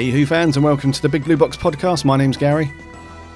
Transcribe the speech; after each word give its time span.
Hey, 0.00 0.08
Who 0.08 0.24
fans, 0.24 0.56
and 0.56 0.64
welcome 0.64 0.92
to 0.92 1.02
the 1.02 1.10
Big 1.10 1.24
Blue 1.24 1.36
Box 1.36 1.58
podcast. 1.58 2.06
My 2.06 2.16
name's 2.16 2.38
Gary, 2.38 2.72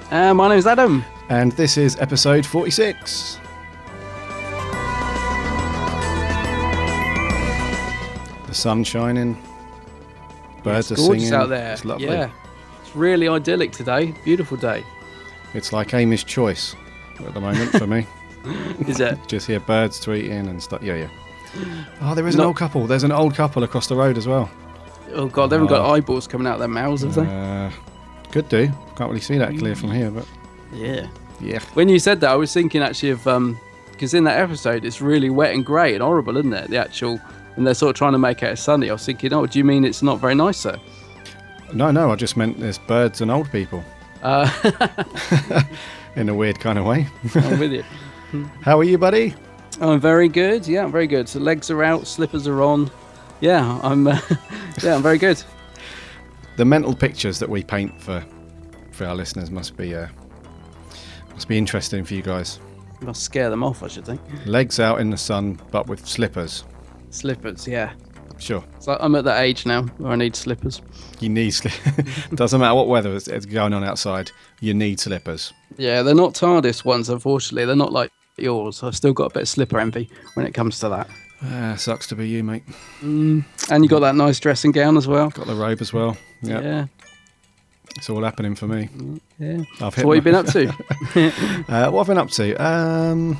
Uh, 0.09 0.33
my 0.33 0.49
name's 0.49 0.65
Adam. 0.65 1.05
and 1.29 1.51
this 1.51 1.77
is 1.77 1.95
episode 1.99 2.43
46. 2.43 3.37
The 8.47 8.53
sun's 8.55 8.87
shining, 8.87 9.37
birds 10.63 10.91
are 10.91 10.95
Gorgeous 10.95 11.25
singing. 11.25 11.39
out 11.39 11.49
there. 11.49 11.73
It's 11.73 11.85
lovely. 11.85 12.07
Yeah. 12.07 12.31
It's 12.81 12.95
really 12.95 13.27
idyllic 13.27 13.71
today. 13.71 14.15
Beautiful 14.23 14.57
day. 14.57 14.83
It's 15.53 15.71
like 15.71 15.93
Amy's 15.93 16.23
choice 16.23 16.75
at 17.19 17.31
the 17.35 17.41
moment 17.41 17.73
for 17.73 17.85
me. 17.85 18.07
Is 18.87 18.99
it? 18.99 19.19
Just 19.27 19.45
hear 19.45 19.59
birds 19.59 20.03
tweeting 20.03 20.49
and 20.49 20.63
stuff. 20.63 20.81
Yeah, 20.81 20.95
yeah. 20.95 21.09
Oh, 22.01 22.15
there 22.15 22.27
is 22.27 22.33
an 22.33 22.41
old 22.41 22.57
couple. 22.57 22.87
There's 22.87 23.03
an 23.03 23.11
old 23.11 23.35
couple 23.35 23.61
across 23.63 23.85
the 23.85 23.95
road 23.95 24.17
as 24.17 24.27
well. 24.27 24.49
Oh 25.13 25.27
god, 25.27 25.47
they 25.49 25.55
haven't 25.55 25.67
got 25.69 25.89
eyeballs 25.89 26.27
coming 26.27 26.47
out 26.47 26.53
of 26.55 26.59
their 26.59 26.67
mouths, 26.67 27.03
have 27.03 27.15
they? 27.15 27.21
Uh, 27.25 27.71
could 28.31 28.49
do. 28.49 28.67
Can't 28.97 29.09
really 29.09 29.21
see 29.21 29.37
that 29.37 29.57
clear 29.57 29.75
from 29.75 29.91
here, 29.91 30.11
but 30.11 30.25
Yeah. 30.73 31.07
yeah. 31.39 31.59
When 31.73 31.87
you 31.89 31.99
said 31.99 32.19
that, 32.21 32.31
I 32.31 32.35
was 32.35 32.53
thinking 32.53 32.81
actually 32.81 33.11
of 33.11 33.25
um 33.27 33.57
because 33.91 34.13
in 34.13 34.25
that 34.25 34.39
episode 34.39 34.83
it's 34.83 34.99
really 35.01 35.29
wet 35.29 35.53
and 35.53 35.65
grey 35.65 35.93
and 35.93 36.03
horrible, 36.03 36.35
isn't 36.37 36.51
it? 36.53 36.69
The 36.69 36.77
actual 36.77 37.19
and 37.55 37.65
they're 37.65 37.73
sort 37.73 37.91
of 37.91 37.95
trying 37.95 38.11
to 38.11 38.17
make 38.19 38.43
it 38.43 38.57
sunny. 38.57 38.89
I 38.89 38.93
was 38.93 39.05
thinking, 39.05 39.31
oh, 39.31 39.45
do 39.45 39.57
you 39.59 39.63
mean 39.63 39.85
it's 39.85 40.03
not 40.03 40.19
very 40.19 40.35
nice, 40.35 40.57
sir? 40.57 40.77
No, 41.73 41.91
no, 41.91 42.11
I 42.11 42.15
just 42.15 42.35
meant 42.35 42.59
there's 42.59 42.77
birds 42.77 43.21
and 43.21 43.31
old 43.31 43.49
people 43.51 43.83
Uh, 44.21 44.49
in 46.15 46.27
a 46.29 46.33
weird 46.33 46.59
kind 46.59 46.77
of 46.77 46.85
way. 46.85 47.07
I'm 47.35 47.59
with 47.59 47.71
you. 47.71 47.83
How 48.61 48.77
are 48.79 48.83
you, 48.83 48.97
buddy? 48.97 49.33
I'm 49.79 49.99
very 49.99 50.27
good. 50.27 50.67
Yeah, 50.67 50.83
I'm 50.83 50.91
very 50.91 51.07
good. 51.07 51.27
So 51.29 51.39
legs 51.39 51.69
are 51.71 51.83
out, 51.83 52.07
slippers 52.07 52.47
are 52.47 52.61
on. 52.61 52.89
Yeah, 53.41 53.79
I'm. 53.83 54.07
Uh, 54.07 54.19
yeah, 54.83 54.95
I'm 54.95 55.03
very 55.03 55.17
good. 55.17 55.41
The 56.57 56.65
mental 56.65 56.95
pictures 56.95 57.39
that 57.39 57.49
we 57.49 57.63
paint 57.63 57.99
for 58.01 58.23
for 58.91 59.05
our 59.05 59.15
listeners 59.15 59.51
must 59.51 59.75
be 59.75 59.93
uh, 59.95 60.07
must 61.33 61.47
be 61.47 61.57
interesting 61.57 62.03
for 62.05 62.13
you 62.13 62.21
guys. 62.21 62.59
Must 63.01 63.21
scare 63.21 63.49
them 63.49 63.63
off, 63.63 63.83
I 63.83 63.87
should 63.87 64.05
think. 64.05 64.21
Legs 64.45 64.79
out 64.79 65.01
in 65.01 65.09
the 65.09 65.17
sun, 65.17 65.59
but 65.71 65.87
with 65.87 66.07
slippers. 66.07 66.63
Slippers, 67.09 67.67
yeah. 67.67 67.93
Sure, 68.37 68.63
So 68.79 68.97
I'm 68.99 69.15
at 69.15 69.23
that 69.23 69.41
age 69.41 69.65
now 69.65 69.83
where 69.97 70.11
I 70.11 70.17
need 70.17 70.35
slippers. 70.35 70.81
you 71.21 71.29
need 71.29 71.51
slippers. 71.51 72.05
Doesn't 72.35 72.59
matter 72.59 72.75
what 72.75 72.89
weather 72.89 73.13
is 73.13 73.27
going 73.45 73.73
on 73.73 73.81
outside. 73.85 74.29
You 74.59 74.73
need 74.73 74.99
slippers. 74.99 75.53
Yeah, 75.77 76.01
they're 76.03 76.13
not 76.13 76.33
TARDIS 76.33 76.83
ones, 76.83 77.07
unfortunately. 77.07 77.63
They're 77.65 77.77
not 77.77 77.93
like 77.93 78.11
yours. 78.37 78.83
I've 78.83 78.95
still 78.95 79.13
got 79.13 79.31
a 79.31 79.33
bit 79.33 79.43
of 79.43 79.47
slipper 79.47 79.79
envy 79.79 80.09
when 80.33 80.45
it 80.45 80.53
comes 80.53 80.79
to 80.81 80.89
that. 80.89 81.09
Ah, 81.43 81.75
sucks 81.77 82.07
to 82.07 82.15
be 82.15 82.27
you, 82.27 82.43
mate. 82.43 82.63
And 83.01 83.43
you 83.69 83.87
got 83.87 83.99
that 83.99 84.15
nice 84.15 84.39
dressing 84.39 84.71
gown 84.71 84.97
as 84.97 85.07
well. 85.07 85.29
Got 85.29 85.47
the 85.47 85.55
robe 85.55 85.81
as 85.81 85.91
well. 85.93 86.17
Yeah, 86.41 86.61
Yeah, 86.61 86.85
it's 87.97 88.09
all 88.09 88.23
happening 88.23 88.55
for 88.55 88.67
me. 88.67 88.89
yeah. 89.39 89.57
I've 89.81 89.93
So 89.95 90.05
what 90.07 90.11
my- 90.11 90.15
you 90.15 90.21
been 90.21 90.35
up 90.35 90.45
to? 90.47 90.73
Uh, 91.67 91.89
what 91.91 92.01
I've 92.01 92.07
been 92.07 92.17
up 92.17 92.29
to? 92.31 92.53
Um, 92.63 93.37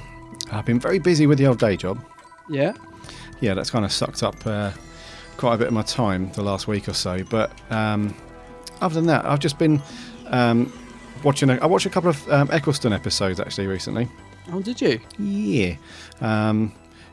I've 0.52 0.66
been 0.66 0.80
very 0.80 1.00
busy 1.00 1.26
with 1.28 1.38
the 1.38 1.48
old 1.48 1.60
day 1.60 1.76
job. 1.78 2.04
yeah. 2.50 2.74
yeah, 3.40 3.54
that's 3.54 3.70
kind 3.70 3.86
of 3.86 3.92
sucked 3.92 4.24
up 4.24 4.36
uh, 4.46 4.72
quite 5.38 5.56
a 5.56 5.58
bit 5.58 5.68
of 5.68 5.74
my 5.74 5.82
time 5.84 6.32
the 6.34 6.44
last 6.44 6.68
week 6.68 6.88
or 6.88 6.94
so. 6.94 7.24
But 7.24 7.52
um, 7.72 8.14
other 8.82 8.96
than 8.96 9.08
that, 9.08 9.26
I've 9.26 9.40
just 9.40 9.58
been 9.58 9.82
um, 10.28 10.72
watching. 11.24 11.50
A, 11.50 11.56
I 11.56 11.66
watched 11.66 11.86
a 11.86 11.90
couple 11.90 12.10
of 12.10 12.30
um, 12.32 12.50
Eccleston 12.52 12.94
episodes 12.94 13.40
actually 13.40 13.68
recently. 13.68 14.08
Oh, 14.52 14.62
did 14.62 14.80
you? 14.82 15.00
Yeah, 15.18 15.76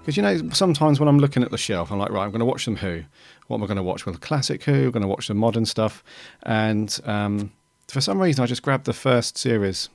because 0.02 0.16
you 0.16 0.22
know 0.22 0.50
sometimes 0.50 0.98
when 1.00 1.08
I'm 1.08 1.18
looking 1.18 1.42
at 1.42 1.50
the 1.50 1.58
shelf, 1.58 1.90
I'm 1.90 1.98
like, 1.98 2.10
right, 2.10 2.24
I'm 2.24 2.30
going 2.30 2.40
to 2.40 2.44
watch 2.46 2.64
some 2.64 2.76
Who. 2.76 3.04
What 3.46 3.56
am 3.56 3.62
I 3.64 3.66
going 3.66 3.76
to 3.76 3.82
watch? 3.82 4.04
Well, 4.06 4.14
classic 4.16 4.64
Who. 4.64 4.84
I'm 4.86 4.90
going 4.90 5.02
to 5.02 5.08
watch 5.08 5.26
some 5.26 5.36
modern 5.36 5.64
stuff, 5.66 6.02
and 6.42 6.98
um, 7.04 7.52
for 7.88 8.00
some 8.00 8.20
reason, 8.20 8.42
I 8.42 8.46
just 8.46 8.62
grabbed 8.62 8.84
the 8.86 8.92
first 8.92 9.36
series 9.38 9.88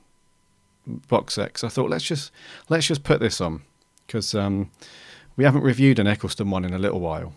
box 1.08 1.34
set. 1.34 1.52
'cause 1.52 1.64
I 1.64 1.68
thought 1.68 1.90
let's 1.90 2.04
just 2.04 2.32
let's 2.68 2.86
just 2.86 3.04
put 3.04 3.20
this 3.20 3.40
on 3.40 3.62
because 4.06 4.34
um, 4.34 4.70
we 5.36 5.44
haven't 5.44 5.62
reviewed 5.62 5.98
an 5.98 6.06
Eccleston 6.06 6.50
one 6.50 6.64
in 6.64 6.72
a 6.72 6.78
little 6.78 7.00
while. 7.00 7.34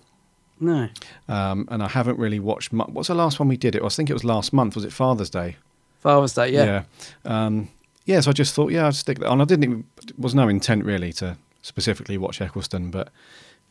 No. 0.60 0.90
Um, 1.28 1.68
and 1.72 1.82
I 1.84 1.88
haven't 1.88 2.20
really 2.20 2.40
watched. 2.40 2.72
Mu- 2.72 2.84
What's 2.86 3.08
the 3.08 3.16
last 3.16 3.40
one 3.40 3.50
we 3.50 3.58
did? 3.58 3.76
It 3.76 3.84
I 3.84 3.90
think 3.90 4.10
it 4.10 4.14
was 4.14 4.24
last 4.24 4.54
month. 4.54 4.76
Was 4.76 4.86
it 4.86 4.94
Father's 4.94 5.30
Day? 5.30 5.58
Father's 6.00 6.34
Day, 6.34 6.52
yeah. 6.54 6.84
Yeah. 7.26 7.46
Um, 7.46 7.70
yeah. 8.06 8.20
So 8.22 8.30
I 8.30 8.34
just 8.34 8.54
thought, 8.54 8.72
yeah, 8.72 8.86
I'd 8.88 8.96
stick 8.96 9.20
that 9.20 9.28
on. 9.28 9.42
I 9.42 9.46
didn't. 9.46 9.64
Even, 9.64 9.84
was 10.18 10.36
no 10.36 10.48
intent 10.48 10.86
really 10.86 11.12
to 11.14 11.36
specifically 11.62 12.18
watch 12.18 12.42
Eccleston, 12.42 12.92
but 12.92 13.10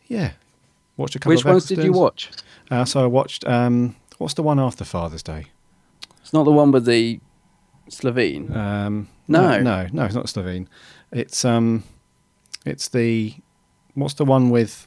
yeah, 0.08 0.32
watched 0.96 1.16
a 1.16 1.18
couple. 1.18 1.34
Which 1.34 1.44
ones 1.44 1.66
did 1.66 1.82
you 1.82 1.92
watch? 1.92 2.30
Uh, 2.70 2.84
so 2.84 3.02
I 3.02 3.06
watched. 3.06 3.46
Um, 3.46 3.96
what's 4.18 4.34
the 4.34 4.42
one 4.42 4.58
after 4.60 4.84
Father's 4.84 5.22
Day? 5.22 5.46
It's 6.20 6.32
not 6.32 6.44
the 6.44 6.52
one 6.52 6.70
with 6.70 6.84
the 6.86 7.20
Slitheen. 7.88 8.54
Um, 8.54 9.08
No. 9.28 9.60
no, 9.60 9.86
no, 9.92 10.04
it's 10.04 10.14
not 10.14 10.26
Slitheen. 10.26 10.66
It's 11.12 11.44
um, 11.44 11.82
it's 12.64 12.88
the. 12.88 13.34
What's 13.94 14.14
the 14.14 14.24
one 14.24 14.50
with? 14.50 14.86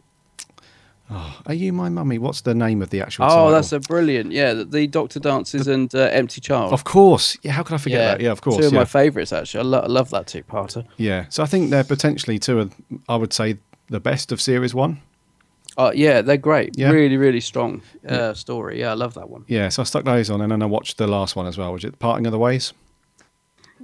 Oh, 1.15 1.41
are 1.45 1.53
you 1.53 1.71
my 1.71 1.89
mummy? 1.89 2.17
What's 2.17 2.41
the 2.41 2.55
name 2.55 2.81
of 2.81 2.89
the 2.89 3.01
actual? 3.01 3.25
oh, 3.25 3.27
title? 3.27 3.51
that's 3.51 3.71
a 3.71 3.79
brilliant. 3.79 4.31
Yeah, 4.31 4.53
the, 4.53 4.65
the 4.65 4.87
Doctor 4.87 5.19
Dances 5.19 5.67
and 5.67 5.93
uh, 5.93 6.09
Empty 6.11 6.41
Child. 6.41 6.73
Of 6.73 6.85
course, 6.85 7.37
yeah. 7.43 7.51
How 7.51 7.61
could 7.61 7.75
I 7.75 7.77
forget 7.77 8.17
that? 8.17 8.23
Yeah, 8.23 8.31
of 8.31 8.41
course. 8.41 8.57
Two 8.57 8.65
of 8.65 8.73
yeah. 8.73 8.79
my 8.79 8.85
favourites, 8.85 9.31
actually. 9.31 9.59
I, 9.59 9.63
lo- 9.63 9.81
I 9.81 9.87
love 9.87 10.09
that 10.09 10.25
two-parter. 10.25 10.85
Yeah, 10.97 11.25
so 11.29 11.43
I 11.43 11.45
think 11.45 11.69
they're 11.69 11.83
potentially 11.83 12.39
two 12.39 12.59
of, 12.59 12.73
I 13.07 13.15
would 13.15 13.31
say, 13.31 13.59
the 13.89 13.99
best 13.99 14.31
of 14.31 14.41
series 14.41 14.73
one. 14.73 15.01
Oh, 15.77 15.91
yeah, 15.91 16.21
they're 16.21 16.37
great. 16.37 16.77
Yeah. 16.77 16.89
Really, 16.89 17.17
really 17.17 17.41
strong 17.41 17.81
uh, 18.07 18.33
story. 18.33 18.79
Yeah, 18.79 18.91
I 18.91 18.93
love 18.95 19.13
that 19.15 19.29
one. 19.29 19.45
Yeah, 19.47 19.69
so 19.69 19.81
I 19.81 19.85
stuck 19.85 20.05
those 20.05 20.29
on, 20.29 20.41
and 20.41 20.51
then 20.51 20.61
I 20.61 20.65
watched 20.65 20.97
the 20.97 21.07
last 21.07 21.35
one 21.35 21.45
as 21.47 21.57
well, 21.57 21.73
which 21.73 21.83
is 21.83 21.93
Parting 21.99 22.25
of 22.25 22.31
the 22.31 22.39
Ways. 22.39 22.73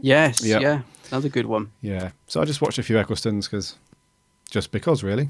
Yes, 0.01 0.43
Yep. 0.43 0.61
yeah, 0.61 0.81
another 1.11 1.29
good 1.29 1.45
one. 1.45 1.71
Yeah, 1.81 2.11
so 2.27 2.41
I 2.41 2.45
just 2.45 2.61
watched 2.61 2.79
a 2.79 2.83
few 2.83 2.95
Ecclestons 2.95 3.45
because, 3.45 3.75
just 4.49 4.71
because, 4.71 5.03
really. 5.03 5.29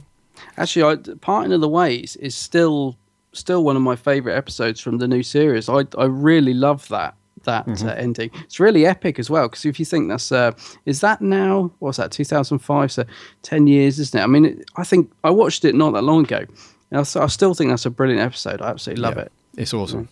Actually, 0.58 0.84
I, 0.84 1.16
Parting 1.22 1.54
of 1.54 1.62
the 1.62 1.70
Ways 1.70 2.16
is 2.18 2.36
still 2.36 2.98
still 3.34 3.64
one 3.64 3.76
of 3.76 3.82
my 3.82 3.96
favourite 3.96 4.36
episodes 4.36 4.80
from 4.80 4.98
the 4.98 5.08
new 5.08 5.24
series. 5.24 5.70
I 5.70 5.86
I 5.98 6.06
really 6.06 6.54
love 6.54 6.88
that 6.90 7.16
that 7.44 7.66
Mm-hmm. 7.68 7.88
uh, 7.88 7.92
ending. 7.94 8.32
It's 8.44 8.60
really 8.60 8.86
epic 8.86 9.18
as 9.20 9.30
well 9.30 9.48
because 9.48 9.66
if 9.66 9.80
you 9.80 9.86
think 9.86 10.10
that's 10.10 10.32
uh, 10.32 10.52
is 10.86 11.00
that 11.02 11.22
now 11.22 11.72
what's 11.80 11.98
that 11.98 12.12
2005? 12.12 12.92
So 12.92 13.06
ten 13.42 13.68
years, 13.68 14.00
isn't 14.00 14.20
it? 14.20 14.24
I 14.24 14.28
mean, 14.28 14.46
it, 14.46 14.70
I 14.76 14.84
think 14.84 15.12
I 15.24 15.30
watched 15.30 15.64
it 15.66 15.76
not 15.76 15.92
that 15.94 16.04
long 16.04 16.24
ago. 16.26 16.46
And 16.92 16.98
I, 17.00 17.24
I 17.24 17.28
still 17.28 17.54
think 17.54 17.70
that's 17.70 17.86
a 17.86 17.90
brilliant 17.92 18.22
episode. 18.22 18.62
I 18.62 18.70
absolutely 18.70 19.04
love 19.04 19.16
Yeah, 19.18 19.24
it. 19.24 19.32
It's 19.58 19.74
awesome. 19.74 20.10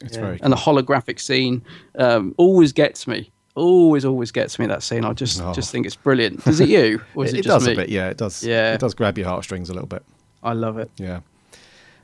It's 0.00 0.14
Yeah. 0.16 0.22
very. 0.22 0.38
and 0.42 0.52
the 0.52 0.56
holographic 0.56 1.20
scene 1.20 1.62
um, 1.98 2.34
always 2.38 2.72
gets 2.72 3.06
me. 3.06 3.30
Always, 3.58 4.04
always 4.04 4.30
gets 4.32 4.58
me 4.58 4.66
that 4.66 4.82
scene. 4.82 5.04
I 5.04 5.12
just 5.12 5.40
Oh. 5.42 5.52
just 5.52 5.70
think 5.72 5.86
it's 5.86 5.96
brilliant. 5.96 6.44
Does 6.44 6.60
it 6.60 6.68
you? 6.68 7.00
Or 7.14 7.24
is 7.24 7.32
it, 7.32 7.40
it, 7.40 7.42
just 7.44 7.54
does 7.58 7.66
me? 7.66 7.72
a 7.72 7.76
bit, 7.76 7.88
yeah. 7.88 8.08
It 8.08 8.16
does. 8.16 8.42
Yeah. 8.44 8.74
it 8.74 8.80
does 8.80 8.94
grab 8.94 9.18
your 9.18 9.26
heartstrings 9.28 9.68
a 9.70 9.72
little 9.74 9.88
bit. 9.88 10.02
I 10.42 10.52
love 10.52 10.78
it. 10.78 10.90
Yeah, 10.96 11.20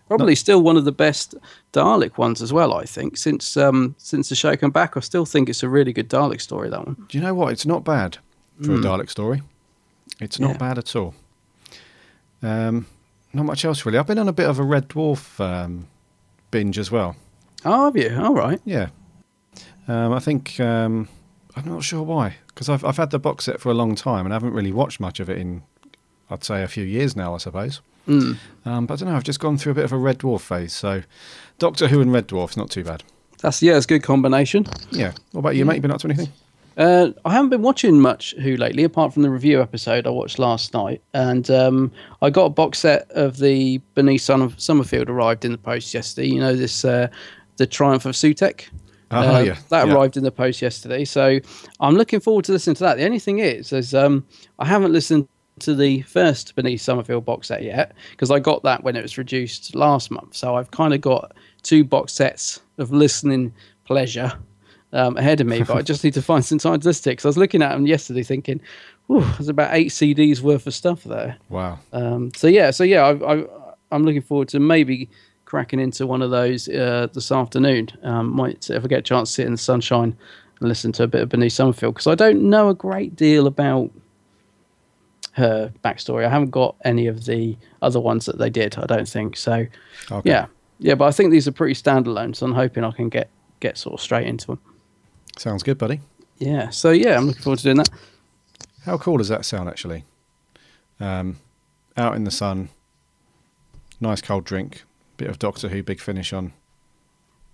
Probably 0.08 0.34
still 0.34 0.60
one 0.62 0.76
of 0.76 0.84
the 0.84 0.92
best 0.92 1.34
Dalek 1.72 2.18
ones 2.18 2.42
as 2.42 2.52
well. 2.52 2.74
I 2.74 2.84
think 2.84 3.16
since 3.16 3.56
um, 3.56 3.94
since 3.98 4.28
the 4.28 4.34
show 4.34 4.54
came 4.56 4.70
back, 4.70 4.96
I 4.96 5.00
still 5.00 5.24
think 5.24 5.48
it's 5.48 5.62
a 5.62 5.68
really 5.68 5.92
good 5.92 6.10
Dalek 6.10 6.40
story. 6.40 6.68
That 6.68 6.84
one. 6.86 6.96
do 7.08 7.16
you 7.18 7.24
know 7.24 7.34
what? 7.34 7.52
It's 7.52 7.64
not 7.64 7.84
bad 7.84 8.18
for 8.62 8.74
a 8.74 8.78
Dalek 8.78 9.08
story. 9.08 9.42
It's 10.20 10.38
not 10.38 10.48
Hmm. 10.48 10.52
Yeah. 10.54 10.58
bad 10.68 10.78
at 10.78 10.94
all. 10.96 11.14
Um, 12.42 12.86
not 13.32 13.44
much 13.46 13.64
else 13.64 13.84
really. 13.86 13.98
I've 13.98 14.06
been 14.06 14.18
on 14.18 14.28
a 14.28 14.32
bit 14.32 14.48
of 14.48 14.58
a 14.58 14.62
Red 14.62 14.88
Dwarf 14.88 15.40
um, 15.40 15.86
binge 16.50 16.78
as 16.78 16.90
well. 16.90 17.16
Oh, 17.64 17.86
have 17.86 17.96
you? 17.96 18.14
All 18.20 18.34
right. 18.34 18.60
Yeah. 18.64 18.88
Um, 19.88 20.12
I 20.12 20.18
think 20.18 20.60
um, 20.60 21.08
I'm 21.56 21.66
not 21.66 21.84
sure 21.84 22.02
why 22.02 22.36
because 22.48 22.68
I've 22.68 22.84
I've 22.84 22.96
had 22.96 23.10
the 23.10 23.18
box 23.18 23.44
set 23.44 23.60
for 23.60 23.70
a 23.70 23.74
long 23.74 23.94
time 23.94 24.26
and 24.26 24.32
I 24.32 24.36
haven't 24.36 24.52
really 24.52 24.72
watched 24.72 25.00
much 25.00 25.20
of 25.20 25.28
it 25.28 25.38
in 25.38 25.62
I'd 26.30 26.44
say 26.44 26.62
a 26.62 26.68
few 26.68 26.84
years 26.84 27.16
now 27.16 27.34
I 27.34 27.38
suppose. 27.38 27.80
Mm. 28.08 28.36
Um, 28.66 28.86
but 28.86 28.94
I 28.94 28.96
don't 28.98 29.08
know. 29.12 29.16
I've 29.16 29.24
just 29.24 29.40
gone 29.40 29.56
through 29.56 29.72
a 29.72 29.74
bit 29.74 29.84
of 29.84 29.92
a 29.92 29.96
Red 29.96 30.18
Dwarf 30.18 30.40
phase. 30.40 30.72
So 30.72 31.02
Doctor 31.58 31.88
Who 31.88 32.00
and 32.00 32.12
Red 32.12 32.28
Dwarf's 32.28 32.56
not 32.56 32.70
too 32.70 32.84
bad. 32.84 33.02
That's 33.40 33.62
yeah, 33.62 33.76
it's 33.76 33.86
a 33.86 33.88
good 33.88 34.02
combination. 34.02 34.66
Yeah. 34.90 35.12
What 35.32 35.40
about 35.40 35.56
you, 35.56 35.64
mate? 35.64 35.76
You 35.76 35.82
been 35.82 35.90
up 35.90 36.00
to 36.00 36.08
anything? 36.08 36.32
Uh, 36.76 37.10
I 37.24 37.32
haven't 37.32 37.50
been 37.50 37.62
watching 37.62 38.00
much 38.00 38.34
Who 38.40 38.56
lately, 38.56 38.84
apart 38.84 39.12
from 39.12 39.22
the 39.22 39.30
review 39.30 39.60
episode 39.62 40.06
I 40.06 40.10
watched 40.10 40.38
last 40.38 40.74
night. 40.74 41.02
And 41.12 41.48
um, 41.50 41.92
I 42.20 42.30
got 42.30 42.46
a 42.46 42.50
box 42.50 42.80
set 42.80 43.10
of 43.12 43.38
the 43.38 43.80
Bernice 43.94 44.24
Son 44.24 44.52
Summerfield 44.58 45.08
arrived 45.08 45.44
in 45.44 45.52
the 45.52 45.58
post 45.58 45.94
yesterday. 45.94 46.28
You 46.28 46.40
know 46.40 46.56
this, 46.56 46.84
uh, 46.84 47.08
the 47.56 47.66
Triumph 47.66 48.06
of 48.06 48.14
Sutekh. 48.14 48.68
Oh, 49.10 49.36
Uh, 49.36 49.40
yeah. 49.40 49.56
That 49.70 49.86
Yeah. 49.86 49.94
arrived 49.94 50.16
in 50.16 50.24
the 50.24 50.30
post 50.30 50.60
yesterday, 50.62 51.04
so 51.04 51.38
I'm 51.80 51.94
looking 51.96 52.20
forward 52.20 52.44
to 52.46 52.52
listening 52.52 52.76
to 52.76 52.84
that. 52.84 52.96
The 52.96 53.04
only 53.04 53.18
thing 53.18 53.38
is, 53.38 53.72
is 53.72 53.94
um, 53.94 54.24
I 54.58 54.66
haven't 54.66 54.92
listened 54.92 55.28
to 55.60 55.74
the 55.74 56.02
first 56.02 56.56
Bernice 56.56 56.82
Summerfield 56.82 57.24
box 57.24 57.46
set 57.48 57.62
yet 57.62 57.92
because 58.10 58.30
I 58.32 58.40
got 58.40 58.64
that 58.64 58.82
when 58.82 58.96
it 58.96 59.02
was 59.02 59.16
reduced 59.16 59.74
last 59.76 60.10
month. 60.10 60.34
So 60.34 60.56
I've 60.56 60.70
kind 60.72 60.92
of 60.92 61.00
got 61.00 61.32
two 61.62 61.84
box 61.84 62.12
sets 62.12 62.60
of 62.78 62.90
listening 62.92 63.52
pleasure 63.84 64.32
um, 64.92 65.16
ahead 65.16 65.40
of 65.40 65.46
me, 65.46 65.62
but 65.62 65.76
I 65.76 65.82
just 65.82 66.02
need 66.02 66.14
to 66.14 66.22
find 66.22 66.44
some 66.44 66.58
time 66.58 66.80
to 66.80 66.88
listen 66.88 67.04
to 67.04 67.10
it. 67.10 67.12
Because 67.12 67.24
I 67.26 67.28
was 67.28 67.38
looking 67.38 67.62
at 67.62 67.70
them 67.72 67.86
yesterday, 67.86 68.22
thinking, 68.24 68.60
"Ooh, 69.10 69.20
there's 69.20 69.48
about 69.48 69.74
eight 69.74 69.88
CDs 69.88 70.40
worth 70.40 70.66
of 70.66 70.74
stuff 70.74 71.04
there." 71.04 71.36
Wow. 71.48 71.78
Um, 71.92 72.32
so 72.36 72.46
yeah, 72.48 72.70
so 72.70 72.82
yeah, 72.84 73.02
I, 73.02 73.34
I, 73.40 73.44
I'm 73.92 74.02
looking 74.04 74.22
forward 74.22 74.48
to 74.48 74.60
maybe 74.60 75.08
cracking 75.44 75.80
into 75.80 76.06
one 76.06 76.22
of 76.22 76.30
those 76.30 76.68
uh, 76.68 77.08
this 77.12 77.30
afternoon. 77.30 77.88
Um, 78.02 78.34
might 78.34 78.68
if 78.70 78.84
I 78.84 78.86
get 78.88 79.00
a 79.00 79.02
chance 79.02 79.30
to 79.30 79.34
sit 79.34 79.46
in 79.46 79.52
the 79.52 79.58
sunshine 79.58 80.16
and 80.60 80.68
listen 80.68 80.92
to 80.92 81.04
a 81.04 81.06
bit 81.06 81.22
of 81.22 81.28
Bernice 81.28 81.54
Summerfield 81.54 81.94
because 81.94 82.06
I 82.06 82.14
don't 82.14 82.48
know 82.48 82.68
a 82.68 82.74
great 82.74 83.16
deal 83.16 83.46
about 83.46 83.90
her 85.32 85.72
backstory. 85.82 86.24
I 86.24 86.28
haven't 86.28 86.50
got 86.50 86.76
any 86.84 87.06
of 87.06 87.24
the 87.24 87.56
other 87.82 88.00
ones 88.00 88.26
that 88.26 88.38
they 88.38 88.50
did. 88.50 88.78
I 88.78 88.86
don't 88.86 89.08
think 89.08 89.36
so. 89.36 89.66
Okay. 90.10 90.30
Yeah, 90.30 90.46
yeah, 90.78 90.94
but 90.94 91.06
I 91.06 91.10
think 91.10 91.30
these 91.30 91.48
are 91.48 91.52
pretty 91.52 91.74
standalone, 91.74 92.34
so 92.36 92.46
I'm 92.46 92.52
hoping 92.52 92.84
I 92.84 92.92
can 92.92 93.08
get 93.08 93.30
get 93.60 93.78
sort 93.78 93.94
of 93.94 94.00
straight 94.00 94.26
into 94.26 94.46
them. 94.46 94.60
Sounds 95.36 95.62
good, 95.62 95.78
buddy. 95.78 96.00
Yeah, 96.38 96.70
so 96.70 96.90
yeah, 96.90 97.16
I'm 97.16 97.26
looking 97.26 97.42
forward 97.42 97.58
to 97.58 97.64
doing 97.64 97.78
that. 97.78 97.90
How 98.84 98.98
cool 98.98 99.16
does 99.16 99.28
that 99.28 99.44
sound, 99.44 99.68
actually? 99.68 100.04
Um, 101.00 101.38
out 101.96 102.16
in 102.16 102.24
the 102.24 102.30
sun, 102.30 102.68
nice 104.00 104.20
cold 104.20 104.44
drink, 104.44 104.84
bit 105.16 105.28
of 105.28 105.38
Doctor 105.38 105.68
Who, 105.68 105.82
big 105.82 106.00
finish 106.00 106.32
on. 106.32 106.52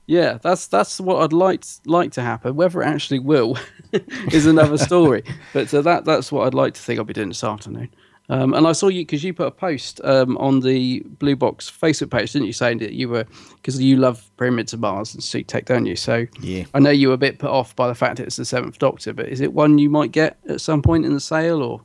Yeah, 0.07 0.39
that's 0.43 0.67
that's 0.67 1.01
what 1.01 1.23
I'd 1.23 1.33
like 1.33 1.65
like 1.87 2.13
to 2.13 2.23
happen. 2.23 2.57
Whether 2.57 2.83
it 2.83 2.87
actually 2.87 3.21
will 3.21 3.57
is 4.33 4.47
another 4.47 4.77
story. 4.89 5.23
but 5.53 5.73
uh, 5.73 5.83
that 5.83 6.05
that's 6.05 6.33
what 6.33 6.47
I'd 6.47 6.55
like 6.55 6.75
to 6.75 6.81
think 6.81 6.99
I'll 6.99 7.05
be 7.05 7.13
doing 7.13 7.29
this 7.29 7.45
afternoon. 7.45 7.91
Um, 8.29 8.55
and 8.55 8.65
I 8.65 8.71
saw 8.73 8.87
you 8.87 9.03
because 9.03 9.25
you 9.25 9.35
put 9.35 9.49
a 9.49 9.51
post 9.51 10.01
um, 10.05 10.37
on 10.39 10.61
the 10.61 11.01
Blue 11.19 11.35
Box 11.35 11.69
Facebook 11.69 12.13
page, 12.13 12.33
didn't 12.33 12.47
you, 12.47 12.53
saying 12.53 12.79
that 12.79 12.93
you 12.93 13.09
were 13.09 13.25
because 13.57 13.81
you 13.83 13.97
love 13.97 14.31
Pyramids 14.37 14.73
of 14.73 14.79
Mars 14.79 15.15
and 15.15 15.23
Sutekh, 15.23 15.65
don't 15.65 15.85
you? 15.87 15.97
So 15.97 16.27
Yeah. 16.41 16.65
I 16.73 16.79
know 16.79 16.91
you 16.91 17.09
were 17.09 17.15
a 17.15 17.19
bit 17.19 17.41
put 17.41 17.51
off 17.51 17.75
by 17.75 17.89
the 17.89 17.95
fact 17.95 18.17
that 18.19 18.27
it's 18.27 18.37
the 18.37 18.45
Seventh 18.45 18.79
Doctor, 18.79 19.13
but 19.13 19.29
is 19.29 19.41
it 19.41 19.53
one 19.53 19.79
you 19.79 19.91
might 19.91 20.13
get 20.13 20.39
at 20.49 20.61
some 20.61 20.81
point 20.81 21.05
in 21.07 21.13
the 21.15 21.21
sale 21.21 21.61
or? 21.63 21.81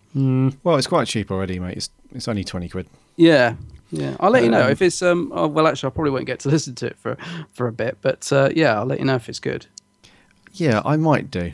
Well, 0.64 0.78
it's 0.78 0.86
quite 0.88 1.08
cheap 1.08 1.32
already, 1.32 1.60
mate. 1.60 1.78
It's 1.78 1.90
it's 2.14 2.28
only 2.28 2.44
twenty 2.44 2.70
quid. 2.70 2.88
Yeah, 3.18 3.56
yeah. 3.92 4.16
I'll 4.20 4.32
let 4.32 4.44
you 4.44 4.50
know 4.50 4.66
Um, 4.66 4.72
if 4.72 4.82
it's 4.82 5.02
um. 5.02 5.32
Oh, 5.34 5.48
well, 5.48 5.68
actually, 5.68 5.88
I 5.88 5.92
probably 5.92 6.12
won't 6.12 6.26
get 6.26 6.40
to 6.42 6.50
listen 6.56 6.76
to 6.76 6.88
it 6.88 6.98
for 6.98 7.18
for 7.54 7.68
a 7.68 7.72
bit, 7.72 7.98
but 8.02 8.32
uh, 8.32 8.50
yeah, 8.56 8.80
I'll 8.80 8.86
let 8.86 9.00
you 9.00 9.06
know 9.06 9.16
if 9.16 9.30
it's 9.30 9.40
good. 9.40 9.68
Yeah, 10.54 10.82
I 10.86 10.96
might 10.98 11.30
do. 11.30 11.54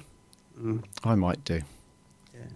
Mm. 0.59 0.83
I 1.03 1.15
might 1.15 1.43
do. 1.43 1.61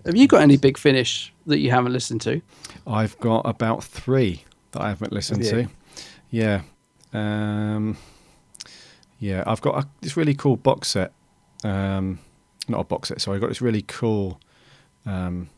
Have 0.05 0.15
you 0.15 0.27
got 0.27 0.41
any 0.43 0.55
big 0.57 0.77
finish 0.77 1.33
that 1.47 1.57
you 1.57 1.71
haven't 1.71 1.91
listened 1.91 2.21
to? 2.21 2.39
I've 2.85 3.17
got 3.17 3.41
about 3.45 3.83
three 3.83 4.43
that 4.71 4.83
I 4.83 4.89
haven't 4.89 5.11
listened 5.11 5.43
Have 5.43 5.51
to. 5.65 5.67
Yeah. 6.29 6.61
Um, 7.11 7.97
yeah, 9.19 9.43
I've 9.47 9.61
got 9.61 9.83
a, 9.83 9.87
this 10.01 10.15
really 10.15 10.35
cool 10.35 10.57
box 10.57 10.89
set. 10.89 11.11
Um, 11.63 12.19
not 12.67 12.81
a 12.81 12.83
box 12.83 13.07
set, 13.07 13.19
sorry. 13.19 13.37
I 13.37 13.39
got 13.39 13.47
this 13.49 13.61
really 13.63 13.83
cool 13.87 14.39
um, 15.07 15.49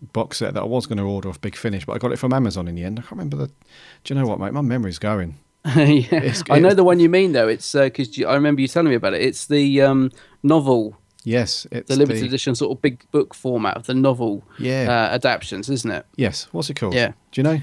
box 0.00 0.38
set 0.38 0.54
that 0.54 0.60
I 0.62 0.66
was 0.66 0.86
going 0.86 0.98
to 0.98 1.04
order 1.04 1.28
off 1.28 1.40
Big 1.40 1.56
Finish, 1.56 1.84
but 1.86 1.92
I 1.94 1.98
got 1.98 2.12
it 2.12 2.18
from 2.18 2.32
Amazon 2.32 2.68
in 2.68 2.74
the 2.74 2.84
end. 2.84 2.98
I 2.98 3.02
can't 3.02 3.12
remember 3.12 3.36
the. 3.36 3.46
Do 3.46 4.14
you 4.14 4.20
know 4.20 4.26
what, 4.26 4.38
mate? 4.40 4.52
My 4.52 4.60
memory's 4.60 4.98
going. 4.98 5.36
yeah, 5.64 5.74
It's- 5.84 6.42
I 6.48 6.58
know 6.60 6.74
the 6.74 6.84
one 6.84 7.00
you 7.00 7.08
mean 7.08 7.32
though. 7.32 7.48
It's 7.48 7.72
because 7.72 8.22
I 8.22 8.34
remember 8.34 8.60
you 8.60 8.68
telling 8.68 8.90
me 8.90 8.94
about 8.96 9.14
it. 9.14 9.22
It's 9.22 9.46
the 9.46 9.82
um, 9.82 10.12
novel, 10.42 10.96
Yes, 11.24 11.66
it's 11.72 11.88
the 11.88 11.96
limited 11.96 12.22
edition 12.22 12.54
sort 12.54 12.70
of 12.70 12.80
big 12.80 13.04
book 13.10 13.34
format 13.34 13.76
of 13.76 13.86
the 13.86 13.94
novel 13.94 14.44
Yeah. 14.60 14.86
uh, 14.88 15.14
adaptations, 15.14 15.68
isn't 15.68 15.90
it? 15.90 16.06
Yes, 16.14 16.46
what's 16.52 16.70
it 16.70 16.74
called? 16.74 16.94
Yeah. 16.94 17.08
Do 17.32 17.40
you 17.40 17.42
know? 17.42 17.60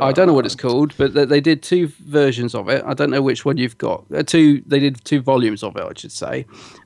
I 0.00 0.12
don't 0.12 0.26
know 0.28 0.34
what 0.34 0.44
it's 0.44 0.54
called, 0.54 0.94
but 0.98 1.14
they, 1.14 1.24
they 1.24 1.40
did 1.40 1.62
two 1.62 1.88
versions 2.06 2.54
of 2.54 2.68
it. 2.68 2.84
I 2.86 2.92
don't 2.94 3.10
know 3.10 3.22
which 3.22 3.44
one 3.46 3.56
you've 3.56 3.78
got. 3.78 4.04
Uh, 4.14 4.22
two, 4.22 4.62
they 4.66 4.78
did 4.78 5.02
two 5.04 5.22
volumes 5.22 5.62
of 5.64 5.76
it, 5.76 5.82
I 5.82 5.90
should 5.96 6.12
say. 6.12 6.44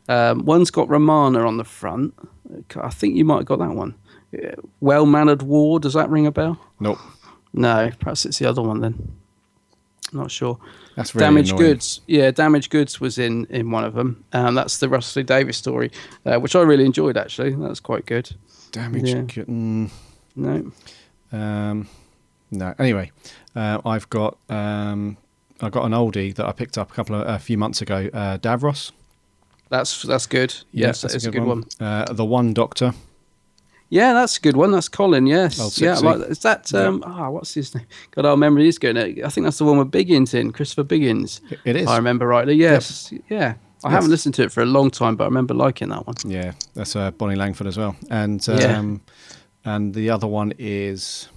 Um, 0.08 0.44
one's 0.44 0.70
got 0.70 0.88
Romana 0.88 1.44
on 1.46 1.56
the 1.56 1.64
front. 1.64 2.14
I 2.76 2.90
think 2.90 3.16
you 3.16 3.24
might 3.24 3.38
have 3.38 3.46
got 3.46 3.58
that 3.58 3.72
one. 3.74 3.96
Well 4.80 5.06
mannered 5.06 5.42
war. 5.42 5.78
Does 5.80 5.94
that 5.94 6.08
ring 6.10 6.26
a 6.26 6.32
bell? 6.32 6.58
Nope. 6.80 6.98
No, 7.52 7.90
perhaps 8.00 8.24
it's 8.24 8.38
the 8.38 8.46
other 8.48 8.62
one 8.62 8.80
then. 8.80 9.12
Not 10.12 10.30
sure. 10.30 10.58
That's 10.96 11.14
really 11.14 11.24
Damaged 11.26 11.52
annoying. 11.52 11.68
Goods. 11.70 12.00
Yeah, 12.06 12.30
Damaged 12.30 12.70
Goods 12.70 13.00
was 13.00 13.18
in 13.18 13.46
in 13.46 13.70
one 13.70 13.84
of 13.84 13.94
them. 13.94 14.24
Um, 14.32 14.54
that's 14.54 14.78
the 14.78 14.88
Russell 14.88 15.22
Davies 15.22 15.56
story, 15.56 15.90
uh, 16.26 16.36
which 16.38 16.54
I 16.54 16.62
really 16.62 16.84
enjoyed 16.84 17.16
actually. 17.16 17.50
That 17.50 17.58
was 17.68 17.80
quite 17.80 18.04
good. 18.06 18.30
Damaged. 18.72 19.08
Yeah. 19.08 19.22
Good- 19.22 19.46
mm, 19.48 19.90
No, 20.36 20.72
Um, 21.32 21.88
no. 22.50 22.74
Anyway, 22.78 23.10
uh, 23.56 23.80
I've 23.84 24.08
got 24.10 24.36
um, 24.50 25.16
I 25.60 25.68
got 25.70 25.84
an 25.84 25.92
oldie 25.92 26.34
that 26.34 26.46
I 26.46 26.52
picked 26.52 26.76
up 26.78 26.90
a 26.90 26.94
couple 26.94 27.16
of 27.16 27.26
a 27.26 27.38
few 27.38 27.56
months 27.58 27.80
ago. 27.82 28.08
Uh, 28.12 28.36
Davros. 28.38 28.92
that's 29.70 30.02
that's 30.02 30.26
good. 30.26 30.54
yes, 30.72 31.00
that's 31.02 31.14
that 31.14 31.16
is 31.18 31.26
a 31.26 31.30
good 31.30 31.44
one. 31.44 31.64
Uh, 31.80 32.12
the 32.12 32.24
One 32.24 32.52
Doctor. 32.54 32.92
Yeah, 33.92 34.14
that's 34.14 34.38
a 34.38 34.40
good 34.40 34.56
one. 34.56 34.70
That's 34.70 34.88
Colin. 34.88 35.26
Yes, 35.26 35.78
yeah. 35.78 35.98
Like. 35.98 36.20
Is 36.30 36.38
that 36.38 36.72
um? 36.72 37.02
Ah, 37.04 37.28
what's 37.28 37.52
his 37.52 37.74
name? 37.74 37.84
God, 38.12 38.24
our 38.24 38.38
memory 38.38 38.66
is 38.66 38.78
going. 38.78 38.96
I 38.96 39.28
think 39.28 39.44
that's 39.44 39.58
the 39.58 39.66
one 39.66 39.76
with 39.76 39.90
Biggins 39.90 40.32
in 40.32 40.50
Christopher 40.50 40.84
Biggins. 40.84 41.40
It 41.66 41.76
is. 41.76 41.86
I 41.86 41.96
remember 41.98 42.26
rightly. 42.26 42.54
Yes, 42.54 43.12
yeah. 43.28 43.54
I 43.84 43.88
Yes. 43.88 43.92
haven't 43.92 44.10
listened 44.10 44.34
to 44.36 44.44
it 44.44 44.50
for 44.52 44.62
a 44.62 44.66
long 44.66 44.90
time, 44.90 45.16
but 45.16 45.24
I 45.24 45.26
remember 45.26 45.52
liking 45.52 45.90
that 45.90 46.06
one. 46.06 46.14
Yeah, 46.24 46.52
that's 46.72 46.96
uh, 46.96 47.10
Bonnie 47.10 47.34
Langford 47.36 47.66
as 47.66 47.76
well. 47.76 47.94
And 48.10 48.40
Yeah. 48.48 48.78
um, 48.78 49.02
and 49.64 49.92
the 49.92 50.08
other 50.08 50.26
one 50.26 50.54
is 50.58 51.28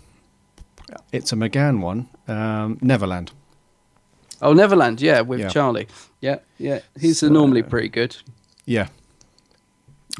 it's 1.11 1.33
a 1.33 1.35
McGann 1.35 1.81
one. 1.81 2.07
Um, 2.29 2.77
Neverland. 2.81 3.31
Oh, 4.41 4.53
Neverland. 4.53 5.01
Yeah, 5.01 5.21
with 5.21 5.41
Yeah. 5.41 5.49
Charlie. 5.49 5.87
Yeah, 6.21 6.37
yeah. 6.57 6.79
He's 6.97 7.19
So- 7.19 7.27
normally 7.27 7.63
pretty 7.63 7.89
good. 7.89 8.15
Yeah. 8.65 8.87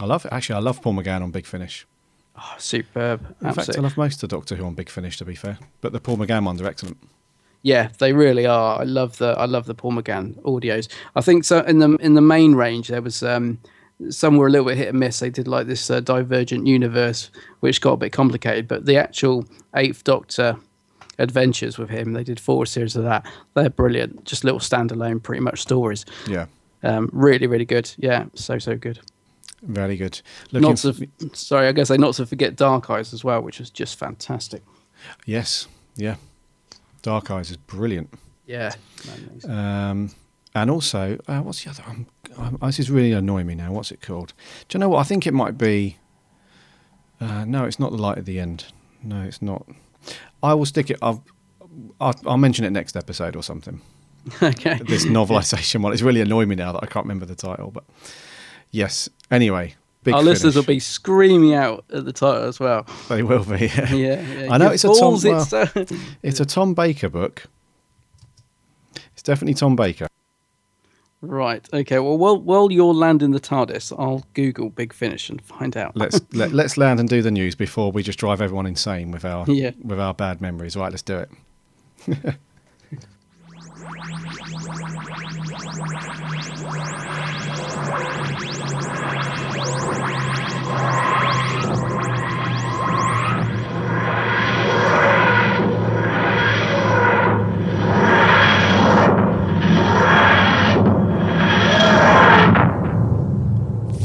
I 0.02 0.06
love 0.06 0.26
it. 0.26 0.34
Actually, 0.34 0.58
I 0.58 0.64
love 0.64 0.82
Paul 0.82 0.96
McGann 0.96 1.22
on 1.22 1.32
Big 1.32 1.46
Finish. 1.46 1.86
Oh, 2.38 2.56
superb. 2.58 3.36
In 3.42 3.54
fact, 3.54 3.78
I 3.78 3.82
love 3.82 3.98
most 3.98 4.22
of 4.24 4.30
Doctor 4.30 4.56
Who 4.56 4.66
on 4.66 4.74
Big 4.74 4.90
Finish, 4.90 5.18
to 5.18 5.26
be 5.26 5.36
fair. 5.36 5.58
But 5.82 5.94
the 5.94 6.00
Paul 6.00 6.18
McGann 6.18 6.46
ones 6.46 6.62
are 6.62 6.68
excellent. 6.68 6.98
Yeah, 7.62 7.90
they 7.98 8.14
really 8.14 8.46
are. 8.46 8.82
I 8.82 8.84
love 8.84 9.18
the 9.18 9.30
I 9.38 9.46
love 9.46 9.66
the 9.66 9.74
Paul 9.74 9.94
McGann 9.94 10.40
audios. 10.44 10.88
I 11.16 11.22
think 11.22 11.46
so 11.46 11.62
in 11.62 11.80
the 11.80 11.96
in 11.96 12.14
the 12.14 12.22
main 12.22 12.54
range 12.54 12.90
there 12.90 13.02
was 13.02 13.24
um 13.24 13.58
some 14.10 14.38
were 14.38 14.48
a 14.48 14.50
little 14.50 14.68
bit 14.68 14.78
hit 14.78 14.90
and 14.90 15.00
miss. 15.00 15.20
They 15.20 15.30
did 15.30 15.48
like 15.48 15.68
this 15.68 15.90
uh, 15.90 16.00
Divergent 16.02 16.68
Universe, 16.68 17.32
which 17.62 17.82
got 17.82 17.94
a 17.94 17.98
bit 17.98 18.12
complicated. 18.12 18.68
But 18.68 18.86
the 18.86 18.98
actual 18.98 19.46
Eighth 19.76 20.04
Doctor 20.04 20.58
adventures 21.18 21.78
with 21.78 21.90
him, 21.90 22.14
they 22.14 22.24
did 22.24 22.40
four 22.40 22.66
series 22.66 22.96
of 22.96 23.04
that. 23.04 23.26
They're 23.54 23.70
brilliant. 23.70 24.26
Just 24.26 24.44
little 24.44 24.60
standalone, 24.60 25.24
pretty 25.24 25.42
much 25.42 25.62
stories. 25.62 26.06
Yeah. 26.28 26.48
Um, 26.84 27.10
really, 27.14 27.48
really 27.48 27.66
good. 27.66 27.92
Yeah, 27.98 28.26
so 28.36 28.60
so 28.60 28.76
good. 28.76 29.00
Very 29.62 29.98
good. 29.98 30.22
Looking 30.52 30.70
Not 30.70 30.78
to 30.78 31.10
sorry, 31.34 31.68
I 31.68 31.72
guess 31.72 31.90
I 31.90 31.98
not 31.98 32.14
to 32.16 32.26
forget 32.26 32.56
Dark 32.56 32.90
Eyes 32.90 33.14
as 33.14 33.24
well, 33.24 33.42
which 33.42 33.60
was 33.60 33.70
just 33.70 33.98
fantastic. 33.98 34.64
Yes, 35.26 35.68
yeah. 35.96 36.16
Dark 37.02 37.32
Eyes 37.32 37.52
is 37.52 37.58
brilliant. 37.58 38.14
Yeah. 38.46 38.74
Um, 39.48 40.12
and 40.54 40.70
also, 40.70 41.20
uh, 41.28 41.40
what's 41.40 41.64
the 41.64 41.72
other? 41.72 41.84
Um, 41.88 42.08
um, 42.38 42.58
this 42.62 42.80
is 42.80 42.90
really 42.90 43.12
annoying 43.12 43.48
me 43.48 43.56
now. 43.56 43.72
What's 43.72 43.92
it 43.92 44.02
called? 44.02 44.34
Do 44.68 44.78
you 44.78 44.80
know 44.80 44.90
what? 44.90 45.00
I 45.00 45.04
think 45.04 45.28
it 45.28 45.34
might 45.34 45.58
be. 45.58 45.98
Uh, 47.20 47.46
no, 47.46 47.66
it's 47.66 47.80
not 47.80 47.92
the 47.92 47.98
light 47.98 48.18
at 48.18 48.26
the 48.26 48.40
end. 48.40 48.66
No, 49.04 49.22
it's 49.22 49.42
not. 49.42 49.68
I 50.44 50.54
will 50.54 50.66
stick 50.66 50.90
it. 50.90 50.98
I'll, 51.02 51.24
I'll, 52.00 52.16
I'll 52.26 52.38
mention 52.38 52.66
it 52.66 52.72
next 52.72 52.96
episode 52.96 53.36
or 53.36 53.44
something. 53.44 53.82
okay. 54.42 54.80
This 54.86 55.06
novelisation 55.06 55.82
one. 55.82 55.94
It's 55.94 56.02
really 56.02 56.22
annoying 56.22 56.50
me 56.50 56.56
now 56.56 56.72
that 56.72 56.84
I 56.84 56.88
can't 56.88 57.06
remember 57.06 57.26
the 57.26 57.36
title. 57.36 57.72
But 57.72 57.84
yes. 58.72 59.10
Anyway, 59.32 59.74
big 60.04 60.14
Our 60.14 60.22
listeners 60.24 60.56
will 60.56 60.64
be 60.64 60.80
screaming 60.80 61.54
out 61.54 61.84
at 61.94 62.06
the 62.06 62.14
title 62.14 62.44
as 62.44 62.60
well. 62.60 62.86
They 63.10 63.24
will 63.24 63.44
be. 63.44 63.66
Yeah. 63.68 63.92
Yeah, 63.94 64.22
yeah. 64.22 64.48
I 64.54 64.58
know 64.58 64.66
Your 64.66 64.74
it's 64.74 64.84
a 64.84 64.88
Tom. 64.88 65.20
well, 65.24 65.42
it's, 65.42 65.54
uh, 65.54 65.86
it's 66.24 66.40
a 66.40 66.46
Tom 66.46 66.74
Baker 66.74 67.10
book. 67.10 67.44
It's 69.14 69.24
definitely 69.24 69.56
Tom 69.56 69.76
Baker. 69.76 70.08
right. 71.22 71.68
Okay. 71.74 71.98
Well, 72.00 72.18
while 72.18 72.38
while 72.40 72.72
you're 72.72 72.94
landing 72.94 73.32
the 73.32 73.40
TARDIS, 73.40 73.92
I'll 73.98 74.24
Google 74.36 74.70
Big 74.70 74.94
Finish 74.94 75.30
and 75.30 75.42
find 75.42 75.76
out. 75.76 75.96
let's 75.98 76.22
let, 76.34 76.52
let's 76.54 76.78
land 76.78 77.00
and 77.00 77.10
do 77.10 77.22
the 77.24 77.32
news 77.32 77.56
before 77.56 77.92
we 77.92 78.04
just 78.04 78.20
drive 78.20 78.42
everyone 78.42 78.68
insane 78.68 79.10
with 79.12 79.26
our 79.26 79.46
Yeah. 79.48 79.72
with 79.84 80.00
our 80.00 80.14
bad 80.14 80.40
memories. 80.42 80.76
Right, 80.76 80.92
let's 80.92 81.02
do 81.02 81.18
it. 81.18 81.30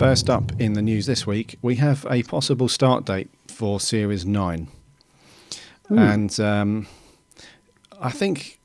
First 0.01 0.31
up 0.31 0.51
in 0.59 0.73
the 0.73 0.81
news 0.81 1.05
this 1.05 1.27
week, 1.27 1.59
we 1.61 1.77
have 1.77 2.07
a 2.09 2.23
possible 2.23 2.69
start 2.69 3.05
date 3.05 3.29
for 3.49 3.79
Series 3.79 4.25
9. 4.25 4.67
And 5.91 6.41
um, 6.41 6.87
I 8.01 8.11
think 8.11 8.59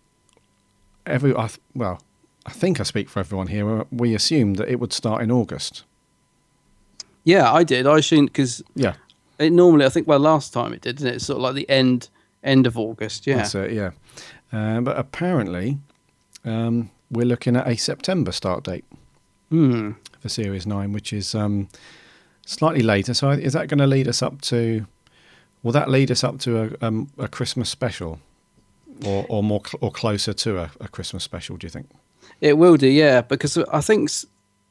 every, 1.05 1.35
I 1.35 1.47
th- 1.47 1.59
well, 1.73 2.01
I 2.45 2.51
think 2.51 2.79
I 2.79 2.83
speak 2.83 3.09
for 3.09 3.19
everyone 3.19 3.47
here. 3.47 3.83
We 3.91 4.15
assumed 4.15 4.55
that 4.57 4.69
it 4.69 4.79
would 4.79 4.93
start 4.93 5.23
in 5.23 5.29
August. 5.29 5.83
Yeah, 7.25 7.51
I 7.51 7.65
did. 7.65 7.85
I 7.85 7.97
assumed 7.97 8.29
because 8.29 8.63
Yeah. 8.73 8.93
it 9.37 9.51
normally, 9.51 9.85
I 9.85 9.89
think, 9.89 10.07
well, 10.07 10.19
last 10.19 10.53
time 10.53 10.71
it 10.71 10.79
did, 10.83 10.95
didn't 10.97 11.09
it? 11.11 11.15
It's 11.15 11.25
sort 11.25 11.35
of 11.37 11.43
like 11.43 11.55
the 11.55 11.69
end 11.69 12.07
end 12.45 12.65
of 12.65 12.77
August. 12.77 13.27
Yeah. 13.27 13.37
That's 13.37 13.55
it, 13.55 13.73
yeah. 13.73 13.91
Uh, 14.53 14.79
but 14.79 14.97
apparently, 14.97 15.79
um, 16.45 16.91
we're 17.11 17.25
looking 17.25 17.57
at 17.57 17.67
a 17.67 17.75
September 17.75 18.31
start 18.31 18.63
date 18.63 18.85
Hmm. 19.49 19.91
For 20.25 20.29
Series 20.29 20.65
9, 20.65 20.91
which 20.91 21.13
is 21.13 21.35
um, 21.35 21.69
slightly 22.47 22.81
later. 22.81 23.13
So 23.13 23.29
is 23.29 23.53
that 23.53 23.67
going 23.67 23.77
to 23.77 23.85
lead 23.85 24.07
us 24.07 24.23
up 24.23 24.41
to, 24.41 24.87
will 25.61 25.71
that 25.73 25.87
lead 25.87 26.09
us 26.09 26.23
up 26.23 26.39
to 26.39 26.63
a, 26.81 26.87
um, 26.87 27.11
a 27.19 27.27
Christmas 27.27 27.69
special? 27.69 28.19
Or, 29.05 29.25
or 29.27 29.43
more 29.43 29.61
cl- 29.63 29.79
or 29.81 29.91
closer 29.91 30.31
to 30.33 30.57
a, 30.57 30.71
a 30.79 30.87
Christmas 30.87 31.21
special, 31.23 31.57
do 31.57 31.65
you 31.67 31.69
think? 31.69 31.89
It 32.39 32.57
will 32.57 32.77
do, 32.77 32.87
yeah, 32.87 33.19
because 33.21 33.57
I 33.57 33.81
think 33.81 34.09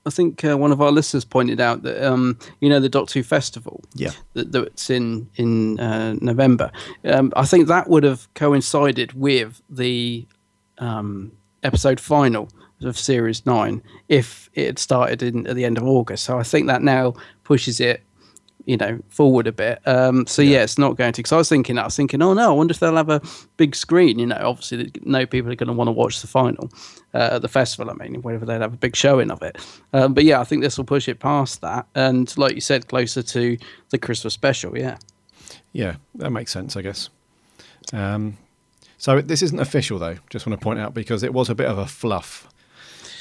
I 0.07 0.11
think 0.11 0.43
uh, 0.43 0.57
one 0.57 0.73
of 0.73 0.81
our 0.81 0.91
listeners 0.91 1.27
pointed 1.27 1.61
out 1.61 1.83
that 1.83 2.03
um, 2.03 2.39
you 2.61 2.71
know 2.71 2.81
the 2.81 2.89
Doctor 2.89 3.19
Who 3.19 3.23
festival, 3.23 3.83
Yeah. 3.95 4.13
that, 4.33 4.51
that's 4.51 4.89
in 4.89 5.29
in 5.37 5.79
uh, 5.79 6.15
November. 6.23 6.71
Um, 7.05 7.35
I 7.37 7.45
think 7.45 7.69
that 7.69 7.91
would 7.91 8.03
have 8.03 8.33
coincided 8.33 9.13
with 9.13 9.61
the 9.69 10.27
um, 10.79 11.33
episode 11.63 12.01
final 12.01 12.49
of 12.83 12.99
series 12.99 13.47
nine 13.47 13.83
if 14.09 14.51
it 14.55 14.67
had 14.67 14.79
started 14.79 15.23
in 15.23 15.47
at 15.47 15.57
the 15.57 15.65
end 15.65 15.79
of 15.79 15.85
August. 15.85 16.25
So 16.25 16.39
I 16.39 16.43
think 16.43 16.67
that 16.67 16.83
now 16.83 17.15
pushes 17.45 17.81
it. 17.81 18.03
You 18.67 18.79
know, 18.79 18.99
forward 19.11 19.47
a 19.47 19.53
bit. 19.53 19.87
Um, 19.87 20.27
so 20.27 20.41
yeah. 20.41 20.63
it's 20.63 20.79
not 20.79 20.97
going 20.97 21.13
to. 21.13 21.19
Because 21.19 21.33
I 21.33 21.37
was 21.37 21.51
thinking, 21.51 21.77
I 21.77 21.85
was 21.85 21.97
thinking, 21.97 22.23
oh 22.23 22.33
no, 22.33 22.49
I 22.49 22.53
wonder 22.53 22.73
if 22.73 22.79
they'll 22.79 22.97
have 22.97 23.11
a 23.11 23.21
big 23.59 23.77
screen. 23.77 24.19
You 24.19 24.25
know, 24.25 24.41
obviously, 24.41 24.91
no 25.03 25.27
people 25.27 25.53
are 25.53 25.55
going 25.55 25.67
to 25.67 25.75
want 25.75 25.89
to 25.89 25.93
watch 25.93 26.23
the 26.23 26.27
final 26.29 26.71
uh, 27.13 27.29
at 27.33 27.43
the 27.43 27.49
festival. 27.49 27.91
I 27.91 27.93
mean, 27.93 28.23
whether 28.23 28.47
they'd 28.47 28.63
have 28.63 28.73
a 28.73 28.79
big 28.79 28.97
showing 28.97 29.31
of 29.31 29.43
it. 29.43 29.59
Um, 29.93 30.15
but 30.15 30.25
yeah, 30.25 30.41
I 30.41 30.45
think 30.45 30.63
this 30.63 30.79
will 30.79 30.87
push 30.87 31.09
it 31.09 31.21
past 31.21 31.61
that, 31.61 31.87
and 31.95 32.35
like 32.39 32.55
you 32.55 32.63
said, 32.63 32.89
closer 32.89 33.23
to 33.23 33.59
the 33.91 33.99
Christmas 33.99 34.33
special. 34.33 34.79
Yeah. 34.79 34.97
Yeah, 35.75 35.97
that 36.15 36.31
makes 36.31 36.51
sense, 36.51 36.75
I 36.75 36.81
guess. 36.81 37.11
Um, 37.93 38.39
so 38.97 39.21
this 39.21 39.43
isn't 39.43 39.61
official, 39.61 39.99
though. 39.99 40.17
Just 40.31 40.47
want 40.47 40.59
to 40.59 40.65
point 40.65 40.79
out 40.79 40.95
because 40.95 41.23
it 41.23 41.35
was 41.35 41.51
a 41.51 41.55
bit 41.55 41.67
of 41.67 41.77
a 41.77 41.87
fluff, 41.87 42.49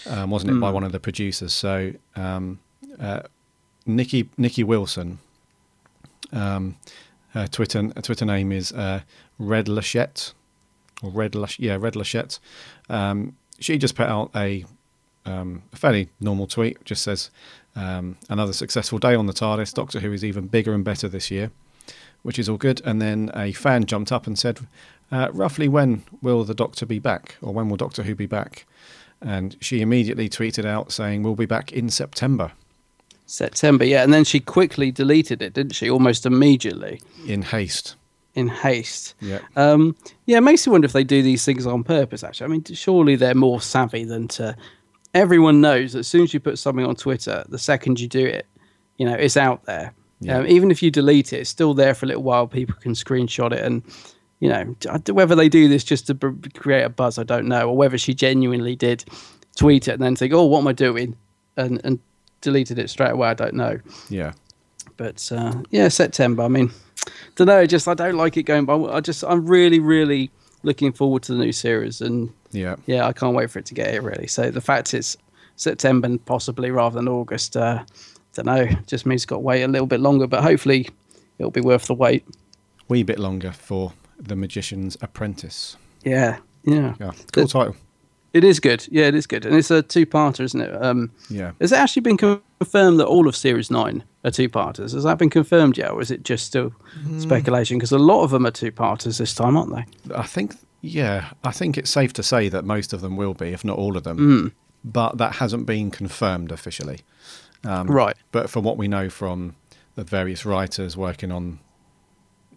um, 0.10 0.30
wasn't 0.30 0.58
it, 0.58 0.60
by 0.60 0.70
one 0.70 0.84
of 0.84 0.92
the 0.92 1.00
producers? 1.00 1.54
So 1.54 1.94
um, 2.16 2.60
uh, 3.00 3.22
Nikki 3.86 4.30
Nikki 4.38 4.64
Wilson, 4.64 5.20
um, 6.32 6.78
her 7.30 7.48
Twitter 7.48 7.84
her 7.96 8.02
Twitter 8.02 8.26
name 8.26 8.52
is 8.52 8.72
uh, 8.72 9.02
Red 9.40 9.68
Lachette, 9.68 10.34
or 11.02 11.10
Red 11.10 11.36
Lash, 11.36 11.60
yeah 11.60 11.78
Red 11.80 11.96
Lachette. 11.96 12.40
Um, 12.90 13.36
she 13.60 13.78
just 13.78 13.96
put 13.96 14.08
out 14.08 14.32
a 14.36 14.66
um, 15.26 15.64
a 15.72 15.76
fairly 15.76 16.10
normal 16.20 16.48
tweet. 16.48 16.84
Just 16.86 17.04
says 17.04 17.30
um, 17.76 18.18
another 18.30 18.54
successful 18.54 19.00
day 19.00 19.16
on 19.16 19.26
the 19.28 19.34
TARDIS. 19.34 19.74
Doctor 19.74 20.00
Who 20.00 20.12
is 20.12 20.24
even 20.24 20.48
bigger 20.48 20.74
and 20.74 20.84
better 20.84 21.08
this 21.08 21.32
year 21.32 21.52
which 22.24 22.40
is 22.40 22.50
all 22.50 22.58
good. 22.58 22.82
And 22.84 23.02
then 23.02 23.30
a 23.36 23.52
fan 23.52 23.86
jumped 23.86 24.12
up 24.12 24.26
and 24.26 24.40
said, 24.40 24.62
uh, 25.12 25.30
roughly 25.32 25.68
when 25.68 26.04
will 26.22 26.44
the 26.44 26.56
Doctor 26.56 26.86
be 26.86 26.98
back? 26.98 27.36
Or 27.42 27.54
when 27.54 27.70
will 27.70 27.78
Doctor 27.78 28.04
Who 28.04 28.16
be 28.16 28.26
back? 28.26 28.66
And 29.24 29.56
she 29.62 29.82
immediately 29.82 30.28
tweeted 30.30 30.66
out 30.66 30.92
saying, 30.92 31.24
We'll 31.24 31.36
be 31.36 31.46
back 31.46 31.72
in 31.72 31.90
September 31.90 32.52
September, 33.26 33.86
yeah, 33.86 34.04
and 34.04 34.14
then 34.14 34.24
she 34.24 34.40
quickly 34.40 34.92
deleted 34.92 35.42
it, 35.42 35.54
didn't 35.54 35.74
she? 35.74 35.90
Almost 35.90 36.26
immediately 36.26 37.02
in 37.26 37.42
haste. 37.42 37.96
in 38.36 38.48
haste. 38.48 39.16
Yeah. 39.22 39.40
Um, 39.56 39.96
yeah, 40.26 40.38
it 40.38 40.42
makes 40.42 40.66
you 40.66 40.72
wonder 40.72 40.86
if 40.86 40.94
they 40.94 41.04
do 41.04 41.22
these 41.22 41.44
things 41.46 41.66
on 41.66 41.84
purpose. 41.84 42.24
Actually, 42.24 42.46
I 42.46 42.48
mean, 42.50 42.64
surely 42.66 43.16
they're 43.16 43.34
more 43.34 43.62
savvy 43.62 44.04
than 44.04 44.28
to. 44.30 44.56
Everyone 45.14 45.62
knows 45.62 45.94
that 45.94 46.00
as 46.00 46.08
soon 46.08 46.24
as 46.24 46.34
you 46.34 46.40
put 46.40 46.60
something 46.60 46.86
on 46.86 46.96
Twitter, 46.96 47.46
the 47.48 47.60
second 47.60 48.00
you 48.00 48.08
do 48.08 48.26
it, 48.26 48.46
you 48.98 49.06
know, 49.06 49.14
it's 49.14 49.38
out 49.38 49.64
there. 49.66 49.94
Yeah. 50.20 50.40
Um, 50.40 50.48
even 50.48 50.72
if 50.72 50.82
you 50.82 50.92
delete 50.92 51.34
it, 51.34 51.42
it's 51.42 51.50
still 51.50 51.74
there 51.74 51.94
for 51.94 52.06
a 52.06 52.08
little 52.08 52.24
while. 52.24 52.48
People 52.48 52.76
can 52.82 52.94
screenshot 52.94 53.52
it, 53.52 53.64
and 53.64 53.84
you 54.44 54.50
know, 54.50 54.76
whether 55.14 55.36
they 55.36 55.48
do 55.48 55.70
this 55.70 55.86
just 55.86 56.08
to 56.08 56.16
create 56.54 56.84
a 56.84 56.90
buzz, 56.90 57.18
I 57.18 57.24
don't 57.24 57.48
know, 57.48 57.70
or 57.70 57.78
whether 57.78 57.98
she 57.98 58.14
genuinely 58.14 58.76
did 58.76 59.06
tweet 59.56 59.88
it 59.88 59.94
and 59.94 60.02
then 60.04 60.18
think, 60.18 60.34
"Oh, 60.34 60.44
what 60.44 60.60
am 60.60 60.68
I 60.68 60.74
doing?" 60.74 61.16
and 61.56 61.80
and 61.86 61.98
deleted 62.42 62.78
it 62.78 62.90
straight 62.90 63.12
away. 63.12 63.30
I 63.30 63.36
don't 63.36 63.54
know. 63.54 63.80
Yeah. 64.10 64.34
But 64.98 65.32
uh, 65.32 65.54
yeah, 65.72 65.88
September. 65.88 66.44
I 66.44 66.50
mean, 66.50 66.72
don't 67.38 67.48
know. 67.48 67.66
Just 67.66 67.88
I 67.88 67.94
don't 67.94 68.16
like 68.18 68.36
it 68.36 68.44
going 68.44 68.66
by. 68.66 68.76
I 68.76 69.00
just 69.00 69.24
I'm 69.24 69.46
really 69.46 69.80
really 69.80 70.30
looking 70.64 70.92
forward 70.92 71.24
to 71.24 71.34
the 71.34 71.40
new 71.40 71.54
series, 71.54 72.02
and 72.02 72.30
Yeah. 72.52 72.76
yeah, 72.86 73.08
I 73.08 73.14
can't 73.14 73.36
wait 73.36 73.50
for 73.50 73.60
it 73.60 73.66
to 73.68 73.74
get 73.74 73.92
here. 73.92 74.02
Really. 74.02 74.28
So 74.28 74.52
the 74.52 74.60
fact 74.62 74.94
it's 74.94 75.16
September 75.56 76.06
and 76.08 76.24
possibly 76.26 76.70
rather 76.70 76.96
than 76.96 77.08
August, 77.08 77.56
uh, 77.56 77.82
don't 78.34 78.46
know. 78.46 78.68
Just 78.88 79.06
means 79.06 79.22
it's 79.22 79.26
got 79.26 79.38
to 79.38 79.40
wait 79.40 79.64
a 79.64 79.70
little 79.70 79.88
bit 79.88 80.02
longer, 80.02 80.28
but 80.28 80.44
hopefully 80.44 80.90
it'll 81.38 81.50
be 81.52 81.62
worth 81.62 81.88
the 81.88 81.94
wait. 81.94 82.26
Wee 82.90 83.04
bit 83.04 83.20
longer 83.20 83.54
for 83.54 83.94
The 84.24 84.36
Magician's 84.36 84.98
Apprentice. 85.02 85.78
Yeah, 86.04 86.38
yeah. 86.64 86.96
Yeah. 87.00 87.12
Cool 87.32 87.46
The- 87.46 87.48
title. 87.48 87.76
It 88.34 88.44
is 88.44 88.60
good. 88.60 88.88
Yeah, 88.90 89.06
it 89.06 89.14
is 89.14 89.28
good, 89.28 89.46
and 89.46 89.56
it's 89.56 89.70
a 89.70 89.84
two-parter, 89.84 90.40
isn't 90.40 90.60
it? 90.60 90.84
Um, 90.84 91.12
Yeah. 91.30 91.52
Has 91.62 91.72
it 91.72 91.76
actually 91.76 92.02
been 92.02 92.18
confirmed 92.18 93.00
that 93.00 93.06
all 93.06 93.28
of 93.28 93.36
Series 93.36 93.70
9 93.70 94.04
are 94.26 94.32
two 94.32 94.50
parters? 94.50 94.94
Has 94.94 95.04
that 95.04 95.20
been 95.20 95.30
confirmed 95.30 95.78
yet, 95.78 95.92
or 95.92 96.02
is 96.02 96.10
it 96.10 96.24
just 96.24 96.48
still 96.48 96.74
speculation? 97.20 97.78
Because 97.78 97.92
a 97.92 98.00
lot 98.00 98.24
of 98.24 98.32
them 98.32 98.48
are 98.48 98.52
two 98.52 98.72
parters 98.72 99.20
this 99.20 99.36
time, 99.36 99.56
aren't 99.56 99.76
they? 99.76 100.16
I 100.16 100.24
think, 100.24 100.56
yeah, 100.82 101.30
I 101.44 101.52
think 101.52 101.78
it's 101.78 101.92
safe 101.92 102.12
to 102.14 102.24
say 102.24 102.50
that 102.50 102.66
most 102.66 102.92
of 102.92 103.02
them 103.02 103.18
will 103.18 103.36
be, 103.36 103.50
if 103.50 103.64
not 103.64 103.78
all 103.78 103.96
of 103.96 104.04
them. 104.04 104.18
Hmm. 104.18 104.48
But 104.84 105.20
that 105.20 105.36
hasn't 105.36 105.68
been 105.68 105.92
confirmed 105.92 106.52
officially. 106.52 107.02
Um, 107.64 107.86
right. 107.86 108.18
But 108.32 108.50
from 108.50 108.64
what 108.64 108.78
we 108.78 108.88
know 108.88 109.10
from 109.12 109.56
the 109.94 110.04
various 110.04 110.44
writers 110.44 110.98
working 110.98 111.32
on, 111.32 111.60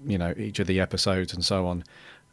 you 0.04 0.18
know, 0.18 0.34
each 0.36 0.58
of 0.58 0.66
the 0.66 0.80
episodes 0.80 1.32
and 1.32 1.44
so 1.44 1.66
on, 1.66 1.84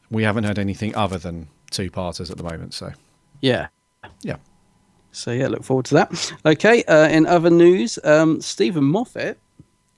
we 0.09 0.23
haven't 0.23 0.43
heard 0.43 0.59
anything 0.59 0.95
other 0.95 1.17
than 1.17 1.47
two 1.71 1.89
parters 1.89 2.29
at 2.31 2.37
the 2.37 2.43
moment. 2.43 2.73
So, 2.73 2.91
Yeah. 3.41 3.67
yeah. 4.21 4.37
So, 5.11 5.31
yeah, 5.31 5.47
look 5.47 5.63
forward 5.63 5.85
to 5.85 5.93
that. 5.95 6.33
Okay, 6.45 6.83
uh, 6.85 7.07
in 7.07 7.25
other 7.27 7.49
news, 7.49 7.99
um, 8.03 8.41
Steven 8.41 8.83
Moffat, 8.83 9.37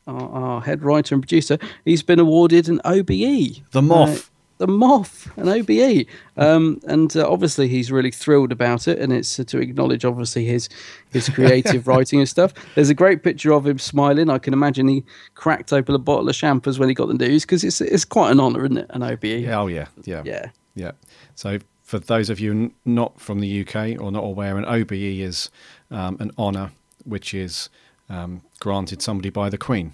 our, 0.07 0.29
our 0.29 0.61
head 0.61 0.83
writer 0.83 1.15
and 1.15 1.21
producer, 1.23 1.57
he's 1.85 2.03
been 2.03 2.19
awarded 2.19 2.67
an 2.69 2.81
OBE. 2.85 3.63
The 3.71 3.81
Moff. 3.81 4.29
The 4.57 4.67
Moff 4.67 5.27
an 5.37 5.49
OBE. 5.49 6.07
Um, 6.37 6.79
and 6.87 7.15
uh, 7.15 7.29
obviously, 7.29 7.67
he's 7.67 7.91
really 7.91 8.11
thrilled 8.11 8.51
about 8.51 8.87
it. 8.87 8.99
And 8.99 9.11
it's 9.11 9.39
uh, 9.39 9.43
to 9.45 9.59
acknowledge, 9.59 10.05
obviously, 10.05 10.45
his 10.45 10.69
his 11.11 11.29
creative 11.29 11.87
writing 11.89 12.19
and 12.19 12.29
stuff. 12.29 12.53
There's 12.75 12.89
a 12.89 12.93
great 12.93 13.23
picture 13.23 13.51
of 13.51 13.67
him 13.67 13.79
smiling. 13.79 14.29
I 14.29 14.37
can 14.37 14.53
imagine 14.53 14.87
he 14.87 15.03
cracked 15.33 15.73
open 15.73 15.95
a 15.95 15.99
bottle 15.99 16.29
of 16.29 16.35
champers 16.35 16.79
when 16.79 16.89
he 16.89 16.95
got 16.95 17.07
the 17.07 17.13
news 17.13 17.43
because 17.43 17.63
it's, 17.63 17.81
it's 17.81 18.05
quite 18.05 18.31
an 18.31 18.39
honour, 18.39 18.65
isn't 18.65 18.77
it? 18.77 18.87
An 18.91 19.03
OBE. 19.03 19.23
Yeah, 19.23 19.59
oh, 19.59 19.67
yeah. 19.67 19.87
Yeah. 20.03 20.21
Yeah. 20.25 20.49
Yeah. 20.75 20.91
So, 21.35 21.59
for 21.83 21.99
those 21.99 22.29
of 22.29 22.39
you 22.39 22.73
not 22.85 23.19
from 23.19 23.39
the 23.39 23.61
UK 23.61 24.01
or 24.01 24.11
not 24.11 24.23
aware, 24.23 24.57
an 24.57 24.65
OBE 24.65 24.93
is 24.93 25.49
um, 25.91 26.17
an 26.19 26.31
honour 26.37 26.71
which 27.03 27.33
is 27.33 27.69
um, 28.09 28.41
granted 28.59 29.01
somebody 29.01 29.29
by 29.29 29.49
the 29.49 29.57
Queen. 29.57 29.93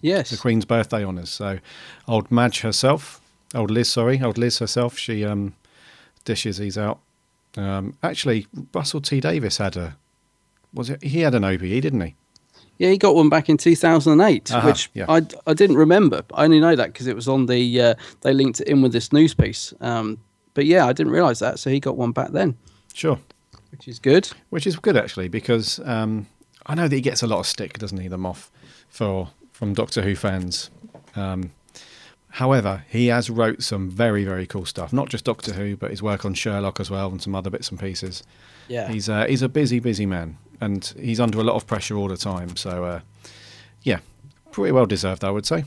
Yes. 0.00 0.30
the 0.30 0.36
Queen's 0.36 0.64
birthday 0.64 1.04
honours. 1.04 1.30
So, 1.30 1.60
old 2.08 2.30
Madge 2.30 2.60
herself, 2.60 3.20
old 3.54 3.70
Liz, 3.70 3.88
sorry, 3.90 4.20
old 4.22 4.38
Liz 4.38 4.58
herself, 4.58 4.98
she 4.98 5.24
um, 5.24 5.54
dishes 6.24 6.58
these 6.58 6.78
out. 6.78 6.98
Um, 7.56 7.96
actually, 8.02 8.46
Russell 8.74 9.00
T 9.00 9.20
Davies 9.20 9.58
had 9.58 9.76
a, 9.76 9.96
was 10.72 10.88
it? 10.90 11.02
He 11.02 11.20
had 11.20 11.34
an 11.34 11.44
OBE, 11.44 11.60
didn't 11.60 12.00
he? 12.00 12.14
Yeah, 12.78 12.90
he 12.90 12.98
got 12.98 13.14
one 13.14 13.28
back 13.28 13.48
in 13.48 13.58
2008, 13.58 14.50
Uh-huh, 14.50 14.66
which 14.66 14.90
yeah. 14.94 15.04
I, 15.08 15.22
I 15.46 15.54
didn't 15.54 15.76
remember. 15.76 16.22
I 16.34 16.44
only 16.44 16.58
know 16.58 16.74
that 16.74 16.92
because 16.92 17.06
it 17.06 17.14
was 17.14 17.28
on 17.28 17.46
the, 17.46 17.80
uh, 17.80 17.94
they 18.22 18.32
linked 18.32 18.60
it 18.60 18.66
in 18.68 18.82
with 18.82 18.92
this 18.92 19.12
news 19.12 19.34
piece. 19.34 19.72
Um, 19.80 20.18
but 20.54 20.64
yeah, 20.66 20.86
I 20.86 20.92
didn't 20.92 21.12
realise 21.12 21.38
that. 21.40 21.58
So 21.58 21.70
he 21.70 21.78
got 21.78 21.96
one 21.96 22.12
back 22.12 22.30
then, 22.32 22.56
Sure. 22.94 23.18
which 23.70 23.86
is 23.86 23.98
good. 23.98 24.30
Which 24.50 24.66
is 24.66 24.76
good 24.76 24.96
actually, 24.96 25.28
because 25.28 25.78
um, 25.84 26.26
I 26.66 26.74
know 26.74 26.88
that 26.88 26.94
he 26.96 27.02
gets 27.02 27.22
a 27.22 27.26
lot 27.26 27.38
of 27.40 27.46
stick, 27.46 27.78
doesn't 27.78 27.98
he, 27.98 28.08
the 28.08 28.16
Moff, 28.16 28.48
for 28.88 29.28
from 29.52 29.74
Doctor 29.74 30.02
Who 30.02 30.16
fans. 30.16 30.70
Um, 31.14 31.50
however, 32.32 32.84
he 32.88 33.06
has 33.06 33.30
wrote 33.30 33.62
some 33.62 33.90
very 33.90 34.24
very 34.24 34.46
cool 34.46 34.66
stuff. 34.66 34.92
Not 34.92 35.08
just 35.08 35.24
Doctor 35.24 35.52
Who, 35.52 35.76
but 35.76 35.90
his 35.90 36.02
work 36.02 36.24
on 36.24 36.34
Sherlock 36.34 36.80
as 36.80 36.90
well, 36.90 37.10
and 37.10 37.22
some 37.22 37.34
other 37.34 37.50
bits 37.50 37.70
and 37.70 37.78
pieces. 37.78 38.22
Yeah. 38.68 38.88
He's 38.88 39.08
uh, 39.08 39.26
he's 39.26 39.42
a 39.42 39.48
busy, 39.48 39.80
busy 39.80 40.06
man, 40.06 40.38
and 40.60 40.84
he's 40.98 41.20
under 41.20 41.38
a 41.38 41.44
lot 41.44 41.56
of 41.56 41.66
pressure 41.66 41.96
all 41.96 42.08
the 42.08 42.16
time. 42.16 42.56
So, 42.56 42.84
uh, 42.84 43.00
yeah, 43.82 43.98
pretty 44.50 44.72
well 44.72 44.86
deserved, 44.86 45.24
I 45.24 45.30
would 45.30 45.46
say. 45.46 45.64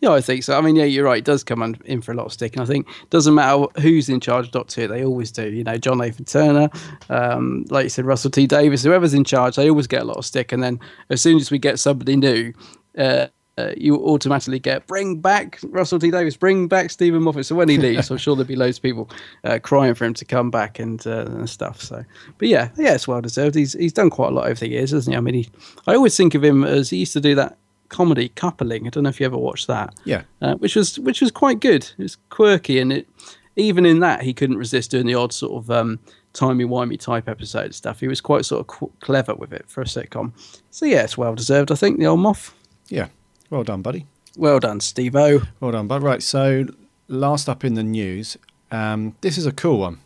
Yeah, 0.00 0.12
I 0.12 0.20
think 0.20 0.42
so. 0.42 0.58
I 0.58 0.60
mean, 0.60 0.74
yeah, 0.76 0.84
you're 0.84 1.04
right. 1.04 1.18
It 1.18 1.24
does 1.24 1.44
come 1.44 1.76
in 1.84 2.02
for 2.02 2.12
a 2.12 2.14
lot 2.14 2.26
of 2.26 2.32
stick, 2.32 2.54
and 2.54 2.62
I 2.62 2.66
think 2.66 2.88
it 2.88 3.10
doesn't 3.10 3.34
matter 3.34 3.66
who's 3.80 4.08
in 4.08 4.20
charge 4.20 4.46
of 4.46 4.52
Doctor 4.52 4.82
Who. 4.82 4.88
They 4.88 5.04
always 5.04 5.30
do. 5.30 5.48
You 5.48 5.64
know, 5.64 5.76
John 5.76 5.98
Nathan 5.98 6.24
Turner, 6.24 6.68
um, 7.08 7.64
like 7.70 7.84
you 7.84 7.90
said, 7.90 8.04
Russell 8.04 8.30
T 8.30 8.46
Davies, 8.46 8.82
whoever's 8.82 9.14
in 9.14 9.24
charge, 9.24 9.56
they 9.56 9.70
always 9.70 9.86
get 9.86 10.02
a 10.02 10.04
lot 10.04 10.16
of 10.16 10.26
stick. 10.26 10.52
And 10.52 10.62
then 10.62 10.80
as 11.08 11.20
soon 11.20 11.36
as 11.36 11.50
we 11.50 11.58
get 11.58 11.78
somebody 11.78 12.16
new, 12.16 12.52
uh, 12.98 13.28
uh, 13.60 13.74
you 13.76 13.96
automatically 13.96 14.58
get 14.58 14.86
bring 14.86 15.20
back 15.20 15.58
Russell 15.64 15.98
T 15.98 16.10
Davies, 16.10 16.36
bring 16.36 16.68
back 16.68 16.90
Steven 16.90 17.22
Moffat. 17.22 17.46
So 17.46 17.54
when 17.54 17.68
he 17.68 17.76
leaves, 17.78 18.10
I'm 18.10 18.18
sure 18.18 18.34
there'll 18.34 18.48
be 18.48 18.56
loads 18.56 18.78
of 18.78 18.82
people 18.82 19.10
uh, 19.44 19.58
crying 19.62 19.94
for 19.94 20.04
him 20.04 20.14
to 20.14 20.24
come 20.24 20.50
back 20.50 20.78
and, 20.78 21.04
uh, 21.06 21.26
and 21.26 21.48
stuff. 21.48 21.80
So, 21.80 22.04
but 22.38 22.48
yeah, 22.48 22.70
yeah, 22.76 22.94
it's 22.94 23.08
well 23.08 23.20
deserved. 23.20 23.54
He's 23.54 23.74
he's 23.74 23.92
done 23.92 24.10
quite 24.10 24.28
a 24.28 24.34
lot 24.34 24.46
over 24.46 24.60
the 24.60 24.68
years, 24.68 24.90
hasn't 24.90 25.14
he? 25.14 25.16
I 25.16 25.20
mean, 25.20 25.34
he, 25.34 25.48
I 25.86 25.94
always 25.94 26.16
think 26.16 26.34
of 26.34 26.42
him 26.42 26.64
as 26.64 26.90
he 26.90 26.98
used 26.98 27.12
to 27.14 27.20
do 27.20 27.34
that 27.34 27.56
comedy 27.88 28.28
coupling. 28.30 28.86
I 28.86 28.90
don't 28.90 29.02
know 29.02 29.10
if 29.10 29.20
you 29.20 29.26
ever 29.26 29.36
watched 29.36 29.66
that. 29.66 29.94
Yeah. 30.04 30.22
uh, 30.40 30.54
which 30.56 30.76
was 30.76 30.98
which 31.00 31.20
was 31.20 31.30
quite 31.30 31.60
good. 31.60 31.90
It 31.98 32.02
was 32.02 32.16
quirky, 32.30 32.78
and 32.78 32.92
it 32.92 33.08
even 33.56 33.84
in 33.84 34.00
that 34.00 34.22
he 34.22 34.32
couldn't 34.32 34.56
resist 34.56 34.90
doing 34.90 35.06
the 35.06 35.14
odd 35.14 35.32
sort 35.32 35.62
of 35.62 35.70
um, 35.70 35.98
timey 36.32 36.64
wimey 36.64 36.98
type 36.98 37.28
episode 37.28 37.74
stuff. 37.74 38.00
He 38.00 38.08
was 38.08 38.20
quite 38.20 38.44
sort 38.44 38.66
of 38.68 38.90
clever 39.00 39.34
with 39.34 39.52
it 39.52 39.64
for 39.68 39.82
a 39.82 39.84
sitcom. 39.84 40.32
So 40.70 40.86
yeah, 40.86 41.02
it's 41.02 41.18
well 41.18 41.34
deserved. 41.34 41.70
I 41.70 41.74
think 41.74 41.98
the 41.98 42.06
old 42.06 42.20
Moff. 42.20 42.52
Yeah. 42.88 43.08
Well 43.50 43.64
done, 43.64 43.82
buddy. 43.82 44.06
Well 44.36 44.60
done, 44.60 44.80
Steve 44.80 45.16
O. 45.16 45.42
Well 45.58 45.72
done, 45.72 45.88
bud. 45.88 46.02
Right. 46.02 46.22
So, 46.22 46.66
last 47.08 47.48
up 47.48 47.64
in 47.64 47.74
the 47.74 47.82
news, 47.82 48.36
um, 48.70 49.16
this 49.20 49.36
is 49.36 49.44
a 49.44 49.52
cool 49.52 49.80
one, 49.80 49.98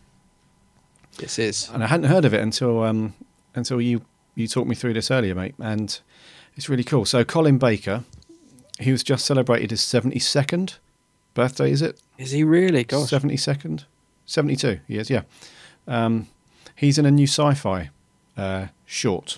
This 1.17 1.37
is 1.37 1.69
and 1.71 1.83
I 1.83 1.87
hadn't 1.87 2.09
heard 2.09 2.25
of 2.25 2.33
it 2.33 2.41
until 2.41 2.83
um, 2.83 3.13
until 3.53 3.79
you 3.79 4.01
you 4.33 4.47
talked 4.47 4.67
me 4.67 4.75
through 4.75 4.93
this 4.93 5.11
earlier, 5.11 5.35
mate. 5.35 5.55
And 5.59 5.99
it's 6.55 6.67
really 6.69 6.83
cool. 6.83 7.05
So, 7.05 7.23
Colin 7.23 7.59
Baker, 7.59 8.03
he 8.79 8.91
was 8.91 9.03
just 9.03 9.25
celebrated 9.25 9.69
his 9.69 9.81
seventy 9.81 10.19
second 10.19 10.77
birthday. 11.35 11.71
Is 11.71 11.83
it 11.83 12.01
is 12.17 12.31
he 12.31 12.43
really? 12.43 12.83
Gosh, 12.83 13.09
seventy 13.09 13.37
second? 13.37 13.85
Seventy 14.25 14.55
two. 14.55 14.79
He 14.87 14.97
is. 14.97 15.11
Yeah. 15.11 15.21
Um, 15.87 16.27
he's 16.75 16.97
in 16.97 17.05
a 17.05 17.11
new 17.11 17.27
sci-fi 17.27 17.91
uh, 18.35 18.67
short, 18.87 19.37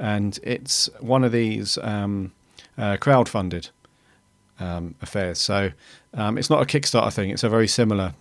and 0.00 0.36
it's 0.42 0.90
one 0.98 1.22
of 1.22 1.30
these 1.30 1.78
um, 1.78 2.32
uh, 2.78 2.96
crowd-funded 2.98 3.70
um, 4.58 4.94
affairs. 5.02 5.38
So 5.38 5.72
um, 6.14 6.38
it's 6.38 6.50
not 6.50 6.62
a 6.62 6.66
Kickstarter 6.66 7.12
thing. 7.12 7.30
It's 7.30 7.44
a 7.44 7.48
very 7.48 7.68
similar 7.68 8.14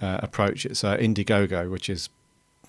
uh, 0.00 0.18
approach. 0.22 0.66
It's 0.66 0.84
uh, 0.84 0.96
Indiegogo, 0.96 1.70
which 1.70 1.88
is 1.88 2.08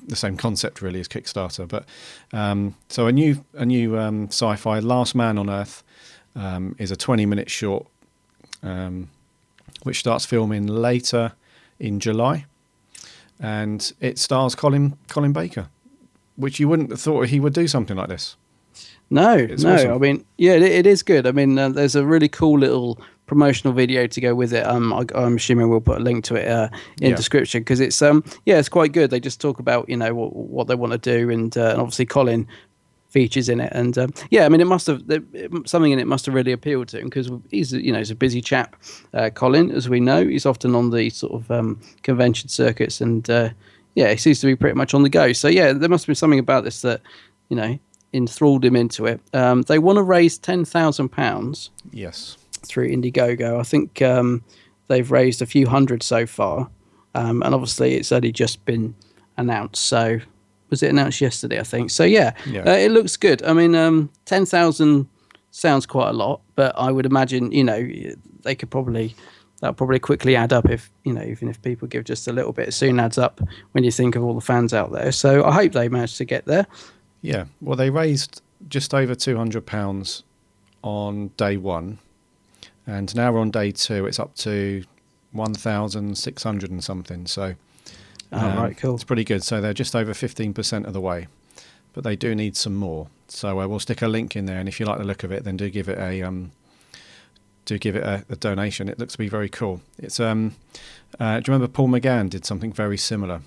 the 0.06 0.16
same 0.16 0.38
concept 0.38 0.82
really 0.82 1.00
as 1.00 1.08
Kickstarter. 1.08 1.68
But 1.68 1.86
um, 2.32 2.76
so 2.90 3.08
a 3.08 3.12
new 3.12 3.44
a 3.54 3.66
new 3.66 3.98
um, 3.98 4.28
sci-fi, 4.28 4.80
Last 4.80 5.16
Man 5.16 5.38
on 5.38 5.50
Earth, 5.50 5.84
um, 6.36 6.76
is 6.78 6.92
a 6.92 6.96
20-minute 6.96 7.50
short, 7.50 7.88
um, 8.62 9.10
which 9.84 10.00
starts 10.00 10.26
filming 10.26 10.68
later 10.68 11.34
in 11.80 12.00
July, 12.00 12.46
and 13.40 13.94
it 14.00 14.20
stars 14.20 14.56
Colin 14.56 14.98
Colin 15.08 15.34
Baker, 15.34 15.70
which 16.36 16.60
you 16.60 16.68
wouldn't 16.68 16.90
have 16.90 17.02
thought 17.02 17.28
he 17.28 17.40
would 17.40 17.54
do 17.54 17.68
something 17.68 17.98
like 17.98 18.10
this. 18.10 18.36
No, 19.10 19.36
It's 19.36 19.64
no. 19.64 19.74
awesome. 19.76 19.94
I 19.94 19.98
mean, 19.98 20.26
yeah, 20.38 20.54
it, 20.54 20.64
it 20.64 20.88
is 20.88 21.04
good. 21.04 21.28
I 21.28 21.32
mean, 21.32 21.58
uh, 21.58 21.70
there's 21.70 21.96
a 21.96 22.06
really 22.06 22.28
cool 22.30 22.60
little 22.60 23.00
promotional 23.26 23.74
video 23.74 24.06
to 24.08 24.22
go 24.22 24.36
with 24.36 24.54
it. 24.54 24.66
Um, 24.66 24.92
I, 24.94 25.06
I'm 25.16 25.36
assuming 25.38 25.70
we'll 25.70 25.82
put 25.82 26.00
a 26.00 26.04
link 26.04 26.24
to 26.26 26.36
it 26.36 26.48
uh, 26.48 26.70
in 27.02 27.12
Yeah. 27.12 27.16
description 27.16 27.62
because 27.62 27.80
it's 27.80 28.02
um, 28.02 28.24
yeah, 28.46 28.58
it's 28.60 28.70
quite 28.70 28.92
good. 28.92 29.10
They 29.12 29.20
just 29.20 29.40
talk 29.40 29.60
about 29.60 29.88
you 29.90 29.98
know 29.98 30.14
what 30.14 30.36
what 30.36 30.68
they 30.68 30.76
want 30.76 30.94
to 30.94 30.98
do, 31.00 31.30
and, 31.30 31.56
uh, 31.58 31.70
and 31.72 31.80
obviously 31.82 32.06
Colin 32.06 32.48
features 33.10 33.48
in 33.48 33.60
it, 33.60 33.72
and 33.76 33.96
um, 34.00 34.12
yeah, 34.32 34.44
I 34.46 34.50
mean, 34.50 34.60
it 34.60 34.66
must 34.66 34.88
have 34.88 35.04
it- 35.08 35.24
something 35.70 35.92
in 35.92 36.00
it 36.00 36.08
must 36.08 36.26
have 36.26 36.34
really 36.34 36.52
appealed 36.52 36.88
to 36.90 36.98
him 37.00 37.06
because 37.06 37.30
he's 37.52 37.72
you 37.72 37.92
know 37.92 38.00
he's 38.00 38.12
a 38.12 38.16
busy 38.16 38.42
chap. 38.42 38.76
Uh, 39.14 39.30
Colin, 39.30 39.70
as 39.72 39.88
we 39.88 40.00
know, 40.00 40.26
he's 40.28 40.46
often 40.48 40.74
on 40.76 40.90
the 40.90 41.10
sort 41.12 41.34
of 41.34 41.52
um, 41.52 41.80
convention 42.02 42.50
circuits, 42.50 43.00
and 43.02 43.30
uh, 43.30 43.50
yeah, 43.96 44.10
he 44.10 44.18
seems 44.18 44.40
to 44.42 44.48
be 44.48 44.56
pretty 44.56 44.76
much 44.76 44.94
on 44.96 45.04
the 45.04 45.10
go. 45.10 45.32
So 45.34 45.48
yeah, 45.48 45.74
there 45.74 45.90
must 45.90 46.08
be 46.08 46.16
something 46.16 46.40
about 46.40 46.64
this 46.64 46.82
that 46.82 47.02
you 47.50 47.56
know 47.56 47.78
enthralled 48.14 48.64
him 48.64 48.76
into 48.76 49.06
it. 49.06 49.20
Um, 49.34 49.64
they 49.64 49.80
want 49.80 49.98
to 49.98 50.04
raise 50.04 50.38
ten 50.38 50.66
thousand 50.66 51.10
pounds 51.10 51.72
Yes. 51.92 52.38
through 52.66 52.90
Indiegogo. 52.90 53.60
I 53.60 53.64
think 53.64 54.02
um, 54.02 54.44
they've 54.88 55.10
raised 55.12 55.42
a 55.42 55.46
few 55.46 55.68
hundred 55.68 56.04
so 56.04 56.26
far, 56.26 56.70
um, 57.16 57.42
and 57.44 57.54
obviously 57.54 57.96
it's 57.96 58.12
only 58.12 58.32
just 58.32 58.64
been 58.66 58.96
announced. 59.38 59.84
So 59.86 60.20
was 60.70 60.84
it 60.84 60.90
announced 60.90 61.22
yesterday? 61.22 61.60
I 61.60 61.64
think 61.64 61.90
so. 61.90 62.04
Yeah, 62.04 62.34
Yeah. 62.46 62.62
Uh, 62.62 62.72
it 62.78 62.92
looks 62.92 63.18
good. 63.18 63.44
I 63.44 63.54
mean, 63.54 63.76
um, 63.76 64.10
ten 64.26 64.46
thousand 64.46 65.08
sounds 65.52 65.86
quite 65.86 66.10
a 66.10 66.14
lot, 66.14 66.42
but 66.56 66.74
I 66.78 66.92
would 66.92 67.06
imagine 67.06 67.52
you 67.52 67.64
know 67.64 67.88
they 68.44 68.56
could 68.56 68.70
probably. 68.72 69.16
That'll 69.62 69.76
probably 69.76 70.00
quickly 70.00 70.36
add 70.36 70.52
up 70.52 70.70
if 70.70 70.92
you 71.06 71.14
know, 71.14 71.24
even 71.24 71.48
if 71.48 71.62
people 71.62 71.88
give 71.88 72.04
just 72.04 72.28
a 72.28 72.34
little 72.34 72.52
bit, 72.52 72.68
it 72.68 72.72
soon 72.74 73.00
adds 73.00 73.18
up 73.18 73.40
when 73.72 73.86
you 73.86 73.92
think 73.92 74.18
of 74.18 74.22
all 74.24 74.34
the 74.36 74.42
fans 74.42 74.74
out 74.74 74.92
there. 74.92 75.10
So 75.14 75.46
I 75.46 75.54
hope 75.54 75.72
they 75.72 75.88
manage 75.88 76.18
to 76.18 76.26
get 76.26 76.44
there. 76.44 76.68
Yeah. 77.24 77.46
Well, 77.62 77.76
they 77.78 77.90
raised 77.90 78.42
just 78.68 78.94
over 78.94 79.16
two 79.16 79.38
hundred 79.38 79.66
pounds 79.66 80.24
on 80.84 81.30
day 81.38 81.58
one, 81.58 81.98
and 82.86 83.16
now 83.16 83.32
we're 83.32 83.40
on 83.40 83.50
day 83.50 83.72
two. 83.72 84.06
It's 84.06 84.20
up 84.20 84.36
to 84.36 84.84
one 85.32 85.54
thousand 85.56 86.18
six 86.18 86.44
hundred 86.44 86.70
and 86.70 86.84
something. 86.84 87.26
So, 87.26 87.56
Oh, 88.32 88.56
right, 88.58 88.76
cool. 88.78 88.96
It's 88.96 89.04
pretty 89.04 89.24
good. 89.24 89.44
So 89.44 89.62
they're 89.62 89.74
just 89.74 89.96
over 89.96 90.14
fifteen 90.14 90.54
percent 90.54 90.86
of 90.86 90.94
the 90.94 91.02
way, 91.02 91.28
but 91.94 92.04
they 92.04 92.16
do 92.16 92.36
need 92.36 92.56
some 92.58 92.76
more. 92.76 93.08
So 93.30 93.60
uh, 93.62 93.68
we'll 93.68 93.80
stick 93.80 94.02
a 94.02 94.08
link 94.08 94.36
in 94.36 94.46
there, 94.46 94.60
and 94.60 94.68
if 94.68 94.80
you 94.80 94.86
like 94.86 94.98
the 95.00 95.06
look 95.06 95.24
of 95.24 95.32
it, 95.32 95.44
then 95.46 95.56
do 95.58 95.70
give 95.70 95.88
it 95.88 95.98
a 95.98 96.22
um, 96.24 96.52
do 97.66 97.78
give 97.78 97.96
it 97.96 98.04
a, 98.04 98.26
a 98.30 98.36
donation. 98.36 98.90
It 98.90 99.00
looks 99.00 99.14
to 99.14 99.18
be 99.18 99.30
very 99.30 99.48
cool. 99.50 99.82
It's 99.98 100.20
um, 100.20 100.56
uh, 101.20 101.40
do 101.40 101.50
you 101.52 101.54
remember 101.54 101.72
Paul 101.72 101.88
McGann 101.88 102.30
did 102.30 102.44
something 102.46 102.74
very 102.74 102.98
similar 102.98 103.42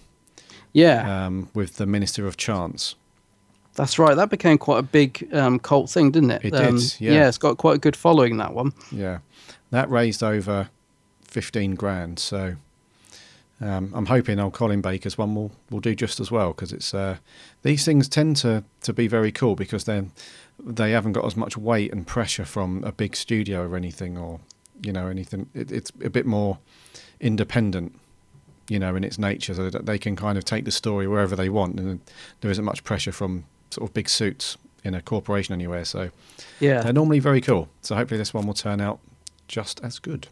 Yeah, 0.72 1.26
um, 1.26 1.50
with 1.52 1.76
the 1.76 1.84
Minister 1.86 2.26
of 2.26 2.36
Chance? 2.38 2.94
That's 3.76 3.98
right. 3.98 4.14
That 4.14 4.30
became 4.30 4.56
quite 4.58 4.78
a 4.78 4.82
big 4.82 5.28
um, 5.32 5.58
cult 5.58 5.90
thing, 5.90 6.10
didn't 6.10 6.30
it? 6.30 6.44
It 6.46 6.54
um, 6.54 6.76
did, 6.76 7.00
yeah. 7.00 7.28
it's 7.28 7.38
got 7.38 7.58
quite 7.58 7.76
a 7.76 7.78
good 7.78 7.94
following. 7.94 8.38
That 8.38 8.54
one. 8.54 8.72
Yeah, 8.90 9.18
that 9.70 9.88
raised 9.90 10.22
over 10.22 10.70
fifteen 11.22 11.74
grand. 11.74 12.18
So 12.18 12.56
um, 13.60 13.92
I'm 13.94 14.06
hoping 14.06 14.40
old 14.40 14.54
Colin 14.54 14.80
Baker's 14.80 15.18
one 15.18 15.34
will 15.34 15.52
will 15.70 15.80
do 15.80 15.94
just 15.94 16.20
as 16.20 16.30
well 16.30 16.48
because 16.48 16.72
it's 16.72 16.94
uh, 16.94 17.18
these 17.62 17.84
things 17.84 18.08
tend 18.08 18.36
to 18.38 18.64
to 18.82 18.92
be 18.92 19.08
very 19.08 19.30
cool 19.30 19.54
because 19.54 19.84
then 19.84 20.10
they 20.58 20.92
haven't 20.92 21.12
got 21.12 21.26
as 21.26 21.36
much 21.36 21.58
weight 21.58 21.92
and 21.92 22.06
pressure 22.06 22.46
from 22.46 22.82
a 22.82 22.92
big 22.92 23.14
studio 23.14 23.66
or 23.66 23.76
anything 23.76 24.16
or 24.16 24.40
you 24.82 24.92
know 24.92 25.08
anything. 25.08 25.50
It, 25.54 25.70
it's 25.70 25.92
a 26.02 26.10
bit 26.10 26.26
more 26.26 26.58
independent. 27.20 27.98
You 28.68 28.80
know, 28.80 28.96
in 28.96 29.04
its 29.04 29.16
nature, 29.16 29.54
so 29.54 29.70
that 29.70 29.86
they 29.86 29.96
can 29.96 30.16
kind 30.16 30.36
of 30.36 30.44
take 30.44 30.64
the 30.64 30.72
story 30.72 31.06
wherever 31.06 31.36
they 31.36 31.48
want, 31.48 31.78
and 31.78 32.00
there 32.40 32.50
isn't 32.50 32.64
much 32.64 32.82
pressure 32.82 33.12
from 33.12 33.44
sort 33.70 33.88
of 33.88 33.94
big 33.94 34.08
suits 34.08 34.56
in 34.84 34.94
a 34.94 35.02
corporation 35.02 35.52
anywhere. 35.52 35.84
So 35.84 36.10
Yeah, 36.60 36.82
they're 36.82 36.92
normally 36.92 37.18
very 37.18 37.40
cool. 37.40 37.68
So 37.82 37.94
hopefully 37.94 38.18
this 38.18 38.32
one 38.34 38.46
will 38.46 38.54
turn 38.54 38.80
out 38.80 39.00
just 39.48 39.80
as 39.82 39.98
good. 39.98 40.28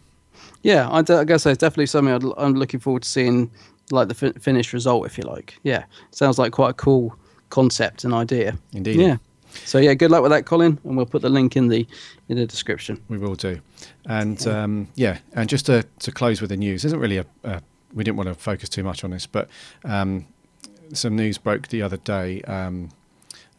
yeah. 0.63 0.89
I, 0.91 1.03
d- 1.03 1.15
I 1.15 1.25
guess 1.25 1.47
it's 1.47 1.59
definitely 1.59 1.87
something 1.87 2.15
I'd, 2.15 2.25
l- 2.25 2.35
I'm 2.37 2.55
looking 2.55 2.81
forward 2.81 3.03
to 3.03 3.09
seeing, 3.09 3.51
like 3.91 4.09
the 4.09 4.15
fin- 4.15 4.33
finished 4.35 4.73
result, 4.73 5.07
if 5.07 5.19
you 5.19 5.25
like. 5.25 5.59
Yeah, 5.63 5.85
sounds 6.11 6.39
like 6.39 6.53
quite 6.53 6.71
a 6.71 6.75
cool 6.75 7.17
concept 7.51 8.05
and 8.05 8.13
idea. 8.15 8.57
Indeed. 8.73 8.97
Yeah. 8.97 9.17
So 9.65 9.79
yeah, 9.79 9.95
good 9.95 10.11
luck 10.11 10.23
with 10.23 10.33
that, 10.33 10.47
Colin, 10.47 10.79
and 10.85 10.97
we'll 10.97 11.07
put 11.07 11.23
the 11.23 11.29
link 11.29 11.57
in 11.57 11.69
the 11.69 11.87
in 12.29 12.37
the 12.37 12.45
description. 12.47 13.01
We 13.09 13.19
will 13.19 13.37
do. 13.37 13.61
And 14.07 14.45
um, 14.49 14.89
yeah, 14.97 15.19
and 15.35 15.49
just 15.49 15.67
to, 15.67 15.85
to 16.01 16.11
close 16.11 16.41
with 16.41 16.51
the 16.51 16.57
news, 16.57 16.85
isn't 16.85 16.99
really 16.99 17.19
a, 17.19 17.27
a 17.45 17.63
we 17.93 18.03
didn't 18.03 18.17
want 18.17 18.29
to 18.31 18.35
focus 18.35 18.69
too 18.69 18.83
much 18.83 19.05
on 19.05 19.11
this, 19.11 19.27
but 19.29 19.49
um, 19.85 20.27
some 20.93 21.15
news 21.15 21.39
broke 21.39 21.69
the 21.69 21.83
other 21.83 21.99
day. 21.99 22.43
Um, 22.43 22.91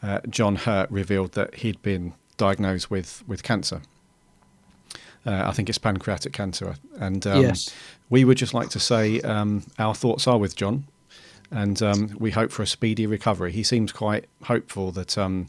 uh, 0.05 0.19
John 0.29 0.55
Hurt 0.55 0.89
revealed 0.91 1.31
that 1.33 1.55
he'd 1.55 1.81
been 1.81 2.13
diagnosed 2.37 2.91
with 2.91 3.23
with 3.27 3.41
cancer. 3.43 3.81
Uh, 5.25 5.43
I 5.47 5.51
think 5.53 5.69
it's 5.69 5.79
pancreatic 5.79 6.33
cancer, 6.33 6.75
and 6.99 7.25
um, 7.25 7.41
Yes. 7.41 7.73
we 8.11 8.23
would 8.23 8.37
just 8.37 8.53
like 8.53 8.69
to 8.69 8.79
say 8.79 9.19
um, 9.21 9.63
our 9.79 9.95
thoughts 9.95 10.27
are 10.27 10.37
with 10.37 10.55
John, 10.55 10.85
and 11.49 11.81
um, 11.81 12.15
we 12.19 12.31
hope 12.31 12.51
for 12.51 12.61
a 12.61 12.67
speedy 12.67 13.07
recovery. 13.07 13.51
He 13.51 13.63
seems 13.63 13.91
quite 13.91 14.25
hopeful 14.43 14.91
that 14.91 15.17
um, 15.17 15.47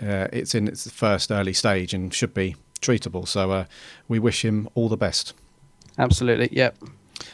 uh, 0.00 0.28
it's 0.32 0.54
in 0.54 0.66
its 0.68 0.90
first 0.90 1.30
early 1.30 1.52
stage 1.52 1.92
and 1.92 2.14
should 2.14 2.32
be 2.32 2.56
treatable. 2.80 3.28
So 3.28 3.50
uh, 3.50 3.64
we 4.08 4.18
wish 4.18 4.44
him 4.44 4.68
all 4.74 4.88
the 4.88 4.96
best. 4.96 5.34
Absolutely. 5.98 6.48
Yep. 6.52 6.76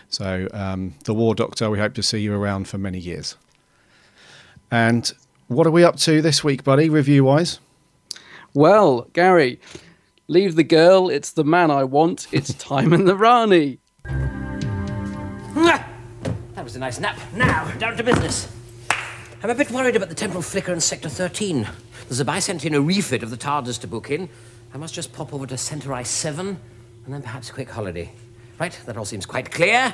So 0.09 0.49
um, 0.53 0.95
the 1.05 1.15
War 1.15 1.35
Doctor, 1.35 1.71
we 1.71 1.79
hope 1.79 1.95
to 1.95 2.03
see 2.03 2.19
you 2.21 2.35
around 2.35 2.67
for 2.69 2.79
many 2.79 2.99
years. 2.99 3.37
And 4.71 5.13
what 5.55 5.67
are 5.67 5.71
we 5.71 5.85
up 5.85 5.97
to 5.97 6.23
this 6.23 6.43
week, 6.43 6.65
buddy? 6.65 6.89
Review 6.89 7.25
wise, 7.25 7.61
Well, 8.55 9.09
Gary, 9.13 9.61
leave 10.29 10.57
the 10.57 10.65
girl. 10.65 11.09
It's 11.09 11.31
the 11.33 11.45
man 11.45 11.71
I 11.71 11.85
want. 11.85 12.27
It's 12.33 12.55
Timon 12.59 13.05
the 13.05 13.17
Rani. 13.17 13.79
That 15.55 16.65
was 16.65 16.77
a 16.77 16.79
nice 16.79 17.01
nap. 17.01 17.19
Now, 17.35 17.69
down 17.79 17.97
to 17.97 18.05
business. 18.05 18.49
I'm 19.43 19.51
a 19.51 19.55
bit 19.55 19.71
worried 19.73 19.97
about 19.97 20.09
the 20.09 20.15
temporal 20.15 20.43
flicker 20.43 20.73
in 20.73 20.81
Sector 20.81 21.09
13. 21.09 21.67
The 22.09 22.25
Zabai 22.25 22.41
sent 22.41 22.65
in 22.65 22.75
a 22.75 22.81
refit 22.81 23.25
of 23.25 23.31
the 23.31 23.37
TARDIS 23.37 23.81
to 23.81 23.89
book 23.89 24.11
in. 24.11 24.29
I 24.73 24.79
must 24.79 24.95
just 24.95 25.13
pop 25.13 25.35
over 25.35 25.47
to 25.47 25.59
Centre 25.59 25.93
I 25.93 26.05
7 26.05 26.57
and 27.05 27.15
then 27.15 27.21
perhaps 27.23 27.51
a 27.51 27.53
quick 27.53 27.69
holiday. 27.69 28.13
Right, 28.61 28.79
that 28.87 28.97
all 28.97 29.05
seems 29.05 29.27
quite 29.27 29.51
clear. 29.51 29.93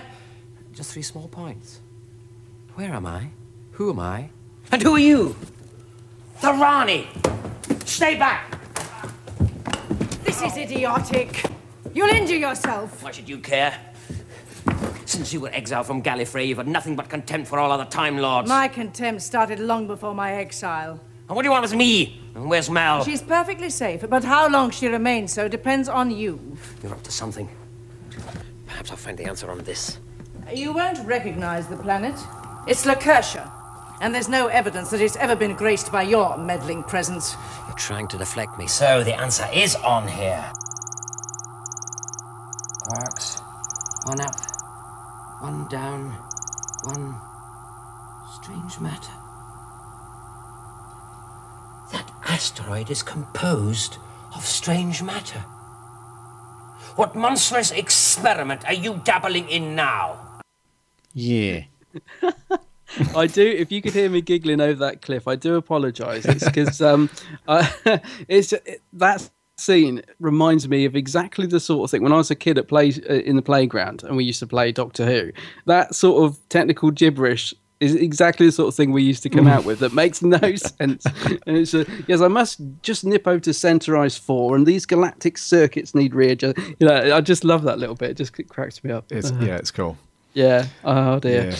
Just 0.75 0.93
three 0.93 1.03
small 1.03 1.29
points. 1.29 1.81
Where 2.75 2.93
am 2.93 3.07
I? 3.07 3.31
Who 3.73 3.91
am 3.91 4.01
I? 4.01 4.29
And 4.71 4.83
who 4.83 4.95
are 4.95 4.99
you? 4.99 5.35
The 6.41 6.53
Rani! 6.53 7.09
Stay 7.85 8.17
back! 8.17 8.59
This 10.25 10.43
is 10.43 10.57
idiotic. 10.57 11.43
You'll 11.95 12.11
injure 12.11 12.37
yourself. 12.37 13.03
Why 13.03 13.11
should 13.11 13.29
you 13.29 13.39
care? 13.39 13.75
Since 15.07 15.33
you 15.33 15.41
were 15.41 15.51
exiled 15.53 15.87
from 15.87 16.03
Gallifrey, 16.03 16.47
you've 16.47 16.59
had 16.59 16.69
nothing 16.69 16.95
but 16.95 17.09
contempt 17.09 17.49
for 17.49 17.59
all 17.59 17.73
other 17.73 17.87
Time 17.87 18.19
Lords. 18.19 18.49
My 18.49 18.69
contempt 18.69 19.23
started 19.23 19.59
long 19.59 19.87
before 19.87 20.15
my 20.15 20.33
exile. 20.35 21.01
And 21.29 21.35
what 21.35 21.43
do 21.43 21.47
you 21.47 21.51
want 21.51 21.63
with 21.63 21.75
me? 21.75 22.21
And 22.35 22.49
where's 22.49 22.71
Mal? 22.71 23.05
She's 23.05 23.23
perfectly 23.23 23.71
safe, 23.71 24.05
but 24.09 24.23
how 24.23 24.49
long 24.49 24.71
she 24.71 24.87
remains 24.87 25.33
so 25.33 25.49
depends 25.49 25.89
on 25.89 26.11
you. 26.11 26.39
You're 26.83 26.93
up 26.93 27.03
to 27.05 27.11
something. 27.11 27.49
Perhaps 28.67 28.91
I'll 28.91 28.97
find 28.97 29.17
the 29.17 29.25
answer 29.25 29.51
on 29.51 29.59
this. 29.65 29.99
You 30.55 30.73
won't 30.73 31.05
recognize 31.07 31.67
the 31.67 31.77
planet. 31.77 32.15
It's 32.67 32.85
Lakertia, 32.87 33.51
and 34.01 34.15
there's 34.15 34.29
no 34.29 34.47
evidence 34.47 34.91
that 34.91 35.01
it's 35.01 35.17
ever 35.17 35.35
been 35.35 35.55
graced 35.55 35.91
by 35.91 36.03
your 36.03 36.37
meddling 36.37 36.83
presence. 36.83 37.37
You're 37.67 37.77
trying 37.77 38.09
to 38.09 38.19
deflect 38.19 38.59
me. 38.59 38.67
So 38.67 39.03
the 39.03 39.15
answer 39.15 39.47
is 39.53 39.75
on 39.77 40.07
here. 40.07 40.45
Quarks. 42.85 43.41
One 44.07 44.21
up, 44.21 44.35
one 45.41 45.69
down, 45.69 46.13
one 46.85 47.21
strange 48.41 48.81
matter. 48.81 49.13
That 51.93 52.11
asteroid 52.27 52.91
is 52.91 53.03
composed 53.03 53.99
of 54.35 54.47
strange 54.47 55.03
matter. 55.03 55.41
What 56.97 57.15
monstrous 57.15 57.71
experiment 57.71 58.65
are 58.65 58.73
you 58.75 59.01
dabbling 59.05 59.49
in 59.49 59.75
now? 59.75 60.41
Yeah. 61.13 61.65
I 63.15 63.27
do. 63.27 63.47
If 63.47 63.71
you 63.71 63.83
could 63.83 63.93
hear 63.93 64.09
me 64.09 64.21
giggling 64.21 64.61
over 64.61 64.79
that 64.81 65.03
cliff, 65.03 65.29
I 65.29 65.37
do 65.37 65.57
apologise. 65.57 66.25
It's 66.25 66.45
because 66.45 66.81
um, 66.81 67.11
it's 68.29 68.53
it, 68.53 68.83
that 68.95 69.29
scene 69.57 70.03
reminds 70.21 70.69
me 70.69 70.85
of 70.85 70.95
exactly 70.95 71.47
the 71.47 71.61
sort 71.61 71.85
of 71.85 71.91
thing 71.91 72.03
when 72.03 72.13
I 72.13 72.17
was 72.17 72.31
a 72.31 72.37
kid 72.37 72.59
at 72.59 72.69
play 72.69 72.93
uh, 73.09 73.15
in 73.15 73.37
the 73.37 73.43
playground 73.43 74.05
and 74.05 74.17
we 74.17 74.25
used 74.25 74.39
to 74.41 74.47
play 74.47 74.73
Doctor 74.73 75.05
Who. 75.05 75.33
That 75.67 75.95
sort 75.95 76.25
of 76.25 76.39
technical 76.49 76.91
gibberish 76.91 77.53
is 77.81 77.95
exactly 77.95 78.47
the 78.47 78.53
sort 78.53 78.69
of 78.69 78.75
thing 78.75 78.93
we 78.93 79.03
used 79.03 79.23
to 79.23 79.31
come 79.31 79.47
out 79.47 79.65
with 79.65 79.79
that 79.81 79.93
makes 79.93 80.21
no 80.23 80.39
sense. 80.57 81.05
And 81.47 81.57
it's 81.57 81.75
a, 81.75 81.87
yes, 82.07 82.21
I 82.21 82.29
must 82.29 82.61
just 82.83 83.05
nip 83.05 83.27
over 83.27 83.41
to 83.41 83.51
Centaurise 83.51 84.19
Four, 84.19 84.57
and 84.57 84.67
these 84.67 84.85
galactic 84.85 85.39
circuits 85.39 85.95
need 85.95 86.15
readjust. 86.15 86.59
You 86.81 86.89
know, 86.89 87.17
I 87.17 87.21
just 87.21 87.45
love 87.45 87.63
that 87.65 87.79
little 87.79 87.95
bit. 87.95 88.11
It 88.11 88.17
just 88.17 88.35
cracks 88.49 88.83
me 88.83 88.91
up. 88.91 89.13
It's 89.13 89.31
yeah, 89.41 89.57
it's 89.57 89.71
cool. 89.71 89.97
Yeah. 90.35 90.67
Oh 90.83 91.21
dear. 91.21 91.51
Yeah. 91.51 91.57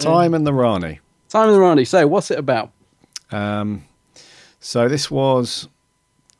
Time 0.00 0.34
and 0.34 0.46
the 0.46 0.52
Rani. 0.54 1.00
Simon 1.28 1.50
and 1.50 1.56
the 1.56 1.60
Rani. 1.60 1.84
So, 1.84 2.06
what's 2.06 2.30
it 2.30 2.38
about? 2.38 2.72
Um, 3.30 3.84
so 4.58 4.88
this 4.88 5.10
was, 5.10 5.68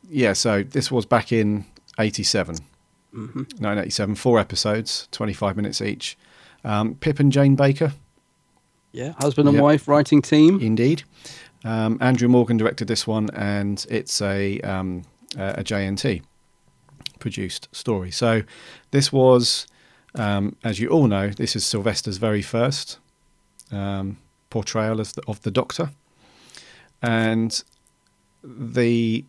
yeah. 0.09 0.33
So 0.33 0.62
this 0.62 0.90
was 0.90 1.07
back 1.07 1.33
in 1.33 1.64
'87, 1.99 2.57
1987. 3.12 4.14
Four 4.16 4.38
episodes, 4.38 5.09
25 5.12 5.57
minutes 5.57 5.81
each. 5.81 6.16
Um, 6.64 6.94
Pip 6.96 7.20
and 7.20 7.31
Jane 7.33 7.55
Baker, 7.57 7.92
Yeah, 8.92 9.12
husband 9.20 9.49
and 9.49 9.55
Yep. 9.55 9.62
wife 9.62 9.88
writing 9.88 10.20
team. 10.23 10.61
indeed. 10.61 11.05
Um, 11.64 11.99
Andrew 12.01 12.29
Morgan 12.29 12.57
directed 12.57 12.88
this 12.88 13.07
one, 13.07 13.29
and 13.35 13.85
it's 13.88 14.20
a 14.20 14.61
um, 14.61 15.03
a 15.37 15.62
JNT 15.62 16.23
produced 17.20 17.68
story. 17.73 18.11
So 18.11 18.42
this 18.90 19.12
was, 19.12 19.66
um, 20.16 20.57
as 20.64 20.81
you 20.81 20.88
all 20.88 21.07
know, 21.07 21.29
this 21.29 21.55
is 21.55 21.64
Sylvester's 21.64 22.16
very 22.16 22.42
first 22.42 22.99
um, 23.72 24.16
portrayal 24.50 25.00
of 25.00 25.12
the, 25.14 25.22
of 25.28 25.42
the 25.42 25.50
Doctor, 25.50 25.90
and 27.02 27.62
the 28.42 29.24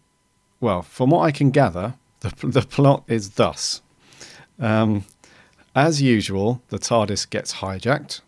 well, 0.59 0.81
from 0.81 1.09
what 1.09 1.21
I 1.21 1.31
can 1.31 1.51
gather, 1.51 1.95
the 2.21 2.29
the 2.47 2.61
plot 2.61 3.03
is 3.07 3.31
thus: 3.31 3.81
um, 4.59 5.05
as 5.75 6.01
usual, 6.01 6.61
the 6.69 6.77
TARDIS 6.79 7.29
gets 7.29 7.55
hijacked, 7.55 8.21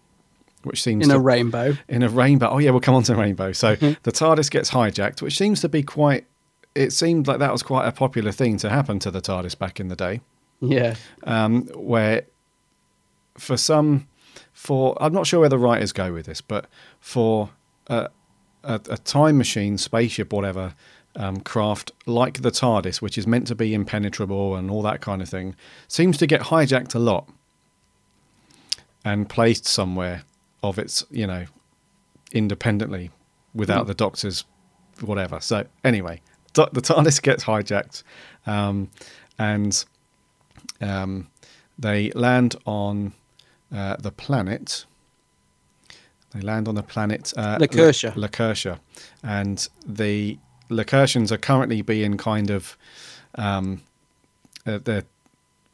which 0.64 0.82
seems 0.82 1.04
in 1.04 1.10
to 1.10 1.16
a 1.18 1.20
rainbow. 1.20 1.78
in 1.88 2.04
a 2.04 2.10
rainbow. 2.10 2.50
Oh 2.50 2.58
yeah, 2.60 2.72
we'll 2.72 2.80
come 2.80 2.96
on 2.96 3.04
to 3.04 3.16
rainbow. 3.16 3.52
So 3.52 3.76
the 3.76 4.12
TARDIS 4.12 4.50
gets 4.50 4.72
hijacked, 4.72 5.22
which 5.22 5.38
seems 5.38 5.62
to 5.62 5.70
be 5.70 5.84
quite. 5.84 6.26
It 6.76 6.92
seemed 6.92 7.28
like 7.28 7.38
that 7.38 7.52
was 7.52 7.62
quite 7.62 7.88
a 7.88 7.92
popular 7.92 8.32
thing 8.32 8.58
to 8.58 8.70
happen 8.70 8.98
to 9.00 9.12
the 9.12 9.22
TARDIS 9.22 9.58
back 9.60 9.80
in 9.80 9.90
the 9.90 9.96
day, 9.96 10.22
Yeah. 10.60 10.96
um, 11.24 11.66
where 11.76 12.24
for 13.38 13.58
some, 13.58 14.08
for 14.64 14.98
I'm 15.02 15.12
not 15.12 15.28
sure 15.28 15.42
where 15.42 15.50
the 15.50 15.58
writers 15.58 15.92
go 15.92 16.14
with 16.14 16.26
this, 16.26 16.40
but 16.40 16.68
for 17.02 17.50
a, 17.88 18.10
a, 18.64 18.76
a 18.90 18.98
time 18.98 19.38
machine, 19.38 19.78
spaceship, 19.78 20.32
whatever. 20.32 20.74
Um, 21.16 21.42
craft 21.42 21.92
like 22.08 22.42
the 22.42 22.50
TARDIS, 22.50 23.00
which 23.00 23.20
is 23.20 23.28
meant 23.28 23.46
to 23.46 23.54
be 23.54 23.76
impenetrable 23.76 24.56
and 24.56 24.72
all 24.72 24.82
that 24.82 25.00
kind 25.00 25.22
of 25.22 25.30
thing, 25.30 25.56
seems 25.88 26.18
to 26.18 26.26
get 26.26 26.42
hijacked 26.42 26.96
a 26.96 27.00
lot 27.00 27.30
and 29.06 29.30
placed 29.30 29.68
somewhere 29.68 30.24
of 30.64 30.80
its, 30.80 31.06
you 31.12 31.28
know, 31.28 31.46
independently 32.32 33.12
without 33.54 33.86
the 33.86 33.94
doctor's 33.94 34.44
whatever. 35.02 35.40
So 35.40 35.68
anyway, 35.84 36.20
the 36.56 36.66
TARDIS 36.66 37.22
gets 37.22 37.44
hijacked, 37.44 38.02
um, 38.48 38.90
and 39.38 39.86
um, 40.82 41.28
they 41.78 42.10
land 42.14 42.56
on 42.66 43.14
uh, 43.74 43.98
the 43.98 44.12
planet. 44.12 44.86
They 46.34 46.42
land 46.42 46.68
on 46.68 46.76
the 46.76 46.84
planet 46.84 47.34
uh, 47.38 47.58
Lakertia. 47.60 48.16
La- 48.16 48.16
and 49.24 49.68
the 49.86 50.38
Lakertians 50.70 51.32
are 51.32 51.38
currently 51.38 51.82
being 51.82 52.18
kind 52.18 52.50
of 52.50 52.78
um, 53.36 53.82
uh, 54.66 54.80
they're 54.84 55.04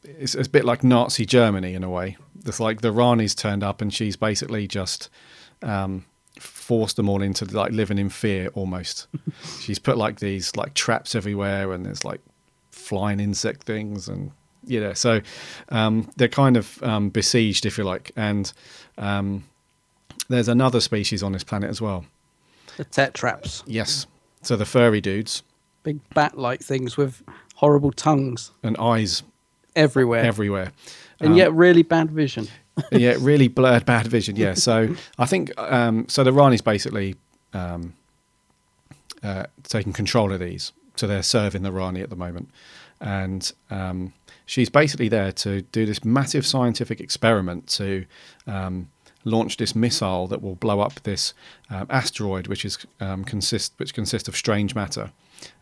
it's, 0.04 0.34
it's 0.34 0.48
a 0.48 0.50
bit 0.50 0.64
like 0.64 0.82
Nazi 0.82 1.26
Germany 1.26 1.74
in 1.74 1.84
a 1.84 1.90
way. 1.90 2.16
It's 2.46 2.60
like 2.60 2.80
the 2.80 2.92
Rani's 2.92 3.34
turned 3.34 3.62
up 3.62 3.82
and 3.82 3.92
she's 3.92 4.16
basically 4.16 4.66
just 4.66 5.10
um, 5.62 6.06
forced 6.38 6.96
them 6.96 7.08
all 7.08 7.22
into 7.22 7.44
like 7.44 7.72
living 7.72 7.98
in 7.98 8.08
fear 8.08 8.48
almost. 8.54 9.06
she's 9.60 9.78
put 9.78 9.98
like 9.98 10.20
these 10.20 10.56
like 10.56 10.74
traps 10.74 11.14
everywhere 11.14 11.72
and 11.72 11.84
there's 11.84 12.04
like 12.04 12.20
flying 12.70 13.20
insect 13.20 13.64
things 13.64 14.08
and 14.08 14.32
you 14.66 14.80
know 14.80 14.92
so 14.92 15.20
um, 15.70 16.10
they're 16.16 16.28
kind 16.28 16.56
of 16.56 16.82
um, 16.82 17.08
besieged 17.08 17.66
if 17.66 17.78
you 17.78 17.84
like 17.84 18.12
and 18.16 18.52
um, 18.98 19.44
there's 20.28 20.48
another 20.48 20.80
species 20.80 21.22
on 21.22 21.32
this 21.32 21.44
planet 21.44 21.70
as 21.70 21.80
well. 21.80 22.04
The 22.76 22.84
tetraps. 22.84 23.64
Yes, 23.66 24.06
so 24.42 24.56
the 24.56 24.64
furry 24.64 25.00
dudes 25.00 25.42
Big 25.82 25.98
bat 26.14 26.36
like 26.36 26.60
things 26.60 26.96
with 26.96 27.22
horrible 27.54 27.90
tongues 27.90 28.52
and 28.62 28.76
eyes 28.76 29.22
everywhere. 29.74 30.22
everywhere. 30.24 30.72
and 31.20 31.36
yet 31.36 31.52
really 31.52 31.82
bad 31.82 32.10
vision. 32.10 32.48
yeah, 32.92 33.16
really 33.20 33.48
blurred, 33.48 33.86
bad 33.86 34.06
vision. 34.06 34.36
Yeah, 34.36 34.54
so 34.54 34.94
I 35.18 35.26
think 35.26 35.52
um, 35.58 36.06
so. 36.08 36.22
The 36.22 36.32
Rani's 36.32 36.60
basically 36.60 37.16
um, 37.54 37.94
uh, 39.22 39.44
taking 39.64 39.94
control 39.94 40.32
of 40.32 40.40
these, 40.40 40.72
so 40.96 41.06
they're 41.06 41.22
serving 41.22 41.62
the 41.62 41.72
Rani 41.72 42.02
at 42.02 42.10
the 42.10 42.16
moment, 42.16 42.50
and 43.00 43.50
um, 43.70 44.12
she's 44.50 44.68
basically 44.68 45.08
there 45.08 45.30
to 45.30 45.62
do 45.62 45.86
this 45.86 46.04
massive 46.04 46.44
scientific 46.44 47.00
experiment 47.00 47.68
to 47.68 48.04
um, 48.48 48.88
launch 49.24 49.58
this 49.58 49.76
missile 49.76 50.26
that 50.26 50.42
will 50.42 50.56
blow 50.56 50.80
up 50.80 51.00
this 51.04 51.34
um, 51.70 51.86
asteroid, 51.88 52.48
which 52.48 52.64
is 52.64 52.76
um, 52.98 53.24
consist 53.24 53.72
which 53.76 53.94
consists 53.94 54.28
of 54.28 54.36
strange 54.36 54.74
matter. 54.74 55.12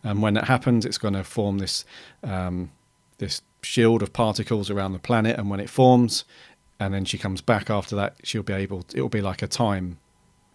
And 0.03 0.23
when 0.23 0.33
that 0.35 0.45
happens, 0.45 0.87
it's 0.87 0.97
going 0.97 1.13
to 1.13 1.23
form 1.23 1.59
this 1.59 1.85
um, 2.23 2.71
this 3.19 3.43
shield 3.61 4.03
of 4.03 4.15
particles 4.15 4.71
around 4.71 4.95
the 4.95 4.99
planet, 4.99 5.39
and 5.39 5.51
when 5.51 5.61
it 5.61 5.69
forms, 5.69 6.25
and 6.81 6.95
then 6.95 7.05
she 7.05 7.19
comes 7.19 7.43
back 7.43 7.69
after 7.69 7.95
that, 7.95 8.17
she'll 8.25 8.43
be 8.43 8.55
able. 8.55 8.87
It 8.95 9.03
will 9.03 9.11
be 9.11 9.21
like 9.21 9.43
a 9.43 9.49
time, 9.49 9.99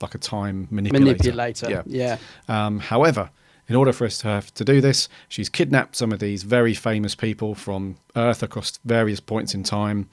like 0.02 0.16
a 0.16 0.18
time 0.18 0.68
manipulator. 0.72 1.06
Manipulator. 1.06 1.70
Yeah. 1.70 1.84
Yeah. 1.86 2.18
Um, 2.48 2.80
however, 2.80 3.30
in 3.68 3.76
order 3.76 3.94
for 3.94 4.06
us 4.06 4.18
to 4.20 4.28
have 4.28 4.54
to 4.56 4.66
do 4.66 4.82
this, 4.82 5.08
she's 5.30 5.50
kidnapped 5.50 5.96
some 5.96 6.12
of 6.12 6.20
these 6.20 6.44
very 6.44 6.74
famous 6.74 7.16
people 7.16 7.56
from 7.56 7.98
Earth 8.16 8.44
across 8.44 8.78
various 8.84 9.20
points 9.20 9.54
in 9.54 9.64
time, 9.64 10.10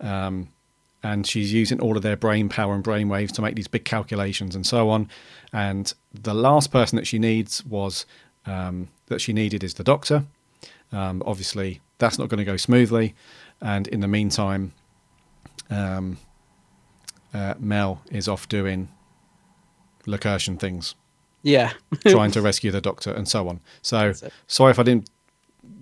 um, 0.00 0.48
and 1.02 1.26
she's 1.26 1.52
using 1.52 1.78
all 1.80 1.96
of 1.96 2.02
their 2.02 2.16
brain 2.16 2.48
power 2.48 2.74
and 2.74 2.82
brain 2.82 3.08
waves 3.08 3.32
to 3.32 3.42
make 3.42 3.54
these 3.54 3.68
big 3.68 3.84
calculations 3.84 4.54
and 4.54 4.66
so 4.66 4.88
on. 4.88 5.08
And 5.52 5.92
the 6.14 6.34
last 6.34 6.72
person 6.72 6.96
that 6.96 7.06
she 7.06 7.18
needs 7.18 7.64
was 7.64 8.06
um, 8.46 8.88
that 9.06 9.20
she 9.20 9.32
needed 9.32 9.62
is 9.62 9.74
the 9.74 9.84
Doctor. 9.84 10.24
Um, 10.90 11.22
obviously, 11.26 11.80
that's 11.98 12.18
not 12.18 12.28
going 12.28 12.38
to 12.38 12.44
go 12.44 12.56
smoothly, 12.56 13.14
and 13.60 13.86
in 13.88 14.00
the 14.00 14.08
meantime, 14.08 14.72
um, 15.68 16.16
uh, 17.34 17.54
Mel 17.58 18.00
is 18.10 18.26
off 18.26 18.48
doing 18.48 18.88
Lakertian 20.06 20.58
things 20.58 20.94
Yeah. 21.46 21.72
trying 22.08 22.32
to 22.32 22.42
rescue 22.42 22.70
the 22.72 22.80
doctor 22.80 23.12
and 23.12 23.28
so 23.28 23.48
on. 23.48 23.60
So 23.82 24.12
sorry 24.48 24.72
if 24.72 24.78
I 24.78 24.82
didn't 24.82 25.08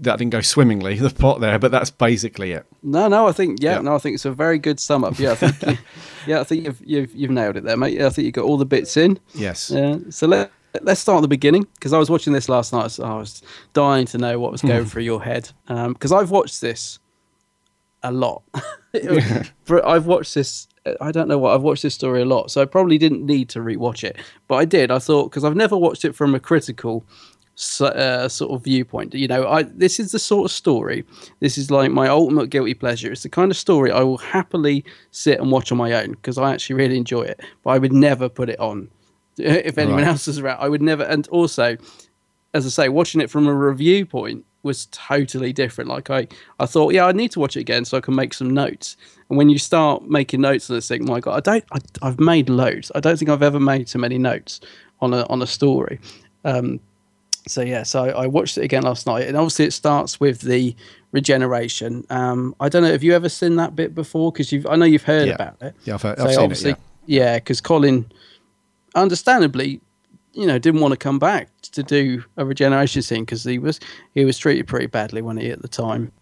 that 0.00 0.18
didn't 0.18 0.32
go 0.32 0.40
swimmingly 0.40 0.98
the 0.98 1.10
plot 1.10 1.40
there, 1.40 1.58
but 1.58 1.70
that's 1.70 1.90
basically 1.90 2.52
it. 2.52 2.66
No, 2.82 3.08
no, 3.08 3.26
I 3.28 3.32
think 3.32 3.62
yeah, 3.62 3.76
Yeah. 3.76 3.80
no, 3.80 3.94
I 3.94 3.98
think 3.98 4.14
it's 4.14 4.24
a 4.24 4.32
very 4.32 4.58
good 4.58 4.78
sum 4.80 5.04
up. 5.04 5.18
Yeah, 5.18 5.32
I 5.32 5.34
think 5.36 5.78
yeah, 6.26 6.40
I 6.40 6.44
think 6.44 6.64
you've, 6.64 6.80
you've 6.84 7.14
you've 7.14 7.30
nailed 7.30 7.56
it 7.56 7.64
there, 7.64 7.76
mate. 7.76 7.94
Yeah, 7.94 8.06
I 8.06 8.10
think 8.10 8.26
you 8.26 8.32
got 8.32 8.44
all 8.44 8.56
the 8.58 8.66
bits 8.66 8.96
in. 8.96 9.18
Yes. 9.34 9.70
Yeah. 9.70 9.98
So 10.10 10.26
let 10.26 10.50
let's 10.82 11.00
start 11.00 11.18
at 11.18 11.22
the 11.22 11.28
beginning 11.28 11.66
because 11.74 11.92
I 11.92 11.98
was 11.98 12.10
watching 12.10 12.32
this 12.32 12.48
last 12.48 12.72
night. 12.72 12.90
So 12.90 13.04
I 13.04 13.14
was 13.16 13.42
dying 13.72 14.06
to 14.06 14.18
know 14.18 14.38
what 14.38 14.52
was 14.52 14.62
going 14.62 14.84
through 14.84 15.04
your 15.04 15.22
head 15.22 15.50
um, 15.68 15.92
because 15.94 16.12
I've 16.12 16.30
watched 16.30 16.60
this 16.60 16.98
a 18.02 18.10
lot. 18.12 18.42
I've 19.84 20.06
watched 20.06 20.34
this. 20.34 20.68
I 21.00 21.12
don't 21.12 21.28
know 21.28 21.38
what 21.38 21.54
I've 21.54 21.62
watched 21.62 21.82
this 21.82 21.94
story 21.94 22.22
a 22.22 22.24
lot, 22.24 22.50
so 22.50 22.60
I 22.60 22.64
probably 22.66 22.98
didn't 22.98 23.24
need 23.24 23.48
to 23.50 23.60
rewatch 23.60 24.04
it, 24.04 24.16
but 24.48 24.56
I 24.56 24.64
did. 24.64 24.90
I 24.90 24.98
thought 24.98 25.30
because 25.30 25.44
I've 25.44 25.56
never 25.56 25.76
watched 25.76 26.04
it 26.04 26.14
from 26.14 26.34
a 26.34 26.40
critical 26.40 27.04
uh, 27.80 28.28
sort 28.28 28.50
of 28.52 28.64
viewpoint. 28.64 29.14
You 29.14 29.28
know, 29.28 29.46
I 29.48 29.62
this 29.62 29.98
is 30.00 30.12
the 30.12 30.18
sort 30.18 30.46
of 30.46 30.50
story. 30.52 31.04
This 31.40 31.56
is 31.56 31.70
like 31.70 31.90
my 31.90 32.08
ultimate 32.08 32.50
guilty 32.50 32.74
pleasure. 32.74 33.12
It's 33.12 33.22
the 33.22 33.28
kind 33.28 33.50
of 33.50 33.56
story 33.56 33.90
I 33.92 34.02
will 34.02 34.18
happily 34.18 34.84
sit 35.10 35.40
and 35.40 35.50
watch 35.50 35.70
on 35.72 35.78
my 35.78 35.92
own 35.92 36.12
because 36.12 36.36
I 36.36 36.52
actually 36.52 36.76
really 36.76 36.96
enjoy 36.98 37.22
it. 37.22 37.40
But 37.62 37.70
I 37.70 37.78
would 37.78 37.92
never 37.92 38.28
put 38.28 38.48
it 38.50 38.58
on 38.60 38.88
if 39.38 39.78
anyone 39.78 40.00
Right. 40.02 40.08
else 40.08 40.28
is 40.28 40.38
around. 40.38 40.58
I 40.60 40.68
would 40.68 40.82
never. 40.82 41.04
And 41.04 41.26
also, 41.28 41.76
as 42.52 42.66
I 42.66 42.68
say, 42.68 42.88
watching 42.88 43.20
it 43.20 43.30
from 43.30 43.46
a 43.46 43.54
review 43.54 44.04
point 44.04 44.44
was 44.64 44.86
totally 44.90 45.52
different. 45.52 45.88
Like 45.90 46.10
I, 46.10 46.26
I 46.58 46.66
thought, 46.66 46.92
yeah, 46.94 47.06
I 47.06 47.12
need 47.12 47.30
to 47.32 47.40
watch 47.40 47.56
it 47.56 47.60
again 47.60 47.84
so 47.84 47.96
I 47.96 48.00
can 48.00 48.14
make 48.14 48.34
some 48.34 48.50
notes. 48.52 48.96
And 49.28 49.38
when 49.38 49.48
you 49.50 49.58
start 49.58 50.08
making 50.08 50.40
notes 50.40 50.68
on 50.70 50.76
this 50.76 50.88
thing, 50.88 51.04
my 51.04 51.20
God, 51.20 51.36
I 51.36 51.40
don't, 51.40 51.64
I, 51.72 51.78
I've 52.08 52.18
made 52.20 52.48
loads. 52.48 52.90
I 52.94 53.00
don't 53.00 53.18
think 53.18 53.30
I've 53.30 53.42
ever 53.42 53.60
made 53.60 53.88
so 53.88 53.98
many 53.98 54.18
notes 54.18 54.60
on 55.00 55.12
a 55.14 55.24
on 55.26 55.42
a 55.42 55.46
story. 55.46 56.00
Um, 56.44 56.80
so 57.46 57.60
yeah, 57.60 57.82
so 57.82 58.04
I 58.04 58.26
watched 58.26 58.56
it 58.58 58.64
again 58.64 58.82
last 58.84 59.06
night, 59.06 59.28
and 59.28 59.36
obviously 59.36 59.66
it 59.66 59.72
starts 59.72 60.18
with 60.18 60.40
the 60.40 60.74
regeneration. 61.12 62.04
Um, 62.10 62.54
I 62.58 62.68
don't 62.68 62.82
know, 62.82 62.90
have 62.90 63.04
you 63.04 63.12
ever 63.14 63.28
seen 63.28 63.56
that 63.56 63.76
bit 63.76 63.94
before? 63.94 64.32
Because 64.32 64.50
you've, 64.50 64.66
I 64.66 64.76
know 64.76 64.86
you've 64.86 65.02
heard 65.04 65.28
Yeah. 65.28 65.34
about 65.34 65.56
it. 65.60 65.74
Yeah, 65.84 65.94
I've 65.94 66.02
heard- 66.02 66.18
So 66.18 66.24
I've 66.24 66.30
seen 66.30 66.40
it, 66.40 66.44
obviously- 66.44 66.74
Yeah, 67.06 67.36
because 67.36 67.60
Colin, 67.60 68.06
understandably, 68.94 69.80
you 70.32 70.46
know, 70.46 70.58
didn't 70.58 70.80
want 70.80 70.92
to 70.92 70.96
come 70.98 71.18
back 71.18 71.48
to 71.74 71.82
do 71.82 72.24
a 72.36 72.44
regeneration 72.44 73.02
scene 73.02 73.22
because 73.24 73.44
he 73.44 73.58
was 73.58 73.78
he 74.14 74.24
was 74.24 74.38
treated 74.38 74.66
pretty 74.66 74.86
badly 74.86 75.22
when 75.22 75.36
he 75.36 75.50
at 75.50 75.62
the 75.62 75.68
time. 75.68 76.12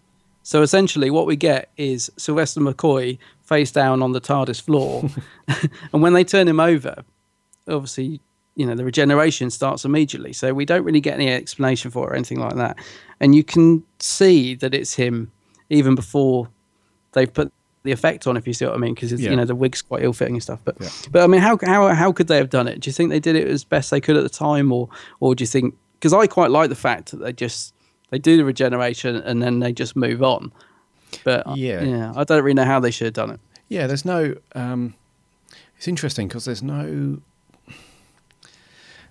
So 0.42 0.62
essentially, 0.62 1.10
what 1.10 1.26
we 1.26 1.36
get 1.36 1.70
is 1.76 2.10
Sylvester 2.16 2.60
McCoy 2.60 3.18
face 3.42 3.70
down 3.70 4.02
on 4.02 4.12
the 4.12 4.20
TARDIS 4.20 4.60
floor, 4.60 5.08
and 5.92 6.02
when 6.02 6.14
they 6.14 6.24
turn 6.24 6.48
him 6.48 6.58
over, 6.58 7.04
obviously, 7.68 8.20
you 8.56 8.66
know, 8.66 8.74
the 8.74 8.84
regeneration 8.84 9.50
starts 9.50 9.84
immediately. 9.84 10.32
So 10.32 10.52
we 10.52 10.64
don't 10.64 10.84
really 10.84 11.00
get 11.00 11.14
any 11.14 11.28
explanation 11.28 11.90
for 11.90 12.08
it 12.08 12.12
or 12.12 12.14
anything 12.16 12.40
like 12.40 12.56
that, 12.56 12.76
and 13.20 13.34
you 13.34 13.44
can 13.44 13.84
see 14.00 14.54
that 14.56 14.74
it's 14.74 14.94
him 14.94 15.30
even 15.70 15.94
before 15.94 16.48
they've 17.12 17.32
put 17.32 17.52
the 17.84 17.92
effect 17.92 18.26
on, 18.26 18.36
if 18.36 18.46
you 18.46 18.52
see 18.52 18.64
what 18.64 18.74
I 18.74 18.78
mean, 18.78 18.94
because 18.94 19.12
Yeah. 19.12 19.30
you 19.30 19.36
know 19.36 19.44
the 19.44 19.54
wig's 19.56 19.82
quite 19.82 20.02
ill 20.04 20.12
fitting 20.12 20.34
and 20.34 20.42
stuff. 20.42 20.60
But 20.64 20.76
Yeah. 20.80 20.88
but 21.10 21.22
I 21.22 21.26
mean, 21.26 21.40
how 21.40 21.58
how 21.64 21.88
how 21.88 22.12
could 22.12 22.28
they 22.28 22.36
have 22.36 22.50
done 22.50 22.68
it? 22.68 22.80
Do 22.80 22.88
you 22.88 22.92
think 22.92 23.10
they 23.10 23.20
did 23.20 23.36
it 23.36 23.46
as 23.48 23.64
best 23.64 23.90
they 23.90 24.00
could 24.00 24.16
at 24.16 24.22
the 24.22 24.28
time, 24.28 24.70
or 24.72 24.88
or 25.20 25.34
do 25.34 25.42
you 25.42 25.48
think? 25.48 25.74
Because 25.98 26.12
I 26.12 26.26
quite 26.26 26.50
like 26.50 26.68
the 26.68 26.74
fact 26.76 27.10
that 27.10 27.18
they 27.18 27.32
just 27.32 27.74
they 28.10 28.18
do 28.18 28.36
the 28.36 28.44
regeneration 28.44 29.16
and 29.16 29.42
then 29.42 29.60
they 29.60 29.72
just 29.72 29.96
move 29.96 30.22
on. 30.22 30.52
But 31.24 31.46
uh, 31.46 31.54
Yeah. 31.56 31.82
yeah, 31.82 32.12
I 32.16 32.24
don't 32.24 32.42
really 32.42 32.54
know 32.54 32.64
how 32.64 32.80
they 32.80 32.90
should 32.90 33.06
have 33.06 33.14
done 33.14 33.30
it. 33.30 33.40
Yeah, 33.68 33.86
there's 33.86 34.04
no. 34.04 34.34
Um, 34.54 34.94
it's 35.76 35.88
interesting 35.88 36.28
because 36.28 36.44
there's 36.44 36.62
no. 36.62 37.18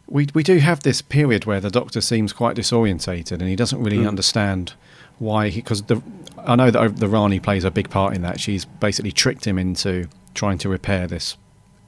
We 0.07 0.27
we 0.33 0.43
do 0.43 0.57
have 0.59 0.81
this 0.83 1.01
period 1.01 1.45
where 1.45 1.59
the 1.61 1.69
Doctor 1.69 2.01
seems 2.01 2.33
quite 2.33 2.55
disorientated 2.57 3.33
and 3.33 3.43
he 3.47 3.55
doesn't 3.55 3.81
really 3.81 4.05
understand 4.05 4.73
why. 5.21 5.49
he 5.49 5.61
Because 5.61 5.83
the 5.83 6.01
I 6.37 6.55
know 6.55 6.71
that 6.71 6.97
the 6.97 7.07
Rani 7.07 7.39
plays 7.39 7.63
a 7.63 7.71
big 7.71 7.89
part 7.89 8.15
in 8.15 8.21
that. 8.23 8.39
She's 8.39 8.65
basically 8.65 9.11
tricked 9.11 9.45
him 9.45 9.57
into 9.57 10.07
trying 10.33 10.57
to 10.59 10.69
repair 10.69 11.07
this, 11.07 11.37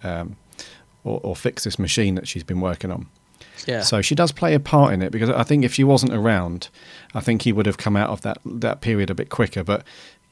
um, 0.04 0.36
or, 1.04 1.20
or 1.24 1.36
fix 1.36 1.64
this 1.64 1.80
machine 1.80 2.16
that 2.16 2.28
she's 2.28 2.44
been 2.44 2.62
working 2.62 2.92
on. 2.92 3.08
Yeah. 3.66 3.82
So 3.82 4.02
she 4.02 4.16
does 4.16 4.32
play 4.32 4.54
a 4.54 4.60
part 4.60 4.94
in 4.94 5.02
it 5.02 5.12
because 5.12 5.30
I 5.30 5.44
think 5.44 5.64
if 5.64 5.74
she 5.74 5.84
wasn't 5.84 6.14
around, 6.14 6.70
I 7.14 7.22
think 7.22 7.44
he 7.44 7.54
would 7.54 7.66
have 7.66 7.78
come 7.78 7.96
out 7.96 8.10
of 8.10 8.22
that 8.22 8.38
that 8.46 8.82
period 8.82 9.10
a 9.10 9.16
bit 9.16 9.30
quicker. 9.30 9.64
But 9.64 9.84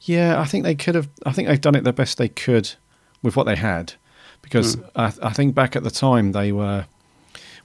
yeah, 0.01 0.39
I 0.39 0.45
think 0.45 0.63
they 0.63 0.75
could 0.75 0.95
have. 0.95 1.09
I 1.25 1.31
think 1.31 1.47
they've 1.47 1.59
done 1.59 1.75
it 1.75 1.83
the 1.83 1.93
best 1.93 2.17
they 2.17 2.29
could 2.29 2.73
with 3.23 3.35
what 3.35 3.45
they 3.45 3.55
had, 3.55 3.93
because 4.41 4.77
I, 4.95 5.13
I 5.21 5.33
think 5.33 5.55
back 5.55 5.75
at 5.75 5.83
the 5.83 5.91
time 5.91 6.31
they 6.31 6.51
were, 6.51 6.85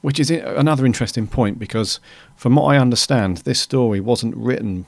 which 0.03 0.20
is 0.20 0.31
another 0.31 0.87
interesting 0.87 1.27
point 1.27 1.59
because 1.59 1.99
from 2.37 2.55
what 2.55 2.64
I 2.64 2.79
understand, 2.79 3.38
this 3.38 3.59
story 3.59 4.01
wasn't 4.01 4.37
written 4.37 4.87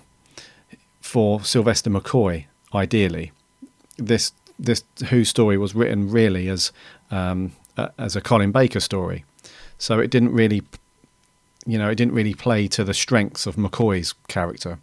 for 1.09 1.43
Sylvester 1.43 1.89
McCoy. 1.89 2.45
Ideally, 2.75 3.33
this 3.97 4.33
this 4.59 4.85
Who 5.09 5.25
story 5.25 5.57
was 5.57 5.75
written 5.75 6.11
really 6.11 6.49
as 6.49 6.71
um, 7.11 7.53
a, 7.77 7.91
as 7.99 8.15
a 8.15 8.21
Colin 8.21 8.53
Baker 8.53 8.81
story, 8.81 9.25
so 9.79 10.01
it 10.01 10.11
didn't 10.11 10.35
really, 10.35 10.63
you 11.65 11.79
know, 11.79 11.89
it 11.89 11.95
didn't 11.95 12.15
really 12.15 12.35
play 12.35 12.69
to 12.69 12.85
the 12.85 12.93
strengths 12.93 13.47
of 13.47 13.57
McCoy's 13.57 14.13
character. 14.29 14.79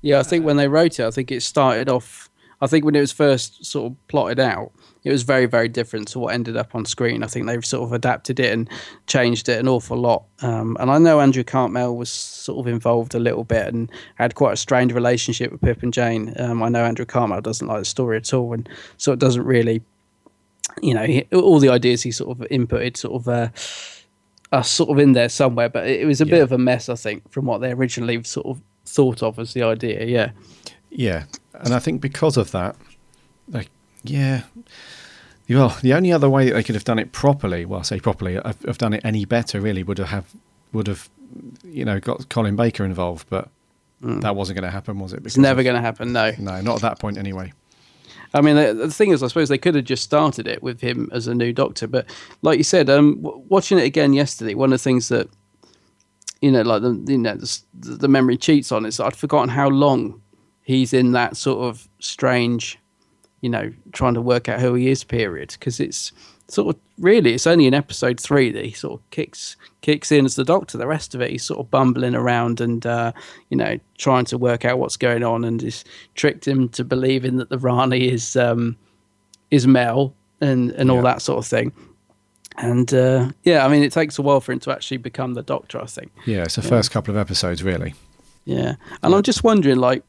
Yeah, 0.00 0.20
I 0.20 0.22
think 0.22 0.44
when 0.44 0.56
they 0.56 0.68
wrote 0.68 0.98
it, 0.98 1.06
I 1.06 1.10
think 1.10 1.30
it 1.30 1.42
started 1.42 1.88
off. 1.88 2.30
I 2.62 2.66
think 2.66 2.84
when 2.84 2.96
it 2.96 3.00
was 3.00 3.12
first 3.12 3.64
sort 3.66 3.92
of 3.92 4.08
plotted 4.08 4.40
out, 4.40 4.72
it 5.04 5.10
was 5.10 5.22
very, 5.22 5.46
very 5.46 5.68
different 5.68 6.08
to 6.08 6.18
what 6.18 6.34
ended 6.34 6.56
up 6.56 6.74
on 6.74 6.84
screen. 6.84 7.22
I 7.22 7.26
think 7.26 7.46
they've 7.46 7.64
sort 7.64 7.84
of 7.84 7.92
adapted 7.92 8.38
it 8.38 8.52
and 8.52 8.68
changed 9.06 9.48
it 9.48 9.58
an 9.58 9.68
awful 9.68 9.96
lot. 9.96 10.24
Um, 10.42 10.76
and 10.78 10.90
I 10.90 10.98
know 10.98 11.20
Andrew 11.20 11.42
Cartmel 11.42 11.96
was 11.96 12.10
sort 12.10 12.58
of 12.60 12.72
involved 12.72 13.14
a 13.14 13.18
little 13.18 13.44
bit 13.44 13.72
and 13.72 13.90
had 14.16 14.34
quite 14.34 14.52
a 14.52 14.56
strained 14.56 14.92
relationship 14.92 15.50
with 15.50 15.60
Pip 15.60 15.82
and 15.82 15.92
Jane. 15.92 16.34
Um, 16.38 16.62
I 16.62 16.68
know 16.68 16.84
Andrew 16.84 17.06
Cartmel 17.06 17.40
doesn't 17.40 17.66
like 17.66 17.80
the 17.80 17.84
story 17.84 18.16
at 18.16 18.32
all, 18.32 18.52
and 18.52 18.68
so 18.96 19.12
it 19.12 19.18
doesn't 19.18 19.44
really, 19.44 19.82
you 20.80 20.94
know, 20.94 21.04
he, 21.04 21.26
all 21.32 21.58
the 21.58 21.68
ideas 21.68 22.02
he 22.02 22.12
sort 22.12 22.38
of 22.38 22.48
inputted 22.48 22.96
sort 22.96 23.14
of. 23.14 23.28
Uh, 23.28 23.48
are 24.52 24.62
sort 24.62 24.90
of 24.90 24.98
in 24.98 25.12
there 25.12 25.30
somewhere, 25.30 25.70
but 25.70 25.86
it, 25.86 26.02
it 26.02 26.04
was 26.04 26.20
a 26.20 26.26
bit 26.26 26.42
of 26.42 26.52
a 26.52 26.58
mess, 26.58 26.90
I 26.90 26.94
think, 26.94 27.26
from 27.32 27.46
what 27.46 27.62
they 27.62 27.72
originally 27.72 28.22
sort 28.22 28.44
of 28.44 28.60
thought 28.84 29.22
of 29.22 29.38
as 29.38 29.54
the 29.54 29.62
idea. 29.62 30.04
Yeah. 30.04 30.32
Yeah, 30.90 31.24
and 31.54 31.72
I 31.72 31.78
think 31.78 32.02
because 32.02 32.36
of 32.36 32.50
that, 32.50 32.76
like, 33.48 33.70
yeah, 34.04 34.42
well, 35.48 35.76
the 35.82 35.94
only 35.94 36.12
other 36.12 36.30
way 36.30 36.50
they 36.50 36.62
could 36.62 36.74
have 36.74 36.84
done 36.84 36.98
it 36.98 37.12
properly, 37.12 37.64
well, 37.64 37.80
I 37.80 37.82
say 37.82 38.00
properly, 38.00 38.34
have, 38.34 38.62
have 38.62 38.78
done 38.78 38.92
it 38.94 39.00
any 39.04 39.24
better, 39.24 39.60
really, 39.60 39.82
would 39.82 39.98
have 39.98 40.26
would 40.72 40.86
have, 40.86 41.08
you 41.64 41.84
know, 41.84 42.00
got 42.00 42.28
Colin 42.28 42.56
Baker 42.56 42.84
involved, 42.84 43.26
but 43.28 43.50
that 44.00 44.34
wasn't 44.34 44.58
going 44.58 44.66
to 44.66 44.70
happen, 44.70 44.98
was 44.98 45.12
it? 45.12 45.22
Mm. 45.22 45.26
It's 45.26 45.36
never 45.36 45.62
going 45.62 45.76
to 45.76 45.80
happen. 45.80 46.12
No. 46.12 46.32
No, 46.38 46.60
not 46.60 46.76
at 46.76 46.82
that 46.82 46.98
point, 46.98 47.18
anyway. 47.18 47.52
I 48.34 48.40
mean, 48.40 48.56
the, 48.56 48.72
the 48.74 48.90
thing 48.90 49.10
is, 49.10 49.22
I 49.22 49.28
suppose 49.28 49.48
they 49.48 49.58
could 49.58 49.74
have 49.74 49.84
just 49.84 50.02
started 50.02 50.48
it 50.48 50.62
with 50.62 50.80
him 50.80 51.10
as 51.12 51.26
a 51.26 51.34
new 51.34 51.52
doctor, 51.52 51.86
but 51.86 52.06
like 52.40 52.58
you 52.58 52.64
said, 52.64 52.88
um, 52.88 53.20
w- 53.22 53.44
watching 53.48 53.78
it 53.78 53.84
again 53.84 54.14
yesterday, 54.14 54.54
one 54.54 54.72
of 54.72 54.80
the 54.80 54.82
things 54.82 55.08
that 55.08 55.28
you 56.40 56.50
know, 56.50 56.62
like 56.62 56.82
the 56.82 57.04
you 57.08 57.18
know 57.18 57.36
the, 57.36 57.60
the 57.74 58.08
memory 58.08 58.36
cheats 58.36 58.72
on 58.72 58.84
is 58.84 58.98
I'd 58.98 59.14
forgotten 59.14 59.50
how 59.50 59.68
long 59.68 60.20
he's 60.62 60.92
in 60.92 61.12
that 61.12 61.36
sort 61.36 61.60
of 61.64 61.88
strange, 62.00 62.78
you 63.42 63.50
know, 63.50 63.70
trying 63.92 64.14
to 64.14 64.22
work 64.22 64.48
out 64.48 64.60
who 64.60 64.72
he 64.74 64.88
is 64.88 65.04
period 65.04 65.50
because 65.58 65.78
it's 65.80 66.10
sort 66.48 66.74
of 66.74 66.80
really 66.98 67.32
it's 67.34 67.46
only 67.46 67.66
in 67.66 67.72
episode 67.74 68.20
three 68.20 68.50
that 68.50 68.64
he 68.64 68.72
sort 68.72 69.00
of 69.00 69.10
kicks 69.10 69.56
kicks 69.80 70.10
in 70.12 70.24
as 70.24 70.34
the 70.36 70.44
doctor. 70.44 70.78
The 70.78 70.86
rest 70.86 71.14
of 71.14 71.20
it 71.20 71.30
he's 71.30 71.44
sort 71.44 71.60
of 71.60 71.70
bumbling 71.70 72.14
around 72.14 72.60
and 72.60 72.84
uh, 72.86 73.12
you 73.50 73.56
know 73.56 73.78
trying 73.98 74.24
to 74.26 74.38
work 74.38 74.64
out 74.64 74.78
what's 74.78 74.96
going 74.96 75.22
on 75.24 75.44
and 75.44 75.60
he's 75.60 75.84
tricked 76.14 76.46
him 76.48 76.68
to 76.70 76.84
believing 76.84 77.36
that 77.36 77.48
the 77.50 77.58
Rani 77.58 78.08
is 78.08 78.36
um, 78.36 78.76
is 79.50 79.66
Mel 79.66 80.14
and 80.40 80.70
and 80.72 80.90
all 80.90 80.96
Yeah. 80.98 81.02
that 81.02 81.22
sort 81.22 81.38
of 81.38 81.46
thing. 81.46 81.72
And 82.58 82.92
uh, 82.92 83.30
yeah, 83.44 83.64
I 83.64 83.68
mean, 83.68 83.82
it 83.82 83.92
takes 83.92 84.18
a 84.18 84.22
while 84.22 84.40
for 84.42 84.52
him 84.52 84.60
to 84.60 84.72
actually 84.72 84.98
become 84.98 85.32
the 85.34 85.42
Doctor. 85.42 85.80
I 85.80 85.86
think. 85.86 86.12
Yeah, 86.26 86.42
it's 86.42 86.56
the 86.56 86.62
first 86.62 86.90
couple 86.90 87.14
of 87.14 87.18
episodes, 87.18 87.62
really. 87.62 87.94
Yeah, 88.44 88.74
and 89.02 89.14
I'm 89.14 89.22
just 89.22 89.42
wondering, 89.42 89.78
like, 89.78 90.02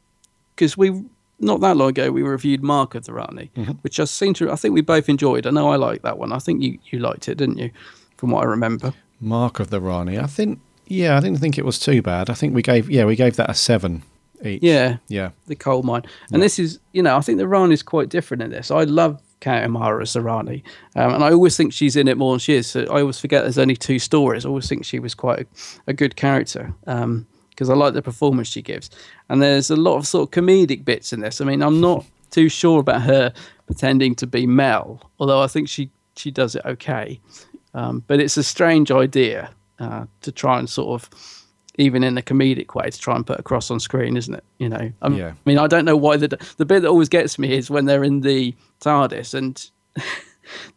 because 0.56 0.76
we 0.78 1.04
not 1.44 1.60
that 1.62 1.78
long 1.78 1.90
ago 1.90 2.12
we 2.12 2.24
reviewed 2.24 2.64
Mark 2.64 2.96
of 2.96 3.06
the 3.06 3.14
Rani, 3.14 3.52
which 3.82 4.00
I 4.00 4.06
seem 4.06 4.34
to, 4.36 4.52
I 4.52 4.56
think 4.56 4.74
we 4.74 4.82
both 4.82 5.10
enjoyed. 5.10 5.46
I 5.46 5.52
know 5.52 5.70
I 5.70 5.76
liked 5.76 6.04
that 6.04 6.18
one. 6.18 6.32
I 6.34 6.40
think 6.40 6.62
you 6.64 6.80
you 6.90 7.00
liked 7.00 7.28
it, 7.28 7.38
didn't 7.38 7.58
you? 7.58 7.70
From 8.18 8.32
what 8.32 8.44
I 8.44 8.46
remember. 8.48 8.94
Mark 9.20 9.60
of 9.60 9.70
the 9.70 9.80
Rani, 9.82 10.18
I 10.18 10.26
think, 10.28 10.60
yeah, 10.88 11.18
I 11.18 11.20
didn't 11.20 11.40
think 11.40 11.58
it 11.58 11.66
was 11.66 11.80
too 11.80 12.02
bad. 12.02 12.30
I 12.30 12.34
think 12.34 12.54
we 12.56 12.62
gave, 12.62 12.90
yeah, 12.90 13.06
we 13.06 13.16
gave 13.16 13.36
that 13.36 13.50
a 13.50 13.54
seven 13.54 14.04
each. 14.44 14.62
Yeah, 14.64 14.98
Yeah. 15.08 15.30
the 15.48 15.56
coal 15.56 15.84
mine. 15.84 16.04
And 16.32 16.42
this 16.42 16.60
is, 16.60 16.80
you 16.92 17.02
know, 17.04 17.16
I 17.18 17.22
think 17.22 17.38
the 17.38 17.48
Rani 17.48 17.74
is 17.74 17.84
quite 17.84 18.10
different 18.10 18.44
in 18.44 18.50
this. 18.52 18.70
I 18.72 18.84
love 18.84 19.22
Kate 19.40 19.64
O'Mara 19.66 20.02
as 20.02 20.14
the 20.14 20.22
Rani, 20.22 20.64
um, 20.96 21.14
and 21.16 21.24
I 21.24 21.32
always 21.32 21.56
think 21.58 21.74
she's 21.74 21.96
in 21.96 22.08
it 22.08 22.18
more 22.18 22.34
than 22.34 22.40
she 22.40 22.54
is. 22.54 22.68
So 22.68 22.82
I 22.84 23.02
always 23.02 23.20
forget 23.20 23.44
there's 23.44 23.58
only 23.58 23.76
two 23.76 24.00
stories. 24.00 24.46
I 24.46 24.50
always 24.50 24.68
think 24.70 24.84
she 24.86 25.00
was 25.00 25.14
quite 25.16 25.40
a, 25.42 25.46
a 25.88 25.94
good 25.94 26.16
character 26.16 26.74
because 27.54 27.70
I 27.70 27.76
like 27.76 27.94
the 27.94 28.02
performance 28.02 28.48
she 28.48 28.62
gives. 28.62 28.90
And 29.30 29.42
there's 29.42 29.70
a 29.72 29.76
lot 29.76 29.98
of 29.98 30.08
sort 30.08 30.28
of 30.28 30.32
comedic 30.44 30.84
bits 30.84 31.14
in 31.14 31.20
this. 31.22 31.40
I 31.42 31.46
mean, 31.46 31.62
I'm 31.62 31.80
not 31.82 32.06
too 32.32 32.50
sure 32.50 32.80
about 32.80 33.02
her 33.04 33.32
pretending 33.68 34.16
to 34.16 34.28
be 34.28 34.46
Mel, 34.48 35.02
although 35.20 35.42
I 35.42 35.48
think 35.48 35.70
she 35.70 35.90
she 36.16 36.30
does 36.32 36.56
it 36.56 36.64
okay. 36.66 37.20
Um, 37.74 38.04
but 38.08 38.20
it's 38.20 38.38
a 38.38 38.44
strange 38.44 38.92
idea 38.92 39.50
uh, 39.80 40.06
to 40.22 40.32
try 40.32 40.60
and 40.60 40.70
sort 40.70 41.02
of 41.02 41.10
even 41.80 42.04
in 42.04 42.18
a 42.20 42.22
comedic 42.22 42.76
way 42.76 42.88
to 42.90 43.00
try 43.00 43.16
and 43.16 43.26
put 43.26 43.40
across 43.40 43.72
on 43.72 43.80
screen, 43.80 44.16
isn't 44.16 44.36
it? 44.36 44.44
You 44.60 44.70
know, 44.70 44.92
I'm- 45.02 45.16
Yeah. 45.16 45.30
I 45.30 45.36
mean, 45.46 45.58
I 45.58 45.66
don't 45.66 45.86
know 45.86 45.98
why 45.98 46.18
the 46.18 46.28
the 46.58 46.66
bit 46.66 46.82
that 46.82 46.90
always 46.90 47.10
gets 47.10 47.40
me 47.40 47.54
is 47.58 47.70
when 47.72 47.86
they're 47.86 48.04
in 48.04 48.22
the 48.22 48.54
TARDIS 48.80 49.34
and 49.34 49.70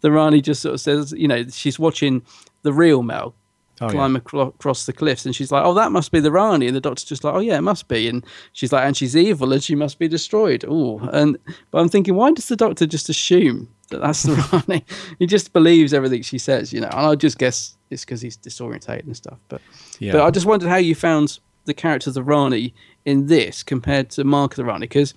the 0.00 0.10
Rani 0.10 0.40
just 0.40 0.62
sort 0.62 0.74
of 0.74 0.80
says, 0.80 1.12
you 1.12 1.28
know, 1.28 1.44
she's 1.48 1.78
watching 1.78 2.22
the 2.62 2.72
real 2.72 3.02
Mel 3.02 3.34
Oh, 3.80 3.90
climb 3.90 4.16
acro- 4.16 4.48
across 4.48 4.86
the 4.86 4.92
cliffs, 4.94 5.26
and 5.26 5.34
she's 5.36 5.52
like, 5.52 5.62
"Oh, 5.64 5.74
that 5.74 5.92
must 5.92 6.10
be 6.10 6.18
the 6.20 6.30
Rani," 6.32 6.66
and 6.66 6.74
the 6.74 6.80
Doctor's 6.80 7.04
just 7.04 7.24
like, 7.24 7.34
"Oh 7.34 7.40
yeah, 7.40 7.58
it 7.58 7.62
must 7.62 7.88
be," 7.88 8.08
and 8.08 8.24
she's 8.52 8.72
like, 8.72 8.84
"And 8.86 8.96
she's 8.96 9.14
evil, 9.14 9.52
and 9.52 9.62
she 9.62 9.74
must 9.74 9.98
be 9.98 10.08
destroyed." 10.08 10.64
Oh, 10.66 10.98
and 11.12 11.36
but 11.70 11.80
I'm 11.80 11.88
thinking, 11.90 12.14
why 12.14 12.32
does 12.32 12.48
the 12.48 12.56
Doctor 12.56 12.86
just 12.86 13.08
assume 13.10 13.68
that 13.90 14.00
that's 14.00 14.22
the 14.22 14.34
Rani? 14.68 14.82
he 15.18 15.26
just 15.26 15.52
believes 15.52 15.92
everything 15.92 16.22
she 16.22 16.38
says, 16.38 16.72
you 16.72 16.80
know. 16.80 16.88
And 16.88 17.06
I 17.06 17.14
just 17.16 17.36
guess 17.38 17.76
it's 17.90 18.04
because 18.04 18.22
he's 18.22 18.36
disorientated 18.38 19.04
and 19.04 19.16
stuff. 19.16 19.38
But 19.48 19.60
Yeah. 19.98 20.12
but 20.12 20.22
I 20.22 20.30
just 20.30 20.46
wondered 20.46 20.68
how 20.70 20.76
you 20.76 20.94
found 20.94 21.38
the 21.66 21.74
character 21.74 22.08
of 22.10 22.14
the 22.14 22.22
Rani 22.22 22.72
in 23.04 23.26
this 23.26 23.62
compared 23.62 24.08
to 24.10 24.24
Mark 24.24 24.52
of 24.52 24.56
the 24.56 24.64
Rani, 24.64 24.86
because 24.86 25.12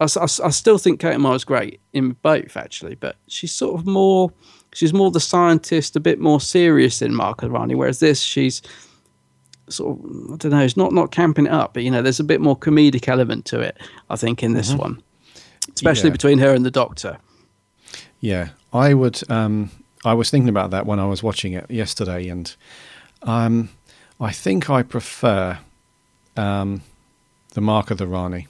I, 0.00 0.04
I 0.04 0.24
I 0.24 0.50
still 0.50 0.78
think 0.78 1.00
Kate 1.00 1.14
O'Mara's 1.14 1.44
great 1.44 1.80
in 1.92 2.12
both 2.22 2.56
actually, 2.56 2.94
but 2.94 3.16
she's 3.26 3.52
sort 3.52 3.78
of 3.80 3.84
more 3.86 4.32
she's 4.74 4.92
more 4.92 5.10
the 5.10 5.20
scientist, 5.20 5.96
a 5.96 6.00
bit 6.00 6.20
more 6.20 6.40
serious 6.40 7.00
in 7.00 7.14
Mark 7.14 7.42
of 7.42 7.48
the 7.48 7.54
Rani, 7.54 7.74
whereas 7.74 8.00
this 8.00 8.20
she's 8.20 8.60
sort 9.68 9.98
of 9.98 10.04
I 10.32 10.36
don't 10.36 10.50
know, 10.52 10.60
it's 10.60 10.76
not 10.76 10.92
not 10.92 11.10
camping 11.10 11.46
it 11.46 11.52
up, 11.52 11.72
but 11.74 11.82
you 11.82 11.90
know, 11.90 12.02
there's 12.02 12.20
a 12.20 12.24
bit 12.24 12.40
more 12.40 12.56
comedic 12.56 13.08
element 13.08 13.46
to 13.46 13.60
it. 13.60 13.78
I 14.10 14.16
think 14.16 14.42
in 14.42 14.52
this 14.52 14.74
one, 14.74 15.02
especially 15.74 16.10
Yeah. 16.10 16.12
between 16.18 16.38
her 16.38 16.52
and 16.54 16.64
the 16.66 16.70
Doctor. 16.70 17.18
Yeah, 18.20 18.50
I 18.72 18.94
would. 18.94 19.22
Um, 19.30 19.70
I 20.04 20.12
was 20.14 20.28
thinking 20.30 20.48
about 20.50 20.70
that 20.70 20.84
when 20.86 20.98
I 21.00 21.06
was 21.06 21.22
watching 21.22 21.54
it 21.54 21.70
yesterday, 21.70 22.28
and 22.28 22.54
um, 23.22 23.70
I 24.20 24.32
think 24.32 24.68
I 24.68 24.82
prefer 24.82 25.58
um, 26.36 26.82
the 27.54 27.60
Mark 27.60 27.90
of 27.90 27.98
the 27.98 28.06
Rani 28.06 28.48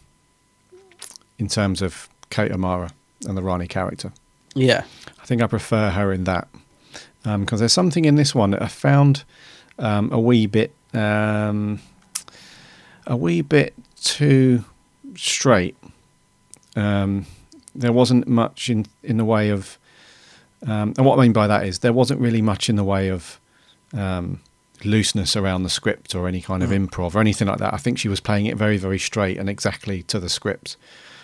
in 1.39 1.49
terms 1.49 1.83
of 1.83 2.09
Kate 2.31 2.51
O'Mara 2.53 2.91
and 3.27 3.37
the 3.37 3.43
Rani 3.43 3.67
character. 3.69 4.13
Yeah, 4.55 4.85
I 5.21 5.27
think 5.27 5.43
I 5.43 5.47
prefer 5.47 5.91
her 5.91 6.13
in 6.13 6.25
that 6.25 6.49
because 7.23 7.61
there's 7.61 7.73
something 7.73 8.05
in 8.05 8.17
this 8.17 8.35
one 8.35 8.51
that 8.51 8.63
I 8.63 8.69
found 8.69 9.25
um, 9.79 10.13
a 10.13 10.21
wee 10.21 10.47
bit, 10.47 10.73
um, 10.93 11.81
a 13.07 13.17
wee 13.17 13.41
bit 13.41 13.75
too 14.03 14.65
straight. 15.17 15.77
Um, 16.77 17.27
there 17.75 17.93
wasn't 17.93 18.29
much 18.29 18.69
in 18.71 18.87
in 19.03 19.17
the 19.17 19.25
way 19.25 19.51
of, 19.51 19.79
um, 20.67 20.95
and 20.97 21.05
what 21.05 21.19
I 21.19 21.23
mean 21.23 21.33
by 21.33 21.47
that 21.47 21.67
is 21.67 21.81
there 21.81 21.93
wasn't 21.93 22.21
really 22.21 22.43
much 22.43 22.69
in 22.69 22.77
the 22.77 22.85
way 22.85 23.09
of 23.09 23.41
um, 23.93 24.41
looseness 24.85 25.37
around 25.37 25.63
the 25.63 25.71
script 25.71 26.15
or 26.15 26.29
any 26.29 26.41
kind 26.41 26.63
of 26.63 26.71
improv 26.71 27.15
or 27.15 27.21
anything 27.21 27.49
like 27.49 27.59
that. 27.59 27.73
I 27.73 27.79
think 27.79 27.99
she 27.99 28.09
was 28.09 28.21
playing 28.21 28.47
it 28.47 28.57
very, 28.57 28.77
very 28.77 28.99
straight 28.99 29.39
and 29.39 29.49
exactly 29.49 30.03
to 30.05 30.21
the 30.21 30.29
script. 30.29 30.77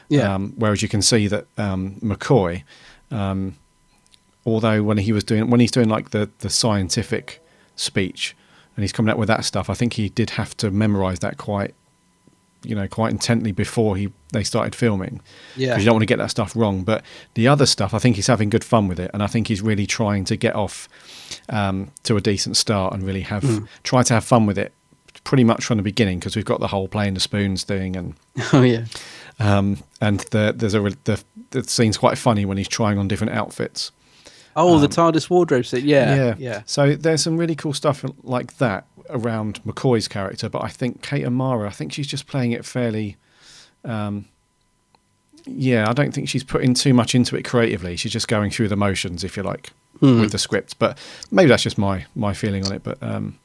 Yeah. 0.08 0.34
Um, 0.34 0.54
whereas 0.56 0.82
you 0.82 0.88
can 0.88 1.02
see 1.02 1.28
that 1.28 1.46
um, 1.56 1.96
McCoy, 2.02 2.64
um, 3.10 3.56
although 4.46 4.82
when 4.82 4.98
he 4.98 5.12
was 5.12 5.24
doing 5.24 5.50
when 5.50 5.60
he's 5.60 5.70
doing 5.70 5.88
like 5.88 6.10
the 6.10 6.30
the 6.38 6.50
scientific 6.50 7.42
speech 7.76 8.36
and 8.76 8.82
he's 8.84 8.92
coming 8.92 9.10
up 9.10 9.18
with 9.18 9.28
that 9.28 9.44
stuff, 9.44 9.68
I 9.70 9.74
think 9.74 9.94
he 9.94 10.08
did 10.08 10.30
have 10.30 10.56
to 10.58 10.70
memorize 10.70 11.18
that 11.20 11.36
quite, 11.36 11.74
you 12.62 12.74
know, 12.74 12.86
quite 12.88 13.10
intently 13.12 13.52
before 13.52 13.96
he 13.96 14.12
they 14.32 14.44
started 14.44 14.74
filming. 14.74 15.20
Yeah. 15.56 15.76
You 15.76 15.84
don't 15.84 15.94
want 15.94 16.02
to 16.02 16.06
get 16.06 16.18
that 16.18 16.30
stuff 16.30 16.54
wrong. 16.54 16.84
But 16.84 17.02
the 17.34 17.48
other 17.48 17.66
stuff, 17.66 17.92
I 17.94 17.98
think 17.98 18.16
he's 18.16 18.28
having 18.28 18.48
good 18.50 18.64
fun 18.64 18.86
with 18.88 19.00
it, 19.00 19.10
and 19.12 19.22
I 19.22 19.26
think 19.26 19.48
he's 19.48 19.60
really 19.60 19.86
trying 19.86 20.24
to 20.26 20.36
get 20.36 20.54
off 20.54 20.88
um, 21.48 21.90
to 22.04 22.16
a 22.16 22.20
decent 22.20 22.56
start 22.56 22.94
and 22.94 23.02
really 23.02 23.22
have 23.22 23.42
Hmm. 23.42 23.64
try 23.82 24.02
to 24.04 24.14
have 24.14 24.24
fun 24.24 24.46
with 24.46 24.58
it 24.58 24.72
pretty 25.24 25.44
much 25.44 25.64
from 25.64 25.76
the 25.76 25.82
beginning 25.82 26.18
because 26.18 26.36
we've 26.36 26.44
got 26.44 26.60
the 26.60 26.68
whole 26.68 26.88
playing 26.88 27.14
the 27.14 27.20
spoons 27.20 27.62
thing 27.64 27.96
and 27.96 28.14
oh 28.52 28.62
yeah, 28.62 28.84
um, 29.38 29.78
and 30.00 30.20
the, 30.30 30.52
there's 30.56 30.74
a 30.74 30.80
the, 31.04 31.22
the 31.50 31.62
scene's 31.64 31.96
quite 31.98 32.18
funny 32.18 32.44
when 32.44 32.56
he's 32.56 32.68
trying 32.68 32.98
on 32.98 33.08
different 33.08 33.32
outfits. 33.32 33.92
oh 34.56 34.78
the 34.78 34.88
TARDIS 34.88 35.30
wardrobe 35.30 35.66
set. 35.66 35.82
Yeah, 35.82 36.14
yeah, 36.14 36.34
yeah. 36.38 36.62
So 36.66 36.94
there's 36.96 37.22
some 37.22 37.36
really 37.36 37.54
cool 37.54 37.72
stuff 37.72 38.04
like 38.22 38.56
that 38.58 38.86
around 39.08 39.62
McCoy's 39.64 40.08
character, 40.08 40.48
but 40.48 40.62
I 40.64 40.68
think 40.68 41.02
Kate 41.02 41.24
O'Mara, 41.26 41.68
I 41.68 41.72
think 41.72 41.92
she's 41.92 42.06
just 42.06 42.26
playing 42.26 42.52
it 42.52 42.64
fairly. 42.64 43.16
Um, 43.84 44.26
yeah, 45.46 45.88
I 45.88 45.92
don't 45.94 46.12
think 46.12 46.28
she's 46.28 46.44
putting 46.44 46.74
too 46.74 46.92
much 46.94 47.14
into 47.14 47.34
it 47.36 47.44
creatively. 47.44 47.96
She's 47.96 48.12
just 48.12 48.28
going 48.28 48.50
through 48.50 48.68
the 48.68 48.76
motions, 48.76 49.24
if 49.24 49.36
you 49.36 49.42
like, 49.42 49.70
Hmm. 50.00 50.20
with 50.20 50.32
the 50.32 50.38
script. 50.38 50.78
But 50.78 50.98
maybe 51.30 51.48
that's 51.48 51.62
just 51.62 51.78
my 51.78 52.04
my 52.14 52.34
feeling 52.34 52.64
on 52.66 52.72
it. 52.72 52.82
But 52.82 53.02
um, 53.02 53.38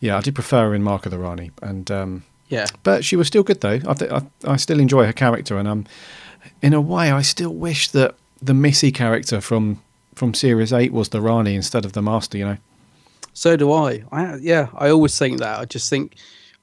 yeah, 0.00 0.16
I 0.16 0.20
did 0.20 0.34
prefer 0.34 0.68
her 0.68 0.74
in 0.74 0.82
Mark 0.82 1.06
of 1.06 1.12
the 1.12 1.18
Rani, 1.18 1.50
and 1.62 1.90
um, 1.90 2.24
yeah. 2.48 2.66
but 2.82 3.04
she 3.04 3.16
was 3.16 3.26
still 3.26 3.42
good 3.42 3.60
though. 3.60 3.80
I, 3.86 3.94
th- 3.94 4.10
I 4.10 4.22
I 4.44 4.56
still 4.56 4.80
enjoy 4.80 5.04
her 5.06 5.12
character, 5.12 5.58
and 5.58 5.66
um, 5.66 5.86
in 6.62 6.72
a 6.72 6.80
way, 6.80 7.10
I 7.10 7.22
still 7.22 7.54
wish 7.54 7.88
that 7.90 8.14
the 8.40 8.54
Missy 8.54 8.92
character 8.92 9.40
from 9.40 9.82
from 10.14 10.34
Series 10.34 10.72
Eight 10.72 10.92
was 10.92 11.08
the 11.10 11.20
Rani 11.20 11.54
instead 11.54 11.84
of 11.84 11.92
the 11.92 12.02
Master. 12.02 12.38
You 12.38 12.44
know. 12.44 12.56
So 13.32 13.56
do 13.56 13.72
I. 13.72 14.04
I. 14.12 14.36
Yeah, 14.36 14.68
I 14.74 14.90
always 14.90 15.18
think 15.18 15.38
that. 15.40 15.58
I 15.58 15.64
just 15.64 15.90
think, 15.90 16.16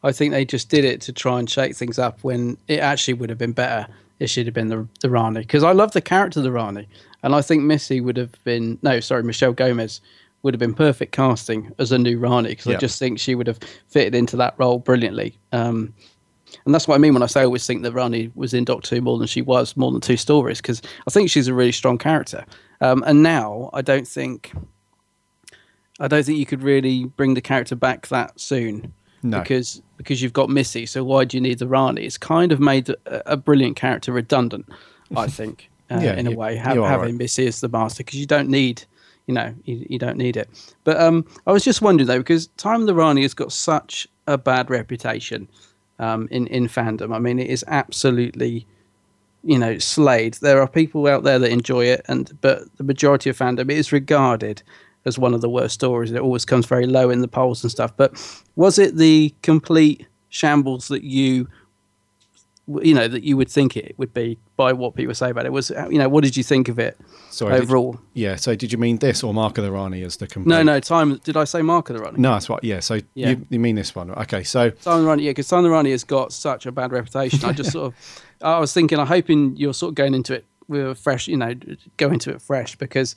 I 0.03 0.11
think 0.11 0.31
they 0.31 0.45
just 0.45 0.69
did 0.69 0.85
it 0.85 1.01
to 1.01 1.13
try 1.13 1.39
and 1.39 1.49
shake 1.49 1.75
things 1.75 1.99
up 1.99 2.19
when 2.21 2.57
it 2.67 2.79
actually 2.79 3.15
would 3.15 3.29
have 3.29 3.39
been 3.39 3.53
better. 3.53 3.87
It 4.19 4.27
should 4.27 4.45
have 4.45 4.53
been 4.53 4.69
the 4.69 4.87
the 5.01 5.09
Rani 5.09 5.41
because 5.41 5.63
I 5.63 5.73
love 5.73 5.91
the 5.91 6.01
character 6.01 6.39
of 6.39 6.45
the 6.45 6.51
Rani, 6.51 6.87
and 7.21 7.35
I 7.35 7.41
think 7.41 7.63
Missy 7.63 7.99
would 7.99 8.15
have 8.15 8.31
been 8.45 8.79
no, 8.81 9.01
sorry, 9.01 9.23
Michelle 9.23 9.51
Gomez 9.53 9.99
would 10.45 10.53
have 10.53 10.59
been 10.59 10.73
perfect 10.75 11.11
casting 11.11 11.71
as 11.79 11.91
a 11.91 11.97
new 11.97 12.17
Rani 12.19 12.49
because 12.49 12.67
I 12.67 12.75
just 12.77 12.99
think 12.99 13.19
she 13.19 13.33
would 13.35 13.47
have 13.47 13.59
fitted 13.87 14.13
into 14.15 14.37
that 14.37 14.53
role 14.57 14.77
brilliantly. 14.79 15.37
Um, 15.51 15.93
and 16.65 16.73
that's 16.73 16.87
what 16.87 16.93
I 16.95 16.99
mean 16.99 17.13
when 17.15 17.23
I 17.23 17.25
say 17.25 17.41
I 17.41 17.45
always 17.45 17.65
think 17.65 17.81
that 17.83 17.91
Rani 17.93 18.31
was 18.35 18.53
in 18.53 18.63
Doctor 18.63 18.95
Who 18.95 19.01
more 19.01 19.17
than 19.17 19.27
she 19.27 19.41
was, 19.41 19.75
more 19.75 19.91
than 19.91 19.99
two 20.01 20.15
stories, 20.17 20.61
because 20.61 20.81
I 21.07 21.09
think 21.11 21.29
she's 21.31 21.47
a 21.47 21.53
really 21.53 21.71
strong 21.71 21.97
character. 21.97 22.45
Um, 22.79 23.03
and 23.07 23.23
now 23.23 23.71
I 23.73 23.81
don't 23.81 24.07
think 24.07 24.53
I 25.99 26.07
don't 26.07 26.23
think 26.23 26.37
you 26.37 26.45
could 26.45 26.61
really 26.63 27.05
bring 27.05 27.33
the 27.33 27.41
character 27.41 27.75
back 27.75 28.07
that 28.07 28.39
soon. 28.39 28.93
No. 29.23 29.39
Because 29.41 29.81
because 29.97 30.21
you've 30.21 30.33
got 30.33 30.49
Missy, 30.49 30.85
so 30.85 31.03
why 31.03 31.25
do 31.25 31.37
you 31.37 31.41
need 31.41 31.57
the 31.57 31.67
Rani? 31.67 32.03
It's 32.05 32.17
kind 32.17 32.51
of 32.51 32.59
made 32.59 32.89
a, 32.89 33.31
a 33.33 33.37
brilliant 33.37 33.75
character 33.77 34.11
redundant, 34.11 34.67
I 35.15 35.25
think, 35.39 35.69
uh, 35.89 35.99
Yeah, 36.03 36.15
in 36.15 36.27
a 36.27 36.31
you- 36.31 36.37
way, 36.37 36.57
are 36.57 36.59
having 36.59 36.85
right. 36.85 37.13
Missy 37.15 37.47
as 37.47 37.61
the 37.61 37.69
master 37.69 38.03
because 38.03 38.19
you 38.19 38.27
don't 38.27 38.49
need, 38.49 38.83
you 39.27 39.33
know, 39.33 39.53
you, 39.65 39.85
you 39.89 39.99
don't 39.99 40.17
need 40.17 40.37
it. 40.37 40.49
But 40.83 40.99
um, 40.99 41.25
I 41.47 41.51
was 41.51 41.63
just 41.63 41.81
wondering 41.81 42.07
though, 42.07 42.19
because 42.19 42.47
Time 42.57 42.85
the 42.85 42.93
Rani 42.93 43.23
has 43.23 43.33
got 43.33 43.51
such 43.51 44.07
a 44.27 44.37
bad 44.37 44.69
reputation 44.69 45.47
um, 45.99 46.27
in 46.31 46.47
in 46.47 46.67
fandom. 46.67 47.13
I 47.13 47.19
mean, 47.19 47.39
it 47.39 47.49
is 47.49 47.63
absolutely 47.67 48.67
you 49.45 49.59
know 49.59 49.77
slayed 49.77 50.33
there 50.35 50.59
are 50.59 50.67
people 50.67 51.07
out 51.07 51.23
there 51.23 51.37
that 51.37 51.51
enjoy 51.51 51.85
it 51.85 52.01
and 52.07 52.35
but 52.41 52.63
the 52.77 52.83
majority 52.83 53.29
of 53.29 53.37
fandom 53.37 53.69
is 53.69 53.91
regarded 53.91 54.61
as 55.05 55.19
one 55.19 55.35
of 55.35 55.41
the 55.41 55.49
worst 55.49 55.75
stories 55.75 56.11
it 56.11 56.19
always 56.19 56.43
comes 56.43 56.65
very 56.65 56.87
low 56.87 57.11
in 57.11 57.21
the 57.21 57.27
polls 57.27 57.63
and 57.63 57.71
stuff 57.71 57.95
but 57.95 58.11
was 58.55 58.79
it 58.79 58.95
the 58.97 59.33
complete 59.43 60.07
shambles 60.29 60.87
that 60.87 61.03
you 61.03 61.47
you 62.81 62.93
know 62.93 63.07
that 63.07 63.23
you 63.23 63.37
would 63.37 63.49
think 63.49 63.77
it 63.77 63.93
would 63.99 64.13
be 64.13 64.37
by 64.57 64.71
what 64.73 64.95
people 64.95 65.13
say 65.13 65.29
about 65.29 65.45
it 65.45 65.51
was 65.51 65.69
you 65.89 65.97
know 65.97 66.07
what 66.07 66.23
did 66.23 66.37
you 66.37 66.43
think 66.43 66.69
of 66.69 66.79
it 66.79 66.97
Sorry, 67.29 67.53
did 67.53 67.63
overall 67.63 67.99
yeah. 68.13 68.35
So 68.37 68.55
did 68.55 68.71
you 68.71 68.77
mean 68.77 68.97
this 68.99 69.23
or 69.23 69.33
the 69.33 69.71
Rani 69.71 70.01
as 70.03 70.15
the 70.17 70.27
complete? 70.27 70.49
no 70.55 70.63
no 70.63 70.79
time 70.79 71.17
did 71.25 71.35
i 71.35 71.43
say 71.43 71.61
mark 71.61 71.89
of 71.89 71.97
the 71.97 72.01
Rani 72.03 72.19
No, 72.19 72.31
that's 72.31 72.49
right. 72.49 72.63
Yeah. 72.63 72.79
So 72.79 72.99
Yeah. 73.13 73.31
You, 73.31 73.45
you 73.49 73.59
mean 73.59 73.75
this 73.75 73.93
one? 73.93 74.11
Okay. 74.11 74.43
So 74.43 74.71
Simon 74.79 75.05
Ronnie, 75.05 75.23
yeah, 75.23 75.31
because 75.31 75.47
Simon 75.47 75.71
Ronnie 75.71 75.91
has 75.91 76.03
got 76.05 76.31
such 76.31 76.65
a 76.65 76.71
bad 76.71 76.91
reputation. 76.93 77.43
I 77.43 77.51
just 77.51 77.71
sort 77.77 77.87
of, 77.87 78.23
I 78.41 78.59
was 78.59 78.71
thinking, 78.73 78.97
I'm 78.99 79.07
hoping 79.07 79.57
you're 79.57 79.73
sort 79.73 79.89
of 79.91 79.95
going 79.95 80.13
into 80.13 80.33
it 80.35 80.45
with 80.67 80.87
a 80.87 80.95
fresh, 80.95 81.27
you 81.27 81.37
know, 81.37 81.53
go 81.97 82.09
into 82.09 82.31
it 82.31 82.41
fresh 82.41 82.75
because, 82.77 83.15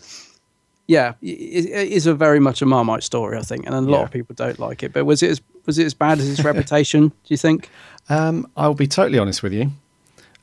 yeah, 0.87 1.15
it, 1.23 1.67
it 1.67 1.89
is 1.93 2.07
a 2.07 2.15
very 2.15 2.41
much 2.41 2.61
a 2.63 2.67
Marmite 2.67 3.03
story, 3.05 3.39
I 3.39 3.43
think, 3.43 3.65
and 3.67 3.75
a 3.75 3.81
lot 3.81 3.99
Yeah. 3.99 4.05
of 4.05 4.11
people 4.11 4.35
don't 4.35 4.59
like 4.59 4.83
it. 4.83 4.93
But 4.93 5.05
was 5.05 5.23
it 5.23 5.31
as 5.31 5.41
was 5.67 5.79
it 5.79 5.85
as 5.87 5.95
bad 5.95 6.19
as 6.19 6.29
its 6.29 6.43
reputation? 6.51 7.09
Do 7.09 7.15
you 7.29 7.37
think? 7.37 7.71
um, 8.09 8.51
I'll 8.57 8.75
be 8.75 8.87
totally 8.89 9.19
honest 9.19 9.43
with 9.43 9.53
you. 9.53 9.71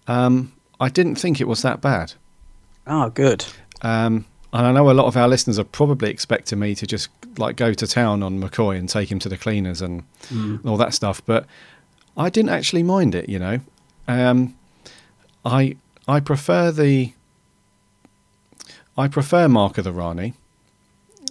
Um, 0.08 0.52
I 0.80 0.90
didn't 0.90 1.16
think 1.16 1.40
it 1.40 1.48
was 1.48 1.62
that 1.62 1.82
bad. 1.82 2.14
Oh, 2.88 3.10
good. 3.10 3.46
Um, 3.82 4.26
and 4.54 4.68
I 4.68 4.72
know 4.72 4.90
a 4.90 4.94
lot 4.94 5.06
of 5.06 5.18
our 5.18 5.28
listeners 5.28 5.60
are 5.60 5.66
probably 5.66 6.10
expecting 6.10 6.60
me 6.60 6.76
to 6.76 6.88
just 6.88 7.10
like 7.38 7.58
go 7.58 7.74
to 7.74 7.88
town 7.88 8.24
on 8.24 8.42
McCoy 8.42 8.78
and 8.78 8.88
take 8.88 9.12
him 9.12 9.20
to 9.20 9.30
the 9.30 9.38
cleaners 9.38 9.82
and 9.82 10.04
all 10.66 10.78
that 10.78 10.94
stuff, 10.94 11.22
but 11.26 11.46
I 12.16 12.30
didn't 12.30 12.52
actually 12.52 12.84
mind 12.84 13.16
it. 13.16 13.28
You 13.28 13.40
know, 13.40 13.60
um, 14.08 14.56
I 15.44 15.76
I 16.08 16.22
prefer 16.22 16.72
the 16.72 17.12
I 18.98 19.08
prefer 19.10 19.50
Mark 19.50 19.78
of 19.78 19.84
the 19.84 19.92
Rani 19.92 20.34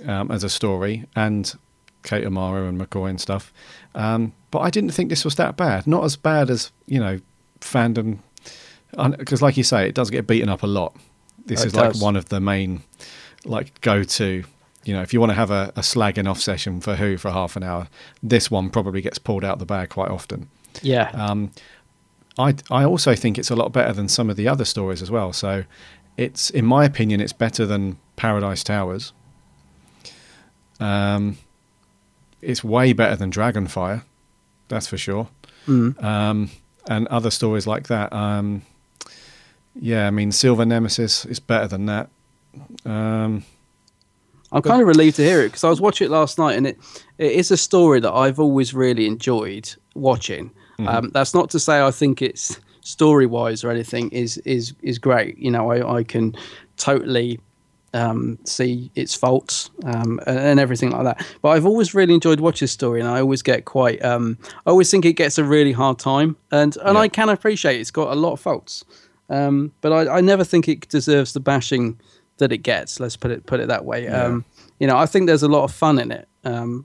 um, 0.07 0.31
as 0.31 0.45
a 0.45 0.51
story 0.51 1.07
and 1.17 1.55
Kate 2.03 2.25
O'Mara 2.27 2.69
and 2.69 2.79
McCoy 2.79 3.09
and 3.09 3.21
stuff, 3.21 3.53
um, 3.95 4.35
but 4.51 4.59
I 4.59 4.69
didn't 4.69 4.91
think 4.91 5.09
this 5.09 5.25
was 5.25 5.37
that 5.37 5.57
bad. 5.57 5.87
Not 5.87 6.05
as 6.05 6.17
bad 6.17 6.51
as 6.51 6.71
you 6.87 7.01
know 7.01 7.21
fandom, 7.61 8.19
because 9.19 9.43
like 9.43 9.57
you 9.57 9.65
say, 9.65 9.89
it 9.89 9.95
does 9.95 10.11
get 10.11 10.27
beaten 10.27 10.49
up 10.49 10.63
a 10.63 10.67
lot. 10.67 10.97
This 11.47 11.63
It 11.63 11.69
is 11.69 11.75
like 11.75 11.97
one 11.97 12.17
of 12.17 12.29
the 12.29 12.41
main 12.41 12.83
like 13.45 13.81
go 13.81 14.03
to 14.03 14.45
you 14.85 14.93
know, 14.93 15.03
if 15.03 15.13
you 15.13 15.21
want 15.21 15.31
to 15.31 15.35
have 15.35 15.51
a, 15.51 15.73
a 15.77 15.81
slagging 15.81 16.29
off 16.29 16.41
session 16.41 16.81
for 16.81 16.97
Who 16.97 17.17
for 17.17 17.31
half 17.31 17.57
an 17.57 17.63
hour, 17.63 17.89
this 18.23 18.51
one 18.51 18.71
probably 18.71 19.01
gets 19.01 19.19
pulled 19.19 19.45
out 19.45 19.59
the 19.59 19.67
bag 19.67 19.89
quite 19.89 20.11
often. 20.11 20.49
Yeah. 20.83 21.11
Um, 21.15 21.53
I 22.39 22.55
I 22.71 22.85
also 22.85 23.15
think 23.15 23.39
it's 23.39 23.51
a 23.51 23.57
lot 23.57 23.73
better 23.73 23.93
than 23.93 24.09
some 24.09 24.29
of 24.29 24.37
the 24.37 24.49
other 24.49 24.65
stories 24.65 25.01
as 25.03 25.11
well. 25.11 25.33
So, 25.33 25.65
it's 26.17 26.51
in 26.51 26.67
my 26.67 26.85
opinion, 26.85 27.21
it's 27.21 27.33
better 27.33 27.65
than 27.65 27.99
Paradise 28.17 28.63
Towers. 28.63 29.13
Um, 30.81 31.39
it's 32.43 32.63
way 32.63 32.93
better 32.93 33.17
than 33.17 33.31
Dragonfire, 33.31 34.03
that's 34.69 34.87
for 34.87 34.99
sure. 34.99 35.29
Um, 35.99 36.51
and 36.87 37.09
other 37.09 37.31
stories 37.31 37.67
like 37.67 37.87
that. 37.89 38.13
Um, 38.13 38.63
yeah, 39.75 40.07
I 40.07 40.11
mean, 40.11 40.33
Silver 40.33 40.65
Nemesis 40.65 41.25
is 41.25 41.41
better 41.41 41.67
than 41.67 41.87
that. 41.87 42.09
Um, 42.85 43.45
I'm 44.53 44.63
kind 44.63 44.81
of 44.81 44.87
relieved 44.87 45.17
to 45.17 45.23
hear 45.25 45.41
it 45.41 45.49
because 45.49 45.65
I 45.65 45.69
was 45.69 45.81
watching 45.81 46.07
it 46.07 46.11
last 46.11 46.39
night, 46.39 46.57
and 46.57 46.67
it 46.67 46.79
it 47.19 47.33
is 47.33 47.51
a 47.51 47.57
story 47.57 48.01
that 48.01 48.13
I've 48.13 48.39
always 48.39 48.73
really 48.73 49.07
enjoyed 49.07 49.75
watching. 49.95 50.51
Um, 50.79 51.11
that's 51.11 51.35
not 51.35 51.51
to 51.51 51.61
say 51.61 51.83
I 51.83 51.91
think 51.91 52.21
it's 52.23 52.59
story 52.81 53.27
wise 53.27 53.65
or 53.65 53.71
anything 53.71 54.11
is 54.11 54.39
is 54.39 54.75
is 54.83 54.99
great. 54.99 55.39
You 55.39 55.51
know, 55.51 55.71
I, 55.71 55.97
I 55.99 56.05
can 56.05 56.37
totally 56.77 57.41
um, 57.95 58.39
see 58.45 58.91
its 58.95 59.15
faults 59.15 59.71
um, 59.85 60.21
and, 60.27 60.39
and 60.39 60.61
everything 60.61 60.91
like 60.91 61.05
that. 61.05 61.27
But 61.43 61.51
I've 61.51 61.67
always 61.67 61.95
really 61.95 62.15
enjoyed 62.15 62.41
watching 62.41 62.65
this 62.65 62.73
story, 62.73 63.01
and 63.01 63.09
I 63.09 63.21
always 63.21 63.43
get 63.43 63.65
quite. 63.65 64.05
Um, 64.05 64.39
I 64.67 64.71
always 64.71 64.91
think 64.91 65.05
it 65.05 65.15
gets 65.15 65.39
a 65.39 65.45
really 65.45 65.73
hard 65.73 65.99
time, 65.99 66.37
and 66.51 66.77
and 66.85 66.99
I 66.99 67.09
can 67.09 67.29
appreciate 67.29 67.81
it's 67.81 67.91
got 67.91 68.13
a 68.13 68.15
lot 68.15 68.33
of 68.33 68.41
faults. 68.41 68.85
Um, 69.31 69.73
but 69.81 69.93
I, 69.93 70.19
I 70.19 70.21
never 70.21 70.45
think 70.45 70.69
it 70.69 70.89
deserves 70.89 71.33
the 71.33 71.41
bashing 71.41 71.99
that 72.39 72.53
it 72.53 72.59
gets. 72.59 73.01
Let's 73.01 73.17
put 73.17 73.31
it 73.31 73.47
put 73.47 73.61
it 73.61 73.69
that 73.69 73.85
way. 73.85 74.09
Um, 74.09 74.45
you 74.81 74.87
know, 74.87 74.97
I 74.97 75.07
think 75.07 75.27
there's 75.27 75.43
a 75.43 75.49
lot 75.49 75.65
of 75.65 75.73
fun 75.73 75.99
in 75.99 76.11
it, 76.11 76.29
um, 76.45 76.85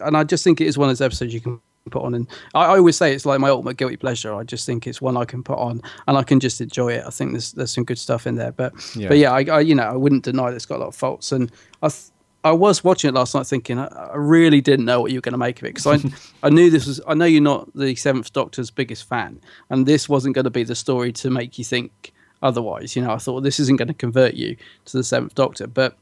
and 0.00 0.16
I 0.16 0.24
just 0.24 0.42
think 0.44 0.60
it 0.60 0.66
is 0.66 0.76
one 0.78 0.88
of 0.88 0.96
those 0.98 1.04
episodes 1.04 1.32
you 1.34 1.40
can 1.40 1.60
put 1.90 2.02
on. 2.02 2.14
And 2.14 2.26
I, 2.54 2.64
I 2.64 2.76
always 2.78 2.96
say 2.96 3.14
it's 3.14 3.24
like 3.26 3.40
my 3.40 3.48
ultimate 3.50 3.76
guilty 3.76 3.96
pleasure. 3.96 4.34
I 4.34 4.42
just 4.42 4.66
think 4.66 4.86
it's 4.86 5.00
one 5.00 5.16
I 5.16 5.24
can 5.24 5.42
put 5.42 5.58
on 5.58 5.80
and 6.08 6.16
I 6.16 6.22
can 6.22 6.40
just 6.40 6.60
enjoy 6.60 6.92
it. 6.94 7.04
I 7.06 7.10
think 7.10 7.32
there's 7.32 7.52
there's 7.52 7.70
some 7.72 7.84
good 7.84 7.98
stuff 7.98 8.26
in 8.26 8.34
there, 8.36 8.52
but 8.52 8.72
Yeah. 8.96 9.08
but 9.08 9.18
yeah, 9.18 9.32
I, 9.32 9.44
I 9.44 9.60
you 9.60 9.74
know 9.74 9.84
I 9.84 9.96
wouldn't 9.96 10.24
deny 10.24 10.50
that 10.50 10.56
it's 10.56 10.66
got 10.66 10.76
a 10.76 10.82
lot 10.82 10.88
of 10.88 10.96
faults. 10.96 11.30
And 11.32 11.50
I 11.82 11.88
th- 11.88 12.10
I 12.42 12.52
was 12.52 12.82
watching 12.82 13.08
it 13.08 13.14
last 13.14 13.34
night 13.34 13.46
thinking 13.46 13.78
I, 13.78 13.86
I 13.86 14.16
really 14.16 14.60
didn't 14.60 14.86
know 14.86 15.00
what 15.00 15.10
you 15.10 15.18
were 15.18 15.22
going 15.22 15.32
to 15.32 15.38
make 15.38 15.58
of 15.58 15.64
it 15.64 15.74
because 15.74 15.86
I 15.86 16.10
I 16.46 16.50
knew 16.50 16.70
this 16.70 16.86
was 16.86 17.00
I 17.06 17.14
know 17.14 17.26
you're 17.26 17.42
not 17.42 17.72
the 17.74 17.94
Seventh 17.94 18.32
Doctor's 18.32 18.70
biggest 18.70 19.08
fan, 19.08 19.40
and 19.68 19.86
this 19.86 20.08
wasn't 20.08 20.34
going 20.34 20.44
to 20.44 20.50
be 20.50 20.64
the 20.64 20.74
story 20.74 21.12
to 21.14 21.30
make 21.30 21.58
you 21.58 21.64
think 21.64 22.12
otherwise. 22.42 22.96
You 22.96 23.02
know, 23.02 23.12
I 23.12 23.18
thought 23.18 23.42
this 23.42 23.60
isn't 23.60 23.76
going 23.76 23.88
to 23.88 23.94
convert 23.94 24.34
you 24.34 24.56
to 24.86 24.96
the 24.96 25.04
Seventh 25.04 25.34
Doctor, 25.34 25.66
but 25.66 25.96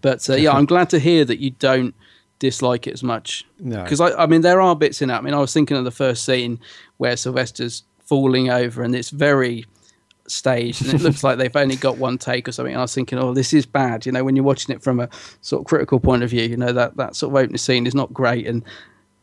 but 0.00 0.28
uh, 0.28 0.34
yeah, 0.34 0.52
I'm 0.52 0.66
glad 0.72 0.90
to 0.90 0.98
hear 0.98 1.24
that 1.24 1.38
you 1.38 1.50
don't 1.50 1.94
dislike 2.38 2.88
it 2.88 2.92
as 2.92 3.04
much. 3.04 3.46
No. 3.60 3.82
Because 3.84 4.00
I, 4.00 4.24
I 4.24 4.26
mean, 4.26 4.40
there 4.40 4.60
are 4.60 4.74
bits 4.74 5.00
in 5.00 5.10
it. 5.10 5.14
I 5.14 5.20
mean, 5.20 5.34
I 5.34 5.38
was 5.38 5.52
thinking 5.52 5.76
of 5.76 5.84
the 5.84 5.92
first 5.92 6.24
scene 6.24 6.58
where 6.96 7.16
Sylvester's 7.16 7.84
falling 8.04 8.50
over, 8.50 8.82
and 8.82 8.96
it's 8.96 9.10
very 9.10 9.64
staged, 10.32 10.84
and 10.84 10.94
it 10.94 11.00
looks 11.02 11.22
like 11.22 11.38
they've 11.38 11.54
only 11.56 11.76
got 11.76 11.98
one 11.98 12.18
take 12.18 12.48
or 12.48 12.52
something. 12.52 12.72
And 12.72 12.80
I 12.80 12.84
was 12.84 12.94
thinking, 12.94 13.18
oh, 13.18 13.34
this 13.34 13.52
is 13.52 13.66
bad. 13.66 14.06
You 14.06 14.12
know, 14.12 14.24
when 14.24 14.36
you're 14.36 14.44
watching 14.44 14.74
it 14.74 14.82
from 14.82 15.00
a 15.00 15.08
sort 15.40 15.60
of 15.60 15.66
critical 15.66 16.00
point 16.00 16.22
of 16.22 16.30
view, 16.30 16.44
you 16.44 16.56
know 16.56 16.72
that 16.72 16.96
that 16.96 17.16
sort 17.16 17.32
of 17.32 17.36
opening 17.36 17.58
scene 17.58 17.86
is 17.86 17.94
not 17.94 18.12
great, 18.12 18.46
and 18.46 18.64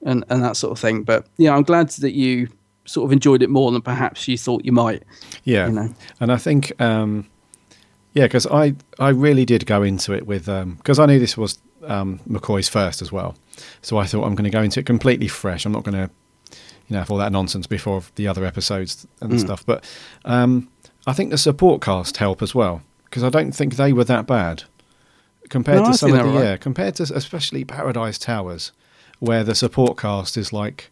and 0.05 0.23
and 0.29 0.43
that 0.43 0.57
sort 0.57 0.71
of 0.71 0.79
thing. 0.79 1.03
But 1.03 1.27
yeah, 1.37 1.55
I'm 1.55 1.63
glad 1.63 1.89
that 1.89 2.13
you 2.13 2.49
sort 2.85 3.05
of 3.05 3.11
enjoyed 3.11 3.43
it 3.43 3.49
more 3.49 3.71
than 3.71 3.81
perhaps 3.81 4.27
you 4.27 4.37
thought 4.37 4.65
you 4.65 4.71
might. 4.71 5.03
Yeah, 5.43 5.67
you 5.67 5.73
know. 5.73 5.93
and 6.19 6.31
I 6.31 6.37
think 6.37 6.79
um, 6.81 7.27
yeah, 8.13 8.25
because 8.25 8.47
I 8.47 8.75
I 8.97 9.09
really 9.09 9.45
did 9.45 9.65
go 9.65 9.83
into 9.83 10.13
it 10.13 10.25
with 10.25 10.45
because 10.45 10.99
I 10.99 11.05
knew 11.05 11.19
this 11.19 11.37
was 11.37 11.59
um, 11.85 12.19
McCoy's 12.29 12.69
first 12.69 13.01
as 13.01 13.11
well, 13.11 13.35
so 13.81 13.97
I 13.97 14.05
thought 14.05 14.25
I'm 14.25 14.35
going 14.35 14.49
to 14.49 14.55
go 14.55 14.61
into 14.61 14.79
it 14.79 14.85
completely 14.85 15.27
fresh. 15.27 15.65
I'm 15.65 15.71
not 15.71 15.83
going 15.83 16.07
to 16.07 16.11
you 16.89 16.93
know 16.93 16.99
have 16.99 17.11
all 17.11 17.17
that 17.17 17.31
nonsense 17.31 17.67
before 17.67 18.01
the 18.15 18.27
other 18.27 18.45
episodes 18.45 19.07
and 19.21 19.39
stuff. 19.39 19.65
But 19.65 19.83
um, 20.25 20.69
I 21.07 21.13
think 21.13 21.31
the 21.31 21.37
support 21.37 21.81
cast 21.81 22.17
help 22.17 22.41
as 22.41 22.53
well 22.53 22.81
because 23.05 23.23
I 23.23 23.29
don't 23.29 23.51
think 23.51 23.75
they 23.75 23.93
were 23.93 24.03
that 24.03 24.27
bad 24.27 24.63
compared 25.49 25.79
No, 25.83 25.91
to 25.91 25.97
some 25.97 26.13
of 26.13 26.17
the 26.17 26.23
right. 26.25 26.43
yeah 26.43 26.57
compared 26.57 26.95
to 26.95 27.03
especially 27.15 27.63
Paradise 27.65 28.17
Towers 28.17 28.71
where 29.19 29.43
the 29.43 29.55
support 29.55 29.97
cast 29.97 30.37
is 30.37 30.53
like 30.53 30.89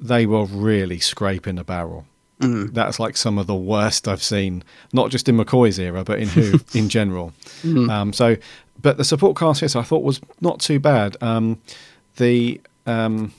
they 0.00 0.26
were 0.26 0.44
really 0.44 0.98
scraping 1.00 1.56
the 1.56 1.64
barrel. 1.64 2.06
Mm. 2.40 2.72
That's 2.72 3.00
like 3.00 3.16
some 3.16 3.36
of 3.36 3.48
the 3.48 3.54
worst 3.56 4.06
I've 4.06 4.22
seen, 4.22 4.62
not 4.92 5.10
just 5.10 5.28
in 5.28 5.36
McCoy's 5.36 5.78
era, 5.78 6.04
but 6.04 6.20
in 6.20 6.28
Who 6.28 6.60
in 6.78 6.88
general. 6.88 7.32
Mm. 7.62 7.90
Um, 7.90 8.12
so, 8.12 8.36
but 8.80 8.96
the 8.96 9.04
support 9.04 9.36
cast 9.36 9.60
yes, 9.60 9.74
I 9.74 9.82
thought 9.82 10.04
was 10.04 10.20
not 10.40 10.60
too 10.60 10.78
bad. 10.78 11.16
Um, 11.20 11.60
the 12.16 12.60
um, 12.86 13.32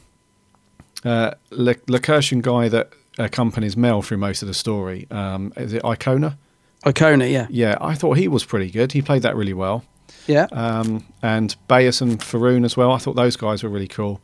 uh, 1.05 1.31
Le- 1.51 1.75
guy 1.75 2.67
that 2.67 2.89
accompanies 3.17 3.75
Mel 3.75 4.01
through 4.01 4.17
most 4.17 4.41
of 4.41 4.47
the 4.47 4.53
story, 4.53 5.07
um, 5.11 5.53
is 5.57 5.73
it 5.73 5.83
Ikona? 5.83 6.37
Ikona, 6.85 7.29
yeah, 7.29 7.47
Yeah, 7.49 7.77
I 7.81 7.93
thought 7.95 8.17
he 8.17 8.27
was 8.27 8.45
pretty 8.45 8.71
good. 8.71 8.93
He 8.93 9.01
played 9.01 9.21
that 9.23 9.35
really 9.35 9.53
well. 9.53 9.83
yeah. 10.27 10.47
Um, 10.51 11.05
and 11.21 11.55
Beyus 11.67 12.01
and 12.01 12.21
Faroon 12.23 12.63
as 12.63 12.77
well. 12.77 12.91
I 12.91 12.97
thought 12.97 13.15
those 13.15 13.35
guys 13.35 13.63
were 13.63 13.69
really 13.69 13.87
cool. 13.87 14.21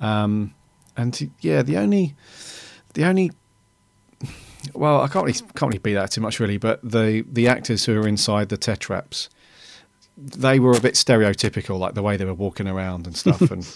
Um, 0.00 0.54
and 0.96 1.30
yeah, 1.40 1.62
the 1.62 1.76
only, 1.76 2.14
the 2.94 3.04
only, 3.04 3.32
well, 4.74 5.00
I 5.02 5.08
can't 5.08 5.26
really, 5.26 5.38
can't 5.38 5.62
really 5.70 5.78
beat 5.78 5.94
that 5.94 6.10
too 6.10 6.20
much 6.20 6.40
really. 6.40 6.56
But 6.56 6.80
the 6.82 7.24
the 7.30 7.46
actors 7.48 7.84
who 7.84 8.00
are 8.00 8.08
inside 8.08 8.48
the 8.48 8.56
tetraps, 8.56 9.28
they 10.16 10.58
were 10.58 10.72
a 10.72 10.80
bit 10.80 10.94
stereotypical, 10.94 11.78
like 11.78 11.94
the 11.94 12.02
way 12.02 12.16
they 12.16 12.24
were 12.24 12.34
walking 12.34 12.66
around 12.68 13.06
and 13.06 13.16
stuff. 13.16 13.40
and 13.50 13.68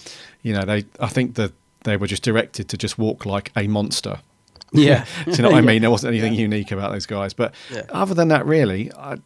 you 0.42 0.52
know, 0.52 0.64
they, 0.64 0.84
I 0.98 1.08
think 1.08 1.34
that 1.34 1.52
they 1.84 1.96
were 1.96 2.06
just 2.06 2.22
directed 2.22 2.68
to 2.70 2.76
just 2.76 2.98
walk 2.98 3.26
like 3.26 3.52
a 3.56 3.68
monster. 3.68 4.20
Yeah. 4.72 5.04
Do 5.24 5.30
you 5.32 5.42
know 5.42 5.50
what 5.50 5.58
I 5.58 5.60
mean? 5.60 5.82
There 5.82 5.90
wasn't 5.90 6.12
anything 6.14 6.34
unique 6.34 6.72
about 6.72 6.92
those 6.92 7.06
guys, 7.06 7.34
but 7.34 7.54
other 7.90 8.14
than 8.14 8.28
that, 8.28 8.46
really, 8.46 8.92
I, 8.92 9.18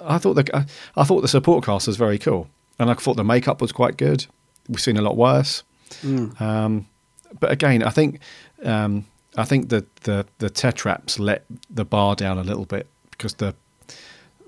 I 0.00 0.18
thought 0.18 0.34
the 0.34 0.56
I, 0.56 0.64
I 0.96 1.04
thought 1.04 1.20
the 1.22 1.28
support 1.28 1.64
cast 1.64 1.86
was 1.86 1.96
very 1.96 2.18
cool, 2.18 2.48
and 2.78 2.90
I 2.90 2.94
thought 2.94 3.16
the 3.16 3.24
makeup 3.24 3.60
was 3.60 3.72
quite 3.72 3.96
good. 3.96 4.26
We've 4.68 4.80
seen 4.80 4.96
a 4.96 5.02
lot 5.02 5.16
worse, 5.16 5.62
um, 6.40 6.86
but 7.40 7.50
again, 7.50 7.82
I 7.82 7.90
think 7.90 8.20
um, 8.64 9.06
I 9.36 9.44
think 9.44 9.68
that 9.70 9.94
the 10.02 10.26
the 10.38 10.50
tetraps 10.50 11.18
let 11.18 11.44
the 11.70 11.84
bar 11.84 12.14
down 12.14 12.38
a 12.38 12.42
little 12.44 12.64
bit 12.64 12.86
because 13.10 13.34
the 13.34 13.54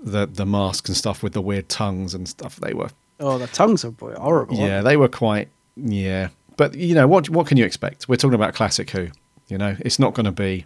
the 0.01 0.25
the 0.25 0.45
masks 0.45 0.89
and 0.89 0.95
stuff 0.97 1.23
with 1.23 1.33
the 1.33 1.41
weird 1.41 1.67
tongues 1.69 2.13
and 2.13 2.27
stuff 2.27 2.57
they 2.57 2.73
were 2.73 2.89
Oh, 3.19 3.37
the 3.37 3.47
tongues 3.47 3.83
are 3.85 3.93
horrible. 4.17 4.57
yeah 4.57 4.81
they 4.81 4.97
were 4.97 5.07
quite 5.09 5.49
yeah. 5.75 6.29
But 6.57 6.75
you 6.75 6.95
know 6.95 7.07
what 7.07 7.29
what 7.29 7.47
can 7.47 7.57
you 7.57 7.65
expect? 7.65 8.07
We're 8.07 8.15
talking 8.17 8.35
about 8.35 8.53
classic 8.53 8.89
who 8.91 9.07
you 9.47 9.57
know 9.57 9.75
it's 9.79 9.99
not 9.99 10.13
going 10.13 10.25
to 10.25 10.31
be 10.31 10.65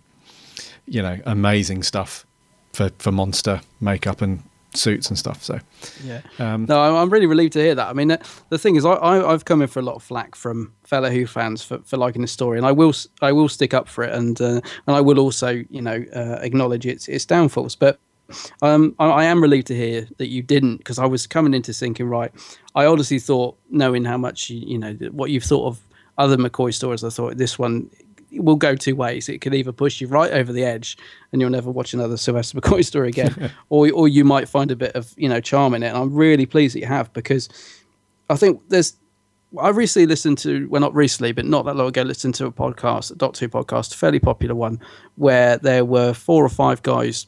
you 0.86 1.02
know 1.02 1.20
amazing 1.26 1.84
stuff 1.84 2.26
for 2.74 2.90
for 3.00 3.12
monster 3.12 3.62
makeup 3.82 4.22
and 4.22 4.42
suits 4.76 5.10
and 5.10 5.18
stuff 5.18 5.44
so 5.44 5.60
Yeah. 6.06 6.22
um 6.38 6.66
No, 6.70 6.80
I'm- 6.98 7.10
really 7.10 7.26
relieved 7.26 7.54
to 7.54 7.60
hear 7.60 7.74
that. 7.76 7.88
I 7.90 7.94
mean, 7.94 8.10
the 8.50 8.58
thing 8.60 8.76
is, 8.76 8.86
I, 8.86 8.92
I, 8.92 9.34
I've 9.34 9.44
come 9.44 9.64
in 9.64 9.68
for 9.68 9.80
a 9.80 9.84
lot 9.84 9.96
of 9.96 10.04
flack 10.04 10.36
from 10.36 10.74
fellow 10.84 11.10
Who 11.10 11.26
fans 11.26 11.64
for, 11.64 11.80
for 11.80 11.98
liking 11.98 12.22
the 12.22 12.28
story, 12.28 12.58
and 12.60 12.68
I 12.68 12.72
will 12.72 12.94
I 13.22 13.32
will 13.32 13.50
stick 13.50 13.74
up 13.74 13.88
for 13.90 14.04
it, 14.04 14.14
and 14.14 14.40
uh, 14.40 14.62
and 14.86 14.96
I 14.96 15.02
will 15.02 15.20
also 15.20 15.50
you 15.72 15.82
know 15.82 16.06
uh, 16.16 16.38
acknowledge 16.42 16.86
its 16.86 17.08
its 17.08 17.26
downfalls. 17.26 17.76
But 17.76 18.00
um, 18.62 18.94
I, 19.00 19.06
I 19.08 19.24
am 19.24 19.42
relieved 19.42 19.66
to 19.68 19.76
hear 19.76 20.08
that 20.20 20.28
you 20.28 20.44
didn't, 20.44 20.78
because 20.78 21.00
I 21.00 21.08
was 21.08 21.26
coming 21.26 21.56
into 21.56 21.74
thinking, 21.74 22.08
right, 22.08 22.32
I 22.76 22.86
honestly 22.86 23.18
thought, 23.18 23.58
knowing 23.72 24.06
how 24.06 24.18
much 24.20 24.52
you, 24.52 24.60
you 24.60 24.78
know 24.78 24.94
what 25.12 25.32
you've 25.32 25.46
thought 25.50 25.66
of 25.66 25.80
other 26.20 26.38
McCoy 26.38 26.72
stories, 26.74 27.04
I 27.04 27.10
thought 27.10 27.38
this 27.38 27.58
one 27.58 27.90
will 28.32 28.56
go 28.56 28.76
two 28.76 28.96
ways. 28.96 29.30
It 29.30 29.40
could 29.42 29.54
either 29.54 29.72
push 29.72 30.02
you 30.02 30.08
right 30.08 30.32
over 30.32 30.52
the 30.52 30.64
edge, 30.64 30.98
and 31.32 31.42
you'll 31.42 31.50
never 31.50 31.72
watch 31.72 31.94
another 31.94 32.18
Sylvester 32.18 32.58
McCoy 32.62 32.86
story 32.86 33.10
again, 33.10 33.52
or 33.70 33.92
or 33.92 34.08
you 34.08 34.24
might 34.24 34.50
find 34.50 34.72
a 34.72 34.76
bit 34.76 34.96
of 34.96 35.14
you 35.18 35.30
know 35.30 35.42
charm 35.42 35.74
in 35.74 35.84
it. 35.84 35.88
And 35.88 35.98
I'm 35.98 36.14
really 36.14 36.46
pleased 36.46 36.76
that 36.76 36.80
you 36.80 36.88
have 36.88 37.12
because 37.14 37.50
I 38.30 38.36
think 38.36 38.62
there's. 38.70 38.96
I 39.60 39.70
recently 39.70 40.06
listened 40.06 40.38
to, 40.40 40.70
well, 40.70 40.80
not 40.80 40.94
recently, 40.94 41.32
but 41.32 41.44
not 41.44 41.66
that 41.66 41.76
long 41.76 41.88
ago, 41.88 42.04
listened 42.04 42.36
to 42.36 42.46
a 42.46 42.52
podcast, 42.52 43.10
a 43.10 43.16
Doctor 43.16 43.46
Who 43.46 43.50
podcast, 43.50 43.96
a 43.96 43.98
fairly 43.98 44.20
popular 44.20 44.54
one, 44.54 44.80
where 45.16 45.58
there 45.58 45.84
were 45.84 46.14
four 46.14 46.46
or 46.46 46.50
five 46.50 46.84
guys 46.84 47.26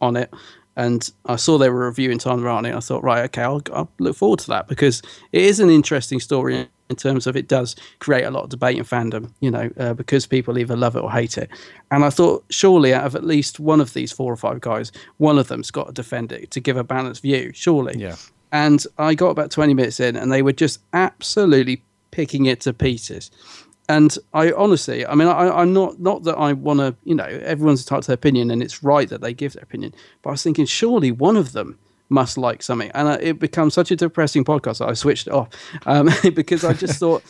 on 0.00 0.16
it. 0.16 0.34
And 0.80 1.10
I 1.26 1.36
saw 1.36 1.58
they 1.58 1.68
were 1.68 1.84
reviewing 1.84 2.16
Time 2.16 2.42
Rani. 2.42 2.72
I 2.72 2.80
thought, 2.80 3.04
right, 3.04 3.24
okay, 3.24 3.42
I'll, 3.42 3.60
I'll 3.70 3.90
look 3.98 4.16
forward 4.16 4.38
to 4.38 4.46
that 4.46 4.66
because 4.66 5.02
it 5.30 5.42
is 5.42 5.60
an 5.60 5.68
interesting 5.68 6.20
story 6.20 6.68
in 6.88 6.96
terms 6.96 7.26
of 7.26 7.36
it 7.36 7.48
does 7.48 7.76
create 7.98 8.24
a 8.24 8.30
lot 8.30 8.44
of 8.44 8.48
debate 8.48 8.78
in 8.78 8.84
fandom, 8.84 9.30
you 9.40 9.50
know, 9.50 9.68
uh, 9.76 9.92
because 9.92 10.26
people 10.26 10.56
either 10.56 10.78
love 10.78 10.96
it 10.96 11.02
or 11.02 11.12
hate 11.12 11.36
it. 11.36 11.50
And 11.90 12.02
I 12.02 12.08
thought, 12.08 12.46
surely 12.48 12.94
out 12.94 13.04
of 13.04 13.14
at 13.14 13.24
least 13.24 13.60
one 13.60 13.82
of 13.82 13.92
these 13.92 14.10
four 14.10 14.32
or 14.32 14.36
five 14.36 14.62
guys, 14.62 14.90
one 15.18 15.38
of 15.38 15.48
them's 15.48 15.70
got 15.70 15.88
to 15.88 15.92
defend 15.92 16.32
it 16.32 16.50
to 16.52 16.60
give 16.60 16.78
a 16.78 16.82
balanced 16.82 17.20
view, 17.20 17.52
surely. 17.54 17.98
Yeah. 17.98 18.16
And 18.50 18.82
I 18.96 19.14
got 19.14 19.28
about 19.28 19.50
20 19.50 19.74
minutes 19.74 20.00
in 20.00 20.16
and 20.16 20.32
they 20.32 20.40
were 20.40 20.50
just 20.50 20.80
absolutely 20.94 21.84
picking 22.10 22.46
it 22.46 22.62
to 22.62 22.72
pieces. 22.72 23.30
And 23.90 24.16
I 24.32 24.52
honestly, 24.52 25.04
I 25.04 25.16
mean, 25.16 25.26
I, 25.26 25.50
I'm 25.50 25.72
not 25.72 25.98
not 25.98 26.22
that 26.22 26.36
I 26.36 26.52
want 26.52 26.78
to, 26.78 26.94
you 27.02 27.16
know, 27.16 27.24
everyone's 27.24 27.80
entitled 27.80 28.04
to 28.04 28.06
their 28.06 28.14
opinion, 28.14 28.52
and 28.52 28.62
it's 28.62 28.84
right 28.84 29.08
that 29.08 29.20
they 29.20 29.34
give 29.34 29.54
their 29.54 29.64
opinion. 29.64 29.92
But 30.22 30.30
I 30.30 30.32
was 30.34 30.44
thinking, 30.44 30.64
surely 30.64 31.10
one 31.10 31.36
of 31.36 31.50
them 31.50 31.76
must 32.08 32.38
like 32.38 32.62
something, 32.62 32.92
and 32.94 33.08
uh, 33.08 33.18
it 33.20 33.40
becomes 33.40 33.74
such 33.74 33.90
a 33.90 33.96
depressing 33.96 34.44
podcast. 34.44 34.80
I 34.80 34.94
switched 34.94 35.26
it 35.26 35.32
off 35.32 35.48
um, 35.86 36.08
because 36.34 36.64
I 36.64 36.72
just 36.72 37.00
thought, 37.00 37.24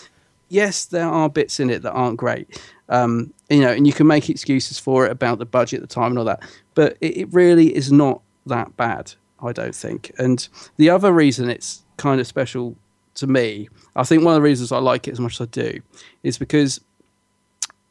yes, 0.50 0.84
there 0.84 1.08
are 1.08 1.30
bits 1.30 1.60
in 1.60 1.70
it 1.70 1.80
that 1.80 1.92
aren't 1.92 2.18
great, 2.18 2.60
um, 2.90 3.32
you 3.48 3.62
know, 3.62 3.72
and 3.72 3.86
you 3.86 3.94
can 3.94 4.06
make 4.06 4.28
excuses 4.28 4.78
for 4.78 5.06
it 5.06 5.12
about 5.12 5.38
the 5.38 5.46
budget 5.46 5.82
at 5.82 5.88
the 5.88 5.94
time 5.94 6.12
and 6.12 6.18
all 6.18 6.26
that, 6.26 6.42
but 6.74 6.98
it, 7.00 7.16
it 7.16 7.32
really 7.32 7.74
is 7.74 7.90
not 7.90 8.20
that 8.44 8.76
bad. 8.76 9.14
I 9.42 9.52
don't 9.52 9.74
think. 9.74 10.12
And 10.18 10.46
the 10.76 10.90
other 10.90 11.10
reason 11.14 11.48
it's 11.48 11.82
kind 11.96 12.20
of 12.20 12.26
special 12.26 12.76
to 13.14 13.26
me, 13.26 13.68
I 13.96 14.04
think 14.04 14.24
one 14.24 14.34
of 14.34 14.36
the 14.36 14.48
reasons 14.48 14.72
I 14.72 14.78
like 14.78 15.08
it 15.08 15.12
as 15.12 15.20
much 15.20 15.40
as 15.40 15.46
I 15.46 15.50
do, 15.50 15.80
is 16.22 16.38
because 16.38 16.80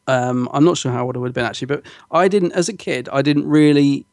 um, 0.08 0.50
I'm 0.54 0.66
not 0.66 0.78
sure 0.78 0.92
how 0.92 1.06
old 1.06 1.16
I 1.16 1.20
would 1.20 1.28
have 1.28 1.36
been 1.36 1.46
actually, 1.46 1.68
but 1.68 1.84
I 2.12 2.28
didn't, 2.28 2.54
as 2.54 2.70
a 2.70 2.74
kid, 2.74 3.10
I 3.12 3.22
didn't 3.22 3.48
really 3.48 4.06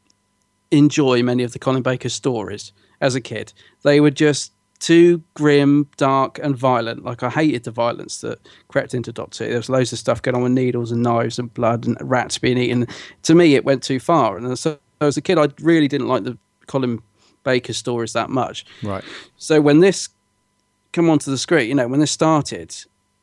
enjoy 0.70 1.22
many 1.22 1.42
of 1.42 1.52
the 1.52 1.58
Colin 1.58 1.82
Baker 1.82 2.08
stories 2.08 2.72
as 3.00 3.14
a 3.14 3.20
kid. 3.20 3.52
They 3.82 4.00
were 4.00 4.10
just 4.10 4.52
too 4.78 5.22
grim, 5.34 5.88
dark, 5.96 6.38
and 6.42 6.56
violent. 6.56 7.04
Like 7.04 7.22
I 7.22 7.30
hated 7.30 7.64
the 7.64 7.70
violence 7.70 8.20
that 8.20 8.38
crept 8.68 8.94
into 8.94 9.12
Doctor. 9.12 9.46
There 9.46 9.56
was 9.56 9.70
loads 9.70 9.92
of 9.92 9.98
stuff 9.98 10.20
going 10.20 10.34
on 10.34 10.42
with 10.42 10.52
needles 10.52 10.92
and 10.92 11.02
knives 11.02 11.38
and 11.38 11.52
blood 11.54 11.86
and 11.86 11.96
rats 12.00 12.38
being 12.38 12.58
eaten. 12.58 12.86
To 13.22 13.34
me, 13.34 13.54
it 13.54 13.64
went 13.64 13.82
too 13.82 14.00
far. 14.00 14.36
And 14.36 14.58
so 14.58 14.78
as 15.00 15.16
a 15.16 15.22
kid, 15.22 15.38
I 15.38 15.48
really 15.60 15.88
didn't 15.88 16.08
like 16.08 16.24
the 16.24 16.36
Colin 16.66 17.00
Baker 17.42 17.72
stories 17.72 18.12
that 18.12 18.28
much. 18.28 18.66
Right. 18.82 19.04
So 19.36 19.60
when 19.60 19.80
this 19.80 20.08
come 20.96 21.08
onto 21.10 21.30
the 21.30 21.38
screen, 21.38 21.68
you 21.68 21.74
know, 21.74 21.86
when 21.86 22.00
this 22.00 22.10
started, 22.10 22.74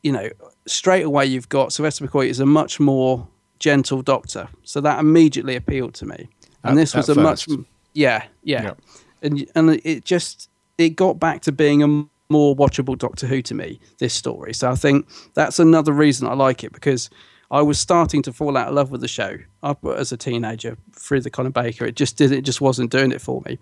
you 0.02 0.12
know, 0.12 0.30
straight 0.66 1.04
away 1.04 1.26
you've 1.26 1.48
got 1.50 1.72
Sylvester 1.72 2.06
McCoy 2.06 2.28
is 2.28 2.40
a 2.40 2.46
much 2.46 2.80
more 2.80 3.26
gentle 3.58 4.00
Doctor. 4.00 4.48
So 4.62 4.80
that 4.80 4.98
immediately 5.00 5.56
appealed 5.56 5.92
to 5.94 6.06
me. 6.06 6.28
And 6.62 6.72
At- 6.78 6.82
this 6.82 6.94
was 6.94 7.08
a 7.10 7.14
much, 7.14 7.44
first. 7.46 7.58
yeah, 7.92 8.24
yeah, 8.42 8.62
Yep. 8.62 8.80
and 9.22 9.46
and 9.54 9.80
it 9.84 10.04
just 10.04 10.48
it 10.78 10.90
got 10.96 11.18
back 11.20 11.42
to 11.42 11.52
being 11.52 11.82
a 11.82 11.88
more 12.30 12.56
watchable 12.56 12.96
Doctor 12.96 13.26
Who 13.26 13.42
to 13.42 13.54
me. 13.54 13.78
This 13.98 14.14
story, 14.14 14.54
so 14.54 14.70
I 14.70 14.74
think 14.76 15.06
that's 15.34 15.58
another 15.58 15.92
reason 15.92 16.26
I 16.26 16.34
like 16.34 16.64
it 16.64 16.72
because 16.72 17.10
I 17.50 17.60
was 17.62 17.78
starting 17.78 18.22
to 18.22 18.32
fall 18.32 18.56
out 18.56 18.68
of 18.68 18.74
love 18.74 18.90
with 18.90 19.00
the 19.02 19.08
show. 19.08 19.36
I, 19.62 19.74
as 19.96 20.10
a 20.12 20.16
teenager 20.16 20.76
through 20.92 21.20
the 21.20 21.30
Colin 21.30 21.52
Baker, 21.52 21.84
it 21.84 21.96
just 21.96 22.16
did 22.16 22.32
it 22.32 22.42
just 22.42 22.60
wasn't 22.60 22.90
doing 22.90 23.12
it 23.12 23.20
for 23.20 23.42
me. 23.46 23.58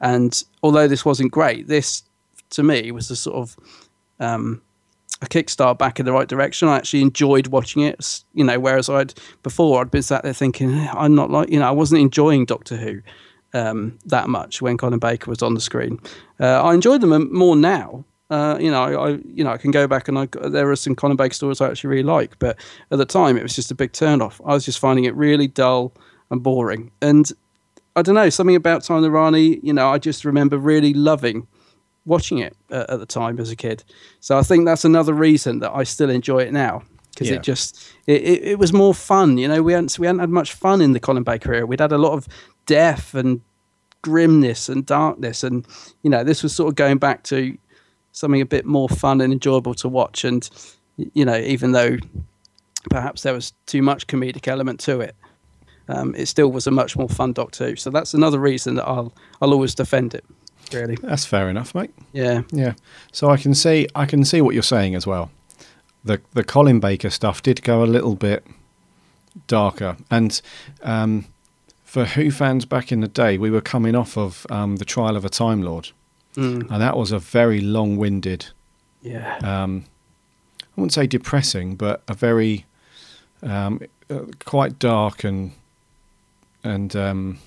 And 0.00 0.42
although 0.62 0.88
this 0.88 1.04
wasn't 1.04 1.30
great, 1.30 1.68
this 1.68 2.02
to 2.50 2.62
me 2.62 2.90
was 2.90 3.10
a 3.10 3.16
sort 3.16 3.36
of 3.36 3.56
um, 4.18 4.62
a 5.22 5.26
kickstart 5.26 5.78
back 5.78 6.00
in 6.00 6.06
the 6.06 6.12
right 6.12 6.28
direction. 6.28 6.68
I 6.68 6.76
actually 6.76 7.02
enjoyed 7.02 7.48
watching 7.48 7.82
it, 7.82 8.24
you 8.34 8.44
know, 8.44 8.58
whereas 8.58 8.88
I'd 8.88 9.14
before 9.42 9.80
I'd 9.80 9.90
been 9.90 10.02
sat 10.02 10.22
there 10.22 10.32
thinking 10.32 10.72
"Eh, 10.72 10.92
I'm 10.94 11.14
not 11.14 11.30
like 11.30 11.50
you 11.50 11.58
know 11.58 11.68
I 11.68 11.72
wasn't 11.72 12.00
enjoying 12.00 12.44
Doctor 12.44 12.76
Who 12.76 13.02
um, 13.52 13.98
that 14.06 14.28
much 14.28 14.62
when 14.62 14.76
Colin 14.76 14.98
Baker 14.98 15.30
was 15.30 15.42
on 15.42 15.54
the 15.54 15.60
screen. 15.60 16.00
Uh, 16.38 16.62
I 16.62 16.74
enjoy 16.74 16.98
them 16.98 17.32
more 17.32 17.56
now. 17.56 18.04
Uh, 18.30 18.56
you 18.60 18.70
know, 18.70 18.82
I 18.82 19.08
you 19.34 19.44
know 19.44 19.50
I 19.50 19.56
can 19.56 19.70
go 19.72 19.86
back 19.86 20.08
and 20.08 20.18
I 20.18 20.26
there 20.48 20.70
are 20.70 20.76
some 20.76 20.94
Colin 20.94 21.16
Baker 21.16 21.34
stories 21.34 21.60
I 21.60 21.68
actually 21.68 21.90
really 21.90 22.02
like, 22.04 22.38
but 22.38 22.58
at 22.90 22.98
the 22.98 23.06
time 23.06 23.36
it 23.36 23.42
was 23.42 23.54
just 23.54 23.70
a 23.70 23.74
big 23.74 23.92
turn 23.92 24.22
off. 24.22 24.40
I 24.44 24.54
was 24.54 24.64
just 24.64 24.78
finding 24.78 25.04
it 25.04 25.14
really 25.16 25.48
dull 25.48 25.92
and 26.30 26.42
boring. 26.42 26.92
And 27.02 27.30
I 27.96 28.02
don't 28.02 28.14
know 28.14 28.30
something 28.30 28.56
about 28.56 28.84
Time 28.84 29.02
the 29.02 29.10
Rani. 29.10 29.58
You 29.62 29.72
know, 29.72 29.90
I 29.90 29.98
just 29.98 30.24
remember 30.24 30.56
really 30.56 30.94
loving 30.94 31.48
watching 32.06 32.38
it 32.38 32.56
uh, 32.70 32.86
at 32.88 32.98
the 32.98 33.06
time 33.06 33.38
as 33.38 33.50
a 33.50 33.56
kid. 33.56 33.84
So 34.20 34.38
I 34.38 34.42
think 34.42 34.64
that's 34.66 34.84
another 34.84 35.12
reason 35.14 35.60
that 35.60 35.72
I 35.74 35.84
still 35.84 36.10
enjoy 36.10 36.40
it 36.40 36.52
now 36.52 36.82
because 37.12 37.28
Yeah. 37.28 37.36
it 37.36 37.42
just 37.42 37.78
it, 38.06 38.22
it, 38.22 38.42
it 38.52 38.58
was 38.58 38.72
more 38.72 38.94
fun. 38.94 39.38
You 39.38 39.48
know, 39.48 39.62
we 39.62 39.72
hadn't 39.72 39.98
we 39.98 40.06
hadn't 40.06 40.20
had 40.20 40.30
much 40.30 40.54
fun 40.54 40.80
in 40.80 40.92
the 40.92 41.00
Colin 41.00 41.22
Baker 41.22 41.52
era. 41.54 41.66
We'd 41.66 41.80
had 41.80 41.92
a 41.92 41.98
lot 41.98 42.12
of 42.12 42.26
death 42.66 43.14
and 43.14 43.40
grimness 44.02 44.68
and 44.68 44.86
darkness, 44.86 45.44
and 45.44 45.66
you 46.02 46.10
know, 46.10 46.24
this 46.24 46.42
was 46.42 46.54
sort 46.54 46.68
of 46.70 46.74
going 46.76 46.98
back 46.98 47.22
to 47.24 47.56
something 48.12 48.40
a 48.40 48.46
bit 48.46 48.64
more 48.66 48.88
fun 48.88 49.20
and 49.20 49.32
enjoyable 49.32 49.74
to 49.74 49.88
watch. 49.88 50.24
And 50.24 50.48
you 50.96 51.24
know, 51.24 51.36
even 51.36 51.72
though 51.72 51.96
perhaps 52.90 53.22
there 53.22 53.34
was 53.34 53.52
too 53.66 53.82
much 53.82 54.06
comedic 54.06 54.48
element 54.48 54.80
to 54.80 55.00
it. 55.00 55.14
Um, 55.88 56.14
it 56.14 56.26
still 56.26 56.52
was 56.52 56.68
a 56.68 56.70
much 56.70 56.96
more 56.96 57.08
fun 57.08 57.32
Doctor 57.32 57.70
Who, 57.70 57.76
so 57.76 57.90
that's 57.90 58.14
another 58.14 58.38
reason 58.38 58.76
that 58.76 58.86
I'll 58.86 59.12
I'll 59.42 59.52
always 59.52 59.74
defend 59.74 60.14
it. 60.14 60.24
Really, 60.72 60.96
That's 60.96 61.24
fair 61.26 61.48
enough, 61.50 61.74
mate. 61.74 61.90
yeah. 62.12 62.42
Yeah. 62.52 62.74
So 63.12 63.30
I 63.30 63.36
can 63.36 63.54
see 63.54 63.86
I 63.94 64.06
can 64.06 64.24
see 64.24 64.40
what 64.40 64.54
you're 64.54 64.62
saying 64.62 64.94
as 64.94 65.06
well. 65.06 65.30
The 66.04 66.20
the 66.32 66.44
Colin 66.44 66.80
Baker 66.80 67.10
stuff 67.10 67.42
did 67.42 67.62
go 67.62 67.82
a 67.82 67.86
little 67.86 68.14
bit 68.14 68.44
darker, 69.46 69.96
and 70.10 70.40
um, 70.82 71.26
for 71.84 72.04
Who 72.04 72.30
fans 72.30 72.64
back 72.64 72.92
in 72.92 73.00
the 73.00 73.08
day, 73.08 73.36
we 73.38 73.50
were 73.50 73.60
coming 73.60 73.94
off 73.94 74.16
of 74.16 74.46
um, 74.50 74.76
the 74.76 74.84
Trial 74.84 75.16
of 75.16 75.24
a 75.24 75.28
Time 75.28 75.62
Lord, 75.62 75.90
Mm. 76.36 76.70
and 76.70 76.80
that 76.80 76.96
was 76.96 77.10
a 77.12 77.18
very 77.18 77.60
long-winded. 77.60 78.46
Yeah. 79.02 79.38
Um, 79.38 79.84
I 80.62 80.66
wouldn't 80.76 80.92
say 80.92 81.06
depressing, 81.08 81.74
but 81.74 82.02
a 82.06 82.14
very 82.14 82.64
um, 83.42 83.80
uh, 84.08 84.20
quite 84.44 84.78
dark 84.78 85.24
and 85.24 85.50
and 86.62 86.94
um, 86.94 87.38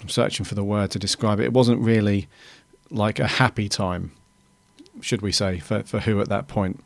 I'm 0.00 0.08
searching 0.08 0.44
for 0.44 0.54
the 0.54 0.64
word 0.64 0.90
to 0.92 0.98
describe 0.98 1.40
it. 1.40 1.44
It 1.44 1.52
wasn't 1.52 1.80
really 1.80 2.28
like 2.90 3.18
a 3.18 3.26
happy 3.26 3.68
time, 3.68 4.12
should 5.00 5.22
we 5.22 5.32
say, 5.32 5.58
for 5.58 5.82
for 5.82 6.00
who 6.00 6.20
at 6.20 6.28
that 6.28 6.48
point. 6.48 6.82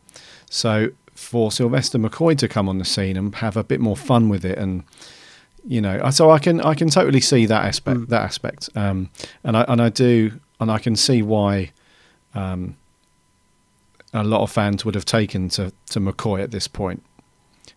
So 0.50 0.90
for 1.14 1.50
Sylvester 1.50 1.98
McCoy 1.98 2.36
to 2.38 2.48
come 2.48 2.68
on 2.68 2.78
the 2.78 2.84
scene 2.84 3.16
and 3.16 3.34
have 3.36 3.56
a 3.56 3.64
bit 3.64 3.80
more 3.80 3.96
fun 3.96 4.28
with 4.28 4.44
it 4.44 4.58
and 4.58 4.84
you 5.66 5.80
know 5.80 6.00
I- 6.02 6.10
so 6.10 6.30
i 6.30 6.38
can 6.38 6.60
i 6.60 6.74
can 6.74 6.88
totally 6.90 7.20
see 7.20 7.46
that 7.46 7.64
aspect 7.64 8.08
that 8.08 8.22
aspect 8.22 8.68
um 8.76 9.10
and 9.42 9.56
i 9.56 9.64
and 9.66 9.82
i 9.82 9.88
do 9.88 10.38
and 10.60 10.70
i 10.70 10.78
can 10.78 10.94
see 10.94 11.22
why 11.22 11.72
um 12.34 12.76
a 14.12 14.22
lot 14.22 14.42
of 14.42 14.50
fans 14.50 14.84
would 14.84 14.94
have 14.94 15.04
taken 15.04 15.48
to 15.50 15.72
to 15.90 16.00
mccoy 16.00 16.42
at 16.42 16.50
this 16.52 16.68
point 16.68 17.02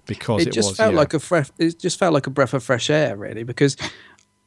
because 0.06 0.44
it, 0.44 0.50
it 0.50 0.54
just 0.54 0.70
was 0.70 0.78
felt 0.78 0.94
yeah. 0.94 1.00
like 1.00 1.14
a 1.14 1.20
fresh 1.20 1.50
it 1.58 1.80
just 1.80 1.98
felt 1.98 2.14
like 2.14 2.28
a 2.28 2.30
breath 2.30 2.54
of 2.54 2.64
fresh 2.64 2.90
air 2.90 3.18
really 3.18 3.44
because 3.44 3.76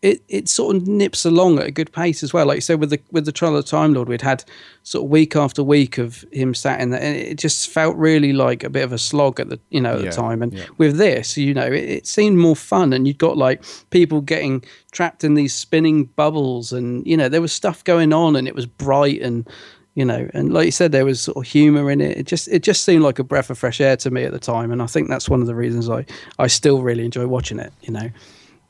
it, 0.03 0.21
it 0.29 0.49
sort 0.49 0.75
of 0.75 0.87
nips 0.89 1.25
along 1.25 1.61
at 1.61 1.67
a 1.67 1.71
good 1.71 1.93
pace 1.93 2.25
as 2.25 2.33
well. 2.35 2.45
Like 2.47 2.57
you 2.57 2.61
said 2.61 2.81
with 2.81 2.91
the 2.91 3.01
with 3.13 3.25
the 3.25 3.33
trial 3.33 3.57
of 3.57 3.65
the 3.65 3.71
time 3.71 3.95
lord 3.95 4.09
we'd 4.09 4.21
had 4.21 4.45
sort 4.83 5.05
of 5.05 5.11
week 5.11 5.37
after 5.37 5.63
week 5.63 5.97
of 5.97 6.25
him 6.33 6.55
sat 6.55 6.81
in 6.81 6.91
there 6.91 7.01
and 7.01 7.17
it 7.17 7.39
just 7.39 7.69
felt 7.71 7.97
really 7.97 8.33
like 8.33 8.65
a 8.65 8.71
bit 8.71 8.83
of 8.83 8.93
a 8.93 8.99
slog 8.99 9.39
at 9.39 9.49
the 9.49 9.61
you 9.71 9.81
know 9.81 9.95
at 9.95 10.01
Yeah, 10.01 10.11
the 10.11 10.17
time. 10.17 10.43
And 10.43 10.53
yeah. 10.53 10.67
with 10.77 10.97
this 10.99 11.37
you 11.39 11.55
know 11.55 11.67
it, 11.67 11.85
it 11.85 12.07
seemed 12.07 12.37
more 12.39 12.57
fun 12.57 12.93
and 12.93 13.07
you'd 13.07 13.19
got 13.19 13.37
like 13.37 13.65
people 13.91 14.21
getting 14.21 14.65
trapped 14.91 15.23
in 15.25 15.35
these 15.35 15.55
spinning 15.55 16.05
bubbles 16.05 16.73
and 16.73 17.07
you 17.07 17.17
know 17.17 17.29
there 17.29 17.41
was 17.41 17.53
stuff 17.53 17.85
going 17.85 18.13
on 18.13 18.35
and 18.37 18.49
it 18.49 18.55
was 18.57 18.67
bright 18.67 19.23
and 19.23 19.49
you 19.95 20.05
know 20.05 20.29
and 20.35 20.53
like 20.53 20.65
you 20.67 20.73
said 20.73 20.91
there 20.91 21.05
was 21.05 21.21
sort 21.21 21.37
of 21.37 21.45
humor 21.45 21.91
in 21.93 22.01
it. 22.01 22.17
It 22.19 22.27
just 22.27 22.49
it 22.49 22.63
just 22.65 22.83
seemed 22.83 23.05
like 23.05 23.21
a 23.21 23.25
breath 23.25 23.51
of 23.51 23.59
fresh 23.59 23.81
air 23.81 23.97
to 23.99 24.11
me 24.11 24.25
at 24.25 24.33
the 24.33 24.39
time 24.41 24.73
and 24.73 24.83
i 24.83 24.87
think 24.87 25.09
that's 25.09 25.29
one 25.29 25.41
of 25.43 25.47
the 25.47 25.55
reasons 25.55 25.89
i 25.89 26.05
i 26.39 26.47
still 26.49 26.83
really 26.83 27.05
enjoy 27.05 27.27
watching 27.27 27.59
it 27.61 27.73
you 27.83 27.93
know 27.93 28.11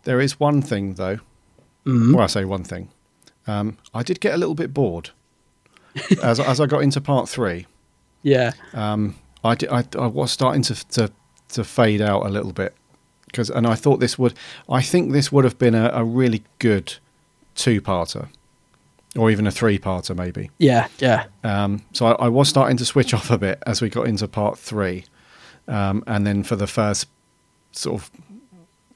There 0.04 0.20
is 0.20 0.38
one 0.40 0.62
thing 0.62 0.94
though. 0.94 1.16
Mm-hmm. 1.86 2.14
Well, 2.14 2.24
I 2.24 2.26
say 2.28 2.44
one 2.44 2.64
thing. 2.64 2.88
Um, 3.46 3.76
I 3.92 4.02
did 4.02 4.20
get 4.20 4.34
a 4.34 4.36
little 4.36 4.54
bit 4.54 4.72
bored 4.72 5.10
as 6.22 6.38
as 6.40 6.60
I 6.60 6.66
got 6.66 6.82
into 6.82 7.00
part 7.00 7.28
three. 7.28 7.66
yeah 8.22 8.52
Um, 8.72 9.16
I, 9.44 9.54
did, 9.56 9.68
I 9.70 9.84
I 9.98 10.06
was 10.06 10.30
starting 10.30 10.62
to 10.62 10.74
to 10.88 11.10
to 11.48 11.64
fade 11.64 12.00
out 12.00 12.24
a 12.24 12.28
little 12.30 12.52
bit 12.52 12.74
because, 13.26 13.50
and 13.50 13.66
I 13.66 13.74
thought 13.74 13.98
this 14.00 14.18
would. 14.18 14.34
I 14.68 14.80
think 14.82 15.12
this 15.12 15.32
would 15.32 15.44
have 15.44 15.58
been 15.58 15.74
a, 15.74 15.90
a 15.92 16.04
really 16.04 16.44
good 16.58 16.94
two-parter, 17.54 18.28
or 19.16 19.30
even 19.30 19.46
a 19.46 19.50
three-parter, 19.50 20.16
maybe. 20.16 20.50
yeah 20.58 20.88
yeah 20.98 21.24
Um, 21.44 21.82
so 21.92 22.06
I, 22.06 22.26
I 22.26 22.28
was 22.28 22.48
starting 22.48 22.76
to 22.78 22.84
switch 22.84 23.12
off 23.12 23.30
a 23.30 23.38
bit 23.38 23.58
as 23.66 23.82
we 23.82 23.88
got 23.90 24.06
into 24.06 24.28
part 24.28 24.58
three, 24.58 25.04
um, 25.68 26.02
and 26.06 26.26
then 26.26 26.42
for 26.42 26.56
the 26.56 26.66
first 26.66 27.08
sort 27.72 28.00
of 28.02 28.10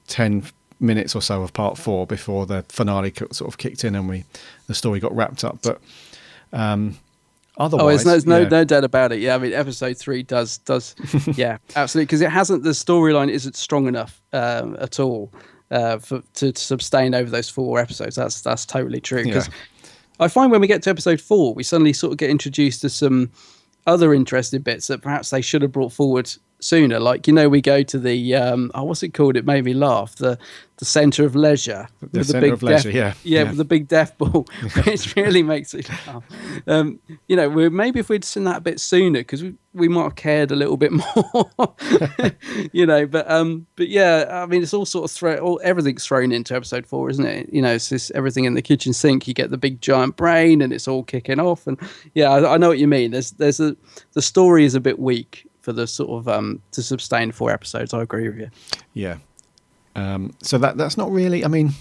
ten 0.07 0.45
minutes 0.81 1.15
or 1.15 1.23
so 1.23 1.43
of 1.43 1.53
part 1.53 1.79
four 1.79 2.07
before 2.07 2.47
the 2.47 2.63
finale 2.69 3.13
sort 3.33 3.49
of 3.49 3.59
kicked 3.59 3.85
in 3.85 3.95
and 3.95 4.09
we 4.09 4.25
the 4.67 4.75
story 4.75 5.01
got 5.01 5.15
wrapped 5.17 5.45
up. 5.45 5.59
But 5.63 5.81
um, 6.53 6.99
otherwise, 7.59 8.07
Oh, 8.07 8.11
there's 8.11 8.27
no, 8.27 8.43
no, 8.45 8.49
no 8.49 8.65
doubt 8.65 8.85
about 8.85 9.13
it. 9.13 9.21
Yeah, 9.21 9.35
I 9.35 9.39
mean, 9.39 9.53
episode 9.53 9.97
three 9.97 10.23
does 10.23 10.59
does, 10.59 10.95
yeah, 11.35 11.59
absolutely, 11.75 12.07
because 12.07 12.21
it 12.21 12.31
hasn't 12.31 12.63
the 12.63 12.71
storyline 12.71 13.31
isn't 13.31 13.57
strong 13.57 13.87
enough 13.89 14.21
um, 14.33 14.77
at 14.81 15.01
all 15.01 15.33
uh, 15.71 15.99
for 15.99 16.23
to 16.35 16.53
sustain 16.57 17.15
over 17.15 17.31
those 17.31 17.49
four 17.49 17.79
episodes. 17.79 18.17
That's 18.17 18.41
that's 18.43 18.67
totally 18.67 19.01
true. 19.01 19.25
Because 19.25 19.49
Yeah. 19.49 19.55
I 20.19 20.29
find 20.29 20.51
when 20.51 20.61
we 20.63 20.67
get 20.67 20.83
to 20.85 20.91
episode 20.91 21.21
four, 21.21 21.53
we 21.55 21.63
suddenly 21.63 21.93
sort 21.93 22.13
of 22.13 22.19
get 22.19 22.31
introduced 22.31 22.81
to 22.83 22.89
some 22.89 23.31
other 23.87 24.15
interesting 24.15 24.63
bits 24.63 24.87
that 24.89 25.03
perhaps 25.03 25.31
they 25.31 25.41
should 25.43 25.63
have 25.63 25.73
brought 25.73 25.93
forward 25.93 26.33
sooner. 26.61 26.99
Like 27.01 27.27
you 27.27 27.33
know, 27.33 27.49
we 27.49 27.61
go 27.61 27.83
to 27.83 27.99
the 27.99 28.35
um, 28.35 28.71
oh, 28.75 28.85
what's 28.85 29.03
it 29.03 29.15
called? 29.15 29.37
It 29.37 29.45
made 29.45 29.65
me 29.65 29.75
laugh. 29.75 30.17
The 30.17 30.39
the 30.79 30.85
centre 30.85 31.25
of 31.25 31.35
leisure. 31.35 31.89
The 32.13 32.23
centre 32.23 32.53
of 32.53 32.63
leisure, 32.63 32.91
yeah, 32.91 33.15
yeah, 33.23 33.43
yeah. 33.43 33.49
with 33.49 33.57
the 33.57 33.65
big 33.65 33.89
death 33.89 34.17
ball, 34.19 34.47
which 34.85 35.17
really 35.17 35.43
makes 35.43 35.73
it 35.73 35.89
laugh. 35.89 36.23
Um, 36.67 36.99
you 37.29 37.37
know, 37.37 37.49
we 37.49 37.69
maybe 37.69 38.01
if 38.01 38.09
we'd 38.09 38.25
seen 38.25 38.45
that 38.45 38.59
a 38.59 38.61
bit 38.61 38.79
sooner, 38.79 39.21
because 39.21 39.43
we, 39.43 39.55
we 39.73 39.89
might 39.89 40.05
have 40.05 40.17
cared 40.17 40.51
a 40.51 40.57
little 40.57 40.77
bit 40.77 40.93
more. 41.25 41.75
you 42.73 42.85
know, 42.85 43.07
but 43.07 43.31
um, 43.31 43.67
but 43.77 43.89
yeah, 43.89 44.27
I 44.31 44.47
mean, 44.47 44.63
it's 44.63 44.75
all 44.75 44.87
sort 44.87 45.11
of 45.11 45.17
throw, 45.17 45.37
all 45.39 45.61
everything's 45.65 46.05
thrown 46.05 46.33
into 46.33 46.55
episode 46.55 46.87
four, 46.87 47.09
isn't 47.11 47.27
it? 47.27 47.53
You 47.53 47.63
know, 47.63 47.73
it's 47.73 47.89
just 47.89 48.11
everything 48.13 48.45
in 48.45 48.55
the 48.55 48.63
kitchen 48.63 48.93
sink. 48.93 49.27
You 49.27 49.35
get 49.35 49.51
the 49.51 49.59
big 49.59 49.81
giant 49.81 50.17
brain, 50.17 50.61
and 50.61 50.73
it's 50.73 50.89
all 50.89 51.05
kicking 51.05 51.41
off. 51.41 51.67
And 51.67 51.79
yeah, 52.15 52.31
I, 52.31 52.55
I 52.55 52.57
know 52.59 52.69
what 52.69 52.79
you 52.79 52.89
mean. 52.89 53.13
There's 53.13 53.33
there's 53.33 53.61
a 53.61 53.77
the 54.13 54.23
story 54.23 54.65
is 54.65 54.75
a 54.75 54.81
bit 54.81 54.99
weak 54.99 55.47
for 55.67 55.73
the 55.73 55.85
sort 55.89 56.11
of 56.11 56.29
um 56.29 56.63
to 56.71 56.81
sustain 56.81 57.33
four 57.33 57.51
episodes. 57.51 57.93
I 57.93 58.01
agree 58.01 58.29
with 58.29 58.39
you. 58.39 58.51
Yeah. 58.95 59.17
Um, 59.97 60.33
so 60.41 60.59
that 60.59 60.77
that's 60.77 60.97
not 60.97 61.11
really. 61.11 61.45
I 61.45 61.49
mean, 61.49 61.73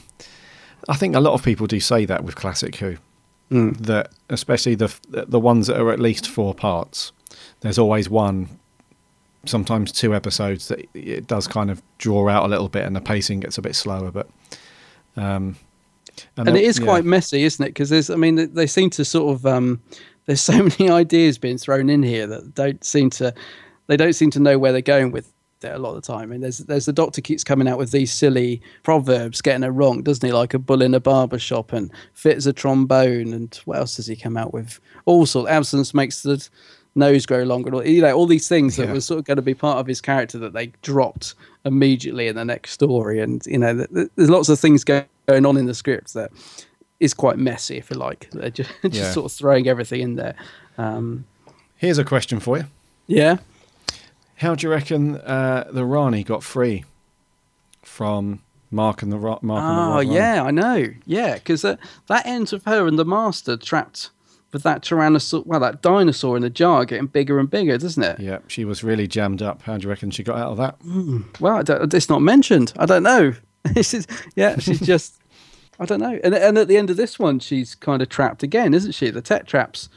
I 0.89 0.95
think 0.95 1.15
a 1.15 1.19
lot 1.19 1.33
of 1.33 1.43
people 1.43 1.67
do 1.67 1.79
say 1.79 2.03
that 2.05 2.23
with 2.23 2.35
classic 2.35 2.77
Who, 2.77 2.97
that 3.51 4.09
especially 4.27 4.73
the 4.73 4.91
the 5.09 5.39
ones 5.39 5.67
that 5.67 5.79
are 5.79 5.91
at 5.91 5.99
least 5.99 6.27
four 6.27 6.55
parts. 6.55 7.11
There's 7.59 7.77
always 7.77 8.09
one, 8.09 8.49
sometimes 9.45 9.91
two 9.91 10.15
episodes 10.15 10.67
that 10.69 10.79
it 10.95 11.27
does 11.27 11.47
kind 11.47 11.69
of 11.69 11.83
draw 11.99 12.27
out 12.27 12.43
a 12.45 12.47
little 12.47 12.69
bit, 12.69 12.85
and 12.85 12.95
the 12.95 13.01
pacing 13.01 13.41
gets 13.41 13.59
a 13.59 13.61
bit 13.61 13.75
slower. 13.75 14.09
But 14.09 14.27
um, 15.15 15.57
and 16.37 16.47
then- 16.47 16.55
it 16.55 16.63
is 16.63 16.79
yeah. 16.79 16.85
quite 16.85 17.05
messy, 17.05 17.43
isn't 17.43 17.63
it? 17.63 17.69
Because 17.69 17.89
there's, 17.89 18.09
I 18.09 18.15
mean, 18.15 18.35
they- 18.35 18.45
they 18.45 18.67
seem 18.67 18.89
to 18.91 19.05
sort 19.05 19.35
of, 19.35 19.45
um, 19.45 19.81
there's 20.25 20.41
so 20.41 20.63
many 20.79 20.89
ideas 20.89 21.37
being 21.37 21.57
thrown 21.57 21.89
in 21.89 22.03
here 22.03 22.27
that 22.27 22.55
don't 22.55 22.83
seem 22.83 23.09
to, 23.11 23.33
they 23.87 23.97
don't 23.97 24.13
seem 24.13 24.31
to 24.31 24.39
know 24.39 24.57
where 24.59 24.71
they're 24.71 24.81
going 24.81 25.11
with 25.11 25.31
it 25.63 25.73
a 25.73 25.79
lot 25.79 25.95
of 25.95 26.03
the 26.03 26.13
time. 26.13 26.31
And 26.31 26.43
there's, 26.43 26.59
there's 26.59 26.85
the 26.85 26.93
doctor 26.93 27.21
keeps 27.21 27.43
coming 27.43 27.67
out 27.67 27.77
with 27.79 27.91
these 27.91 28.13
silly 28.13 28.61
proverbs, 28.83 29.41
getting 29.41 29.63
it 29.63 29.69
wrong, 29.69 30.03
doesn't 30.03 30.25
he? 30.25 30.31
Like 30.33 30.53
a 30.53 30.59
bull 30.59 30.81
in 30.83 30.93
a 30.93 30.99
barber 30.99 31.39
shop 31.39 31.73
and 31.73 31.91
fits 32.13 32.45
a 32.45 32.53
trombone, 32.53 33.33
and 33.33 33.55
what 33.65 33.77
else 33.79 33.95
does 33.95 34.05
he 34.07 34.15
come 34.15 34.37
out 34.37 34.53
with? 34.53 34.79
All 35.05 35.25
sorts. 35.25 35.49
Absence 35.49 35.93
makes 35.93 36.21
the 36.23 36.47
nose 36.93 37.25
grow 37.25 37.43
longer. 37.43 37.67
and 37.69 37.75
all- 37.75 37.85
You 37.87 38.01
know, 38.01 38.13
all 38.15 38.27
these 38.27 38.47
things 38.47 38.75
that 38.75 38.87
Yeah. 38.87 38.93
were 38.93 39.01
sort 39.01 39.19
of 39.19 39.25
going 39.25 39.37
to 39.37 39.41
be 39.41 39.53
part 39.55 39.79
of 39.79 39.87
his 39.87 40.01
character 40.01 40.37
that 40.39 40.53
they 40.53 40.67
dropped 40.81 41.33
immediately 41.65 42.27
in 42.27 42.35
the 42.35 42.45
next 42.45 42.71
story. 42.71 43.19
And 43.19 43.43
you 43.47 43.57
know, 43.57 43.75
th- 43.75 43.89
th- 43.93 44.09
there's 44.15 44.29
lots 44.29 44.49
of 44.49 44.59
things 44.59 44.83
going 44.83 45.05
on 45.27 45.57
in 45.57 45.65
the 45.65 45.73
script 45.73 46.13
that 46.13 46.31
is 46.99 47.13
quite 47.13 47.37
messy, 47.37 47.77
if 47.77 47.89
you 47.89 47.97
like. 47.97 48.29
They're 48.31 48.49
just, 48.49 48.69
just 48.83 48.93
Yeah. 48.95 49.11
sort 49.11 49.25
of 49.25 49.31
throwing 49.31 49.67
everything 49.67 50.01
in 50.01 50.15
there. 50.15 50.35
Um, 50.77 51.25
Here's 51.77 51.97
a 51.97 52.05
question 52.05 52.39
for 52.39 52.57
you: 52.57 52.65
yeah. 53.07 53.37
How 54.35 54.55
do 54.55 54.67
you 54.67 54.71
reckon 54.71 55.15
uh, 55.17 55.67
the 55.71 55.85
Rani 55.85 56.23
got 56.23 56.43
free 56.43 56.83
from 57.83 58.41
Mark 58.71 59.01
and 59.01 59.11
the 59.11 59.17
Mark 59.17 59.41
and 59.41 59.49
the 59.51 59.55
Oh 59.55 59.95
Rani? 59.97 60.13
yeah, 60.13 60.43
I 60.43 60.51
know. 60.51 60.87
Yeah, 61.05 61.35
because 61.35 61.61
that 61.61 61.79
that 62.07 62.25
ends 62.25 62.51
with 62.51 62.65
her 62.65 62.87
and 62.87 62.99
the 62.99 63.05
master 63.05 63.57
trapped 63.57 64.09
with 64.51 64.63
that 64.63 64.81
tyrannosaur, 64.83 65.45
well, 65.45 65.59
that 65.59 65.81
dinosaur 65.81 66.35
in 66.37 66.41
the 66.41 66.49
jar 66.49 66.85
getting 66.85 67.07
bigger 67.07 67.39
and 67.39 67.49
bigger, 67.49 67.77
doesn't 67.77 68.03
it? 68.03 68.19
Yeah, 68.19 68.39
she 68.47 68.63
was 68.63 68.83
really 68.85 69.05
jammed 69.07 69.41
up. 69.41 69.63
How 69.63 69.77
do 69.77 69.83
you 69.83 69.89
reckon 69.89 70.11
she 70.11 70.23
got 70.23 70.37
out 70.37 70.51
of 70.51 70.57
that? 70.57 70.77
Well, 71.41 71.57
I 71.57 71.61
don't, 71.61 71.93
it's 71.93 72.07
not 72.09 72.21
mentioned. 72.21 72.71
I 72.77 72.85
don't 72.85 73.03
know. 73.03 73.33
This 73.73 73.95
is 73.95 74.05
yeah. 74.35 74.59
She's 74.59 74.79
just 74.93 75.17
I 75.79 75.85
don't 75.85 75.99
know. 75.99 76.19
And 76.23 76.35
and 76.35 76.57
at 76.57 76.67
the 76.67 76.77
end 76.77 76.89
of 76.91 76.97
this 76.97 77.17
one, 77.17 77.39
she's 77.39 77.73
kind 77.73 78.01
of 78.01 78.09
trapped 78.09 78.43
again, 78.43 78.73
isn't 78.75 78.91
she? 78.91 79.09
The 79.09 79.21
Tetraps. 79.23 79.89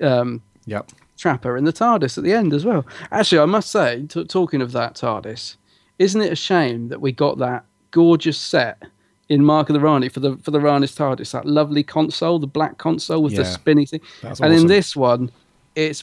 Um, 0.00 0.40
Yep. 0.64 0.90
Trapper 1.22 1.56
in 1.56 1.64
the 1.64 1.72
TARDIS 1.72 2.18
at 2.18 2.24
the 2.24 2.32
end 2.32 2.52
as 2.52 2.64
well. 2.64 2.84
Actually, 3.12 3.38
I 3.38 3.44
must 3.46 3.70
say, 3.70 4.04
t- 4.08 4.24
talking 4.24 4.60
of 4.60 4.72
that 4.72 4.94
TARDIS, 4.94 5.56
isn't 5.98 6.20
it 6.20 6.32
a 6.32 6.36
shame 6.36 6.88
that 6.88 7.00
we 7.00 7.12
got 7.12 7.38
that 7.38 7.64
gorgeous 7.92 8.36
set 8.38 8.82
in 9.28 9.44
Mark 9.44 9.68
of 9.70 9.74
the 9.74 9.80
Rani 9.80 10.08
for 10.08 10.20
the 10.20 10.36
for 10.38 10.50
the 10.50 10.60
Rani's 10.60 10.94
TARDIS, 10.96 11.30
that 11.32 11.46
lovely 11.46 11.84
console, 11.84 12.38
the 12.40 12.46
black 12.48 12.76
console 12.78 13.22
with 13.22 13.36
the 13.36 13.42
Yeah. 13.42 13.50
spinning 13.52 13.86
thing, 13.86 14.00
That's 14.20 14.40
and 14.40 14.52
in 14.52 14.66
this 14.66 14.96
one, 14.96 15.30
it's 15.76 16.02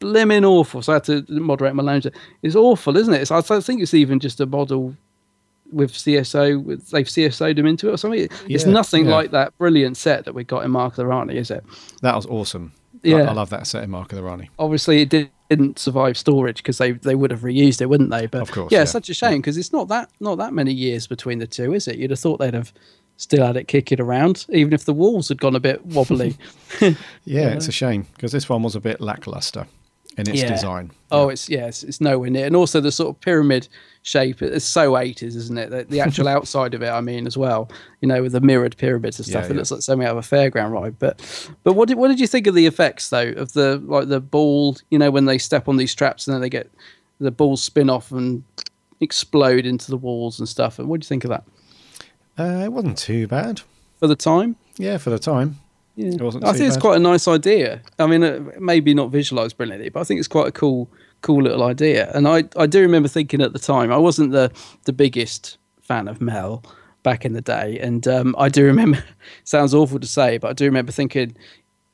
blimmin' 0.00 0.44
awful. 0.44 0.80
So 0.82 0.92
I 0.92 0.96
had 0.96 1.04
to 1.04 1.24
moderate 1.28 1.74
my 1.74 1.82
language. 1.82 2.14
It's 2.42 2.56
awful, 2.56 2.96
isn't 2.96 3.12
it? 3.14 3.20
It's, 3.22 3.30
I 3.30 3.40
think 3.60 3.82
it's 3.82 3.94
even 3.94 4.18
just 4.20 4.40
a 4.40 4.46
model 4.46 4.96
with 5.72 5.92
CSO. 5.92 6.62
With, 6.64 6.90
they've 6.90 7.06
CSO'd 7.06 7.56
them 7.56 7.66
into 7.66 7.88
it 7.88 7.92
or 7.92 7.96
something. 7.98 8.20
It's 8.48 8.64
Yeah, 8.66 8.72
nothing 8.72 9.04
yeah. 9.06 9.14
like 9.16 9.30
that 9.32 9.56
brilliant 9.58 9.96
set 9.96 10.24
that 10.24 10.34
we 10.34 10.44
got 10.44 10.64
in 10.64 10.70
Mark 10.70 10.94
of 10.94 10.96
the 10.96 11.06
Rani, 11.06 11.36
is 11.36 11.50
it? 11.50 11.62
That 12.02 12.16
was 12.16 12.26
awesome. 12.26 12.72
I- 13.04 13.08
Yeah. 13.08 13.30
I, 13.30 13.32
love 13.32 13.50
that 13.50 13.66
setting, 13.66 13.84
in 13.84 13.90
Mark 13.90 14.12
of 14.12 14.16
the 14.16 14.22
Rani. 14.24 14.50
obviously 14.58 15.02
it 15.02 15.08
did, 15.10 15.30
didn't 15.50 15.78
survive 15.78 16.16
storage 16.16 16.56
because 16.58 16.78
they, 16.78 16.92
they 16.92 17.14
would 17.14 17.30
have 17.30 17.40
reused 17.40 17.80
it, 17.80 17.86
wouldn't 17.86 18.10
they? 18.10 18.26
But 18.26 18.42
Of 18.42 18.50
course, 18.52 18.72
yeah, 18.72 18.80
yeah. 18.80 18.84
such 18.84 19.08
a 19.10 19.14
shame 19.14 19.38
because 19.40 19.56
it's 19.58 19.72
not 19.72 19.88
that 19.88 20.10
not 20.20 20.38
that 20.38 20.52
many 20.54 20.72
years 20.72 21.06
between 21.06 21.38
the 21.38 21.46
two, 21.46 21.74
is 21.74 21.86
it? 21.88 21.96
You'd 21.96 22.10
have 22.10 22.18
thought 22.20 22.38
they'd 22.38 22.54
have 22.54 22.72
still 23.16 23.46
had 23.46 23.56
it 23.56 23.68
kicking 23.68 24.00
around, 24.00 24.44
even 24.48 24.72
if 24.72 24.84
the 24.86 24.92
walls 24.94 25.28
had 25.28 25.38
gone 25.40 25.54
a 25.54 25.60
bit 25.60 25.84
wobbly. 25.86 26.36
Yeah, 26.80 27.48
it's 27.54 27.68
a 27.68 27.72
shame 27.72 28.06
because 28.14 28.32
this 28.32 28.48
one 28.48 28.62
was 28.62 28.74
a 28.74 28.80
bit 28.80 29.00
lackluster 29.00 29.66
in 30.16 30.28
its 30.28 30.40
Yeah. 30.40 30.48
design. 30.52 30.90
Oh, 31.10 31.28
it's 31.28 31.48
yeah, 31.48 31.66
it's, 31.66 31.82
it's 31.82 32.00
nowhere 32.00 32.30
near, 32.30 32.46
and 32.46 32.56
also 32.56 32.80
the 32.80 32.90
sort 32.92 33.10
of 33.14 33.20
pyramid 33.20 33.68
shape. 34.02 34.42
It's 34.42 34.64
so 34.64 34.96
eighties, 34.98 35.36
isn't 35.36 35.58
it? 35.58 35.70
The, 35.70 35.84
the 35.84 36.00
actual 36.00 36.28
outside 36.36 36.74
of 36.74 36.82
it, 36.82 36.88
I 36.88 37.00
mean, 37.00 37.26
as 37.26 37.36
well. 37.36 37.70
You 38.00 38.08
know, 38.08 38.22
with 38.22 38.32
the 38.32 38.40
mirrored 38.40 38.76
pyramids 38.76 39.18
and 39.18 39.26
stuff, 39.26 39.44
Yeah, 39.44 39.50
it 39.50 39.56
looks 39.56 39.70
like 39.70 39.82
something 39.82 40.06
out 40.06 40.16
of 40.16 40.24
a 40.24 40.36
fairground 40.36 40.72
ride. 40.72 40.98
But, 40.98 41.20
but 41.62 41.74
what 41.74 41.88
did 41.88 41.98
what 41.98 42.08
did 42.08 42.20
you 42.20 42.26
think 42.26 42.46
of 42.46 42.54
the 42.54 42.66
effects 42.66 43.10
though 43.10 43.28
of 43.36 43.52
the 43.52 43.78
like 43.84 44.08
the 44.08 44.20
ball? 44.20 44.76
You 44.90 44.98
know, 44.98 45.10
when 45.10 45.24
they 45.26 45.38
step 45.38 45.68
on 45.68 45.76
these 45.76 45.94
traps 45.94 46.26
and 46.26 46.34
then 46.34 46.40
they 46.40 46.50
get 46.50 46.70
the 47.20 47.30
balls 47.30 47.62
spin 47.62 47.88
off 47.90 48.10
and 48.12 48.42
explode 49.00 49.66
into 49.66 49.90
the 49.90 49.96
walls 49.96 50.38
and 50.38 50.48
stuff. 50.48 50.78
And 50.78 50.88
what 50.88 51.00
do 51.00 51.04
you 51.04 51.08
think 51.08 51.24
of 51.24 51.30
that 51.30 51.44
Uh, 52.38 52.64
it 52.64 52.72
wasn't 52.72 52.98
too 52.98 53.26
bad. 53.26 53.60
for 53.98 54.06
the 54.08 54.16
time? 54.16 54.56
Yeah, 54.78 54.98
for 54.98 55.10
the 55.10 55.18
time. 55.18 55.58
Yeah. 55.96 56.10
I 56.42 56.52
think 56.52 56.68
it's 56.68 56.76
quite 56.76 56.96
a 56.96 57.00
nice 57.00 57.28
idea. 57.28 57.80
I 57.98 58.06
mean, 58.06 58.24
uh, 58.24 58.40
maybe 58.58 58.94
not 58.94 59.10
visualized 59.10 59.56
brilliantly, 59.56 59.90
but 59.90 60.00
I 60.00 60.04
think 60.04 60.18
it's 60.18 60.28
quite 60.28 60.48
a 60.48 60.52
cool, 60.52 60.90
cool 61.22 61.42
little 61.42 61.62
idea. 61.62 62.10
And 62.14 62.26
I, 62.26 62.44
I 62.56 62.66
do 62.66 62.80
remember 62.80 63.08
thinking 63.08 63.40
at 63.40 63.52
the 63.52 63.60
time, 63.60 63.92
I 63.92 63.96
wasn't 63.96 64.32
the, 64.32 64.50
the 64.84 64.92
biggest 64.92 65.58
fan 65.82 66.08
of 66.08 66.20
Mel 66.20 66.64
back 67.04 67.24
in 67.24 67.32
the 67.32 67.40
day, 67.40 67.78
and 67.78 68.08
um, 68.08 68.34
I 68.38 68.48
do 68.48 68.64
remember. 68.64 69.04
sounds 69.44 69.72
awful 69.74 70.00
to 70.00 70.06
say, 70.06 70.38
but 70.38 70.50
I 70.50 70.52
do 70.54 70.64
remember 70.64 70.90
thinking 70.90 71.36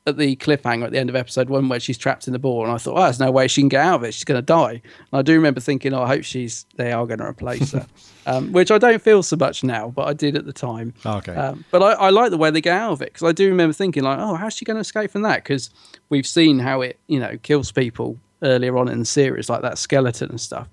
at 0.06 0.16
the 0.16 0.36
cliffhanger 0.36 0.84
at 0.84 0.92
the 0.92 0.98
end 0.98 1.10
of 1.10 1.16
episode 1.16 1.50
one 1.50 1.68
where 1.68 1.78
she's 1.78 1.98
trapped 1.98 2.26
in 2.26 2.32
the 2.32 2.38
ball, 2.38 2.64
and 2.64 2.72
I 2.72 2.78
thought, 2.78 2.96
oh, 2.96 3.02
there's 3.02 3.20
no 3.20 3.30
way 3.30 3.48
she 3.48 3.60
can 3.60 3.68
get 3.68 3.84
out 3.84 3.96
of 3.96 4.04
it. 4.04 4.14
She's 4.14 4.24
going 4.24 4.38
to 4.38 4.42
die. 4.42 4.72
And 4.72 4.82
I 5.12 5.22
do 5.22 5.34
remember 5.34 5.60
thinking, 5.60 5.92
oh, 5.92 6.02
I 6.02 6.06
hope 6.06 6.24
she's 6.24 6.66
they 6.76 6.92
are 6.92 7.06
going 7.06 7.18
to 7.18 7.26
replace 7.26 7.72
her, 7.72 7.86
um, 8.26 8.52
which 8.52 8.70
I 8.70 8.78
don't 8.78 9.02
feel 9.02 9.22
so 9.22 9.36
much 9.36 9.62
now, 9.62 9.90
but 9.90 10.08
I 10.08 10.14
did 10.14 10.36
at 10.36 10.46
the 10.46 10.52
time. 10.52 10.94
Oh, 11.04 11.18
Okay. 11.18 11.34
Um, 11.34 11.64
but 11.70 11.82
I, 11.82 11.92
I 11.92 12.10
like 12.10 12.30
the 12.30 12.38
way 12.38 12.50
they 12.50 12.62
get 12.62 12.76
out 12.76 12.92
of 12.92 13.02
it 13.02 13.12
because 13.12 13.28
I 13.28 13.32
do 13.32 13.48
remember 13.48 13.74
thinking 13.74 14.02
like, 14.02 14.18
oh, 14.18 14.34
how's 14.34 14.54
she 14.54 14.64
going 14.64 14.76
to 14.76 14.80
escape 14.80 15.10
from 15.10 15.22
that? 15.22 15.44
Because 15.44 15.70
we've 16.08 16.26
seen 16.26 16.58
how 16.58 16.80
it, 16.80 16.98
you 17.08 17.20
know, 17.20 17.36
kills 17.42 17.70
people 17.70 18.16
earlier 18.42 18.78
on 18.78 18.88
in 18.88 19.00
the 19.00 19.04
series, 19.04 19.50
like 19.50 19.60
that 19.62 19.76
skeleton 19.76 20.30
and 20.30 20.40
stuff. 20.40 20.68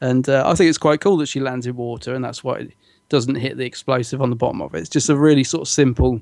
And 0.00 0.28
uh, 0.28 0.44
I 0.46 0.54
think 0.54 0.68
it's 0.68 0.78
quite 0.78 1.00
cool 1.00 1.16
that 1.16 1.26
she 1.26 1.40
lands 1.40 1.66
in 1.66 1.74
water, 1.74 2.14
and 2.14 2.22
that's 2.22 2.44
why 2.44 2.58
it 2.58 2.72
doesn't 3.08 3.36
hit 3.36 3.56
the 3.56 3.64
explosive 3.64 4.20
on 4.20 4.30
the 4.30 4.36
bottom 4.36 4.60
of 4.60 4.74
it. 4.74 4.80
It's 4.80 4.90
just 4.90 5.08
a 5.08 5.16
really 5.16 5.42
sort 5.42 5.62
of 5.62 5.68
simple 5.68 6.20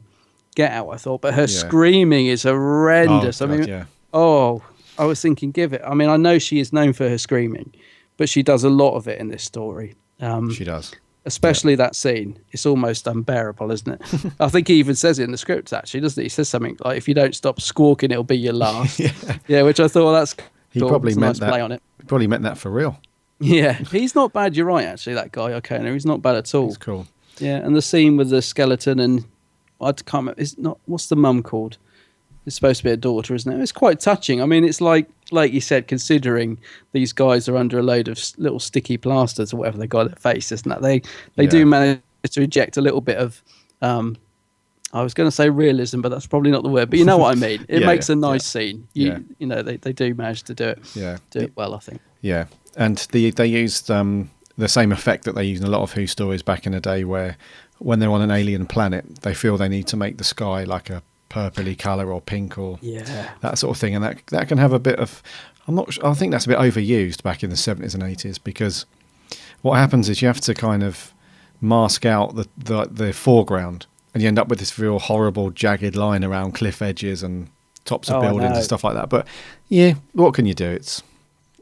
get 0.56 0.72
out, 0.72 0.90
I 0.90 0.96
thought. 0.96 1.20
But 1.20 1.34
her 1.34 1.46
screaming 1.46 2.26
is 2.26 2.42
horrendous. 2.42 3.40
Oh, 3.40 3.46
I 3.46 3.48
mean, 3.48 3.68
yeah. 3.68 3.84
oh, 4.12 4.62
I 4.98 5.04
was 5.04 5.20
thinking, 5.22 5.52
give 5.52 5.72
it. 5.72 5.82
I 5.86 5.94
mean, 5.94 6.08
I 6.08 6.16
know 6.16 6.38
she 6.40 6.58
is 6.58 6.72
known 6.72 6.92
for 6.92 7.08
her 7.08 7.18
screaming, 7.18 7.72
but 8.16 8.28
she 8.28 8.42
does 8.42 8.64
a 8.64 8.70
lot 8.70 8.96
of 8.96 9.06
it 9.06 9.20
in 9.20 9.28
this 9.28 9.44
story. 9.44 9.94
Um, 10.20 10.50
she 10.52 10.64
does. 10.64 10.94
especially 11.26 11.74
that 11.76 11.94
scene. 11.94 12.38
It's 12.50 12.64
almost 12.66 13.06
unbearable, 13.06 13.70
isn't 13.70 13.92
it? 14.00 14.32
I 14.40 14.48
think 14.48 14.66
he 14.68 14.74
even 14.74 14.94
says 14.96 15.18
it 15.18 15.24
in 15.24 15.30
the 15.32 15.38
script, 15.38 15.72
actually, 15.72 16.00
doesn't 16.00 16.20
he? 16.20 16.24
He 16.24 16.28
says 16.30 16.48
something 16.48 16.76
like, 16.84 16.96
"If 16.96 17.06
you 17.06 17.14
don't 17.14 17.34
stop 17.36 17.60
squawking, 17.60 18.10
it'll 18.10 18.24
be 18.24 18.38
your 18.38 18.54
last." 18.64 18.98
yeah. 18.98 19.12
yeah, 19.46 19.62
which 19.62 19.78
I 19.78 19.86
thought 19.88 20.04
well, 20.04 20.14
that's 20.14 20.34
He 20.70 20.80
cool. 20.80 20.88
probably 20.88 21.12
meant 21.14 21.20
nice 21.20 21.38
that. 21.40 21.50
play 21.50 21.60
on 21.60 21.70
it. 21.72 21.82
Probably 22.06 22.26
meant 22.26 22.42
that 22.44 22.58
for 22.58 22.70
real. 22.70 22.98
Yeah, 23.38 23.74
he's 23.74 24.14
not 24.14 24.32
bad. 24.32 24.56
You're 24.56 24.64
right, 24.64 24.86
actually. 24.86 25.12
That 25.12 25.30
guy, 25.30 25.50
Ikona, 25.60 25.92
he's 25.92 26.06
not 26.06 26.22
bad 26.22 26.36
at 26.36 26.54
all. 26.54 26.68
It's 26.68 26.78
cool. 26.78 27.06
Yeah, 27.38 27.56
and 27.58 27.76
the 27.76 27.82
scene 27.82 28.16
with 28.16 28.30
the 28.30 28.40
skeleton 28.40 28.98
and 28.98 29.26
I 29.80 29.92
can't 29.92 30.12
remember. 30.22 30.40
It's 30.40 30.56
not. 30.58 30.78
What's 30.86 31.06
the 31.06 31.16
mum 31.16 31.42
called? 31.42 31.78
It's 32.46 32.54
supposed 32.54 32.78
to 32.78 32.84
be 32.84 32.90
a 32.90 32.96
daughter, 32.96 33.34
isn't 33.34 33.52
it? 33.52 33.60
It's 33.60 33.72
quite 33.72 33.98
touching. 33.98 34.40
I 34.40 34.46
mean, 34.46 34.64
it's 34.64 34.80
like 34.80 35.08
like 35.32 35.52
you 35.52 35.60
said, 35.60 35.88
considering 35.88 36.58
these 36.92 37.12
guys 37.12 37.48
are 37.48 37.56
under 37.56 37.78
a 37.78 37.82
load 37.82 38.06
of 38.08 38.20
little 38.38 38.60
sticky 38.60 38.96
plasters 38.98 39.52
or 39.52 39.56
whatever 39.56 39.78
they 39.78 39.86
got 39.88 40.00
on 40.02 40.06
their 40.08 40.16
face, 40.16 40.52
isn't 40.52 40.68
that? 40.68 40.80
They 40.82 41.00
they 41.34 41.44
Yeah. 41.44 41.50
do 41.50 41.66
manage 41.66 42.00
to 42.30 42.42
eject 42.42 42.76
a 42.76 42.80
little 42.80 43.00
bit 43.00 43.18
of. 43.18 43.42
Um, 43.82 44.16
I 44.92 45.02
was 45.02 45.12
going 45.12 45.26
to 45.26 45.32
say 45.34 45.50
realism, 45.50 46.00
but 46.00 46.10
that's 46.10 46.26
probably 46.28 46.50
not 46.52 46.62
the 46.62 46.68
word. 46.70 46.88
But 46.88 46.98
you 47.00 47.04
know 47.04 47.18
what 47.18 47.36
I 47.36 47.40
mean. 47.40 47.66
It 47.68 47.80
Yeah, 47.80 47.86
makes 47.86 48.08
a 48.08 48.14
nice 48.14 48.42
yeah. 48.54 48.60
scene. 48.60 48.88
You 48.94 49.06
Yeah. 49.08 49.18
you 49.38 49.46
know 49.48 49.62
they, 49.62 49.76
they 49.76 49.92
do 49.92 50.14
manage 50.14 50.44
to 50.44 50.54
do 50.54 50.68
it. 50.68 50.78
Yeah. 50.94 51.18
do 51.30 51.40
it 51.40 51.52
well. 51.56 51.74
I 51.74 51.78
think. 51.80 52.00
Yeah, 52.22 52.46
and 52.76 52.98
the, 53.10 53.30
they 53.32 53.46
used 53.46 53.90
um, 53.90 54.30
the 54.56 54.68
same 54.68 54.92
effect 54.92 55.24
that 55.24 55.34
they 55.34 55.44
used 55.44 55.62
in 55.62 55.68
a 55.68 55.70
lot 55.70 55.82
of 55.82 55.92
Who 55.92 56.06
stories 56.06 56.42
back 56.42 56.64
in 56.66 56.72
the 56.72 56.80
day, 56.80 57.02
where 57.04 57.36
when 57.78 57.98
they're 57.98 58.10
on 58.10 58.22
an 58.22 58.30
alien 58.30 58.66
planet, 58.66 59.22
they 59.22 59.34
feel 59.34 59.56
they 59.56 59.68
need 59.68 59.86
to 59.88 59.96
make 59.96 60.18
the 60.18 60.24
sky 60.24 60.64
like 60.64 60.90
a 60.90 61.02
purpley 61.30 61.76
colour 61.78 62.12
or 62.12 62.20
pink 62.20 62.56
or 62.58 62.78
Yeah. 62.80 63.30
that 63.40 63.58
sort 63.58 63.76
of 63.76 63.80
thing, 63.80 63.94
and 63.94 64.02
that 64.04 64.18
that 64.28 64.48
can 64.48 64.58
have 64.58 64.72
a 64.72 64.78
bit 64.78 64.98
of. 64.98 65.22
I'm 65.68 65.74
not. 65.74 65.92
su- 65.92 66.00
I 66.04 66.14
think 66.14 66.30
that's 66.32 66.46
a 66.46 66.48
bit 66.48 66.58
overused 66.58 67.22
back 67.22 67.42
in 67.42 67.50
the 67.50 67.56
70s 67.56 67.94
and 67.94 68.02
80s 68.02 68.38
because 68.42 68.86
what 69.62 69.74
happens 69.78 70.08
is 70.08 70.22
you 70.22 70.28
have 70.28 70.40
to 70.42 70.54
kind 70.54 70.82
of 70.82 71.12
mask 71.60 72.06
out 72.06 72.36
the 72.36 72.46
the, 72.56 72.84
the 72.86 73.12
foreground, 73.12 73.86
and 74.14 74.22
you 74.22 74.28
end 74.28 74.38
up 74.38 74.48
with 74.48 74.58
this 74.60 74.78
real 74.78 74.98
horrible 74.98 75.50
jagged 75.50 75.96
line 75.96 76.22
around 76.24 76.52
cliff 76.52 76.80
edges 76.80 77.22
and 77.22 77.48
tops 77.84 78.08
of 78.10 78.16
Oh, 78.16 78.20
buildings 78.22 78.56
and 78.56 78.64
stuff 78.64 78.84
like 78.84 78.94
that. 78.94 79.08
But 79.08 79.26
yeah, 79.68 79.94
what 80.12 80.34
can 80.34 80.46
you 80.46 80.54
do? 80.54 80.68
It's 80.70 81.02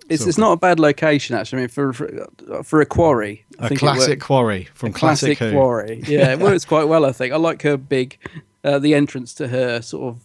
It's, 0.08 0.20
sort 0.22 0.28
it's 0.28 0.38
not 0.38 0.52
a 0.52 0.56
bad 0.56 0.78
location 0.78 1.34
actually. 1.34 1.58
I 1.58 1.60
mean, 1.62 1.68
for 1.68 1.92
for, 1.92 2.26
for 2.62 2.80
a 2.80 2.86
quarry, 2.86 3.44
I 3.58 3.68
a 3.68 3.76
classic 3.76 4.20
quarry 4.20 4.68
from 4.74 4.90
a 4.90 4.92
classic, 4.92 5.38
classic 5.38 5.54
quarry. 5.54 6.02
Yeah, 6.06 6.32
it 6.32 6.40
works 6.40 6.64
quite 6.64 6.84
well. 6.84 7.04
I 7.06 7.12
think 7.12 7.32
I 7.32 7.36
like 7.36 7.62
her 7.62 7.76
big, 7.76 8.18
uh, 8.62 8.78
the 8.78 8.94
entrance 8.94 9.32
to 9.34 9.48
her 9.48 9.80
sort 9.80 10.14
of 10.14 10.20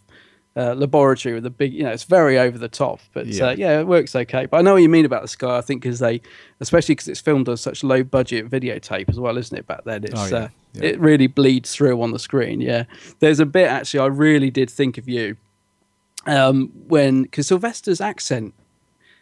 uh, 0.58 0.74
laboratory 0.74 1.34
with 1.34 1.44
the 1.44 1.50
big. 1.50 1.74
You 1.74 1.84
know, 1.84 1.92
it's 1.92 2.04
very 2.04 2.38
over 2.38 2.58
the 2.58 2.68
top, 2.68 3.00
but 3.14 3.28
Yeah. 3.28 3.46
Uh, 3.48 3.52
yeah, 3.52 3.80
it 3.80 3.88
works 3.88 4.16
okay. 4.16 4.48
But 4.48 4.58
I 4.58 4.62
know 4.64 4.74
what 4.74 4.82
you 4.82 4.90
mean 4.90 5.06
about 5.06 5.22
the 5.22 5.28
sky. 5.30 5.58
I 5.58 5.62
think 5.62 5.82
because 5.82 6.00
they, 6.00 6.22
especially 6.60 6.96
because 6.96 7.08
it's 7.08 7.22
filmed 7.22 7.48
on 7.48 7.56
such 7.56 7.82
low 7.84 8.04
budget 8.04 8.50
videotape 8.50 9.08
as 9.10 9.18
well, 9.20 9.38
isn't 9.38 9.58
it? 9.58 9.66
Back 9.68 9.86
then, 9.86 10.04
it's 10.04 10.14
Oh, 10.20 10.26
yeah. 10.28 10.36
uh, 10.38 10.48
Yeah. 10.74 10.84
it 10.90 11.00
really 11.00 11.28
bleeds 11.28 11.74
through 11.74 12.02
on 12.02 12.12
the 12.12 12.20
screen. 12.20 12.60
Yeah, 12.60 12.84
there's 13.20 13.40
a 13.40 13.46
bit 13.46 13.70
actually. 13.70 14.02
I 14.02 14.08
really 14.08 14.52
did 14.52 14.70
think 14.70 14.98
of 14.98 15.08
you 15.08 15.38
um, 16.26 16.72
when 16.88 17.24
because 17.24 17.48
Sylvester's 17.48 18.02
accent. 18.02 18.54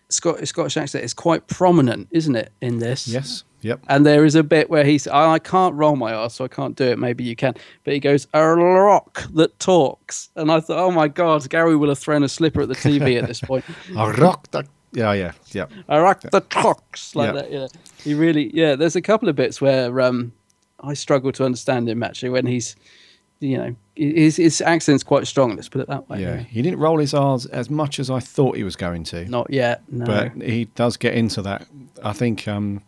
Scot- 0.09 0.45
Scottish 0.47 0.77
accent 0.77 1.03
is 1.03 1.13
quite 1.13 1.47
prominent, 1.47 2.07
isn't 2.11 2.35
it, 2.35 2.51
in 2.61 2.79
this? 2.79 3.07
Yes. 3.07 3.43
Yep. 3.61 3.81
And 3.87 4.05
there 4.05 4.23
is 4.23 4.35
a 4.35 4.43
bit 4.43 4.69
where 4.69 4.83
he's, 4.85 5.07
I 5.07 5.33
I 5.33 5.39
can't 5.39 5.73
roll 5.75 5.95
my 5.95 6.13
ass, 6.13 6.35
so 6.35 6.45
I 6.45 6.47
can't 6.47 6.75
do 6.75 6.85
it. 6.85 6.99
Maybe 6.99 7.23
you 7.23 7.35
can. 7.35 7.55
But 7.83 7.93
he 7.95 7.99
goes, 7.99 8.27
a 8.33 8.47
rock 8.47 9.23
that 9.33 9.59
talks. 9.59 10.29
And 10.35 10.51
I 10.51 10.59
thought, 10.59 10.77
oh 10.77 10.91
my 10.91 11.07
God, 11.07 11.49
Gary 11.49 11.75
will 11.75 11.89
have 11.89 11.97
thrown 11.99 12.23
a 12.23 12.29
slipper 12.29 12.61
at 12.61 12.67
the 12.69 12.75
TV 12.75 13.19
at 13.21 13.27
this 13.27 13.41
point. 13.41 13.65
A 13.97 14.11
rock 14.13 14.49
that. 14.51 14.67
Yeah. 14.93 15.11
Yeah. 15.13 15.31
Yeah. 15.51 15.65
A 15.89 15.99
rock 16.01 16.21
that 16.21 16.49
talks. 16.49 17.15
Like 17.15 17.27
Yeah. 17.33 17.41
that, 17.41 17.51
yeah. 17.51 17.67
He 18.03 18.13
really, 18.13 18.55
yeah, 18.55 18.75
there's 18.75 18.95
a 18.95 19.01
couple 19.01 19.27
of 19.27 19.35
bits 19.35 19.59
where 19.59 19.99
um, 20.01 20.31
I 20.79 20.93
struggle 20.93 21.31
to 21.33 21.43
understand 21.43 21.89
him 21.89 22.03
actually 22.03 22.29
when 22.29 22.45
he's, 22.45 22.75
you 23.39 23.57
know, 23.57 23.75
his, 23.97 24.37
his 24.37 24.61
accent's 24.61 25.03
quite 25.03 25.27
strong, 25.27 25.55
let's 25.55 25.69
put 25.69 25.81
it 25.81 25.87
that 25.87 26.07
way. 26.09 26.21
Yeah. 26.21 26.37
He 26.37 26.61
didn't 26.61 26.79
roll 26.79 26.99
his 26.99 27.13
R's 27.13 27.45
as 27.47 27.69
much 27.69 27.99
as 27.99 28.09
I 28.09 28.19
thought 28.19 28.55
he 28.55 28.63
was 28.63 28.75
going 28.75 29.03
to. 29.05 29.25
Not 29.25 29.49
yet, 29.49 29.81
no. 29.91 30.05
but 30.05 30.41
he 30.41 30.65
does 30.65 30.97
get 30.97 31.13
into 31.15 31.41
that. 31.41 31.67
I 32.03 32.13
think 32.13 32.47
um, 32.47 32.81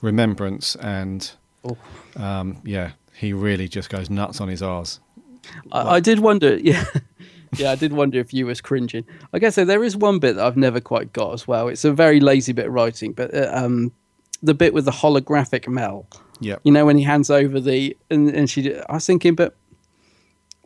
remembrance 0.00 0.76
and 0.76 1.30
Oh. 1.64 1.76
um, 2.16 2.60
yeah, 2.64 2.92
he 3.14 3.32
really 3.32 3.68
just 3.68 3.88
goes 3.88 4.10
nuts 4.10 4.40
on 4.40 4.48
his 4.48 4.62
R's. 4.62 4.98
I, 5.70 5.96
I 5.96 6.00
did 6.00 6.18
wonder, 6.20 6.56
yeah, 6.62 6.84
yeah, 7.56 7.70
I 7.70 7.76
did 7.76 7.92
wonder 7.92 8.18
if 8.18 8.32
you 8.34 8.46
was 8.46 8.60
cringing. 8.60 9.04
I 9.32 9.38
guess 9.38 9.54
so. 9.54 9.64
There 9.64 9.84
is 9.84 9.96
one 9.96 10.18
bit 10.18 10.36
that 10.36 10.44
I've 10.46 10.56
never 10.56 10.80
quite 10.80 11.12
got 11.12 11.32
as 11.34 11.46
well. 11.46 11.68
It's 11.68 11.84
a 11.84 11.92
very 11.92 12.18
lazy 12.20 12.52
bit 12.52 12.66
of 12.66 12.72
writing, 12.72 13.12
but 13.12 13.32
uh, 13.34 13.50
um, 13.52 13.92
the 14.42 14.54
bit 14.54 14.74
with 14.74 14.86
the 14.86 14.90
holographic 14.90 15.68
Mel. 15.68 16.06
Yeah. 16.40 16.56
You 16.64 16.72
know 16.72 16.84
when 16.84 16.96
he 16.98 17.04
hands 17.04 17.30
over 17.30 17.60
the 17.60 17.96
and, 18.10 18.28
and 18.30 18.50
she. 18.50 18.74
I 18.76 18.94
was 18.94 19.06
thinking, 19.06 19.36
but 19.36 19.54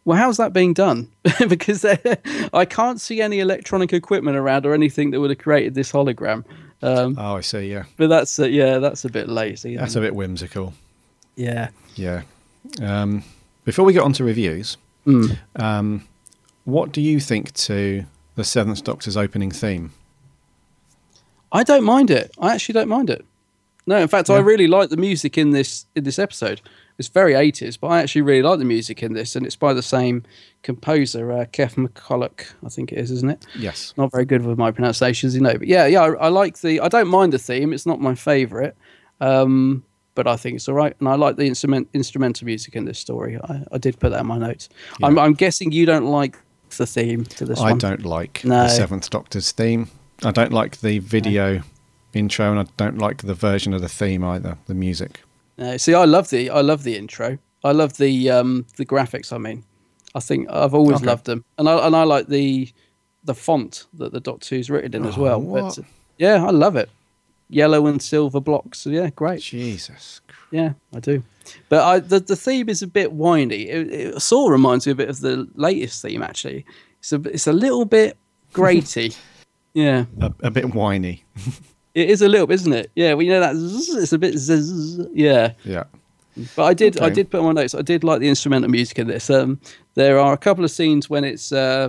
well, 0.06 0.16
how's 0.16 0.38
that 0.38 0.54
being 0.54 0.72
done? 0.72 1.10
because 1.48 1.84
I 1.84 2.64
can't 2.64 2.98
see 3.00 3.20
any 3.20 3.40
electronic 3.40 3.92
equipment 3.92 4.38
around 4.38 4.64
or 4.64 4.72
anything 4.72 5.10
that 5.10 5.20
would 5.20 5.28
have 5.30 5.38
created 5.38 5.74
this 5.74 5.92
hologram. 5.92 6.44
Um, 6.80 7.16
Oh, 7.18 7.36
I 7.36 7.40
see. 7.42 7.70
Yeah, 7.70 7.84
but 7.98 8.08
that's 8.08 8.38
uh, 8.38 8.46
yeah, 8.46 8.78
that's 8.78 9.04
a 9.04 9.10
bit 9.10 9.28
lazy. 9.28 9.76
that's 9.76 9.96
a 9.96 10.00
bit 10.00 10.14
whimsical. 10.14 10.72
yeah. 11.36 11.68
Yeah. 11.96 12.22
Um, 12.82 13.22
before 13.64 13.84
we 13.84 13.92
get 13.92 14.02
on 14.02 14.12
to 14.14 14.24
reviews, 14.24 14.76
Hmm. 15.04 15.26
um, 15.56 16.06
what 16.64 16.92
do 16.92 17.00
you 17.00 17.20
think 17.20 17.52
to 17.54 18.04
the 18.34 18.44
Seventh 18.44 18.82
Doctor's 18.84 19.16
opening 19.16 19.50
theme? 19.50 19.92
I 21.52 21.62
don't 21.62 21.84
mind 21.84 22.10
it. 22.10 22.32
I 22.40 22.54
actually 22.54 22.74
don't 22.74 22.88
mind 22.88 23.08
it. 23.10 23.24
No, 23.86 23.96
in 23.98 24.08
fact, 24.08 24.28
I 24.30 24.38
really 24.38 24.66
like 24.66 24.90
the 24.90 24.96
music 24.96 25.38
in 25.38 25.50
this 25.50 25.86
in 25.94 26.04
this 26.04 26.18
episode. 26.18 26.60
It's 26.98 27.08
very 27.08 27.34
80s, 27.34 27.78
but 27.78 27.88
I 27.88 28.00
actually 28.00 28.22
really 28.22 28.42
like 28.42 28.58
the 28.58 28.64
music 28.64 29.02
in 29.02 29.12
this, 29.12 29.36
and 29.36 29.44
it's 29.44 29.56
by 29.56 29.74
the 29.74 29.82
same 29.82 30.22
composer, 30.62 31.30
uh, 31.30 31.44
Keff 31.52 31.76
McCulloch, 31.76 32.46
I 32.64 32.68
think 32.70 32.90
it 32.90 32.98
is, 32.98 33.10
isn't 33.10 33.28
it? 33.30 33.46
Yes. 33.58 33.92
Not 33.98 34.10
very 34.12 34.24
good 34.24 34.44
with 34.46 34.56
my 34.56 34.70
pronunciations, 34.70 35.34
you 35.34 35.42
know. 35.42 35.52
But 35.58 35.66
yeah, 35.68 35.86
yeah, 35.86 36.00
I, 36.02 36.12
I 36.14 36.28
like 36.28 36.58
the. 36.60 36.80
I 36.80 36.88
don't 36.88 37.08
mind 37.08 37.32
the 37.34 37.38
theme. 37.38 37.72
It's 37.74 37.84
not 37.86 38.00
my 38.00 38.14
favourite, 38.14 38.74
um, 39.20 39.84
but 40.14 40.26
I 40.26 40.36
think 40.36 40.56
it's 40.56 40.68
all 40.68 40.74
right, 40.74 40.96
and 40.98 41.08
I 41.08 41.14
like 41.16 41.36
the 41.36 41.44
instrument 41.46 41.88
instrumental 41.92 42.46
music 42.46 42.74
in 42.74 42.86
this 42.86 42.98
story. 42.98 43.38
I, 43.44 43.62
I 43.72 43.78
did 43.78 44.00
put 44.00 44.10
that 44.10 44.20
in 44.20 44.26
my 44.26 44.38
notes. 44.38 44.68
I'm, 45.02 45.18
I'm 45.18 45.34
guessing 45.34 45.72
you 45.72 45.84
don't 45.86 46.06
like 46.06 46.38
the 46.78 46.86
theme 46.86 47.24
to 47.26 47.44
this 47.44 47.58
one. 47.58 47.68
I 47.68 47.70
one. 47.72 47.78
don't 47.78 48.04
like 48.06 48.42
No. 48.44 48.62
the 48.62 48.68
Seventh 48.68 49.10
Doctor's 49.10 49.52
theme. 49.52 49.88
I 50.24 50.30
don't 50.30 50.52
like 50.52 50.80
the 50.80 50.98
video 51.00 51.60
intro, 52.14 52.50
and 52.50 52.58
I 52.58 52.64
don't 52.78 52.96
like 52.96 53.18
the 53.22 53.34
version 53.34 53.74
of 53.74 53.82
the 53.82 53.88
theme 53.88 54.24
either. 54.24 54.56
The 54.66 54.74
music. 54.74 55.20
No, 55.58 55.76
see, 55.76 55.94
I 55.94 56.04
love 56.04 56.28
the 56.30 56.50
I 56.50 56.60
love 56.60 56.82
the 56.82 56.96
intro. 56.96 57.38
I 57.64 57.72
love 57.72 57.96
the 57.96 58.30
um 58.30 58.66
the 58.76 58.84
graphics. 58.86 59.32
I 59.32 59.38
mean, 59.38 59.64
I 60.14 60.20
think 60.20 60.48
I've 60.50 60.74
always 60.74 60.98
Okay. 60.98 61.06
loved 61.06 61.24
them, 61.26 61.44
and 61.58 61.68
I 61.68 61.86
and 61.86 61.96
I 61.96 62.02
like 62.04 62.28
the 62.28 62.68
the 63.24 63.34
font 63.34 63.86
that 63.94 64.12
the 64.12 64.20
Doctor 64.20 64.54
Who's 64.54 64.70
written 64.70 64.94
in 64.94 65.04
as 65.06 65.16
Oh, 65.18 65.22
well. 65.22 65.40
what? 65.40 65.76
But 65.76 65.84
yeah, 66.18 66.44
I 66.44 66.50
love 66.50 66.76
it. 66.76 66.88
Yellow 67.48 67.86
and 67.86 68.02
silver 68.02 68.40
blocks. 68.40 68.86
Yeah, 68.86 69.10
great. 69.10 69.40
Jesus. 69.40 70.20
Yeah, 70.50 70.72
I 70.94 71.00
do. 71.00 71.22
But 71.68 71.82
I 71.82 71.98
the 72.00 72.20
the 72.20 72.36
theme 72.36 72.68
is 72.68 72.82
a 72.82 72.86
bit 72.86 73.12
whiny. 73.12 73.68
It, 73.68 73.92
it 73.92 74.22
sort 74.22 74.50
of 74.50 74.52
reminds 74.52 74.86
me 74.86 74.92
a 74.92 74.96
bit 74.96 75.08
of 75.08 75.20
the 75.20 75.48
latest 75.54 76.02
theme 76.02 76.22
actually. 76.22 76.64
It's 77.00 77.12
a 77.12 77.20
it's 77.22 77.46
a 77.46 77.52
little 77.52 77.84
bit 77.84 78.16
graty. 78.52 79.12
yeah. 79.74 80.04
A, 80.20 80.32
a 80.42 80.50
bit 80.50 80.74
whiny. 80.74 81.24
It 81.96 82.10
is 82.10 82.20
a 82.20 82.28
little, 82.28 82.52
isn't 82.52 82.74
it? 82.74 82.90
Yeah, 82.94 83.14
well, 83.14 83.22
you 83.22 83.30
know 83.30 83.40
that 83.40 83.56
zzz, 83.56 83.94
it's 83.96 84.12
a 84.12 84.18
bit 84.18 84.36
zzz, 84.36 85.00
yeah. 85.14 85.54
Yeah. 85.64 85.84
But 86.54 86.64
I 86.64 86.74
did, 86.74 87.00
I 87.00 87.08
did 87.08 87.30
put 87.30 87.40
on 87.40 87.46
my 87.46 87.62
notes. 87.62 87.74
I 87.74 87.80
did 87.80 88.04
like 88.04 88.20
the 88.20 88.28
instrumental 88.28 88.68
music 88.68 88.98
in 88.98 89.06
this. 89.06 89.30
Um, 89.30 89.58
there 89.94 90.18
are 90.18 90.34
a 90.34 90.36
couple 90.36 90.62
of 90.62 90.70
scenes 90.70 91.08
when 91.08 91.24
it's. 91.24 91.52
Uh, 91.52 91.88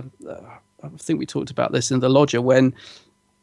I 0.82 0.88
think 0.96 1.18
we 1.18 1.26
talked 1.26 1.50
about 1.50 1.72
this 1.72 1.90
in 1.90 2.00
the 2.00 2.08
lodger 2.08 2.40
when 2.40 2.74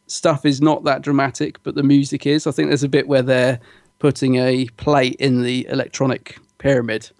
stuff 0.07 0.43
is 0.43 0.59
not 0.59 0.84
that 0.86 1.03
dramatic, 1.03 1.61
but 1.61 1.76
the 1.76 1.84
music 1.84 2.26
is. 2.26 2.47
I 2.47 2.51
think 2.51 2.70
there's 2.70 2.82
a 2.82 2.89
bit 2.89 3.07
where 3.07 3.22
they're 3.22 3.59
putting 3.99 4.38
a 4.38 4.66
plate 4.78 5.18
in 5.20 5.43
the 5.43 5.68
electronic 5.70 6.39
pyramid, 6.57 7.11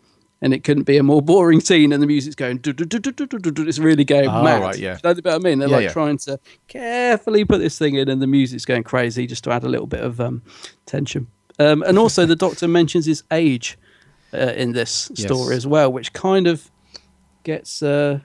and 0.42 0.54
it 0.54 0.64
couldn't 0.64 0.84
be 0.84 0.98
a 0.98 1.04
more 1.04 1.22
boring 1.22 1.60
scene. 1.62 1.92
And 1.92 2.02
the 2.02 2.08
music's 2.08 2.36
going, 2.36 2.60
it's 2.64 3.80
really 3.80 4.04
going 4.04 4.30
oh, 4.30 4.44
mad. 4.44 4.62
Right, 4.62 4.78
yeah. 4.78 4.98
You 5.04 5.14
know 5.14 5.22
what 5.22 5.34
I 5.34 5.38
mean? 5.40 5.60
They're 5.60 5.70
yeah, 5.70 5.76
like 5.76 5.84
yeah. 5.86 5.94
trying 5.94 6.18
to 6.20 6.40
carefully 6.68 7.46
put 7.46 7.60
this 7.60 7.78
thing 7.78 7.96
in, 7.96 8.10
and 8.10 8.22
the 8.22 8.28
music's 8.28 8.66
going 8.66 8.84
crazy 8.84 9.28
just 9.28 9.44
to 9.46 9.52
add 9.52 9.64
a 9.64 9.70
little 9.70 9.88
bit 9.88 10.02
of 10.02 10.20
um, 10.20 10.42
tension. 10.86 11.28
Um, 11.58 11.84
and 11.84 11.98
also, 11.98 12.26
the 12.26 12.36
Doctor 12.36 12.68
mentions 12.68 13.06
his 13.06 13.24
age 13.32 13.78
uh, 14.34 14.54
in 14.56 14.74
this 14.74 15.10
yes. 15.16 15.26
story 15.26 15.56
as 15.56 15.66
well, 15.66 15.92
which 15.92 16.14
kind 16.14 16.48
of 16.48 16.70
gets 17.44 17.82
uh, 17.82 18.20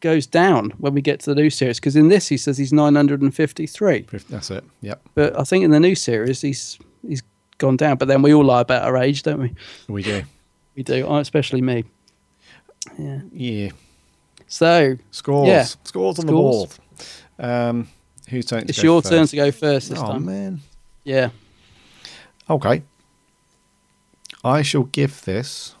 goes 0.00 0.26
down 0.26 0.70
when 0.78 0.94
we 0.94 1.02
get 1.02 1.20
to 1.20 1.34
the 1.34 1.40
new 1.40 1.50
series 1.50 1.78
because 1.78 1.96
in 1.96 2.08
this 2.08 2.28
he 2.28 2.36
says 2.36 2.58
he's 2.58 2.72
953. 2.72 4.06
That's 4.28 4.50
it. 4.50 4.64
Yep. 4.80 5.02
But 5.14 5.38
I 5.38 5.44
think 5.44 5.64
in 5.64 5.70
the 5.70 5.80
new 5.80 5.94
series 5.94 6.40
he's 6.40 6.78
he's 7.06 7.22
gone 7.58 7.76
down. 7.76 7.96
But 7.96 8.08
then 8.08 8.22
we 8.22 8.34
all 8.34 8.44
lie 8.44 8.60
about 8.60 8.82
our 8.82 8.96
age, 8.96 9.22
don't 9.22 9.40
we? 9.40 9.54
We 9.88 10.02
do. 10.02 10.22
We 10.74 10.82
do, 10.82 11.06
especially 11.16 11.60
me. 11.60 11.84
Yeah. 12.98 13.20
Yeah. 13.32 13.70
So 14.46 14.96
Scores. 15.10 15.48
Yeah. 15.48 15.64
Scores 15.84 16.18
on 16.18 16.26
the 16.26 16.32
board. 16.32 16.70
Um, 17.38 17.88
who's 18.28 18.46
turn? 18.46 18.62
to 18.62 18.68
it's 18.68 18.78
go 18.78 18.82
your 18.84 19.02
first? 19.02 19.10
turn 19.12 19.26
to 19.26 19.36
go 19.36 19.50
first 19.50 19.88
this 19.90 19.98
Oh 19.98 20.06
time. 20.12 20.24
man. 20.24 20.60
Yeah. 21.04 21.30
Okay. 22.50 22.82
I 24.44 24.62
shall 24.62 24.82
give 24.84 25.22
this. 25.24 25.74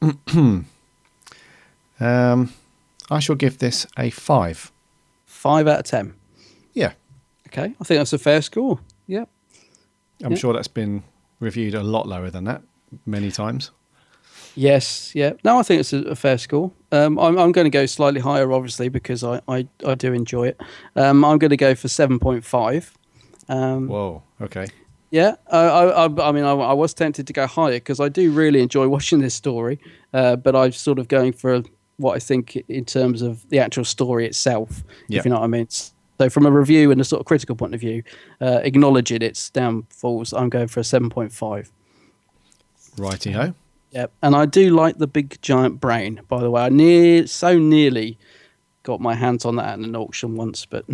um, 2.00 2.52
I 3.10 3.18
shall 3.20 3.36
give 3.36 3.58
this 3.58 3.86
a 3.98 4.10
five. 4.10 4.70
Five 5.26 5.66
out 5.68 5.80
of 5.80 5.84
ten. 5.86 6.14
Yeah, 6.72 6.92
Okay, 7.48 7.72
I 7.80 7.84
think 7.84 8.00
that's 8.00 8.12
a 8.12 8.18
fair 8.18 8.42
score. 8.42 8.80
Yep. 9.06 9.28
I'm 10.24 10.32
Yeah. 10.32 10.38
sure 10.38 10.52
that's 10.52 10.66
been 10.68 11.04
reviewed 11.38 11.74
a 11.74 11.82
lot 11.84 12.08
lower 12.08 12.30
than 12.30 12.44
that 12.44 12.62
many 13.06 13.30
times. 13.30 13.70
Yes, 14.56 15.12
yeah. 15.14 15.32
No, 15.44 15.58
I 15.58 15.62
think 15.62 15.80
it's 15.80 15.92
a, 15.92 15.98
a 16.02 16.14
fair 16.14 16.38
score. 16.38 16.70
Um, 16.92 17.18
I'm, 17.18 17.36
I'm 17.38 17.50
going 17.52 17.64
to 17.64 17.70
go 17.70 17.86
slightly 17.86 18.20
higher, 18.20 18.52
obviously, 18.52 18.88
because 18.88 19.24
I, 19.24 19.40
I, 19.48 19.66
I 19.84 19.94
do 19.96 20.12
enjoy 20.12 20.48
it. 20.48 20.60
Um, 20.94 21.24
I'm 21.24 21.38
going 21.38 21.50
to 21.50 21.56
go 21.56 21.74
for 21.74 21.88
7.5. 21.88 22.92
Um, 23.48 23.88
Whoa. 23.88 24.22
Okay. 24.40 24.66
yeah, 25.10 25.34
I, 25.50 25.58
I, 25.58 26.06
I, 26.06 26.28
I 26.28 26.32
mean, 26.32 26.44
I, 26.44 26.52
I 26.52 26.72
was 26.72 26.94
tempted 26.94 27.26
to 27.26 27.32
go 27.32 27.46
higher 27.48 27.72
because 27.74 27.98
I 27.98 28.08
do 28.08 28.30
really 28.30 28.62
enjoy 28.62 28.86
watching 28.96 29.20
this 29.20 29.34
story, 29.34 29.80
uh, 30.12 30.36
but 30.36 30.54
I'm 30.54 30.72
sort 30.72 30.98
of 31.00 31.08
going 31.08 31.32
for 31.32 31.62
what 31.96 32.14
I 32.16 32.18
think 32.20 32.56
in 32.68 32.84
terms 32.84 33.22
of 33.22 33.48
the 33.50 33.58
actual 33.58 33.84
story 33.84 34.24
itself, 34.26 34.84
Yeah. 35.08 35.18
if 35.18 35.24
you 35.24 35.30
know 35.30 35.38
what 35.38 35.44
I 35.44 35.48
mean. 35.48 35.68
So, 35.68 36.30
from 36.30 36.46
a 36.46 36.50
review 36.50 36.92
and 36.92 37.00
a 37.00 37.04
sort 37.04 37.18
of 37.20 37.26
critical 37.26 37.56
point 37.56 37.74
of 37.74 37.80
view, 37.80 38.04
uh, 38.40 38.60
acknowledging 38.62 39.20
its 39.22 39.50
downfalls, 39.50 40.32
I'm 40.32 40.48
going 40.48 40.68
for 40.68 40.78
a 40.80 40.84
7.5. 40.84 41.70
Righty 42.96 43.32
ho. 43.32 43.54
Yep, 43.90 44.12
and 44.22 44.34
I 44.34 44.46
do 44.46 44.70
like 44.70 44.98
the 44.98 45.06
big 45.06 45.40
giant 45.40 45.80
brain. 45.80 46.20
By 46.28 46.40
the 46.40 46.50
way, 46.50 46.62
I 46.62 46.68
near 46.68 47.26
so 47.26 47.58
nearly 47.58 48.18
got 48.82 49.00
my 49.00 49.14
hands 49.14 49.44
on 49.44 49.56
that 49.56 49.68
at 49.68 49.78
an 49.78 49.94
auction 49.94 50.36
once, 50.36 50.66
but 50.66 50.84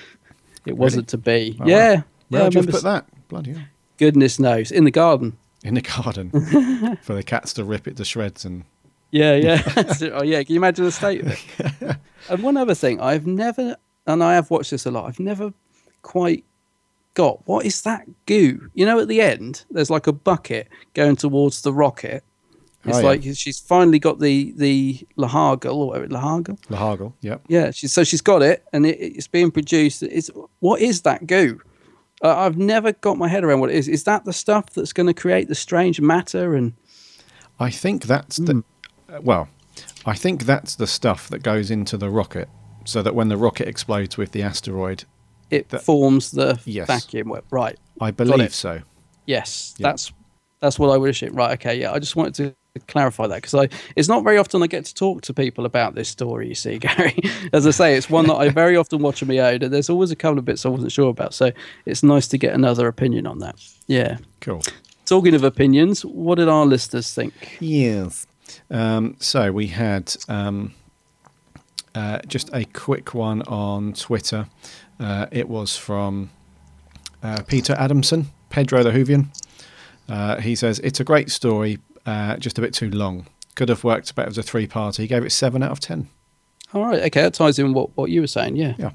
it 0.66 0.76
wasn't 0.76 1.08
to 1.08 1.18
be. 1.18 1.56
Oh, 1.60 1.66
yeah, 1.66 1.76
wow. 1.76 2.02
yeah. 2.28 2.38
Where'd 2.40 2.54
you 2.54 2.62
put 2.64 2.82
that? 2.82 3.06
Bloody 3.28 3.52
hell. 3.54 3.64
Goodness 3.98 4.38
knows, 4.38 4.70
in 4.70 4.84
the 4.84 4.90
garden. 4.90 5.36
In 5.64 5.74
the 5.74 5.80
garden 5.80 6.30
for 7.02 7.14
the 7.14 7.22
cats 7.22 7.52
to 7.54 7.64
rip 7.64 7.88
it 7.88 7.96
to 7.96 8.04
shreds 8.04 8.44
and 8.44 8.64
Yeah, 9.10 9.34
yeah. 9.34 9.62
oh, 10.12 10.22
yeah. 10.22 10.42
Can 10.42 10.54
you 10.54 10.60
imagine 10.60 10.84
the 10.84 10.92
state 10.92 11.22
of 11.22 11.28
it? 11.28 11.96
and 12.28 12.42
one 12.42 12.56
other 12.56 12.74
thing, 12.74 13.00
I've 13.00 13.26
never, 13.26 13.76
and 14.06 14.22
I 14.22 14.34
have 14.34 14.50
watched 14.50 14.70
this 14.70 14.86
a 14.86 14.90
lot. 14.90 15.06
I've 15.06 15.18
never 15.18 15.52
quite 16.02 16.44
got 17.16 17.44
what 17.48 17.66
is 17.66 17.82
that 17.82 18.06
goo? 18.26 18.70
You 18.74 18.86
know, 18.86 19.00
at 19.00 19.08
the 19.08 19.20
end, 19.20 19.64
there's 19.72 19.90
like 19.90 20.06
a 20.06 20.12
bucket 20.12 20.68
going 20.94 21.16
towards 21.16 21.62
the 21.62 21.72
rocket. 21.72 22.22
It's 22.84 22.98
Oh, 22.98 23.00
yeah. 23.00 23.06
like 23.06 23.22
she's 23.34 23.58
finally 23.58 23.98
got 23.98 24.20
the 24.20 24.52
the 24.56 25.00
Loyhargil 25.18 25.74
or 25.74 25.88
whatever 25.88 26.06
Loyhargil. 26.06 26.58
Loyhargil. 26.68 27.12
Yep. 27.22 27.42
Yeah, 27.48 27.72
she's 27.72 27.92
so 27.92 28.04
she's 28.04 28.20
got 28.20 28.42
it, 28.42 28.64
and 28.72 28.86
it, 28.86 28.96
it's 29.00 29.26
being 29.26 29.50
produced. 29.50 30.04
It's 30.04 30.30
what 30.60 30.80
is 30.80 31.02
that 31.02 31.26
goo? 31.26 31.60
Uh, 32.22 32.34
I've 32.36 32.56
never 32.56 32.92
got 32.92 33.18
my 33.18 33.28
head 33.28 33.42
around 33.44 33.60
what 33.60 33.70
it 33.70 33.76
is. 33.76 33.88
Is 33.88 34.04
that 34.04 34.24
the 34.24 34.32
stuff 34.32 34.70
that's 34.70 34.92
going 34.92 35.06
to 35.08 35.12
create 35.14 35.48
the 35.48 35.54
strange 35.56 36.00
matter? 36.00 36.54
And 36.54 36.72
I 37.58 37.70
think 37.70 38.04
that's 38.04 38.36
the 38.36 38.62
uh, 39.12 39.18
well, 39.20 39.48
I 40.06 40.14
think 40.14 40.44
that's 40.44 40.76
the 40.76 40.86
stuff 40.86 41.28
that 41.28 41.42
goes 41.42 41.70
into 41.70 41.96
the 41.96 42.08
rocket, 42.08 42.48
so 42.84 43.02
that 43.02 43.14
when 43.16 43.28
the 43.28 43.36
rocket 43.36 43.66
explodes 43.68 44.16
with 44.16 44.30
the 44.32 44.42
asteroid, 44.42 45.04
it 45.50 45.68
That- 45.70 45.82
forms 45.82 46.30
the 46.30 46.58
Yes. 46.64 46.86
vacuum. 46.86 47.28
Well, 47.28 47.42
Right. 47.50 47.78
I 48.00 48.10
believe 48.10 48.54
so. 48.54 48.80
Yes, 49.26 49.74
Yeah. 49.78 49.88
that's 49.88 50.12
that's 50.60 50.78
what 50.78 50.88
I 50.90 50.96
would 50.96 51.10
assume. 51.10 51.34
Right. 51.34 51.52
Okay. 51.52 51.78
Yeah. 51.80 51.92
I 51.92 51.98
just 51.98 52.16
wanted 52.16 52.34
to 52.34 52.54
clarify 52.88 53.26
that 53.26 53.36
because 53.42 53.54
I 53.54 53.68
it's 53.94 54.08
not 54.08 54.24
very 54.24 54.38
often 54.38 54.62
I 54.62 54.66
get 54.66 54.84
to 54.86 54.94
talk 54.94 55.20
to 55.22 55.34
people 55.34 55.66
about 55.66 55.94
this 55.94 56.08
story. 56.08 56.48
You 56.48 56.54
see, 56.54 56.78
Gary. 56.86 57.14
As 57.52 57.66
I 57.66 57.70
say, 57.70 57.94
it's 57.96 58.08
one 58.10 58.26
that 58.26 58.34
I 58.36 58.48
very 58.48 58.76
often 58.76 59.00
watch 59.00 59.22
on 59.22 59.28
my 59.28 59.38
own, 59.38 59.62
and 59.62 59.72
there's 59.72 59.90
always 59.90 60.10
a 60.10 60.16
couple 60.16 60.38
of 60.38 60.44
bits 60.44 60.64
I 60.64 60.68
wasn't 60.70 60.92
sure 60.92 61.10
about. 61.10 61.34
So 61.34 61.52
it's 61.84 62.02
nice 62.02 62.26
to 62.28 62.38
get 62.38 62.54
another 62.54 62.88
opinion 62.88 63.26
on 63.26 63.38
that. 63.40 63.56
Yeah. 63.86 64.16
Cool. 64.40 64.62
Talking 65.04 65.34
of 65.34 65.44
opinions, 65.44 66.04
what 66.04 66.36
did 66.36 66.48
our 66.48 66.66
listeners 66.66 67.12
think? 67.14 67.58
Yes. 67.60 68.26
Um, 68.70 69.16
so 69.20 69.52
we 69.52 69.68
had 69.68 70.14
um, 70.28 70.72
uh, 71.94 72.18
just 72.26 72.50
a 72.52 72.64
quick 72.64 73.14
one 73.14 73.42
on 73.42 73.92
Twitter. 73.92 74.46
Uh, 74.98 75.26
it 75.30 75.48
was 75.48 75.76
from 75.76 76.30
uh, 77.22 77.42
Peter 77.46 77.74
Adamson, 77.74 78.26
Pedro 78.50 78.82
the 78.82 78.90
Whovian. 78.90 79.28
Uh, 80.08 80.40
he 80.40 80.54
says 80.54 80.78
it's 80.80 81.00
a 81.00 81.04
great 81.04 81.30
story, 81.30 81.78
uh, 82.06 82.36
just 82.36 82.58
a 82.58 82.60
bit 82.60 82.72
too 82.72 82.90
long. 82.90 83.26
Could 83.54 83.68
have 83.68 83.84
worked 83.84 84.14
better 84.14 84.28
as 84.28 84.38
a 84.38 84.42
three-parter. 84.42 84.98
He 84.98 85.06
gave 85.06 85.24
it 85.24 85.30
seven 85.30 85.62
out 85.62 85.70
of 85.70 85.80
ten. 85.80 86.08
All 86.74 86.84
right. 86.84 87.02
Okay. 87.04 87.22
That 87.22 87.34
ties 87.34 87.58
in 87.58 87.72
what 87.72 87.96
what 87.96 88.10
you 88.10 88.20
were 88.20 88.26
saying. 88.26 88.56
Yeah. 88.56 88.74
Yeah. 88.78 88.90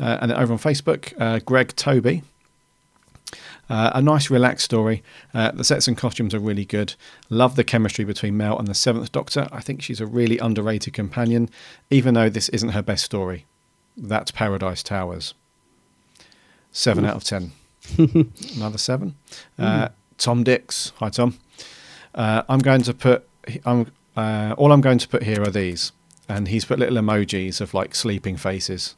Uh, 0.00 0.18
and 0.20 0.30
then 0.30 0.38
over 0.38 0.52
on 0.52 0.58
Facebook, 0.58 1.12
uh, 1.20 1.40
Greg 1.44 1.74
Toby. 1.74 2.22
Uh, 3.70 3.90
a 3.94 4.00
nice, 4.00 4.30
relaxed 4.30 4.64
story. 4.64 5.02
Uh, 5.34 5.50
the 5.50 5.64
sets 5.64 5.88
and 5.88 5.96
costumes 5.96 6.32
are 6.32 6.38
really 6.38 6.64
good. 6.64 6.94
Love 7.28 7.54
the 7.54 7.64
chemistry 7.64 8.04
between 8.04 8.34
Mel 8.34 8.58
and 8.58 8.66
the 8.66 8.74
Seventh 8.74 9.12
Doctor. 9.12 9.46
I 9.52 9.60
think 9.60 9.82
she's 9.82 10.00
a 10.00 10.06
really 10.06 10.38
underrated 10.38 10.94
companion, 10.94 11.50
even 11.90 12.14
though 12.14 12.30
this 12.30 12.48
isn't 12.48 12.70
her 12.70 12.80
best 12.80 13.04
story. 13.04 13.44
That's 14.00 14.30
Paradise 14.30 14.82
Towers. 14.82 15.34
Seven 16.72 17.04
out 17.04 17.16
of 17.16 17.24
ten. 17.24 17.52
Another 18.56 18.78
seven. 18.78 19.16
Uh, 19.58 19.88
Tom 20.18 20.44
Dix. 20.44 20.92
Hi, 20.98 21.08
Tom. 21.08 21.38
Uh, 22.14 22.42
I'm 22.48 22.60
going 22.60 22.82
to 22.82 22.94
put. 22.94 23.26
I'm. 23.64 23.90
Uh, 24.16 24.54
all 24.58 24.72
I'm 24.72 24.80
going 24.80 24.98
to 24.98 25.08
put 25.08 25.22
here 25.22 25.42
are 25.42 25.50
these, 25.50 25.92
and 26.28 26.48
he's 26.48 26.64
put 26.64 26.78
little 26.78 26.96
emojis 26.98 27.60
of 27.60 27.72
like 27.72 27.94
sleeping 27.94 28.36
faces 28.36 28.96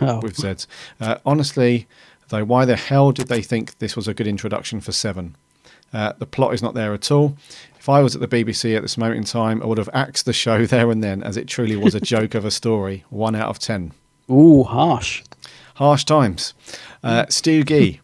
Oh. 0.00 0.20
we've 0.22 0.36
said. 0.36 0.64
Uh, 1.00 1.16
honestly, 1.26 1.86
though, 2.28 2.44
why 2.44 2.64
the 2.64 2.76
hell 2.76 3.10
did 3.12 3.26
they 3.28 3.42
think 3.42 3.78
this 3.78 3.96
was 3.96 4.06
a 4.08 4.14
good 4.14 4.26
introduction 4.28 4.80
for 4.80 4.92
Seven? 4.92 5.36
Uh, 5.92 6.12
the 6.18 6.26
plot 6.26 6.54
is 6.54 6.62
not 6.62 6.74
there 6.74 6.94
at 6.94 7.10
all. 7.10 7.36
If 7.78 7.88
I 7.88 8.02
was 8.02 8.14
at 8.16 8.20
the 8.20 8.28
BBC 8.28 8.76
at 8.76 8.82
this 8.82 8.96
moment 8.98 9.18
in 9.18 9.24
time, 9.24 9.62
I 9.62 9.66
would 9.66 9.78
have 9.78 9.90
axed 9.92 10.26
the 10.26 10.32
show 10.32 10.64
there 10.66 10.90
and 10.90 11.02
then, 11.02 11.22
as 11.22 11.36
it 11.36 11.46
truly 11.48 11.76
was 11.76 11.94
a 11.94 12.00
joke 12.00 12.34
of 12.34 12.44
a 12.44 12.50
story. 12.50 13.04
One 13.10 13.34
out 13.36 13.48
of 13.48 13.58
ten. 13.58 13.92
Ooh, 14.30 14.64
harsh. 14.64 15.22
Harsh 15.74 16.04
times. 16.04 16.54
Uh, 17.02 17.26
Stu 17.28 17.62
Gee. 17.62 18.00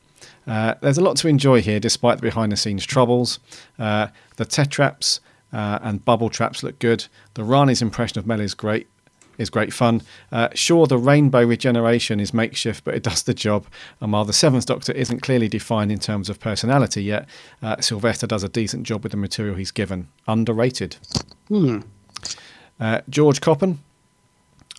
Uh, 0.47 0.75
there's 0.81 0.99
a 0.99 1.03
lot 1.03 1.17
to 1.19 1.29
enjoy 1.29 1.63
here, 1.63 1.81
despite 1.81 2.19
the 2.19 2.23
behind-the-scenes 2.23 2.85
troubles. 2.85 3.39
Uh, 3.79 4.09
the 4.37 4.45
tetraps 4.45 5.21
uh, 5.53 5.79
and 5.83 6.05
bubble 6.05 6.31
traps 6.31 6.63
look 6.63 6.79
good. 6.79 7.07
The 7.35 7.45
Rani's 7.45 7.83
impression 7.83 8.19
of 8.19 8.27
Mel 8.27 8.41
is 8.41 8.55
great. 8.55 8.89
Is 9.39 9.49
great 9.49 9.73
fun. 9.73 10.03
Uh, 10.31 10.51
sure, 10.55 10.87
the 10.87 10.99
rainbow 10.99 11.43
regeneration 11.43 12.21
is 12.21 12.35
makeshift, 12.35 12.85
but 12.85 12.95
it 12.95 13.03
does 13.03 13.23
the 13.23 13.33
job. 13.33 13.65
And 14.01 14.13
while 14.13 14.27
the 14.27 14.33
Seventh 14.33 14.67
Doctor 14.67 14.93
isn't 14.93 15.21
clearly 15.21 15.49
defined 15.49 15.91
in 15.91 15.99
terms 15.99 16.29
of 16.29 16.39
personality 16.39 17.03
yet, 17.03 17.27
uh, 17.63 17.81
Sylvester 17.81 18.27
does 18.27 18.45
a 18.45 18.49
decent 18.49 18.83
job 18.83 19.03
with 19.03 19.13
the 19.13 19.17
material 19.17 19.55
he's 19.57 19.71
given. 19.71 20.09
Underrated. 20.29 20.97
Uh, 22.79 23.01
George 23.09 23.41
Coppen, 23.41 23.79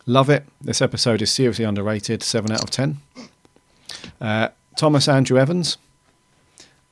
Love 0.05 0.29
it. 0.29 0.45
This 0.61 0.81
episode 0.81 1.21
is 1.21 1.31
seriously 1.31 1.65
underrated. 1.65 2.23
7 2.23 2.51
out 2.51 2.63
of 2.63 2.69
10. 2.69 2.97
Uh, 4.19 4.49
Thomas 4.75 5.07
Andrew 5.07 5.37
Evans. 5.37 5.77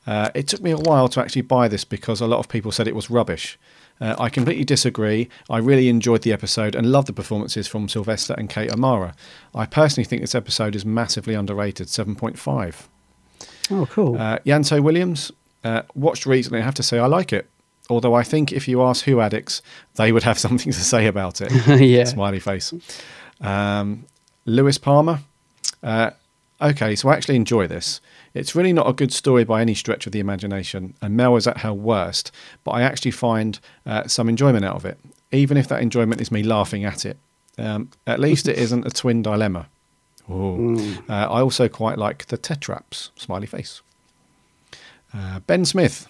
Uh, 0.06 0.30
it 0.34 0.48
took 0.48 0.60
me 0.60 0.70
a 0.70 0.76
while 0.76 1.08
to 1.08 1.20
actually 1.20 1.42
buy 1.42 1.68
this 1.68 1.84
because 1.84 2.20
a 2.20 2.26
lot 2.26 2.38
of 2.38 2.48
people 2.48 2.72
said 2.72 2.88
it 2.88 2.94
was 2.94 3.10
rubbish. 3.10 3.58
Uh, 4.00 4.16
I 4.18 4.30
completely 4.30 4.64
disagree. 4.64 5.28
I 5.48 5.58
really 5.58 5.88
enjoyed 5.88 6.22
the 6.22 6.32
episode 6.32 6.74
and 6.74 6.90
loved 6.90 7.06
the 7.06 7.12
performances 7.12 7.68
from 7.68 7.88
Sylvester 7.88 8.34
and 8.36 8.48
Kate 8.48 8.72
O'Mara. 8.72 9.14
I 9.54 9.66
personally 9.66 10.04
think 10.04 10.22
this 10.22 10.34
episode 10.34 10.74
is 10.74 10.84
massively 10.84 11.34
underrated. 11.34 11.86
7.5. 11.86 12.74
Oh, 13.70 13.86
cool. 13.86 14.16
Uh, 14.16 14.38
Yanto 14.38 14.82
Williams, 14.82 15.30
uh, 15.62 15.82
watched 15.94 16.26
recently. 16.26 16.60
I 16.60 16.64
have 16.64 16.74
to 16.74 16.82
say 16.82 16.98
I 16.98 17.06
like 17.06 17.32
it. 17.32 17.48
Although 17.90 18.14
I 18.14 18.22
think 18.22 18.52
if 18.52 18.68
you 18.68 18.82
ask 18.82 19.04
Who 19.04 19.20
addicts, 19.20 19.62
they 19.96 20.12
would 20.12 20.22
have 20.22 20.38
something 20.46 20.72
to 20.72 20.80
say 20.80 21.06
about 21.06 21.40
it. 21.40 21.50
Yeah. 21.80 22.04
Smiley 22.04 22.40
face. 22.40 22.72
Um, 23.40 24.04
Lewis 24.46 24.78
Palmer. 24.78 25.20
Uh, 25.82 26.10
okay, 26.60 26.94
so 26.94 27.08
I 27.08 27.14
actually 27.14 27.36
enjoy 27.36 27.66
this. 27.66 28.00
It's 28.34 28.54
really 28.54 28.72
not 28.72 28.88
a 28.88 28.92
good 28.92 29.12
story 29.12 29.44
by 29.44 29.60
any 29.60 29.74
stretch 29.74 30.06
of 30.06 30.12
the 30.12 30.20
imagination, 30.20 30.94
and 31.02 31.16
Mel 31.16 31.36
is 31.36 31.46
at 31.46 31.58
her 31.58 31.72
worst, 31.74 32.30
but 32.64 32.70
I 32.72 32.82
actually 32.82 33.10
find 33.10 33.58
uh, 33.84 34.06
some 34.06 34.28
enjoyment 34.28 34.64
out 34.64 34.76
of 34.76 34.84
it, 34.86 34.98
even 35.32 35.56
if 35.56 35.68
that 35.68 35.82
enjoyment 35.82 36.20
is 36.20 36.30
me 36.30 36.42
laughing 36.42 36.84
at 36.84 37.04
it. 37.04 37.18
Um, 37.58 37.90
at 38.06 38.20
least 38.20 38.48
it 38.48 38.56
isn't 38.64 38.86
a 38.86 38.90
twin 38.90 39.22
dilemma. 39.22 39.68
Ooh. 40.30 40.78
Uh, 41.08 41.12
I 41.12 41.40
also 41.42 41.68
quite 41.68 41.98
like 41.98 42.26
the 42.26 42.38
tetraps. 42.38 43.10
Smiley 43.16 43.46
face. 43.46 43.82
Uh, 45.12 45.40
ben 45.40 45.64
Smith. 45.64 46.08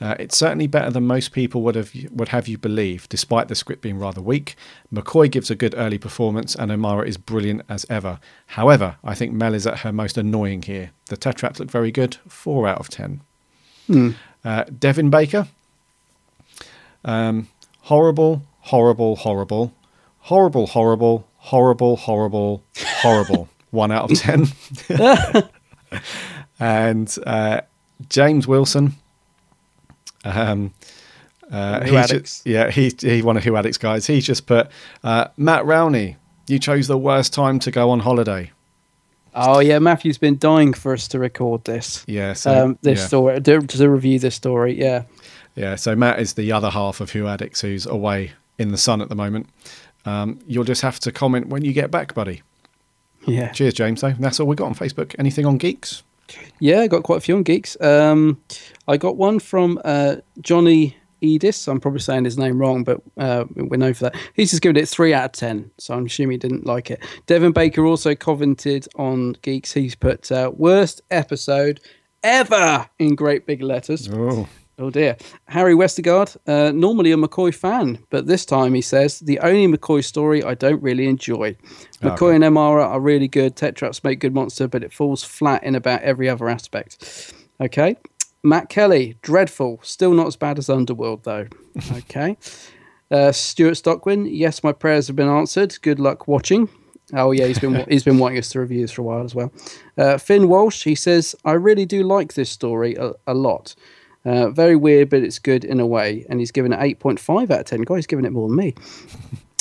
Uh, 0.00 0.16
it's 0.18 0.36
certainly 0.36 0.66
better 0.66 0.90
than 0.90 1.06
most 1.06 1.32
people 1.32 1.62
would 1.62 1.76
have 1.76 1.92
would 2.10 2.28
have 2.28 2.48
you 2.48 2.58
believe, 2.58 3.08
despite 3.08 3.48
the 3.48 3.54
script 3.54 3.80
being 3.80 3.98
rather 3.98 4.20
weak. 4.20 4.56
McCoy 4.92 5.30
gives 5.30 5.50
a 5.50 5.54
good 5.54 5.74
early 5.76 5.98
performance, 5.98 6.54
and 6.54 6.70
O'Mara 6.70 7.06
is 7.06 7.16
brilliant 7.16 7.62
as 7.68 7.86
ever. 7.88 8.18
However, 8.48 8.96
I 9.04 9.14
think 9.14 9.32
Mel 9.32 9.54
is 9.54 9.66
at 9.66 9.80
her 9.80 9.92
most 9.92 10.18
annoying 10.18 10.62
here. 10.62 10.90
The 11.06 11.16
tetraps 11.16 11.60
look 11.60 11.70
very 11.70 11.92
good, 11.92 12.16
four 12.28 12.66
out 12.66 12.78
of 12.78 12.88
ten. 12.88 13.20
Uh, 14.44 14.64
Devin 14.78 15.10
Baker. 15.10 15.48
Um, 17.04 17.48
horrible, 17.82 18.42
horrible, 18.60 19.16
horrible, 19.16 19.74
horrible, 20.20 20.66
horrible, 20.66 21.28
horrible, 21.36 21.96
horrible, 21.96 22.62
horrible. 23.00 23.48
One 23.70 23.90
out 23.90 24.10
of 24.10 24.18
ten. 24.18 24.46
and 26.60 27.16
uh, 27.26 27.60
James 28.08 28.46
Wilson. 28.46 28.94
Um, 30.24 30.72
uh, 31.50 31.80
Who 31.80 31.96
he's 31.96 32.10
Addicts. 32.10 32.42
ju- 32.42 32.50
yeah, 32.50 32.70
he 32.70 32.92
he 33.00 33.22
one 33.22 33.36
of 33.36 33.44
Who 33.44 33.56
Addicts 33.56 33.78
guys. 33.78 34.06
He 34.06 34.20
just 34.20 34.46
put 34.46 34.68
uh, 35.02 35.28
Matt 35.36 35.64
Rowney. 35.64 36.16
You 36.46 36.58
chose 36.58 36.88
the 36.88 36.98
worst 36.98 37.32
time 37.32 37.58
to 37.60 37.70
go 37.70 37.90
on 37.90 38.00
holiday. 38.00 38.50
oh, 39.34 39.60
yeah. 39.60 39.78
Matthew's 39.78 40.18
been 40.18 40.38
dying 40.38 40.74
for 40.74 40.92
us 40.92 41.08
to 41.08 41.18
record 41.18 41.64
this. 41.64 42.04
Yeah, 42.06 42.34
so 42.34 42.66
um, 42.66 42.78
this 42.82 43.00
yeah. 43.00 43.06
story 43.06 43.40
to, 43.40 43.60
to 43.60 43.90
review 43.90 44.18
this 44.18 44.34
story. 44.34 44.78
Yeah. 44.78 45.04
Yeah, 45.54 45.76
so 45.76 45.94
Matt 45.96 46.18
is 46.20 46.34
the 46.34 46.52
other 46.52 46.70
half 46.70 47.00
of 47.00 47.12
Who 47.12 47.26
Addicts 47.26 47.60
who's 47.60 47.86
away 47.86 48.32
in 48.58 48.70
the 48.72 48.76
sun 48.76 49.00
at 49.00 49.08
the 49.08 49.14
moment. 49.14 49.48
Um, 50.04 50.38
you'll 50.46 50.64
just 50.64 50.82
have 50.82 51.00
to 51.00 51.12
comment 51.12 51.48
when 51.48 51.64
you 51.64 51.72
get 51.72 51.90
back, 51.90 52.12
buddy. 52.14 52.42
Yeah. 53.26 53.50
Cheers, 53.52 53.74
James. 53.74 54.00
Though 54.02 54.12
that's 54.18 54.38
all 54.40 54.46
we 54.46 54.56
got 54.56 54.66
on 54.66 54.74
Facebook. 54.74 55.14
Anything 55.18 55.46
on 55.46 55.56
geeks? 55.56 56.02
Yeah, 56.58 56.80
I 56.80 56.88
got 56.88 57.02
quite 57.04 57.18
a 57.18 57.20
few 57.20 57.36
on 57.36 57.42
Geeks. 57.42 57.76
Um, 57.80 58.40
I 58.86 58.96
got 58.96 59.16
one 59.16 59.38
from 59.38 59.80
uh, 59.84 60.16
Johnny 60.40 60.96
Edis. 61.22 61.68
I'm 61.68 61.80
probably 61.80 62.00
saying 62.00 62.24
his 62.24 62.38
name 62.38 62.58
wrong, 62.58 62.84
but 62.84 63.00
uh, 63.16 63.44
we 63.54 63.76
know 63.76 63.94
for 63.94 64.04
that. 64.04 64.16
He's 64.34 64.50
just 64.50 64.62
given 64.62 64.76
it 64.76 64.88
three 64.88 65.14
out 65.14 65.24
of 65.26 65.32
ten, 65.32 65.70
so 65.78 65.94
I'm 65.94 66.06
assuming 66.06 66.32
he 66.32 66.38
didn't 66.38 66.66
like 66.66 66.90
it. 66.90 67.02
Devin 67.26 67.52
Baker 67.52 67.84
also 67.84 68.14
commented 68.14 68.86
on 68.96 69.36
Geeks. 69.42 69.72
He's 69.72 69.94
put 69.94 70.30
uh, 70.30 70.52
worst 70.54 71.02
episode 71.10 71.80
ever 72.22 72.88
in 72.98 73.14
great 73.14 73.46
big 73.46 73.62
letters. 73.62 74.08
Oh, 74.12 74.48
Oh 74.76 74.90
dear. 74.90 75.16
Harry 75.46 75.74
Westergaard, 75.74 76.36
uh, 76.48 76.72
normally 76.72 77.12
a 77.12 77.16
McCoy 77.16 77.54
fan, 77.54 77.98
but 78.10 78.26
this 78.26 78.44
time 78.44 78.74
he 78.74 78.80
says 78.80 79.20
the 79.20 79.38
only 79.38 79.68
McCoy 79.68 80.02
story 80.02 80.42
I 80.42 80.54
don't 80.54 80.82
really 80.82 81.06
enjoy. 81.06 81.56
McCoy 82.02 82.34
and 82.34 82.42
O'Mara 82.42 82.84
are 82.84 83.00
really 83.00 83.28
good. 83.28 83.54
Tetraps 83.54 84.02
make 84.02 84.18
good 84.18 84.34
monster, 84.34 84.66
but 84.66 84.82
it 84.82 84.92
falls 84.92 85.22
flat 85.22 85.62
in 85.62 85.76
about 85.76 86.02
every 86.02 86.28
other 86.28 86.48
aspect. 86.48 87.32
Okay. 87.60 87.96
Matt 88.44 88.68
Kelly, 88.68 89.16
dreadful. 89.22 89.80
Still 89.82 90.12
not 90.12 90.26
as 90.26 90.36
bad 90.36 90.58
as 90.58 90.68
Underworld, 90.68 91.24
though. 91.24 91.46
Okay. 91.92 92.36
uh, 93.10 93.32
Stuart 93.32 93.72
Stockwin, 93.74 94.28
yes, 94.30 94.62
my 94.62 94.70
prayers 94.70 95.08
have 95.08 95.16
been 95.16 95.28
answered. 95.28 95.76
Good 95.82 95.98
luck 95.98 96.28
watching. 96.28 96.68
Oh 97.12 97.32
yeah, 97.32 97.46
he's 97.46 97.58
been 97.58 97.84
he's 97.88 98.04
been 98.04 98.18
wanting 98.18 98.38
us 98.38 98.50
to 98.50 98.60
review 98.60 98.82
this 98.82 98.92
for 98.92 99.02
a 99.02 99.04
while 99.04 99.24
as 99.24 99.34
well. 99.34 99.52
Uh, 99.98 100.18
Finn 100.18 100.48
Walsh, 100.48 100.84
he 100.84 100.94
says, 100.94 101.34
I 101.44 101.52
really 101.52 101.84
do 101.84 102.04
like 102.04 102.34
this 102.34 102.50
story 102.50 102.94
a, 102.94 103.12
a 103.26 103.34
lot. 103.34 103.74
Uh, 104.24 104.50
very 104.50 104.76
weird, 104.76 105.10
but 105.10 105.22
it's 105.22 105.38
good 105.38 105.64
in 105.64 105.80
a 105.80 105.86
way. 105.86 106.24
And 106.28 106.38
he's 106.40 106.52
given 106.52 106.72
it 106.72 106.78
8.5 106.78 107.50
out 107.50 107.60
of 107.60 107.66
10. 107.66 107.82
Guy, 107.82 107.96
he's 107.96 108.06
given 108.06 108.24
it 108.24 108.32
more 108.32 108.48
than 108.48 108.56
me. 108.56 108.74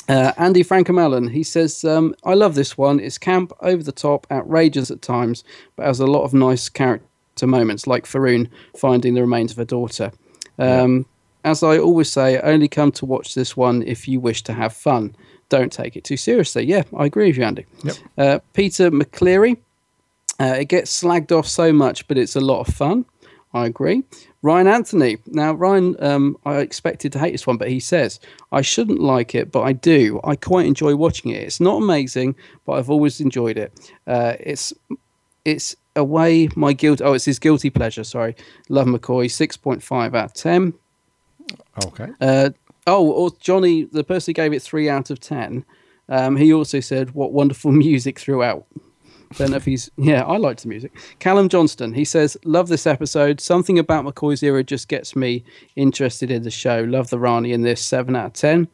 Uh, 0.09 0.33
Andy 0.37 0.65
Francomelon, 0.65 1.31
he 1.31 1.43
says, 1.43 1.85
um, 1.85 2.13
I 2.25 2.33
love 2.33 2.55
this 2.55 2.77
one. 2.77 2.99
It's 2.99 3.17
camp, 3.17 3.53
over 3.61 3.81
the 3.81 3.93
top, 3.93 4.27
outrageous 4.29 4.91
at 4.91 5.01
times, 5.01 5.45
but 5.77 5.85
has 5.85 6.01
a 6.01 6.05
lot 6.05 6.23
of 6.25 6.33
nice 6.33 6.67
character 6.67 7.07
moments, 7.41 7.87
like 7.87 8.05
Faroon 8.05 8.49
finding 8.77 9.13
the 9.13 9.21
remains 9.21 9.51
of 9.51 9.57
her 9.57 9.65
daughter. 9.65 10.11
Um, 10.59 11.05
As 11.45 11.61
I 11.61 11.77
always 11.77 12.09
say, 12.09 12.39
only 12.39 12.67
come 12.69 12.91
to 12.93 13.05
watch 13.05 13.33
this 13.33 13.57
one 13.57 13.83
if 13.83 14.07
you 14.07 14.19
wish 14.21 14.43
to 14.43 14.53
have 14.53 14.73
fun. 14.73 15.13
Don't 15.49 15.71
take 15.71 15.97
it 15.97 16.03
too 16.05 16.15
seriously. 16.17 16.63
Yeah, 16.65 16.83
I 16.97 17.05
agree 17.05 17.27
with 17.27 17.37
you, 17.37 17.43
Andy. 17.43 17.65
Yep. 17.83 17.95
Uh, 18.17 18.39
Peter 18.53 18.89
McCleary, 18.91 19.57
uh, 20.39 20.55
it 20.59 20.65
gets 20.65 21.03
slagged 21.03 21.37
off 21.37 21.47
so 21.47 21.73
much, 21.73 22.07
but 22.07 22.17
it's 22.17 22.35
a 22.35 22.41
lot 22.41 22.67
of 22.67 22.73
fun. 22.73 23.05
I 23.53 23.65
agree. 23.65 24.03
Ryan 24.41 24.67
Anthony. 24.67 25.17
Now, 25.27 25.53
Ryan, 25.53 25.95
um, 25.99 26.37
I 26.45 26.57
expected 26.57 27.11
to 27.11 27.19
hate 27.19 27.31
this 27.33 27.45
one, 27.45 27.57
but 27.57 27.69
he 27.69 27.79
says, 27.79 28.19
I 28.51 28.61
shouldn't 28.61 28.99
like 28.99 29.35
it, 29.35 29.51
but 29.51 29.61
I 29.61 29.73
do. 29.73 30.19
I 30.23 30.35
quite 30.35 30.65
enjoy 30.65 30.95
watching 30.95 31.31
it. 31.31 31.43
It's 31.43 31.59
not 31.59 31.81
amazing, 31.81 32.35
but 32.65 32.73
I've 32.73 32.89
always 32.89 33.21
enjoyed 33.21 33.57
it. 33.57 33.91
Uh, 34.07 34.33
it's 34.39 34.73
it's 35.45 35.75
a 35.95 36.03
way 36.03 36.49
my 36.55 36.73
guilt. 36.73 37.01
Oh, 37.03 37.13
it's 37.13 37.25
his 37.25 37.39
guilty 37.39 37.69
pleasure. 37.69 38.03
Sorry. 38.03 38.35
Love 38.69 38.87
McCoy, 38.87 39.25
6.5 39.25 40.15
out 40.15 40.25
of 40.25 40.33
10. 40.33 40.73
Okay. 41.85 42.07
Uh, 42.21 42.49
oh, 42.87 43.11
or 43.11 43.31
Johnny, 43.39 43.83
the 43.85 44.03
person 44.03 44.31
who 44.31 44.33
gave 44.33 44.53
it 44.53 44.61
3 44.61 44.89
out 44.89 45.09
of 45.09 45.19
10, 45.19 45.65
um, 46.09 46.35
he 46.35 46.53
also 46.53 46.79
said, 46.79 47.11
What 47.11 47.31
wonderful 47.31 47.71
music 47.85 48.19
throughout. 48.19 48.65
Don't 49.37 49.49
know 49.49 49.57
if 49.57 49.65
he's. 49.65 49.89
Yeah, 49.97 50.23
I 50.23 50.37
liked 50.37 50.61
the 50.61 50.67
music. 50.67 50.95
Callum 51.19 51.49
Johnston, 51.49 51.93
he 51.93 52.05
says, 52.05 52.37
Love 52.45 52.67
this 52.67 52.85
episode. 52.85 53.41
Something 53.41 53.79
about 53.79 54.05
McCoy's 54.05 54.43
era 54.43 54.63
just 54.63 54.87
gets 54.87 55.15
me 55.15 55.43
interested 55.75 56.29
in 56.29 56.43
the 56.43 56.51
show. 56.51 56.81
Love 56.81 57.09
the 57.09 57.19
Rani 57.19 57.51
in 57.51 57.61
this, 57.61 57.81
7 57.81 58.15
out 58.15 58.27
of 58.27 58.33
10. 58.33 58.67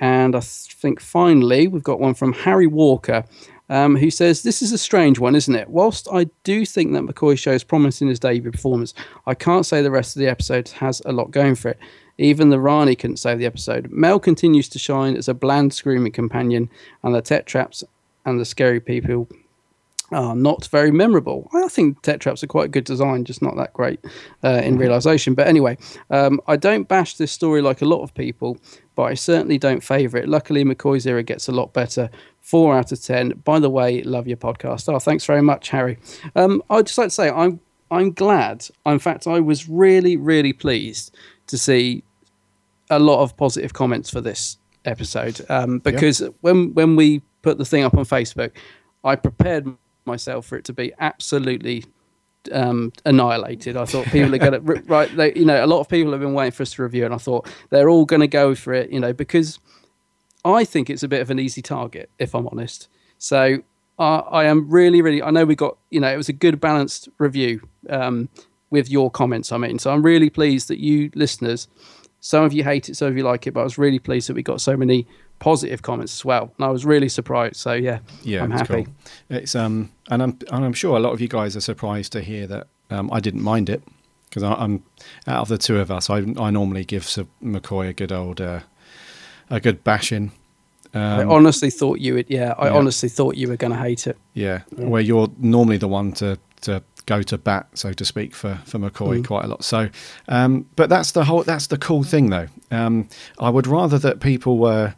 And 0.00 0.34
I 0.34 0.40
think 0.40 1.00
finally, 1.00 1.68
we've 1.68 1.82
got 1.82 2.00
one 2.00 2.14
from 2.14 2.32
Harry 2.32 2.66
Walker, 2.66 3.24
um, 3.68 3.96
who 3.96 4.10
says, 4.10 4.42
This 4.42 4.62
is 4.62 4.72
a 4.72 4.78
strange 4.78 5.18
one, 5.18 5.34
isn't 5.34 5.54
it? 5.54 5.68
Whilst 5.68 6.08
I 6.12 6.24
do 6.44 6.64
think 6.64 6.92
that 6.92 7.02
McCoy 7.02 7.38
shows 7.38 7.64
promise 7.64 8.00
in 8.00 8.08
his 8.08 8.20
debut 8.20 8.50
performance, 8.50 8.94
I 9.26 9.34
can't 9.34 9.66
say 9.66 9.82
the 9.82 9.90
rest 9.90 10.16
of 10.16 10.20
the 10.20 10.28
episode 10.28 10.68
has 10.70 11.02
a 11.04 11.12
lot 11.12 11.30
going 11.30 11.54
for 11.54 11.70
it. 11.70 11.78
Even 12.18 12.50
the 12.50 12.60
Rani 12.60 12.94
couldn't 12.94 13.16
save 13.16 13.38
the 13.38 13.46
episode. 13.46 13.90
Mel 13.90 14.20
continues 14.20 14.68
to 14.70 14.78
shine 14.78 15.16
as 15.16 15.28
a 15.28 15.34
bland, 15.34 15.72
screaming 15.72 16.12
companion, 16.12 16.68
and 17.02 17.14
the 17.14 17.22
Tetraps 17.22 17.82
and 18.24 18.38
the 18.38 18.44
scary 18.44 18.80
people 18.80 19.28
are 20.12 20.36
not 20.36 20.66
very 20.66 20.90
memorable. 20.90 21.48
I 21.54 21.68
think 21.68 22.02
Tetraps 22.02 22.42
are 22.42 22.48
quite 22.48 22.66
a 22.66 22.68
good 22.68 22.84
design, 22.84 23.24
just 23.24 23.42
not 23.42 23.56
that 23.56 23.72
great 23.72 24.00
uh, 24.44 24.60
in 24.62 24.76
realization. 24.76 25.34
But 25.34 25.46
anyway, 25.46 25.78
um, 26.10 26.40
I 26.46 26.56
don't 26.56 26.86
bash 26.86 27.16
this 27.16 27.32
story 27.32 27.62
like 27.62 27.82
a 27.82 27.86
lot 27.86 28.02
of 28.02 28.14
people, 28.14 28.58
but 28.94 29.04
I 29.04 29.14
certainly 29.14 29.58
don't 29.58 29.82
favour 29.82 30.18
it. 30.18 30.28
Luckily, 30.28 30.64
McCoy's 30.64 31.06
era 31.06 31.22
gets 31.22 31.48
a 31.48 31.52
lot 31.52 31.72
better. 31.72 32.10
Four 32.42 32.76
out 32.76 32.92
of 32.92 33.00
ten. 33.02 33.30
By 33.44 33.58
the 33.58 33.70
way, 33.70 34.02
love 34.02 34.26
your 34.28 34.36
podcast. 34.36 34.92
Oh, 34.92 34.98
thanks 34.98 35.24
very 35.24 35.42
much, 35.42 35.70
Harry. 35.70 35.98
Um, 36.36 36.62
I'd 36.68 36.86
just 36.86 36.98
like 36.98 37.06
to 37.06 37.10
say 37.10 37.30
I'm 37.30 37.60
I'm 37.90 38.12
glad. 38.12 38.68
In 38.84 38.98
fact, 38.98 39.26
I 39.26 39.40
was 39.40 39.68
really 39.68 40.16
really 40.16 40.52
pleased 40.52 41.14
to 41.46 41.56
see 41.56 42.02
a 42.90 42.98
lot 42.98 43.22
of 43.22 43.36
positive 43.36 43.72
comments 43.72 44.10
for 44.10 44.20
this 44.20 44.58
episode 44.84 45.40
um, 45.48 45.78
because 45.78 46.22
when 46.40 46.74
when 46.74 46.96
we 46.96 47.22
put 47.42 47.58
the 47.58 47.64
thing 47.64 47.84
up 47.84 47.96
on 47.96 48.04
Facebook, 48.04 48.50
I 49.04 49.16
prepared 49.16 49.74
myself 50.04 50.46
for 50.46 50.56
it 50.56 50.64
to 50.66 50.72
be 50.72 50.92
absolutely 50.98 51.84
um, 52.50 52.92
annihilated. 53.04 53.76
I 53.76 53.84
thought 53.84 54.06
people 54.06 54.34
are 54.34 54.38
going 54.38 54.52
to 54.64 54.82
right. 54.86 55.14
They, 55.14 55.34
you 55.34 55.44
know, 55.44 55.64
a 55.64 55.66
lot 55.66 55.80
of 55.80 55.88
people 55.88 56.12
have 56.12 56.20
been 56.20 56.34
waiting 56.34 56.52
for 56.52 56.62
us 56.62 56.72
to 56.74 56.82
review, 56.82 57.04
and 57.04 57.14
I 57.14 57.18
thought 57.18 57.48
they're 57.70 57.88
all 57.88 58.04
going 58.04 58.20
to 58.20 58.28
go 58.28 58.54
for 58.54 58.72
it. 58.72 58.90
You 58.90 59.00
know, 59.00 59.12
because 59.12 59.58
I 60.44 60.64
think 60.64 60.90
it's 60.90 61.02
a 61.02 61.08
bit 61.08 61.20
of 61.20 61.30
an 61.30 61.38
easy 61.38 61.62
target, 61.62 62.10
if 62.18 62.34
I'm 62.34 62.46
honest. 62.48 62.88
So 63.18 63.58
I 63.98 64.04
I 64.04 64.44
am 64.44 64.68
really, 64.70 65.02
really. 65.02 65.22
I 65.22 65.30
know 65.30 65.44
we 65.44 65.54
got. 65.54 65.76
You 65.90 66.00
know, 66.00 66.12
it 66.12 66.16
was 66.16 66.28
a 66.28 66.32
good 66.32 66.60
balanced 66.60 67.08
review 67.18 67.60
um, 67.88 68.28
with 68.70 68.90
your 68.90 69.10
comments. 69.10 69.52
I 69.52 69.58
mean, 69.58 69.78
so 69.78 69.92
I'm 69.92 70.02
really 70.02 70.30
pleased 70.30 70.68
that 70.68 70.78
you 70.78 71.10
listeners. 71.14 71.68
Some 72.20 72.44
of 72.44 72.52
you 72.52 72.62
hate 72.62 72.88
it, 72.88 72.96
some 72.96 73.08
of 73.08 73.16
you 73.16 73.24
like 73.24 73.46
it, 73.48 73.52
but 73.52 73.60
I 73.60 73.64
was 73.64 73.78
really 73.78 73.98
pleased 73.98 74.28
that 74.28 74.34
we 74.34 74.42
got 74.44 74.60
so 74.60 74.76
many 74.76 75.06
positive 75.40 75.82
comments 75.82 76.14
as 76.20 76.24
well, 76.24 76.52
and 76.56 76.64
I 76.64 76.68
was 76.68 76.84
really 76.84 77.08
surprised. 77.08 77.56
So 77.56 77.72
yeah, 77.72 77.98
Yeah, 78.22 78.44
I'm 78.44 78.52
it's 78.52 78.60
happy. 78.60 78.84
cool. 78.84 78.94
It's 79.28 79.54
um, 79.56 79.90
and 80.08 80.22
I'm 80.22 80.38
and 80.52 80.64
I'm 80.64 80.72
sure 80.72 80.96
a 80.96 81.00
lot 81.00 81.12
of 81.12 81.20
you 81.20 81.28
guys 81.28 81.56
are 81.56 81.60
surprised 81.60 82.12
to 82.12 82.20
hear 82.20 82.46
that 82.46 82.68
um, 82.90 83.10
I 83.12 83.18
didn't 83.20 83.42
mind 83.42 83.68
it 83.68 83.82
because 84.28 84.44
I'm 84.44 84.82
out 85.26 85.42
of 85.42 85.48
the 85.48 85.58
two 85.58 85.78
of 85.78 85.90
us, 85.90 86.08
I 86.08 86.18
I 86.38 86.50
normally 86.50 86.84
give 86.84 87.04
Sir 87.04 87.26
McCoy 87.42 87.88
a 87.88 87.92
good 87.92 88.12
old 88.12 88.40
uh, 88.40 88.60
a 89.52 89.60
good 89.60 89.84
bashing. 89.84 90.32
I 90.94 91.22
Um, 91.22 91.30
honestly 91.30 91.70
thought 91.70 92.00
you 92.00 92.14
would. 92.14 92.26
Yeah, 92.28 92.54
I 92.58 92.66
Yeah. 92.66 92.74
honestly 92.74 93.08
thought 93.08 93.36
you 93.36 93.48
were 93.48 93.56
going 93.56 93.72
to 93.72 93.78
hate 93.78 94.06
it. 94.06 94.16
yeah, 94.34 94.60
where 94.76 95.00
you're 95.02 95.28
normally 95.38 95.78
the 95.78 95.88
one 95.88 96.12
to 96.12 96.38
to 96.62 96.82
go 97.06 97.22
to 97.22 97.36
bat, 97.38 97.66
so 97.74 97.92
to 97.92 98.04
speak, 98.04 98.34
for 98.34 98.58
for 98.64 98.78
McCoy 98.78 99.18
Mm. 99.18 99.26
quite 99.26 99.44
a 99.44 99.48
lot. 99.48 99.64
So, 99.64 99.88
um, 100.28 100.66
but 100.76 100.88
that's 100.90 101.12
the 101.12 101.24
whole 101.24 101.42
that's 101.44 101.66
the 101.68 101.78
cool 101.78 102.02
thing 102.02 102.30
though. 102.30 102.48
Um, 102.70 103.08
I 103.38 103.48
would 103.50 103.66
rather 103.66 103.98
that 103.98 104.20
people 104.20 104.58
were 104.58 104.94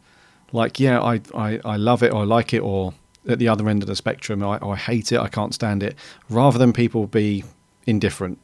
like, 0.51 0.79
yeah, 0.79 1.01
I, 1.01 1.21
I 1.33 1.59
I 1.65 1.75
love 1.77 2.03
it 2.03 2.11
or 2.13 2.21
I 2.21 2.25
like 2.25 2.53
it, 2.53 2.59
or 2.61 2.93
at 3.27 3.39
the 3.39 3.47
other 3.47 3.67
end 3.69 3.81
of 3.83 3.87
the 3.87 3.95
spectrum, 3.95 4.43
I, 4.43 4.59
I 4.61 4.75
hate 4.75 5.11
it, 5.11 5.19
I 5.19 5.27
can't 5.29 5.53
stand 5.53 5.81
it, 5.81 5.95
rather 6.29 6.57
than 6.59 6.73
people 6.73 7.07
be 7.07 7.43
indifferent. 7.87 8.37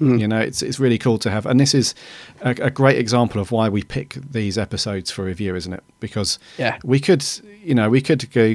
You 0.00 0.26
know, 0.26 0.38
it's 0.38 0.62
it's 0.62 0.80
really 0.80 0.96
cool 0.96 1.18
to 1.18 1.30
have, 1.30 1.44
and 1.44 1.60
this 1.60 1.74
is 1.74 1.94
a, 2.40 2.50
a 2.62 2.70
great 2.70 2.96
example 2.98 3.38
of 3.38 3.52
why 3.52 3.68
we 3.68 3.82
pick 3.82 4.14
these 4.14 4.56
episodes 4.56 5.10
for 5.10 5.24
review, 5.24 5.54
isn't 5.54 5.74
it? 5.74 5.84
Because 6.00 6.38
Yeah. 6.56 6.78
we 6.82 7.00
could, 7.00 7.22
you 7.62 7.74
know, 7.74 7.90
we 7.90 8.00
could 8.00 8.30
go, 8.32 8.54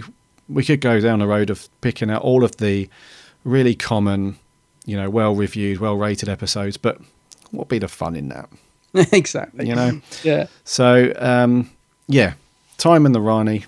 we 0.50 0.64
could 0.64 0.82
go 0.82 1.00
down 1.00 1.20
the 1.20 1.28
road 1.28 1.52
of 1.52 1.70
picking 1.82 2.10
out 2.10 2.24
all 2.24 2.44
of 2.44 2.58
the 2.58 2.90
really 3.44 3.76
common, 3.76 4.38
you 4.88 4.98
know, 4.98 5.08
well 5.08 5.36
reviewed, 5.36 5.80
well 5.80 5.96
rated 5.96 6.30
episodes, 6.30 6.78
but 6.78 6.98
what'd 7.52 7.70
be 7.70 7.78
the 7.78 7.88
fun 7.88 8.16
in 8.16 8.30
that? 8.30 8.50
exactly. 9.14 9.68
You 9.68 9.76
know? 9.76 10.02
Yeah. 10.24 10.48
So 10.64 11.14
um, 11.18 11.70
yeah, 12.08 12.34
time 12.80 13.06
and 13.06 13.14
the 13.14 13.22
Rani, 13.22 13.66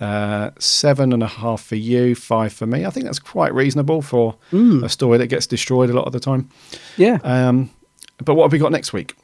uh, 0.00 0.50
seven 0.58 1.12
and 1.12 1.22
a 1.22 1.26
half 1.26 1.62
for 1.62 1.76
you, 1.76 2.14
five 2.14 2.52
for 2.52 2.66
me. 2.66 2.84
I 2.84 2.90
think 2.90 3.04
that's 3.06 3.18
quite 3.18 3.52
reasonable 3.54 4.02
for 4.02 4.36
a 4.52 4.88
story 4.88 5.18
that 5.18 5.26
gets 5.26 5.46
destroyed 5.46 5.90
a 5.90 5.92
lot 5.92 6.06
of 6.06 6.12
the 6.12 6.20
time. 6.20 6.48
Yeah. 6.96 7.18
Um, 7.24 7.70
but 8.24 8.34
what 8.34 8.44
have 8.44 8.52
we 8.52 8.58
got 8.58 8.72
next 8.72 8.92
week? 8.92 9.14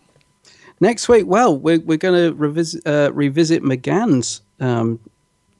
Next 0.81 1.09
week, 1.09 1.27
well, 1.27 1.57
we're 1.57 1.79
we're 1.81 1.99
going 1.99 2.31
to 2.31 2.35
revisit 2.37 2.87
uh, 2.87 3.11
revisit 3.12 3.62
McGann's 3.62 4.43
um, 4.61 4.99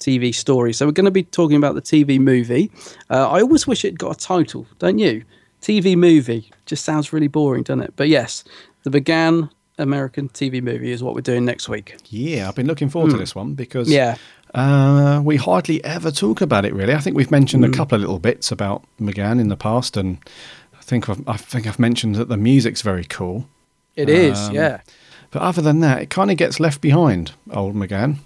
TV 0.01 0.35
story. 0.35 0.73
So 0.73 0.87
we're 0.87 0.93
going 0.93 1.05
to 1.05 1.11
be 1.11 1.23
talking 1.23 1.57
about 1.57 1.75
the 1.77 1.83
TV 1.83 2.19
movie. 2.19 2.71
Uh, 3.11 3.29
I 3.31 3.41
always 3.41 3.67
wish 3.67 3.85
it 3.85 3.97
got 3.97 4.17
a 4.17 4.19
title, 4.19 4.67
don't 4.79 4.99
you? 4.99 5.25
TV 5.63 5.97
movie 5.97 6.51
just 6.67 6.85
sounds 6.85 7.13
really 7.13 7.29
boring, 7.29 7.63
doesn't 7.63 7.83
it? 7.83 7.95
But 7.97 8.09
yes, 8.09 8.45
the 8.83 8.91
McGann 8.91 9.49
American 9.79 10.29
TV 10.29 10.63
movie 10.63 10.91
is 10.93 11.03
what 11.03 11.15
we're 11.15 11.21
doing 11.21 11.45
next 11.45 11.69
week. 11.69 11.97
Yeah, 12.09 12.49
I've 12.49 12.55
been 12.55 12.67
looking 12.67 12.89
forward 12.91 13.11
to 13.13 13.17
this 13.17 13.35
one 13.35 13.55
because 13.55 13.89
Yeah. 13.91 14.17
Uh, 14.55 15.21
we 15.25 15.37
hardly 15.37 15.83
ever 15.85 16.11
talk 16.11 16.41
about 16.41 16.65
it. 16.65 16.73
Really, 16.75 16.95
I 16.95 16.99
think 17.01 17.17
we've 17.17 17.31
mentioned 17.31 17.65
a 17.65 17.71
couple 17.71 17.97
of 17.97 18.01
little 18.01 18.19
bits 18.19 18.53
about 18.53 18.85
McGann 19.01 19.41
in 19.41 19.49
the 19.49 19.57
past, 19.57 19.97
and 19.97 20.19
I 20.79 20.83
think 20.83 21.09
I've, 21.09 21.27
I 21.29 21.37
think 21.37 21.67
I've 21.67 21.79
mentioned 21.79 22.15
that 22.17 22.29
the 22.29 22.37
music's 22.37 22.83
very 22.83 23.05
cool. 23.05 23.49
It 23.97 24.09
is, 24.09 24.39
Um, 24.49 24.55
yeah, 24.55 24.81
But 25.31 25.43
other 25.43 25.63
than 25.63 25.81
that, 25.81 26.03
it 26.03 26.11
kind 26.11 26.31
of 26.31 26.37
gets 26.37 26.59
left 26.61 26.81
behind, 26.81 27.33
old 27.53 27.75
McGann. 27.75 28.17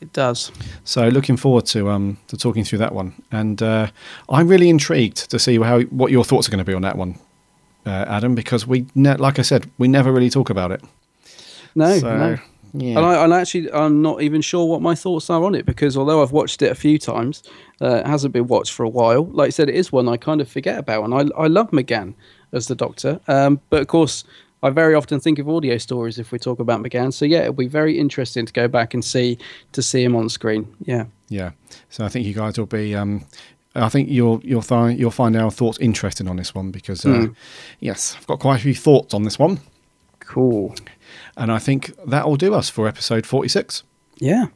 it 0.00 0.12
does. 0.12 0.52
So 0.84 1.08
looking 1.08 1.36
forward 1.36 1.66
to 1.66 1.88
um 1.90 2.18
to 2.28 2.36
talking 2.36 2.64
through 2.64 2.78
that 2.78 2.92
one, 2.94 3.12
and 3.30 3.62
uh, 3.62 3.86
I'm 4.28 4.48
really 4.48 4.68
intrigued 4.68 5.30
to 5.30 5.38
see 5.38 5.58
how 5.58 5.80
what 5.82 6.10
your 6.10 6.24
thoughts 6.24 6.48
are 6.48 6.50
going 6.50 6.64
to 6.64 6.70
be 6.70 6.74
on 6.74 6.82
that 6.82 6.96
one, 6.98 7.18
uh, 7.86 8.04
Adam, 8.08 8.34
because 8.34 8.66
we 8.66 8.86
ne- 8.94 9.16
like 9.16 9.38
I 9.38 9.42
said 9.42 9.70
we 9.78 9.88
never 9.88 10.12
really 10.12 10.30
talk 10.30 10.50
about 10.50 10.70
it. 10.72 10.82
No, 11.74 11.98
so 11.98 12.16
no. 12.16 12.36
Yeah, 12.78 12.98
And 12.98 13.06
I, 13.06 13.24
and 13.24 13.32
actually, 13.32 13.70
I'm 13.72 14.02
not 14.02 14.22
even 14.22 14.40
sure 14.40 14.66
what 14.66 14.82
my 14.82 14.94
thoughts 14.94 15.30
are 15.30 15.42
on 15.44 15.54
it 15.54 15.66
because 15.66 15.96
although 15.96 16.22
I've 16.22 16.32
watched 16.32 16.62
it 16.62 16.70
a 16.70 16.74
few 16.74 16.98
times, 16.98 17.42
uh, 17.80 17.96
it 17.96 18.06
hasn't 18.06 18.32
been 18.32 18.46
watched 18.46 18.72
for 18.72 18.84
a 18.84 18.88
while. 18.88 19.24
Like 19.26 19.48
I 19.48 19.50
said, 19.50 19.68
it 19.68 19.74
is 19.74 19.92
one 19.92 20.08
I 20.08 20.16
kind 20.16 20.40
of 20.40 20.48
forget 20.48 20.78
about, 20.78 21.04
and 21.04 21.14
I, 21.14 21.42
I 21.42 21.46
love 21.46 21.70
McGann 21.70 22.14
as 22.52 22.68
the 22.68 22.74
Doctor. 22.74 23.20
Um, 23.28 23.60
but 23.70 23.80
of 23.80 23.88
course, 23.88 24.24
I 24.62 24.70
very 24.70 24.94
often 24.94 25.20
think 25.20 25.38
of 25.38 25.48
audio 25.48 25.78
stories 25.78 26.18
if 26.18 26.32
we 26.32 26.38
talk 26.38 26.58
about 26.58 26.82
McGann. 26.82 27.12
So 27.12 27.24
yeah, 27.24 27.40
it'll 27.40 27.52
be 27.52 27.68
very 27.68 27.98
interesting 27.98 28.46
to 28.46 28.52
go 28.52 28.68
back 28.68 28.94
and 28.94 29.04
see 29.04 29.38
to 29.72 29.82
see 29.82 30.02
him 30.02 30.16
on 30.16 30.28
screen. 30.28 30.74
Yeah. 30.84 31.06
Yeah. 31.28 31.52
So 31.90 32.04
I 32.04 32.08
think 32.08 32.26
you 32.26 32.34
guys 32.34 32.58
will 32.58 32.66
be. 32.66 32.94
Um, 32.94 33.24
I 33.74 33.90
think 33.90 34.08
you'll 34.08 34.40
you'll 34.42 34.62
find 34.62 34.98
you'll 34.98 35.10
find 35.10 35.36
our 35.36 35.50
thoughts 35.50 35.78
interesting 35.78 36.28
on 36.28 36.36
this 36.36 36.54
one 36.54 36.70
because 36.70 37.04
uh, 37.04 37.28
yes, 37.80 38.16
I've 38.18 38.26
got 38.26 38.40
quite 38.40 38.56
a 38.56 38.62
few 38.62 38.74
thoughts 38.74 39.12
on 39.12 39.24
this 39.24 39.38
one, 39.38 39.60
Cool. 40.26 40.74
And 41.36 41.52
I 41.52 41.58
think 41.58 41.92
that 42.06 42.26
will 42.26 42.36
do 42.36 42.54
us 42.54 42.68
for 42.68 42.88
episode 42.88 43.26
forty 43.26 43.48
six. 43.48 43.82
Yeah. 44.16 44.46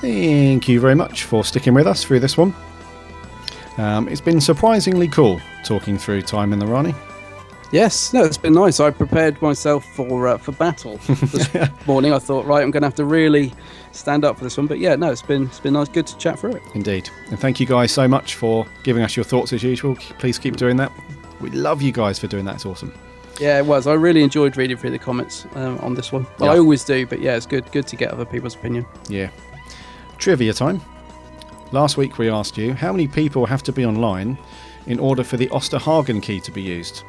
Thank 0.00 0.68
you 0.68 0.80
very 0.80 0.94
much 0.94 1.24
for 1.24 1.44
sticking 1.44 1.74
with 1.74 1.86
us 1.86 2.04
through 2.04 2.20
this 2.20 2.36
one. 2.36 2.54
Um, 3.76 4.08
it's 4.08 4.20
been 4.20 4.40
surprisingly 4.40 5.08
cool 5.08 5.40
talking 5.64 5.98
through 5.98 6.22
Time 6.22 6.52
and 6.52 6.62
the 6.62 6.66
Rani. 6.66 6.94
Yes, 7.72 8.12
no, 8.12 8.22
it's 8.24 8.38
been 8.38 8.52
nice. 8.52 8.78
I 8.78 8.90
prepared 8.90 9.40
myself 9.42 9.84
for 9.84 10.28
uh, 10.28 10.38
for 10.38 10.52
battle 10.52 10.96
this 11.08 11.48
morning. 11.86 12.12
I 12.12 12.18
thought, 12.18 12.46
right, 12.46 12.62
I'm 12.62 12.70
going 12.70 12.82
to 12.82 12.86
have 12.86 12.94
to 12.94 13.04
really 13.04 13.52
stand 13.92 14.24
up 14.24 14.38
for 14.38 14.44
this 14.44 14.56
one. 14.56 14.66
But 14.66 14.78
yeah, 14.78 14.94
no, 14.94 15.10
it's 15.10 15.22
been 15.22 15.44
it's 15.46 15.60
been 15.60 15.74
nice, 15.74 15.88
good 15.88 16.06
to 16.06 16.16
chat 16.16 16.38
through 16.38 16.52
it. 16.52 16.62
Indeed. 16.74 17.10
And 17.30 17.38
thank 17.38 17.58
you 17.58 17.66
guys 17.66 17.90
so 17.90 18.06
much 18.06 18.36
for 18.36 18.66
giving 18.84 19.02
us 19.02 19.16
your 19.16 19.24
thoughts 19.24 19.52
as 19.52 19.62
usual. 19.62 19.96
Please 20.18 20.38
keep 20.38 20.56
doing 20.56 20.76
that. 20.76 20.92
We 21.40 21.50
love 21.50 21.82
you 21.82 21.92
guys 21.92 22.18
for 22.18 22.28
doing 22.28 22.44
that. 22.44 22.54
It's 22.54 22.66
awesome. 22.66 22.94
Yeah, 23.40 23.58
it 23.58 23.66
was. 23.66 23.86
I 23.86 23.92
really 23.94 24.22
enjoyed 24.22 24.56
reading 24.56 24.76
through 24.78 24.92
the 24.92 24.98
comments 24.98 25.46
um, 25.56 25.78
on 25.80 25.94
this 25.94 26.10
one. 26.12 26.26
Well, 26.38 26.50
Yeah. 26.50 26.54
I 26.54 26.58
always 26.58 26.84
do, 26.84 27.04
but 27.06 27.20
yeah, 27.20 27.36
it's 27.36 27.46
good 27.46 27.70
good 27.72 27.86
to 27.88 27.96
get 27.96 28.10
other 28.12 28.24
people's 28.24 28.54
opinion. 28.54 28.86
Yeah. 29.08 29.30
Trivia 30.18 30.54
time. 30.54 30.80
Last 31.72 31.96
week 31.96 32.16
we 32.16 32.30
asked 32.30 32.56
you 32.56 32.74
how 32.74 32.92
many 32.92 33.08
people 33.08 33.44
have 33.44 33.62
to 33.64 33.72
be 33.72 33.84
online 33.84 34.38
in 34.86 35.00
order 35.00 35.24
for 35.24 35.36
the 35.36 35.48
Osterhagen 35.48 36.22
key 36.22 36.40
to 36.40 36.52
be 36.52 36.62
used. 36.62 37.02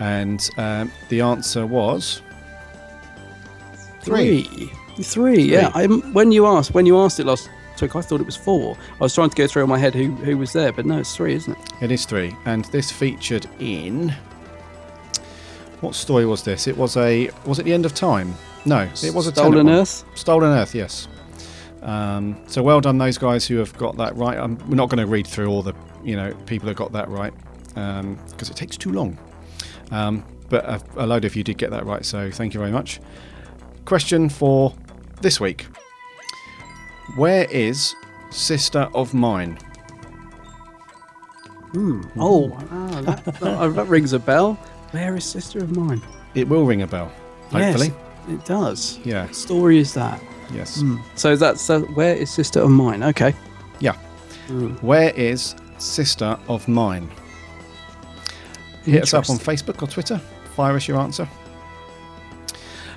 And 0.00 0.50
um, 0.56 0.90
the 1.08 1.20
answer 1.20 1.66
was 1.66 2.22
Three, 4.02 4.72
three. 5.00 5.42
Yeah. 5.42 5.70
I, 5.74 5.86
when 5.86 6.32
you 6.32 6.46
asked 6.46 6.74
when 6.74 6.86
you 6.86 6.98
asked 6.98 7.20
it 7.20 7.26
last 7.26 7.48
week, 7.80 7.94
I 7.94 8.00
thought 8.00 8.20
it 8.20 8.26
was 8.26 8.36
four. 8.36 8.76
I 8.94 8.98
was 9.04 9.14
trying 9.14 9.30
to 9.30 9.36
go 9.36 9.46
through 9.46 9.62
in 9.62 9.68
my 9.68 9.78
head 9.78 9.94
who 9.94 10.10
who 10.10 10.36
was 10.36 10.52
there, 10.52 10.72
but 10.72 10.86
no, 10.86 10.98
it's 10.98 11.14
three, 11.14 11.34
isn't 11.34 11.52
it? 11.56 11.72
It 11.82 11.92
is 11.92 12.04
three, 12.04 12.34
and 12.44 12.64
this 12.66 12.90
featured 12.90 13.46
in 13.60 14.12
what 15.80 15.94
story 15.94 16.26
was 16.26 16.42
this? 16.42 16.66
It 16.66 16.76
was 16.76 16.96
a 16.96 17.30
was 17.44 17.58
it 17.60 17.62
the 17.64 17.72
end 17.72 17.86
of 17.86 17.94
time? 17.94 18.34
No, 18.64 18.82
it 19.02 19.14
was 19.14 19.26
a 19.26 19.32
Stolen 19.32 19.52
Tennant 19.52 19.66
one. 19.66 19.68
Earth? 19.68 20.04
Stolen 20.14 20.50
Earth, 20.50 20.74
yes. 20.74 21.08
Um, 21.82 22.40
so 22.46 22.62
well 22.62 22.80
done, 22.80 22.98
those 22.98 23.18
guys 23.18 23.46
who 23.46 23.56
have 23.58 23.76
got 23.76 23.96
that 23.96 24.16
right. 24.16 24.38
Um, 24.38 24.56
we're 24.68 24.76
not 24.76 24.88
going 24.88 25.04
to 25.04 25.06
read 25.06 25.26
through 25.26 25.48
all 25.48 25.62
the 25.62 25.74
you 26.02 26.16
know 26.16 26.34
people 26.46 26.68
who 26.68 26.74
got 26.74 26.92
that 26.92 27.08
right 27.08 27.32
because 27.74 28.50
it 28.50 28.56
takes 28.56 28.76
too 28.76 28.92
long. 28.92 29.18
Um, 29.90 30.24
but 30.48 30.64
a, 30.64 30.82
a 30.96 31.06
load 31.06 31.24
of 31.24 31.34
you 31.36 31.44
did 31.44 31.58
get 31.58 31.70
that 31.70 31.86
right, 31.86 32.04
so 32.04 32.30
thank 32.30 32.54
you 32.54 32.60
very 32.60 32.72
much. 32.72 33.00
Question 33.84 34.28
for 34.28 34.74
this 35.20 35.40
week: 35.40 35.66
Where 37.16 37.46
is 37.50 37.94
Sister 38.30 38.88
of 38.94 39.14
Mine? 39.14 39.58
Oh, 42.18 42.52
ah, 42.70 43.00
that, 43.00 43.24
that, 43.24 43.74
that 43.74 43.86
rings 43.86 44.12
a 44.12 44.18
bell. 44.18 44.54
Where 44.90 45.16
is 45.16 45.24
Sister 45.24 45.58
of 45.60 45.74
Mine? 45.74 46.02
It 46.34 46.46
will 46.46 46.66
ring 46.66 46.82
a 46.82 46.86
bell, 46.86 47.10
hopefully. 47.50 47.88
Yes, 47.88 47.96
it 48.28 48.44
does. 48.44 48.98
Yeah. 49.04 49.24
What 49.24 49.34
story 49.34 49.78
is 49.78 49.94
that? 49.94 50.22
Yes. 50.52 50.82
So 51.14 51.34
that's 51.34 51.62
so 51.62 51.80
where 51.80 52.14
is 52.14 52.30
Sister 52.30 52.60
of 52.60 52.70
Mine? 52.70 53.02
Okay. 53.02 53.34
Yeah. 53.80 53.96
Where 54.82 55.10
is 55.14 55.54
Sister 55.78 56.38
of 56.46 56.68
Mine? 56.68 57.10
Hit 58.84 59.02
us 59.02 59.14
up 59.14 59.30
on 59.30 59.38
Facebook 59.38 59.82
or 59.82 59.86
Twitter. 59.86 60.18
Fire 60.56 60.76
us 60.76 60.88
your 60.88 60.98
answer. 60.98 61.28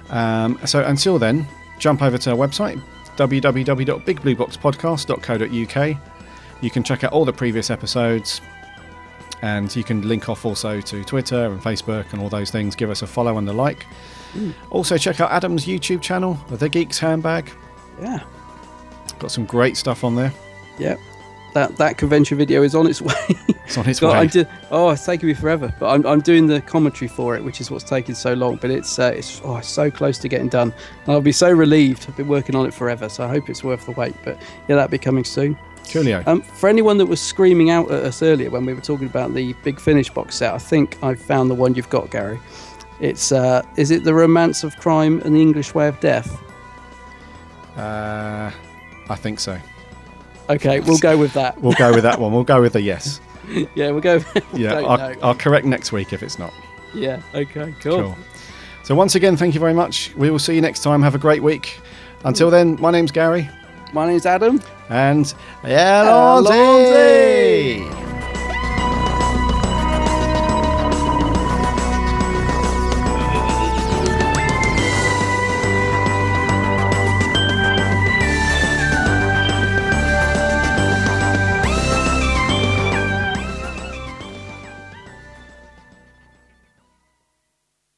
Um, 0.10 0.60
so 0.66 0.84
until 0.84 1.20
then, 1.20 1.48
jump 1.80 2.02
over 2.02 2.18
to 2.18 2.32
our 2.32 2.38
website 2.38 2.82
www.bigblueboxpodcast.co.uk. 3.18 5.98
You 6.62 6.70
can 6.70 6.84
check 6.84 7.04
out 7.04 7.14
all 7.14 7.26
the 7.26 7.34
previous 7.34 7.70
episodes, 7.70 8.42
and 9.42 9.76
you 9.76 9.84
can 9.84 10.08
link 10.08 10.30
off 10.30 10.46
also 10.46 10.82
to 10.82 11.04
Twitter 11.04 11.46
and 11.46 11.62
Facebook 11.62 12.12
and 12.12 12.22
all 12.22 12.30
those 12.30 12.52
things. 12.52 12.76
Give 12.76 12.90
us 12.90 13.02
a 13.02 13.08
follow 13.08 13.38
and 13.38 13.48
a 13.50 13.54
like. 13.54 13.86
Also, 14.70 14.98
check 14.98 15.22
out 15.22 15.32
Adam's 15.32 15.66
YouTube 15.66 16.02
channel, 16.02 16.38
The 16.50 16.68
Geeks 16.68 17.00
Handbag. 17.00 17.50
Yeah. 18.02 18.20
Got 19.20 19.32
some 19.32 19.46
great 19.46 19.78
stuff 19.78 20.04
on 20.04 20.16
there. 20.16 20.34
Yeah. 20.78 20.98
That 21.56 21.78
that 21.78 21.98
convention 21.98 22.38
video 22.38 22.64
is 22.64 22.76
on 22.76 22.86
its 22.86 23.02
way. 23.02 23.16
It's 23.66 23.78
on 23.78 23.90
its 23.90 24.00
God, 24.00 24.12
way. 24.12 24.20
I 24.20 24.26
did, 24.28 24.48
oh, 24.72 24.90
it's 24.90 25.06
taking 25.06 25.28
me 25.28 25.34
forever, 25.34 25.74
but 25.80 25.90
I'm, 25.90 26.06
I'm 26.06 26.20
doing 26.20 26.46
the 26.46 26.62
commentary 26.62 27.08
for 27.08 27.36
it, 27.36 27.44
which 27.44 27.62
is 27.62 27.72
what's 27.72 27.84
taking 27.84 28.14
so 28.14 28.34
long. 28.34 28.58
But 28.58 28.72
it's 28.72 29.00
uh, 29.00 29.14
it's 29.16 29.42
oh, 29.44 29.58
it's 29.58 29.70
so 29.70 29.90
close 29.90 30.20
to 30.20 30.28
getting 30.28 30.50
done. 30.50 30.74
And 31.06 31.14
I'll 31.14 31.22
be 31.22 31.32
so 31.32 31.50
relieved. 31.50 32.06
I've 32.08 32.18
been 32.18 32.28
working 32.28 32.56
on 32.56 32.68
it 32.68 32.74
forever, 32.74 33.10
so 33.10 33.24
I 33.24 33.30
hope 33.30 33.50
it's 33.50 33.64
worth 33.64 33.86
the 33.86 33.94
wait. 33.94 34.16
But 34.24 34.38
yeah, 34.68 34.76
that'll 34.76 34.90
be 34.90 34.98
coming 34.98 35.24
soon. 35.24 35.58
Coolio. 35.86 36.28
Um, 36.28 36.42
for 36.42 36.68
anyone 36.68 36.98
that 36.98 37.06
was 37.06 37.22
screaming 37.22 37.70
out 37.70 37.90
at 37.90 38.04
us 38.04 38.22
earlier 38.22 38.50
when 38.50 38.66
we 38.66 38.74
were 38.74 38.82
talking 38.82 39.08
about 39.08 39.34
the 39.34 39.54
Big 39.64 39.80
Finish 39.80 40.10
box 40.10 40.36
set, 40.36 40.54
I 40.54 40.58
think 40.58 40.98
I've 41.02 41.22
found 41.22 41.50
the 41.50 41.56
one 41.56 41.74
you've 41.74 41.90
got, 41.90 42.12
Gary. 42.12 42.40
It's 43.00 43.32
uh, 43.32 43.64
is 43.78 43.92
it 43.92 44.04
the 44.04 44.14
Romance 44.14 44.64
of 44.64 44.76
Crime 44.78 45.22
and 45.22 45.36
the 45.36 45.42
English 45.42 45.74
Way 45.74 45.88
of 45.88 46.00
Death? 46.02 46.38
Uh, 47.78 48.52
I 49.10 49.16
think 49.16 49.40
so. 49.40 49.58
Okay, 50.50 50.80
we'll 50.82 50.98
go 51.00 51.18
with 51.18 51.34
that. 51.34 51.60
We'll 51.62 51.74
go 51.74 51.94
with 51.94 52.04
that 52.04 52.20
one. 52.20 52.32
We'll 52.32 52.44
go 52.44 52.62
with 52.62 52.74
the 52.74 52.82
yes. 52.82 53.20
yeah, 53.76 53.92
we'll 53.92 54.02
go. 54.02 54.22
Yeah, 54.54 54.70
Don't 54.82 54.86
I'll, 54.86 54.98
know. 54.98 55.14
I'll 55.24 55.36
correct 55.36 55.66
next 55.66 55.92
week 55.92 56.14
if 56.14 56.22
it's 56.24 56.38
not. 56.40 56.54
Yeah. 56.94 57.22
Okay. 57.34 57.74
Cool. 57.80 58.02
Cool. 58.02 58.18
So 58.84 58.96
once 58.96 59.16
again, 59.16 59.36
thank 59.36 59.54
you 59.54 59.60
very 59.60 59.74
much. 59.74 60.14
We 60.16 60.30
will 60.30 60.40
see 60.40 60.56
you 60.56 60.62
next 60.62 60.82
time. 60.84 61.02
Have 61.02 61.16
a 61.16 61.20
great 61.20 61.42
week. 61.44 61.80
Until 62.24 62.50
then, 62.50 62.80
my 62.80 62.92
name's 62.92 63.12
Gary, 63.12 63.50
My 63.94 64.08
name's 64.08 64.26
Adam. 64.26 64.62
and 64.90 65.26
Allons-y. 65.64 66.56